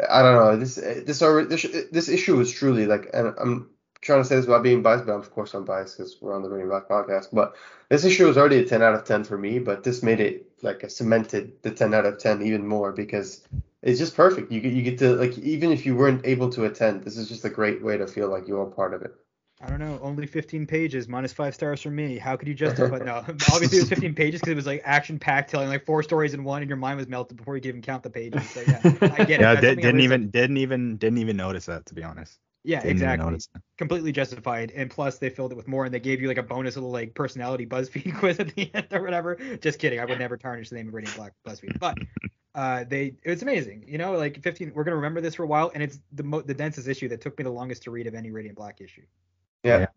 I 0.09 0.21
don't 0.23 0.35
know. 0.35 0.57
This 0.57 0.75
this 0.75 1.21
uh, 1.21 1.45
this 1.47 1.65
this 1.91 2.09
issue 2.09 2.35
was 2.35 2.51
truly 2.51 2.85
like, 2.87 3.09
and 3.13 3.33
I'm 3.39 3.69
trying 4.01 4.21
to 4.21 4.27
say 4.27 4.35
this 4.35 4.47
without 4.47 4.63
being 4.63 4.81
biased, 4.81 5.05
but 5.05 5.13
of 5.13 5.31
course 5.31 5.53
I'm 5.53 5.65
biased 5.65 5.97
because 5.97 6.17
we're 6.19 6.35
on 6.35 6.41
the 6.41 6.49
Radiant 6.49 6.71
Black 6.71 6.89
podcast. 6.89 7.27
But 7.31 7.55
this 7.89 8.03
issue 8.05 8.25
was 8.27 8.37
already 8.37 8.57
a 8.57 8.65
10 8.65 8.81
out 8.81 8.95
of 8.95 9.05
10 9.05 9.23
for 9.23 9.37
me, 9.37 9.59
but 9.59 9.83
this 9.83 10.01
made 10.03 10.19
it 10.19 10.49
like 10.63 10.83
a 10.83 10.89
cemented 10.89 11.53
the 11.61 11.71
10 11.71 11.93
out 11.93 12.05
of 12.05 12.17
10 12.17 12.41
even 12.41 12.67
more 12.67 12.91
because 12.91 13.43
it's 13.83 13.99
just 13.99 14.15
perfect. 14.15 14.51
You 14.51 14.61
get 14.61 14.73
you 14.73 14.81
get 14.81 14.97
to 14.99 15.13
like 15.15 15.37
even 15.37 15.71
if 15.71 15.85
you 15.85 15.95
weren't 15.95 16.25
able 16.25 16.49
to 16.51 16.65
attend, 16.65 17.03
this 17.03 17.17
is 17.17 17.27
just 17.27 17.45
a 17.45 17.49
great 17.49 17.83
way 17.83 17.97
to 17.97 18.07
feel 18.07 18.29
like 18.29 18.47
you're 18.47 18.63
a 18.63 18.71
part 18.71 18.93
of 18.93 19.01
it. 19.01 19.13
I 19.61 19.69
don't 19.69 19.79
know, 19.79 19.97
only 20.01 20.25
15 20.25 20.67
pages, 20.67 21.07
minus 21.07 21.31
five 21.31 21.53
stars 21.53 21.81
from 21.81 21.95
me. 21.95 22.17
How 22.17 22.35
could 22.35 22.47
you 22.47 22.53
justify? 22.65 22.97
no, 22.99 23.23
obviously 23.51 23.77
it 23.77 23.81
was 23.81 23.89
15 23.89 24.15
pages 24.15 24.41
because 24.41 24.51
it 24.51 24.55
was 24.55 24.65
like 24.65 24.81
action 24.83 25.19
packed, 25.19 25.51
telling 25.51 25.69
like 25.69 25.85
four 25.85 26.01
stories 26.03 26.33
in 26.33 26.43
one, 26.43 26.61
and 26.61 26.69
your 26.69 26.77
mind 26.77 26.97
was 26.97 27.07
melted 27.07 27.37
before 27.37 27.55
you 27.55 27.61
could 27.61 27.69
even 27.69 27.81
count 27.81 28.03
the 28.03 28.09
pages. 28.09 28.49
So 28.51 28.61
yeah, 28.61 28.81
I 29.11 29.23
get 29.25 29.41
it. 29.41 29.43
Yeah, 29.43 29.55
did, 29.55 29.61
something 29.67 29.85
I 29.85 29.87
didn't 29.87 30.01
even 30.01 30.29
didn't 30.29 30.57
even 30.57 30.97
didn't 30.97 31.19
even 31.19 31.37
notice 31.37 31.65
that 31.67 31.85
to 31.87 31.93
be 31.93 32.03
honest. 32.03 32.39
Yeah, 32.65 32.79
Didn't 32.79 32.91
exactly. 32.91 33.37
Completely 33.77 34.11
justified, 34.13 34.71
and 34.71 34.89
plus 34.89 35.17
they 35.17 35.29
filled 35.29 35.51
it 35.51 35.55
with 35.55 35.67
more, 35.67 35.83
and 35.83 35.93
they 35.93 35.99
gave 35.99 36.21
you 36.21 36.29
like 36.29 36.37
a 36.37 36.43
bonus 36.43 36.75
little 36.75 36.91
like 36.91 37.13
personality 37.13 37.65
BuzzFeed 37.65 38.15
quiz 38.19 38.39
at 38.39 38.55
the 38.55 38.73
end 38.73 38.87
or 38.91 39.01
whatever. 39.01 39.35
Just 39.61 39.79
kidding. 39.79 39.99
I 39.99 40.05
would 40.05 40.19
never 40.19 40.37
tarnish 40.37 40.69
the 40.69 40.75
name 40.75 40.87
of 40.87 40.93
Radiant 40.93 41.17
Black 41.17 41.33
BuzzFeed, 41.45 41.77
but 41.79 41.97
uh, 42.55 42.85
they 42.87 43.15
it's 43.23 43.41
amazing. 43.41 43.83
You 43.87 43.97
know, 43.97 44.13
like 44.13 44.41
15. 44.41 44.71
We're 44.73 44.85
gonna 44.85 44.95
remember 44.95 45.19
this 45.19 45.35
for 45.35 45.43
a 45.43 45.47
while, 45.47 45.71
and 45.73 45.83
it's 45.83 45.99
the 46.13 46.23
mo- 46.23 46.41
the 46.41 46.53
densest 46.53 46.87
issue 46.87 47.09
that 47.09 47.19
took 47.19 47.37
me 47.37 47.43
the 47.43 47.49
longest 47.51 47.83
to 47.83 47.91
read 47.91 48.07
of 48.07 48.15
any 48.15 48.31
Radiant 48.31 48.55
Black 48.55 48.79
issue. 48.79 49.03
Yeah. 49.63 49.87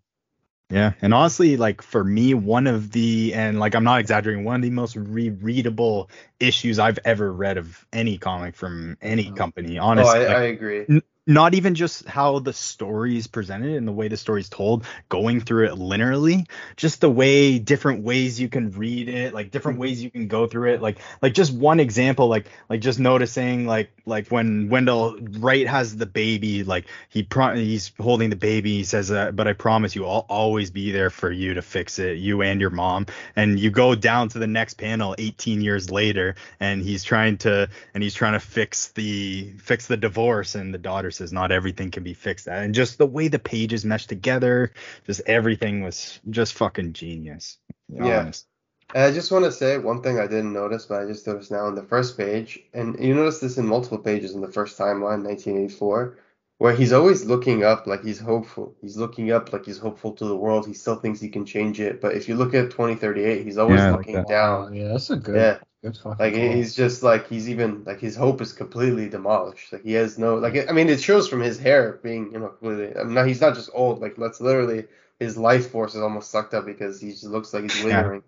Yeah, 0.69 0.95
and 1.01 1.15
honestly, 1.15 1.57
like 1.57 1.81
for 1.81 2.03
me, 2.03 2.35
one 2.35 2.67
of 2.67 2.91
the 2.91 3.33
and 3.35 3.61
like 3.61 3.77
I'm 3.77 3.85
not 3.85 4.01
exaggerating, 4.01 4.43
one 4.43 4.57
of 4.57 4.63
the 4.63 4.71
most 4.71 4.97
rereadable 4.97 6.11
issues 6.41 6.81
I've 6.81 6.99
ever 7.05 7.33
read 7.33 7.57
of 7.57 7.87
any 7.93 8.19
comic 8.19 8.57
from 8.57 8.97
any 9.01 9.31
Oh. 9.31 9.35
company. 9.35 9.79
Oh, 9.79 9.85
Honestly, 9.85 10.19
I, 10.19 10.27
like, 10.27 10.37
I 10.37 10.43
agree. 10.47 11.03
Not 11.27 11.55
even 11.55 11.75
just 11.75 12.07
how 12.07 12.39
the 12.39 12.53
story 12.53 13.17
is 13.17 13.27
presented 13.27 13.75
and 13.75 13.87
the 13.87 13.93
way 13.93 14.07
the 14.07 14.17
story 14.17 14.41
is 14.41 14.49
told, 14.49 14.85
going 15.09 15.41
through 15.41 15.67
it 15.67 15.73
linearly, 15.73 16.49
just 16.77 17.01
the 17.01 17.11
way 17.11 17.59
different 17.59 18.05
ways 18.05 18.41
you 18.41 18.49
can 18.49 18.71
read 18.71 19.09
it, 19.09 19.35
like 19.35 19.51
different 19.51 19.81
ways 19.81 20.03
you 20.03 20.11
can 20.11 20.29
go 20.29 20.47
through 20.47 20.73
it. 20.75 20.81
Like 20.81 20.99
like 21.21 21.35
just 21.35 21.53
one 21.53 21.81
example, 21.81 22.29
like 22.29 22.47
like 22.69 22.81
just 22.81 23.01
noticing 23.01 23.67
like 23.67 23.91
like 24.07 24.29
when 24.29 24.69
Wendell 24.69 25.19
Wright 25.41 25.67
has 25.67 25.97
the 25.97 26.07
baby, 26.07 26.63
like 26.63 26.87
he 27.09 27.25
pro- 27.25 27.57
he's 27.57 27.91
holding 27.99 28.31
the 28.31 28.37
baby, 28.37 28.77
he 28.77 28.85
says, 28.85 29.11
uh, 29.11 29.33
"But 29.33 29.49
I 29.49 29.53
promise 29.53 29.97
you, 29.97 30.07
I'll 30.07 30.27
always 30.29 30.71
be 30.71 30.93
there 30.93 31.11
for 31.11 31.33
you 31.33 31.55
to 31.55 31.63
fix 31.63 31.99
it, 31.99 32.19
you 32.19 32.43
and 32.43 32.61
your 32.61 32.71
mom." 32.71 33.07
And 33.35 33.59
you 33.59 33.71
go 33.71 33.97
down 33.97 34.29
to 34.31 34.39
the 34.39 34.47
next 34.47 34.75
panel, 34.75 35.17
18 35.19 35.61
years 35.61 35.91
later, 35.91 36.37
and 36.61 36.83
he's 36.83 37.03
trying 37.03 37.39
to 37.39 37.69
and 37.95 38.03
he's 38.03 38.15
trying 38.15 38.35
to 38.35 38.41
fix 38.41 38.89
the 38.89 39.53
fix 39.59 39.89
the 39.89 39.97
divorce, 39.97 40.55
and 40.55 40.73
the 40.73 40.79
daughter 40.79 41.11
says, 41.17 41.33
"Not 41.33 41.53
everything 41.53 41.91
can 41.91 42.03
be 42.03 42.15
fixed." 42.15 42.49
And 42.49 42.75
just 42.75 42.99
the 42.99 43.07
way 43.07 43.29
the 43.29 43.39
pages 43.39 43.85
mesh 43.85 44.07
together, 44.07 44.73
just 45.07 45.23
everything 45.27 45.83
was 45.83 46.21
just 46.31 46.55
fucking 46.55 46.93
genius. 46.93 47.59
Yeah. 47.89 48.21
honest. 48.21 48.47
And 48.95 49.05
I 49.05 49.11
just 49.13 49.33
want 49.33 49.45
to 49.45 49.53
say 49.53 49.79
one 49.79 50.03
thing 50.03 50.19
I 50.19 50.27
didn't 50.29 50.53
notice, 50.53 50.87
but 50.87 51.03
I 51.03 51.07
just 51.07 51.27
noticed 51.27 51.51
now 51.51 51.67
on 51.67 51.75
the 51.75 51.83
first 51.83 52.17
page, 52.17 52.61
and 52.73 52.97
you 53.03 53.15
notice 53.15 53.41
this 53.41 53.59
in 53.59 53.67
multiple 53.67 53.99
pages 53.99 54.35
in 54.35 54.41
the 54.41 54.53
first 54.53 54.79
timeline, 54.79 55.25
1984, 55.25 56.19
where 56.59 56.75
he's 56.75 56.93
always 56.93 57.25
looking 57.27 57.65
up 57.65 57.87
like 57.87 58.03
he's 58.03 58.19
hopeful. 58.21 58.75
He's 58.81 58.97
looking 58.97 59.31
up 59.33 59.53
like 59.53 59.65
he's 59.67 59.79
hopeful 59.79 60.13
to 60.15 60.25
the 60.27 60.37
world. 60.37 60.67
He 60.67 60.75
still 60.75 60.97
thinks 60.97 61.21
he 61.21 61.29
can 61.29 61.45
change 61.47 61.81
it. 61.81 62.01
But 62.01 62.15
if 62.17 62.29
you 62.29 62.37
look 62.37 62.55
at 62.55 62.71
2038, 62.71 63.45
he's 63.45 63.59
always 63.59 63.87
Yeah, 63.87 63.89
I 63.89 63.91
like 63.91 64.07
looking 64.07 64.25
down. 64.25 64.69
Oh, 64.69 64.73
yeah, 64.73 64.89
that's 64.89 65.11
a 65.11 65.17
good, 65.17 65.43
Yeah. 65.43 65.59
good 65.83 65.97
fucking 65.97 66.19
Like 66.19 66.33
call. 66.33 66.53
he's 66.55 66.75
just 66.75 67.03
like 67.03 67.29
he's 67.29 67.49
even 67.51 67.85
like 67.85 68.01
his 68.01 68.17
hope 68.17 68.41
is 68.41 68.53
completely 68.53 69.09
demolished. 69.09 69.73
Like 69.73 69.83
he 69.85 69.95
has 69.95 70.19
no 70.19 70.37
like 70.37 70.69
I 70.69 70.73
mean 70.73 70.89
it 70.89 71.01
shows 71.03 71.29
from 71.29 71.41
his 71.41 71.59
hair 71.59 72.01
being 72.03 72.33
you 72.33 72.39
know 72.41 72.49
completely. 72.49 72.97
I 72.99 73.05
mean, 73.05 73.15
no, 73.15 73.25
he's 73.25 73.41
not 73.41 73.55
just 73.55 73.71
old. 73.75 74.01
Like 74.01 74.17
that's 74.17 74.41
literally 74.41 74.87
his 75.21 75.37
life 75.39 75.71
force 75.71 75.95
is 75.95 76.03
almost 76.03 76.31
sucked 76.31 76.55
up 76.55 76.67
because 76.67 77.01
he 77.01 77.11
just 77.11 77.25
looks 77.25 77.53
like 77.55 77.65
he's 77.65 77.77
Yeah. 77.77 77.79
withering. 77.79 78.23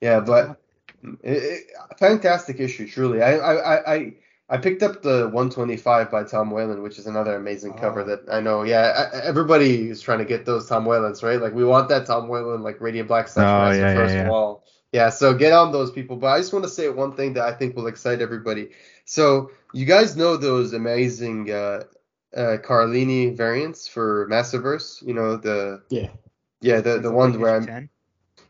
Yeah, 0.00 0.20
but 0.20 0.58
it, 1.22 1.32
it, 1.32 1.64
fantastic 1.98 2.60
issue 2.60 2.88
truly. 2.88 3.22
I 3.22 3.36
I 3.36 3.54
I. 3.76 3.94
I 3.94 4.14
I 4.50 4.58
picked 4.58 4.82
up 4.82 5.00
the 5.02 5.24
125 5.32 6.10
by 6.10 6.22
Tom 6.24 6.50
Whalen, 6.50 6.82
which 6.82 6.98
is 6.98 7.06
another 7.06 7.34
amazing 7.36 7.72
cover 7.74 8.00
Oh. 8.02 8.04
that 8.04 8.20
I 8.30 8.40
know. 8.40 8.62
Yeah, 8.62 9.08
I- 9.12 9.20
everybody 9.22 9.88
is 9.90 10.00
trying 10.02 10.18
to 10.18 10.24
get 10.26 10.44
those 10.44 10.68
Tom 10.68 10.84
Whalens, 10.84 11.22
right? 11.22 11.40
Like 11.40 11.54
we 11.54 11.64
want 11.64 11.88
that 11.88 12.06
Tom 12.06 12.28
Whalen, 12.28 12.62
like 12.62 12.80
Radiant 12.80 13.08
Black 13.08 13.28
slash 13.28 13.46
Oh, 13.46 13.68
Master 13.68 13.80
yeah, 13.80 13.88
yeah, 13.92 13.94
first 13.94 14.14
yeah. 14.14 14.28
wall. 14.28 14.64
Yeah, 14.92 15.08
so 15.08 15.34
get 15.34 15.52
on 15.52 15.72
those 15.72 15.90
people. 15.90 16.16
But 16.16 16.28
I 16.28 16.38
just 16.38 16.52
want 16.52 16.64
to 16.64 16.70
say 16.70 16.88
one 16.90 17.12
thing 17.16 17.32
that 17.34 17.44
I 17.44 17.52
think 17.52 17.74
will 17.74 17.86
excite 17.88 18.20
everybody. 18.20 18.70
So 19.06 19.50
you 19.72 19.86
guys 19.86 20.14
know 20.16 20.36
those 20.36 20.72
amazing 20.72 21.50
uh, 21.50 21.84
uh, 22.36 22.58
Carlini 22.62 23.34
variants 23.36 23.88
for 23.88 24.28
Massiverse? 24.28 25.02
You 25.06 25.14
know 25.14 25.36
the 25.36 25.82
yeah. 25.88 26.08
yeah 26.60 26.80
the 26.80 26.98
the 26.98 27.10
ones 27.10 27.36
where 27.36 27.56
I'm 27.56 27.66
10? 27.66 27.88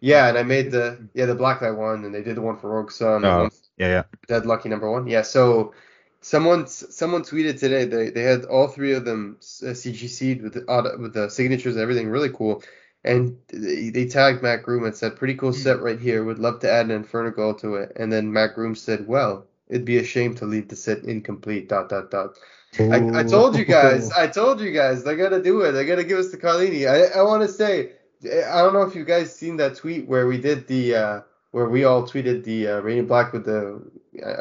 yeah, 0.00 0.28
and 0.28 0.36
I 0.36 0.42
made 0.42 0.70
the 0.72 1.08
yeah 1.14 1.26
the 1.26 1.36
Blacklight 1.36 1.76
one, 1.76 2.04
and 2.04 2.14
they 2.14 2.22
did 2.22 2.36
the 2.36 2.42
one 2.42 2.56
for 2.58 2.68
Rogue 2.70 2.90
Sun, 2.90 3.24
and 3.24 3.26
Oh. 3.26 3.50
Yeah, 3.76 3.88
yeah. 3.88 4.02
Dead 4.28 4.46
Lucky 4.46 4.68
number 4.68 4.90
one. 4.90 5.06
Yeah, 5.06 5.22
so 5.22 5.74
someone 6.20 6.66
someone 6.66 7.22
tweeted 7.22 7.58
today 7.58 7.84
they 7.84 8.10
they 8.10 8.22
had 8.22 8.44
all 8.44 8.68
three 8.68 8.94
of 8.94 9.04
them 9.04 9.36
uh, 9.62 9.66
CGC'd 9.66 10.42
with 10.42 10.54
the 10.54 10.96
with 10.98 11.12
the 11.12 11.28
signatures 11.28 11.74
and 11.74 11.82
everything, 11.82 12.08
really 12.08 12.30
cool. 12.30 12.62
And 13.06 13.36
they, 13.48 13.90
they 13.90 14.06
tagged 14.06 14.42
Matt 14.42 14.62
Groom 14.62 14.84
and 14.84 14.96
said, 14.96 15.16
"Pretty 15.16 15.34
cool 15.34 15.52
set 15.52 15.82
right 15.82 16.00
here. 16.00 16.24
Would 16.24 16.38
love 16.38 16.60
to 16.60 16.70
add 16.70 16.86
an 16.86 16.92
Inferno 16.92 17.30
Girl 17.30 17.54
to 17.56 17.76
it." 17.76 17.92
And 17.96 18.10
then 18.10 18.32
Matt 18.32 18.54
Groom 18.54 18.74
said, 18.74 19.06
"Well, 19.06 19.46
it'd 19.68 19.84
be 19.84 19.98
a 19.98 20.04
shame 20.04 20.34
to 20.36 20.46
leave 20.46 20.68
the 20.68 20.76
set 20.76 21.04
incomplete." 21.04 21.68
Dot 21.68 21.90
dot 21.90 22.10
dot. 22.10 22.38
I, 22.78 23.20
I 23.20 23.22
told 23.22 23.56
you 23.56 23.64
guys. 23.64 24.10
I 24.10 24.26
told 24.26 24.60
you 24.60 24.72
guys. 24.72 25.04
They 25.04 25.16
gotta 25.16 25.42
do 25.42 25.60
it. 25.60 25.72
They 25.72 25.84
gotta 25.84 26.04
give 26.04 26.18
us 26.18 26.30
the 26.30 26.38
Carlini. 26.38 26.88
I 26.88 27.18
I 27.18 27.22
want 27.22 27.42
to 27.42 27.48
say. 27.48 27.92
I 28.24 28.62
don't 28.62 28.72
know 28.72 28.82
if 28.82 28.94
you 28.94 29.04
guys 29.04 29.36
seen 29.36 29.58
that 29.58 29.76
tweet 29.76 30.08
where 30.08 30.26
we 30.26 30.38
did 30.38 30.66
the 30.66 30.94
uh, 30.94 31.20
where 31.54 31.68
we 31.68 31.84
all 31.84 32.02
tweeted 32.02 32.42
the 32.42 32.66
uh, 32.66 32.80
Radiant 32.80 33.06
Black 33.06 33.32
with 33.32 33.44
the. 33.44 33.80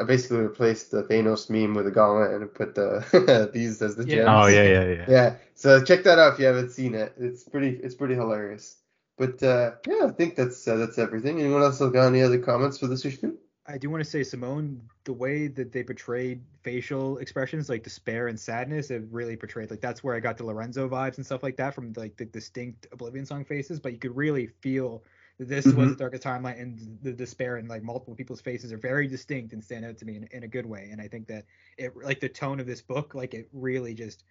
I 0.00 0.02
basically 0.02 0.38
replaced 0.38 0.90
the 0.90 1.04
Thanos 1.04 1.48
meme 1.48 1.72
with 1.74 1.86
a 1.86 1.90
gauntlet 1.92 2.32
and 2.32 2.52
put 2.52 2.74
the 2.74 3.50
these 3.54 3.80
as 3.82 3.94
the 3.94 4.04
Yeah. 4.04 4.16
gems. 4.16 4.28
Oh 4.28 4.46
yeah, 4.48 4.62
yeah, 4.64 4.84
yeah. 4.88 5.04
Yeah. 5.08 5.36
So 5.54 5.82
check 5.84 6.02
that 6.04 6.18
out 6.18 6.32
if 6.32 6.40
you 6.40 6.46
haven't 6.46 6.70
seen 6.70 6.94
it. 6.96 7.14
It's 7.16 7.44
pretty. 7.44 7.70
It's 7.84 7.94
pretty 7.94 8.14
hilarious. 8.16 8.78
But 9.16 9.40
uh, 9.44 9.74
yeah, 9.86 10.06
I 10.06 10.10
think 10.10 10.34
that's 10.34 10.66
uh, 10.66 10.74
that's 10.74 10.98
everything. 10.98 11.38
Anyone 11.38 11.62
else 11.62 11.78
have 11.78 11.92
got 11.92 12.08
any 12.08 12.20
other 12.20 12.40
comments 12.40 12.78
for 12.78 12.88
this 12.88 13.04
issue? 13.04 13.38
I 13.66 13.78
do 13.78 13.88
want 13.88 14.02
to 14.04 14.10
say, 14.10 14.20
Simeone, 14.20 14.80
the 15.04 15.12
way 15.12 15.46
that 15.46 15.72
they 15.72 15.84
portrayed 15.84 16.42
facial 16.62 17.18
expressions 17.18 17.68
like 17.70 17.82
despair 17.84 18.26
and 18.26 18.38
sadness, 18.38 18.90
it 18.90 19.04
really 19.10 19.36
portrayed 19.36 19.70
like 19.70 19.80
that's 19.80 20.02
where 20.02 20.16
I 20.16 20.20
got 20.20 20.36
the 20.36 20.44
Lorenzo 20.44 20.88
vibes 20.88 21.16
and 21.16 21.24
stuff 21.24 21.44
like 21.44 21.56
that 21.58 21.74
from 21.74 21.92
like 21.96 22.16
the 22.16 22.24
distinct 22.24 22.88
Oblivion 22.92 23.24
song 23.24 23.44
faces. 23.44 23.78
But 23.78 23.92
you 23.92 23.98
could 23.98 24.16
really 24.16 24.48
feel 24.48 25.04
that 25.38 25.48
this 25.48 25.64
was 25.66 25.74
Mhm. 25.74 25.88
the 25.90 25.96
darkest 25.96 26.22
timeline, 26.22 26.60
and 26.60 26.98
the 27.02 27.12
despair 27.12 27.56
and 27.56 27.68
like 27.68 27.82
multiple 27.82 28.14
people's 28.14 28.40
faces 28.40 28.72
are 28.72 28.76
very 28.78 29.06
distinct 29.08 29.52
and 29.52 29.62
stand 29.62 29.84
out 29.84 29.96
to 29.98 30.04
me 30.04 30.16
in, 30.16 30.24
in 30.30 30.42
a 30.44 30.48
good 30.48 30.66
way. 30.66 30.88
And 30.92 31.00
I 31.00 31.08
think 31.08 31.26
that 31.28 31.44
it 31.76 31.96
like 31.96 32.20
the 32.20 32.28
tone 32.28 32.60
of 32.60 32.66
this 32.66 32.80
book, 32.80 33.14
like 33.14 33.34
it 33.34 33.48
really 33.52 33.94
just 33.94 34.24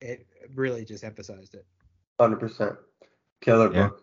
it 0.00 0.26
really 0.54 0.84
just 0.84 1.04
emphasized 1.04 1.54
it. 1.54 1.66
Hundred 2.18 2.40
percent. 2.40 2.76
Killer 3.40 3.72
Yeah. 3.72 3.88
book. 3.88 4.02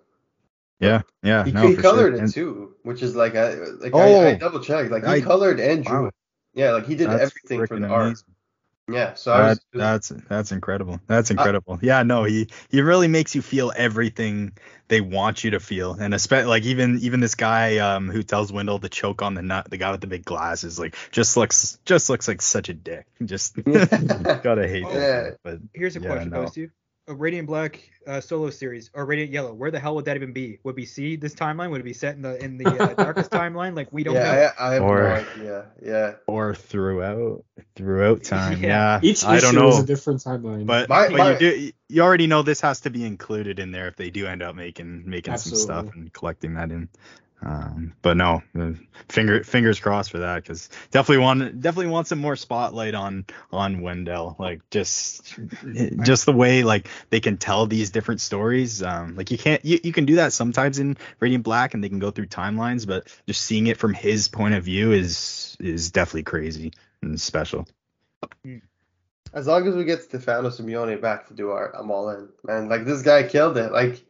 Yeah, 0.79 1.01
yeah. 1.23 1.45
He, 1.45 1.51
no, 1.51 1.67
he 1.67 1.75
colored 1.75 2.09
sure. 2.11 2.15
it 2.15 2.19
And- 2.23 2.33
too, 2.33 2.75
which 2.83 3.01
is 3.01 3.15
like 3.15 3.35
I 3.35 3.53
like 3.55 3.93
Oh, 3.93 3.99
I, 3.99 4.29
I 4.29 4.35
double 4.35 4.59
checked. 4.59 4.91
Like 4.91 5.03
he 5.05 5.09
I- 5.09 5.21
colored 5.21 5.59
and 5.59 5.83
drew 5.83 6.01
wow. 6.03 6.07
it. 6.07 6.13
Yeah, 6.53 6.71
like 6.73 6.85
he 6.85 6.95
did 6.95 7.09
That's 7.09 7.23
everything 7.23 7.65
for 7.65 7.67
freaking 7.77 7.81
the 7.81 7.87
art. 7.87 8.17
Amazing. 8.87 9.09
Yeah, 9.09 9.13
so 9.15 9.31
I 9.33 9.41
was, 9.41 9.61
that's 9.75 10.09
that's 10.09 10.51
incredible. 10.51 10.99
That's 11.07 11.31
incredible. 11.31 11.79
yeah, 11.81 12.03
no, 12.03 12.23
he 12.23 12.49
he 12.69 12.81
really 12.81 13.07
makes 13.07 13.35
you 13.35 13.41
feel 13.41 13.71
everything 13.75 14.53
they 14.89 15.01
want 15.01 15.43
you 15.43 15.51
to 15.51 15.59
feel, 15.59 15.93
and 15.93 16.13
especially 16.13 16.49
like 16.49 16.63
even 16.63 16.99
even 16.99 17.19
this 17.19 17.35
guy 17.35 17.77
um 17.77 18.09
who 18.09 18.21
tells 18.23 18.51
Wendell 18.51 18.79
to 18.79 18.89
choke 18.89 19.21
on 19.21 19.33
the 19.33 19.41
nut, 19.41 19.69
the 19.69 19.77
guy 19.77 19.91
with 19.91 20.01
the 20.01 20.07
big 20.07 20.25
glasses, 20.25 20.77
like 20.77 20.95
just 21.11 21.37
looks 21.37 21.79
just 21.85 22.09
looks 22.09 22.27
like 22.27 22.41
such 22.41 22.69
a 22.69 22.73
dick. 22.73 23.07
Just 23.23 23.55
gotta 24.43 24.67
hate 24.67 24.83
Yeah. 24.89 25.31
that. 25.31 25.37
But 25.43 25.59
Here's 25.73 25.95
a 25.95 25.99
Yeah, 25.99 26.09
question 26.09 26.31
no. 26.31 26.41
posed 26.41 26.53
to 26.55 26.61
you. 26.61 26.71
A 27.07 27.13
Radiant 27.13 27.47
Black 27.47 27.81
uh, 28.07 28.21
solo 28.21 28.49
series 28.49 28.89
or 28.93 29.05
Radiant 29.05 29.29
Yellow, 29.31 29.53
where 29.53 29.71
the 29.71 29.79
hell 29.79 29.93
would 29.95 30.05
that 30.05 30.15
even 30.15 30.31
be? 30.31 30.59
Would 30.63 30.77
we 30.77 30.85
see 30.85 31.17
this 31.17 31.35
timeline? 31.35 31.69
Would 31.71 31.81
it 31.81 31.83
be 31.83 31.91
set 31.91 32.15
in 32.15 32.21
the 32.21 32.41
in 32.41 32.57
the 32.57 32.65
uh, 32.65 32.93
darkest 33.03 33.29
timeline? 33.29 33.75
Like 33.75 33.91
we 33.91 34.03
don't 34.03 34.13
know. 34.13 34.21
yeah, 34.21 34.51
I, 34.57 34.67
I 34.69 34.73
have 34.75 34.83
Or- 34.83 34.99
no 35.03 35.15
idea. 35.15 35.65
Yeah, 35.81 36.13
or 36.27 36.55
throughout 36.55 37.43
throughout 37.75 38.23
time. 38.23 38.61
Yeah. 38.63 38.99
Yeah, 39.03 39.09
Each 39.09 39.25
I 39.25 39.41
don't 39.41 39.53
issue 39.55 39.67
is 39.67 39.79
a 39.79 39.85
different 39.85 40.21
timeline. 40.23 40.65
But, 40.65 40.87
My- 40.87 41.09
but 41.09 41.17
my- 41.17 41.31
you 41.33 41.39
do 41.39 41.71
you 41.89 42.01
already 42.01 42.27
know 42.27 42.41
this 42.41 42.61
has 42.61 42.79
to 42.81 42.89
be 42.89 43.03
included 43.05 43.59
in 43.59 43.71
there 43.71 43.89
if 43.89 43.97
they 43.97 44.09
do 44.09 44.25
end 44.25 44.41
up 44.41 44.55
making 44.55 45.03
making 45.09 45.35
some 45.37 45.55
stuff 45.57 45.93
and 45.93 46.11
collecting 46.13 46.53
that 46.53 46.71
in. 46.71 46.87
Um, 47.45 47.93
but 48.01 48.15
no, 48.15 48.41
finger 49.09 49.43
fingers 49.43 49.79
crossed 49.79 50.11
for 50.11 50.19
that 50.19 50.43
because 50.43 50.69
definitely 50.91 51.23
want 51.23 51.61
definitely 51.61 51.91
want 51.91 52.07
some 52.07 52.19
more 52.19 52.37
spotlight 52.37 52.95
on 52.95 53.25
on 53.51 53.81
Wendell. 53.81 54.37
Like 54.39 54.61
just 54.69 55.37
just 56.03 56.25
the 56.25 56.31
way 56.31 56.63
like 56.63 56.87
they 57.09 57.19
can 57.19 57.37
tell 57.37 57.65
these 57.67 57.89
different 57.89 58.21
stories. 58.21 58.81
Um, 58.81 59.15
like 59.15 59.29
you 59.29 59.37
can't 59.37 59.63
you, 59.65 59.79
you 59.83 59.91
can 59.91 60.05
do 60.05 60.15
that 60.15 60.31
sometimes 60.31 60.79
in 60.79 60.95
Radiant 61.19 61.43
Black 61.43 61.73
and 61.73 61.83
they 61.83 61.89
can 61.89 61.99
go 61.99 62.11
through 62.11 62.27
timelines, 62.27 62.87
but 62.87 63.07
just 63.27 63.41
seeing 63.41 63.67
it 63.67 63.77
from 63.77 63.93
his 63.93 64.29
point 64.29 64.53
of 64.53 64.63
view 64.63 64.93
is 64.93 65.57
is 65.59 65.91
definitely 65.91 66.23
crazy 66.23 66.71
and 67.01 67.19
special. 67.19 67.67
as 69.33 69.47
long 69.47 69.67
as 69.67 69.75
we 69.75 69.83
get 69.83 70.03
Stefano 70.03 70.49
Simeone 70.49 71.01
back 71.01 71.27
to 71.27 71.33
do 71.33 71.51
art, 71.51 71.75
I'm 71.77 71.91
all 71.91 72.09
in, 72.09 72.29
man. 72.45 72.69
Like 72.69 72.85
this 72.85 73.01
guy 73.01 73.23
killed 73.23 73.57
it. 73.57 73.73
Like 73.73 74.05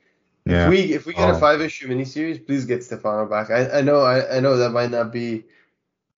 Yeah. 0.46 0.66
if 0.66 0.70
we 0.70 0.80
if 0.94 1.06
we 1.06 1.14
get 1.14 1.30
Oh. 1.30 1.36
a 1.36 1.40
five 1.40 1.62
issue 1.62 1.88
miniseries, 1.88 2.46
please 2.46 2.66
get 2.66 2.84
Stefano 2.84 3.26
back. 3.28 3.50
I, 3.50 3.80
I 3.80 3.82
know 3.82 4.02
I, 4.02 4.38
I 4.38 4.40
know 4.40 4.58
that 4.58 4.72
might 4.72 4.92
not 4.92 5.12
be 5.12 5.46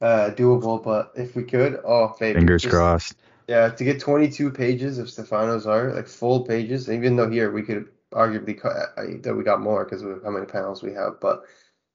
uh 0.01 0.32
doable, 0.36 0.84
but 0.84 1.11
if 1.15 1.36
we 1.36 1.43
could, 1.43 1.80
oh 1.86 2.15
baby, 2.19 2.39
Fingers 2.39 2.63
just- 2.63 2.73
crossed. 2.73 3.15
Yeah, 3.47 3.69
to 3.69 3.84
get 3.84 3.99
22 3.99 4.49
pages 4.49 4.97
of 4.97 5.07
Stefano's 5.07 5.67
art, 5.67 5.93
like 5.93 6.07
full 6.07 6.45
pages, 6.47 6.89
even 6.89 7.15
though 7.15 7.30
here 7.30 7.51
we 7.51 7.61
could 7.61 7.88
arguably 8.11 8.59
cut 8.59 8.76
I, 8.97 9.17
that 9.21 9.36
we 9.36 9.43
got 9.43 9.61
more 9.61 9.84
because 9.86 10.01
of 10.01 10.23
how 10.23 10.32
many 10.32 10.47
panels 10.47 10.82
we 10.82 10.93
have, 10.93 11.19
but 11.21 11.43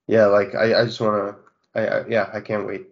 yeah, 0.06 0.26
like 0.26 0.54
I, 0.54 0.80
I 0.80 0.84
just 0.84 1.00
want 1.00 1.34
to, 1.74 1.80
I, 1.80 1.86
I 1.86 2.06
yeah, 2.06 2.30
I 2.32 2.40
can't 2.40 2.68
wait. 2.68 2.86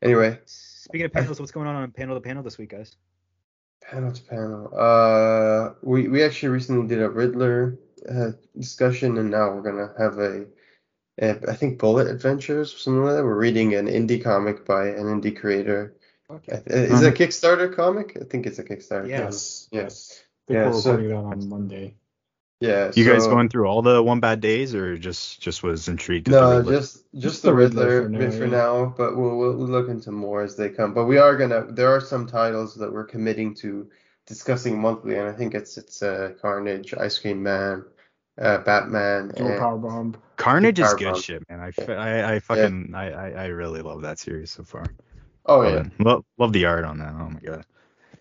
Anyway, 0.00 0.38
Speaking 0.44 1.06
of 1.06 1.12
panels, 1.12 1.40
what's 1.40 1.50
going 1.50 1.66
on 1.66 1.74
on 1.74 1.90
panel 1.90 2.14
to 2.14 2.20
panel 2.20 2.42
this 2.44 2.56
week, 2.58 2.70
guys? 2.70 2.94
panel 3.80 4.12
to 4.12 4.22
panel. 4.22 4.72
Uh, 4.76 5.74
we 5.82 6.06
we 6.06 6.22
actually 6.22 6.50
recently 6.50 6.86
did 6.86 7.02
a 7.02 7.10
Riddler 7.10 7.78
uh, 8.08 8.32
discussion, 8.58 9.18
and 9.18 9.30
now 9.30 9.52
we're 9.52 9.62
gonna 9.62 9.92
have 9.98 10.18
a, 10.18 10.46
a 11.20 11.50
I 11.50 11.54
think 11.54 11.78
Bullet 11.78 12.08
Adventures 12.08 12.74
or 12.74 12.78
something 12.78 13.04
like 13.04 13.16
that. 13.16 13.24
We're 13.24 13.36
reading 13.38 13.74
an 13.74 13.86
indie 13.86 14.22
comic 14.22 14.64
by 14.64 14.88
an 14.88 15.04
indie 15.04 15.36
creator. 15.38 15.94
Okay. 16.30 16.62
I- 16.70 16.72
Is 16.72 17.02
it 17.02 17.08
a 17.08 17.24
Kickstarter 17.24 17.74
comic? 17.74 18.16
I 18.20 18.24
think 18.24 18.46
it's 18.46 18.58
a 18.58 18.64
Kickstarter. 18.64 19.08
Yeah. 19.08 19.20
yes, 19.24 19.68
Yeah. 19.70 19.82
yes. 19.82 20.20
I 20.20 20.52
think 20.52 20.56
Yeah, 20.56 20.66
we're 20.70 20.80
so- 20.80 20.90
recording 20.92 21.08
that 21.10 21.16
on 21.16 21.48
Monday. 21.48 21.94
Yeah. 22.60 22.92
You 22.94 23.04
guys 23.04 23.26
going 23.26 23.48
through 23.48 23.66
all 23.66 23.82
the 23.82 24.00
one 24.00 24.20
bad 24.20 24.40
days, 24.40 24.72
or 24.72 24.96
just 24.96 25.40
just 25.40 25.64
was 25.64 25.88
intrigued? 25.88 26.28
with 26.28 26.34
the 26.38 26.62
No, 26.62 26.70
just 26.70 26.94
just 27.12 27.22
Just 27.22 27.42
the 27.42 27.48
the 27.50 27.54
Riddler 27.56 28.02
Riddler 28.02 28.30
for 28.30 28.30
now, 28.30 28.38
for 28.38 28.44
yeah. 28.44 28.50
now, 28.50 28.94
but 28.96 29.16
we'll, 29.16 29.36
we'll 29.36 29.56
we'll 29.56 29.66
look 29.68 29.88
into 29.88 30.12
more 30.12 30.42
as 30.42 30.54
they 30.54 30.68
come. 30.68 30.94
But 30.94 31.06
we 31.06 31.18
are 31.18 31.36
gonna 31.36 31.66
there 31.70 31.88
are 31.88 32.00
some 32.00 32.24
titles 32.28 32.76
that 32.76 32.92
we're 32.92 33.02
committing 33.04 33.52
to 33.56 33.90
discussing 34.26 34.80
monthly, 34.80 35.16
and 35.16 35.28
I 35.28 35.32
think 35.32 35.54
it's 35.54 35.76
it's 35.78 36.02
uh, 36.02 36.32
Carnage, 36.40 36.94
Ice 36.94 37.18
Cream 37.18 37.42
Man, 37.42 37.84
uh, 38.40 38.58
Batman, 38.58 39.32
Dual 39.36 39.48
and 39.50 39.58
Power 39.58 39.78
Bomb. 39.78 40.16
Carnage 40.36 40.78
is 40.78 40.88
Power 40.88 40.96
good 40.98 41.12
Bomb. 41.12 41.22
shit, 41.22 41.50
man. 41.50 41.60
I, 41.60 41.68
f- 41.68 41.88
I, 41.88 42.34
I 42.34 42.38
fucking 42.40 42.92
I, 42.94 43.10
I 43.10 43.30
I 43.30 43.46
really 43.46 43.82
love 43.82 44.02
that 44.02 44.18
series 44.18 44.50
so 44.50 44.64
far. 44.64 44.86
oh 45.46 45.58
Love 45.58 45.72
yeah, 45.74 45.80
it. 45.80 45.92
Love, 45.98 46.24
love 46.38 46.52
the 46.52 46.64
art 46.66 46.84
on 46.84 46.98
that. 46.98 47.12
Oh 47.14 47.30
my 47.30 47.40
god. 47.40 47.66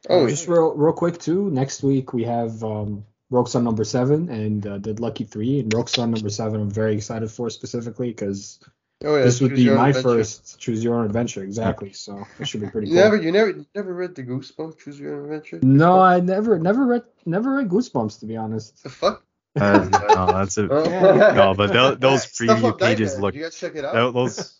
oh 0.09 0.27
just 0.27 0.47
yeah. 0.47 0.53
real 0.53 0.73
real 0.75 0.93
quick 0.93 1.19
too. 1.19 1.49
Next 1.51 1.83
week 1.83 2.13
we 2.13 2.23
have 2.23 2.63
um, 2.63 3.05
Rogue 3.29 3.47
Sun 3.47 3.63
number 3.63 3.83
seven 3.83 4.29
and 4.29 4.65
uh, 4.67 4.77
Dead 4.77 4.99
Lucky 4.99 5.23
three. 5.23 5.59
And 5.59 5.73
Rogue 5.73 5.89
Sun 5.89 6.11
number 6.11 6.29
seven, 6.29 6.61
I'm 6.61 6.71
very 6.71 6.95
excited 6.95 7.31
for 7.31 7.49
specifically 7.49 8.09
because 8.09 8.59
oh 9.03 9.15
yeah. 9.17 9.23
this 9.23 9.41
would 9.41 9.55
be 9.55 9.69
my 9.69 9.89
adventure. 9.89 10.01
first 10.09 10.59
choose 10.59 10.83
your 10.83 10.95
own 10.99 11.05
adventure. 11.05 11.43
Exactly. 11.43 11.93
So 11.93 12.25
it 12.39 12.47
should 12.47 12.61
be 12.61 12.67
pretty 12.69 12.87
You 12.87 12.95
cool. 12.95 13.03
never 13.03 13.15
you 13.17 13.31
never 13.31 13.49
you 13.51 13.65
never 13.75 13.93
read 13.93 14.15
the 14.15 14.23
Goosebumps 14.23 14.77
Choose 14.79 14.99
Your 14.99 15.15
Own 15.17 15.23
Adventure? 15.25 15.59
No, 15.63 15.99
I 15.99 16.19
never 16.19 16.59
never 16.59 16.85
read 16.85 17.03
never 17.25 17.55
read 17.55 17.69
Goosebumps 17.69 18.19
to 18.21 18.25
be 18.25 18.37
honest. 18.37 18.83
The 18.83 18.89
fuck? 18.89 19.23
Uh, 19.59 19.89
no, 19.91 20.25
that's 20.27 20.57
a, 20.57 20.63
Oh. 20.71 21.33
no, 21.35 21.53
but 21.53 21.73
tho- 21.73 21.95
those 21.95 22.25
preview 22.25 22.69
of 22.71 22.77
pages 22.79 23.11
Nightmare. 23.13 23.21
look 23.21 23.35
You 23.35 23.43
guys 23.43 23.55
check 23.59 23.75
it 23.75 23.83
out. 23.83 24.13
those 24.13 24.57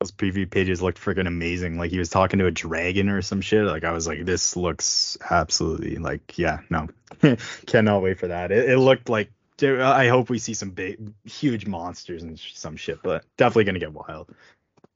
those 0.00 0.12
preview 0.12 0.48
pages 0.50 0.82
looked 0.82 1.00
freaking 1.00 1.26
amazing. 1.26 1.78
Like 1.78 1.90
he 1.90 1.98
was 1.98 2.10
talking 2.10 2.38
to 2.38 2.46
a 2.46 2.50
dragon 2.50 3.08
or 3.08 3.22
some 3.22 3.40
shit. 3.40 3.64
Like 3.64 3.84
I 3.84 3.92
was 3.92 4.06
like, 4.06 4.24
this 4.24 4.56
looks 4.56 5.18
absolutely 5.30 5.96
like 5.96 6.36
yeah, 6.38 6.60
no, 6.70 6.88
cannot 7.66 8.02
wait 8.02 8.18
for 8.20 8.28
that. 8.28 8.52
It, 8.52 8.70
it 8.70 8.78
looked 8.78 9.08
like. 9.08 9.30
Dude, 9.56 9.80
I 9.80 10.08
hope 10.08 10.30
we 10.30 10.38
see 10.38 10.54
some 10.54 10.70
big, 10.70 11.12
huge 11.24 11.66
monsters 11.66 12.22
and 12.22 12.38
some 12.38 12.76
shit, 12.76 12.98
but 13.02 13.24
definitely 13.36 13.64
gonna 13.64 13.78
get 13.78 13.92
wild. 13.92 14.34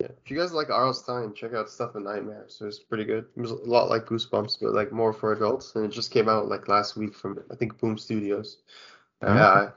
Yeah. 0.01 0.09
If 0.25 0.31
you 0.31 0.39
guys 0.39 0.53
like 0.53 0.71
R.L. 0.71 0.95
Stine, 0.95 1.35
check 1.35 1.55
out 1.55 1.69
Stuff 1.69 1.97
of 1.97 2.03
Nightmares. 2.03 2.59
It 2.61 2.65
was 2.65 2.79
pretty 2.79 3.05
good. 3.05 3.27
It 3.37 3.41
was 3.41 3.51
a 3.51 3.57
lot 3.57 3.89
like 3.89 4.07
Goosebumps, 4.07 4.59
but 4.61 4.73
like 4.73 4.93
more 4.93 5.13
for 5.13 5.33
adults. 5.33 5.75
And 5.75 5.85
it 5.85 5.89
just 5.89 6.13
came 6.13 6.29
out 6.29 6.49
like 6.49 6.69
last 6.69 6.97
week 6.97 7.15
from 7.15 7.41
I 7.51 7.57
think 7.57 7.79
Boom 7.79 7.99
Studios. 7.99 8.59
Uh, 9.23 9.27
Okay. 9.27 9.35
Yeah, 9.35 9.71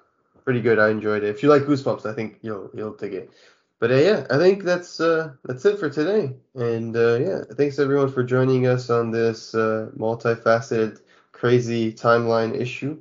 pretty 0.44 0.62
good. 0.62 0.78
I 0.78 0.90
enjoyed 0.90 1.24
it. 1.24 1.30
If 1.30 1.42
you 1.42 1.50
like 1.50 1.64
Goosebumps, 1.64 2.06
I 2.06 2.14
think 2.14 2.38
you'll 2.42 2.70
you'll 2.74 2.94
dig 2.94 3.14
it. 3.14 3.32
But 3.80 3.92
uh, 3.92 3.96
yeah, 3.96 4.28
I 4.30 4.38
think 4.38 4.64
that's 4.64 5.00
uh, 5.00 5.34
that's 5.44 5.66
it 5.66 5.80
for 5.80 5.90
today. 5.90 6.36
And 6.54 6.96
uh, 6.96 7.16
yeah, 7.16 7.42
thanks 7.56 7.80
everyone 7.80 8.12
for 8.12 8.24
joining 8.24 8.68
us 8.68 8.92
on 8.92 9.10
this 9.10 9.56
uh, 9.56 9.90
multifaceted, 9.98 11.02
crazy 11.32 11.92
timeline 11.92 12.56
issue. 12.56 13.00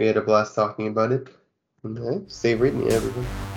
We 0.00 0.06
had 0.06 0.16
a 0.16 0.22
blast 0.22 0.54
talking 0.54 0.86
about 0.86 1.12
it. 1.12 1.28
And, 1.84 1.98
reading, 2.54 2.90
everyone. 2.90 3.49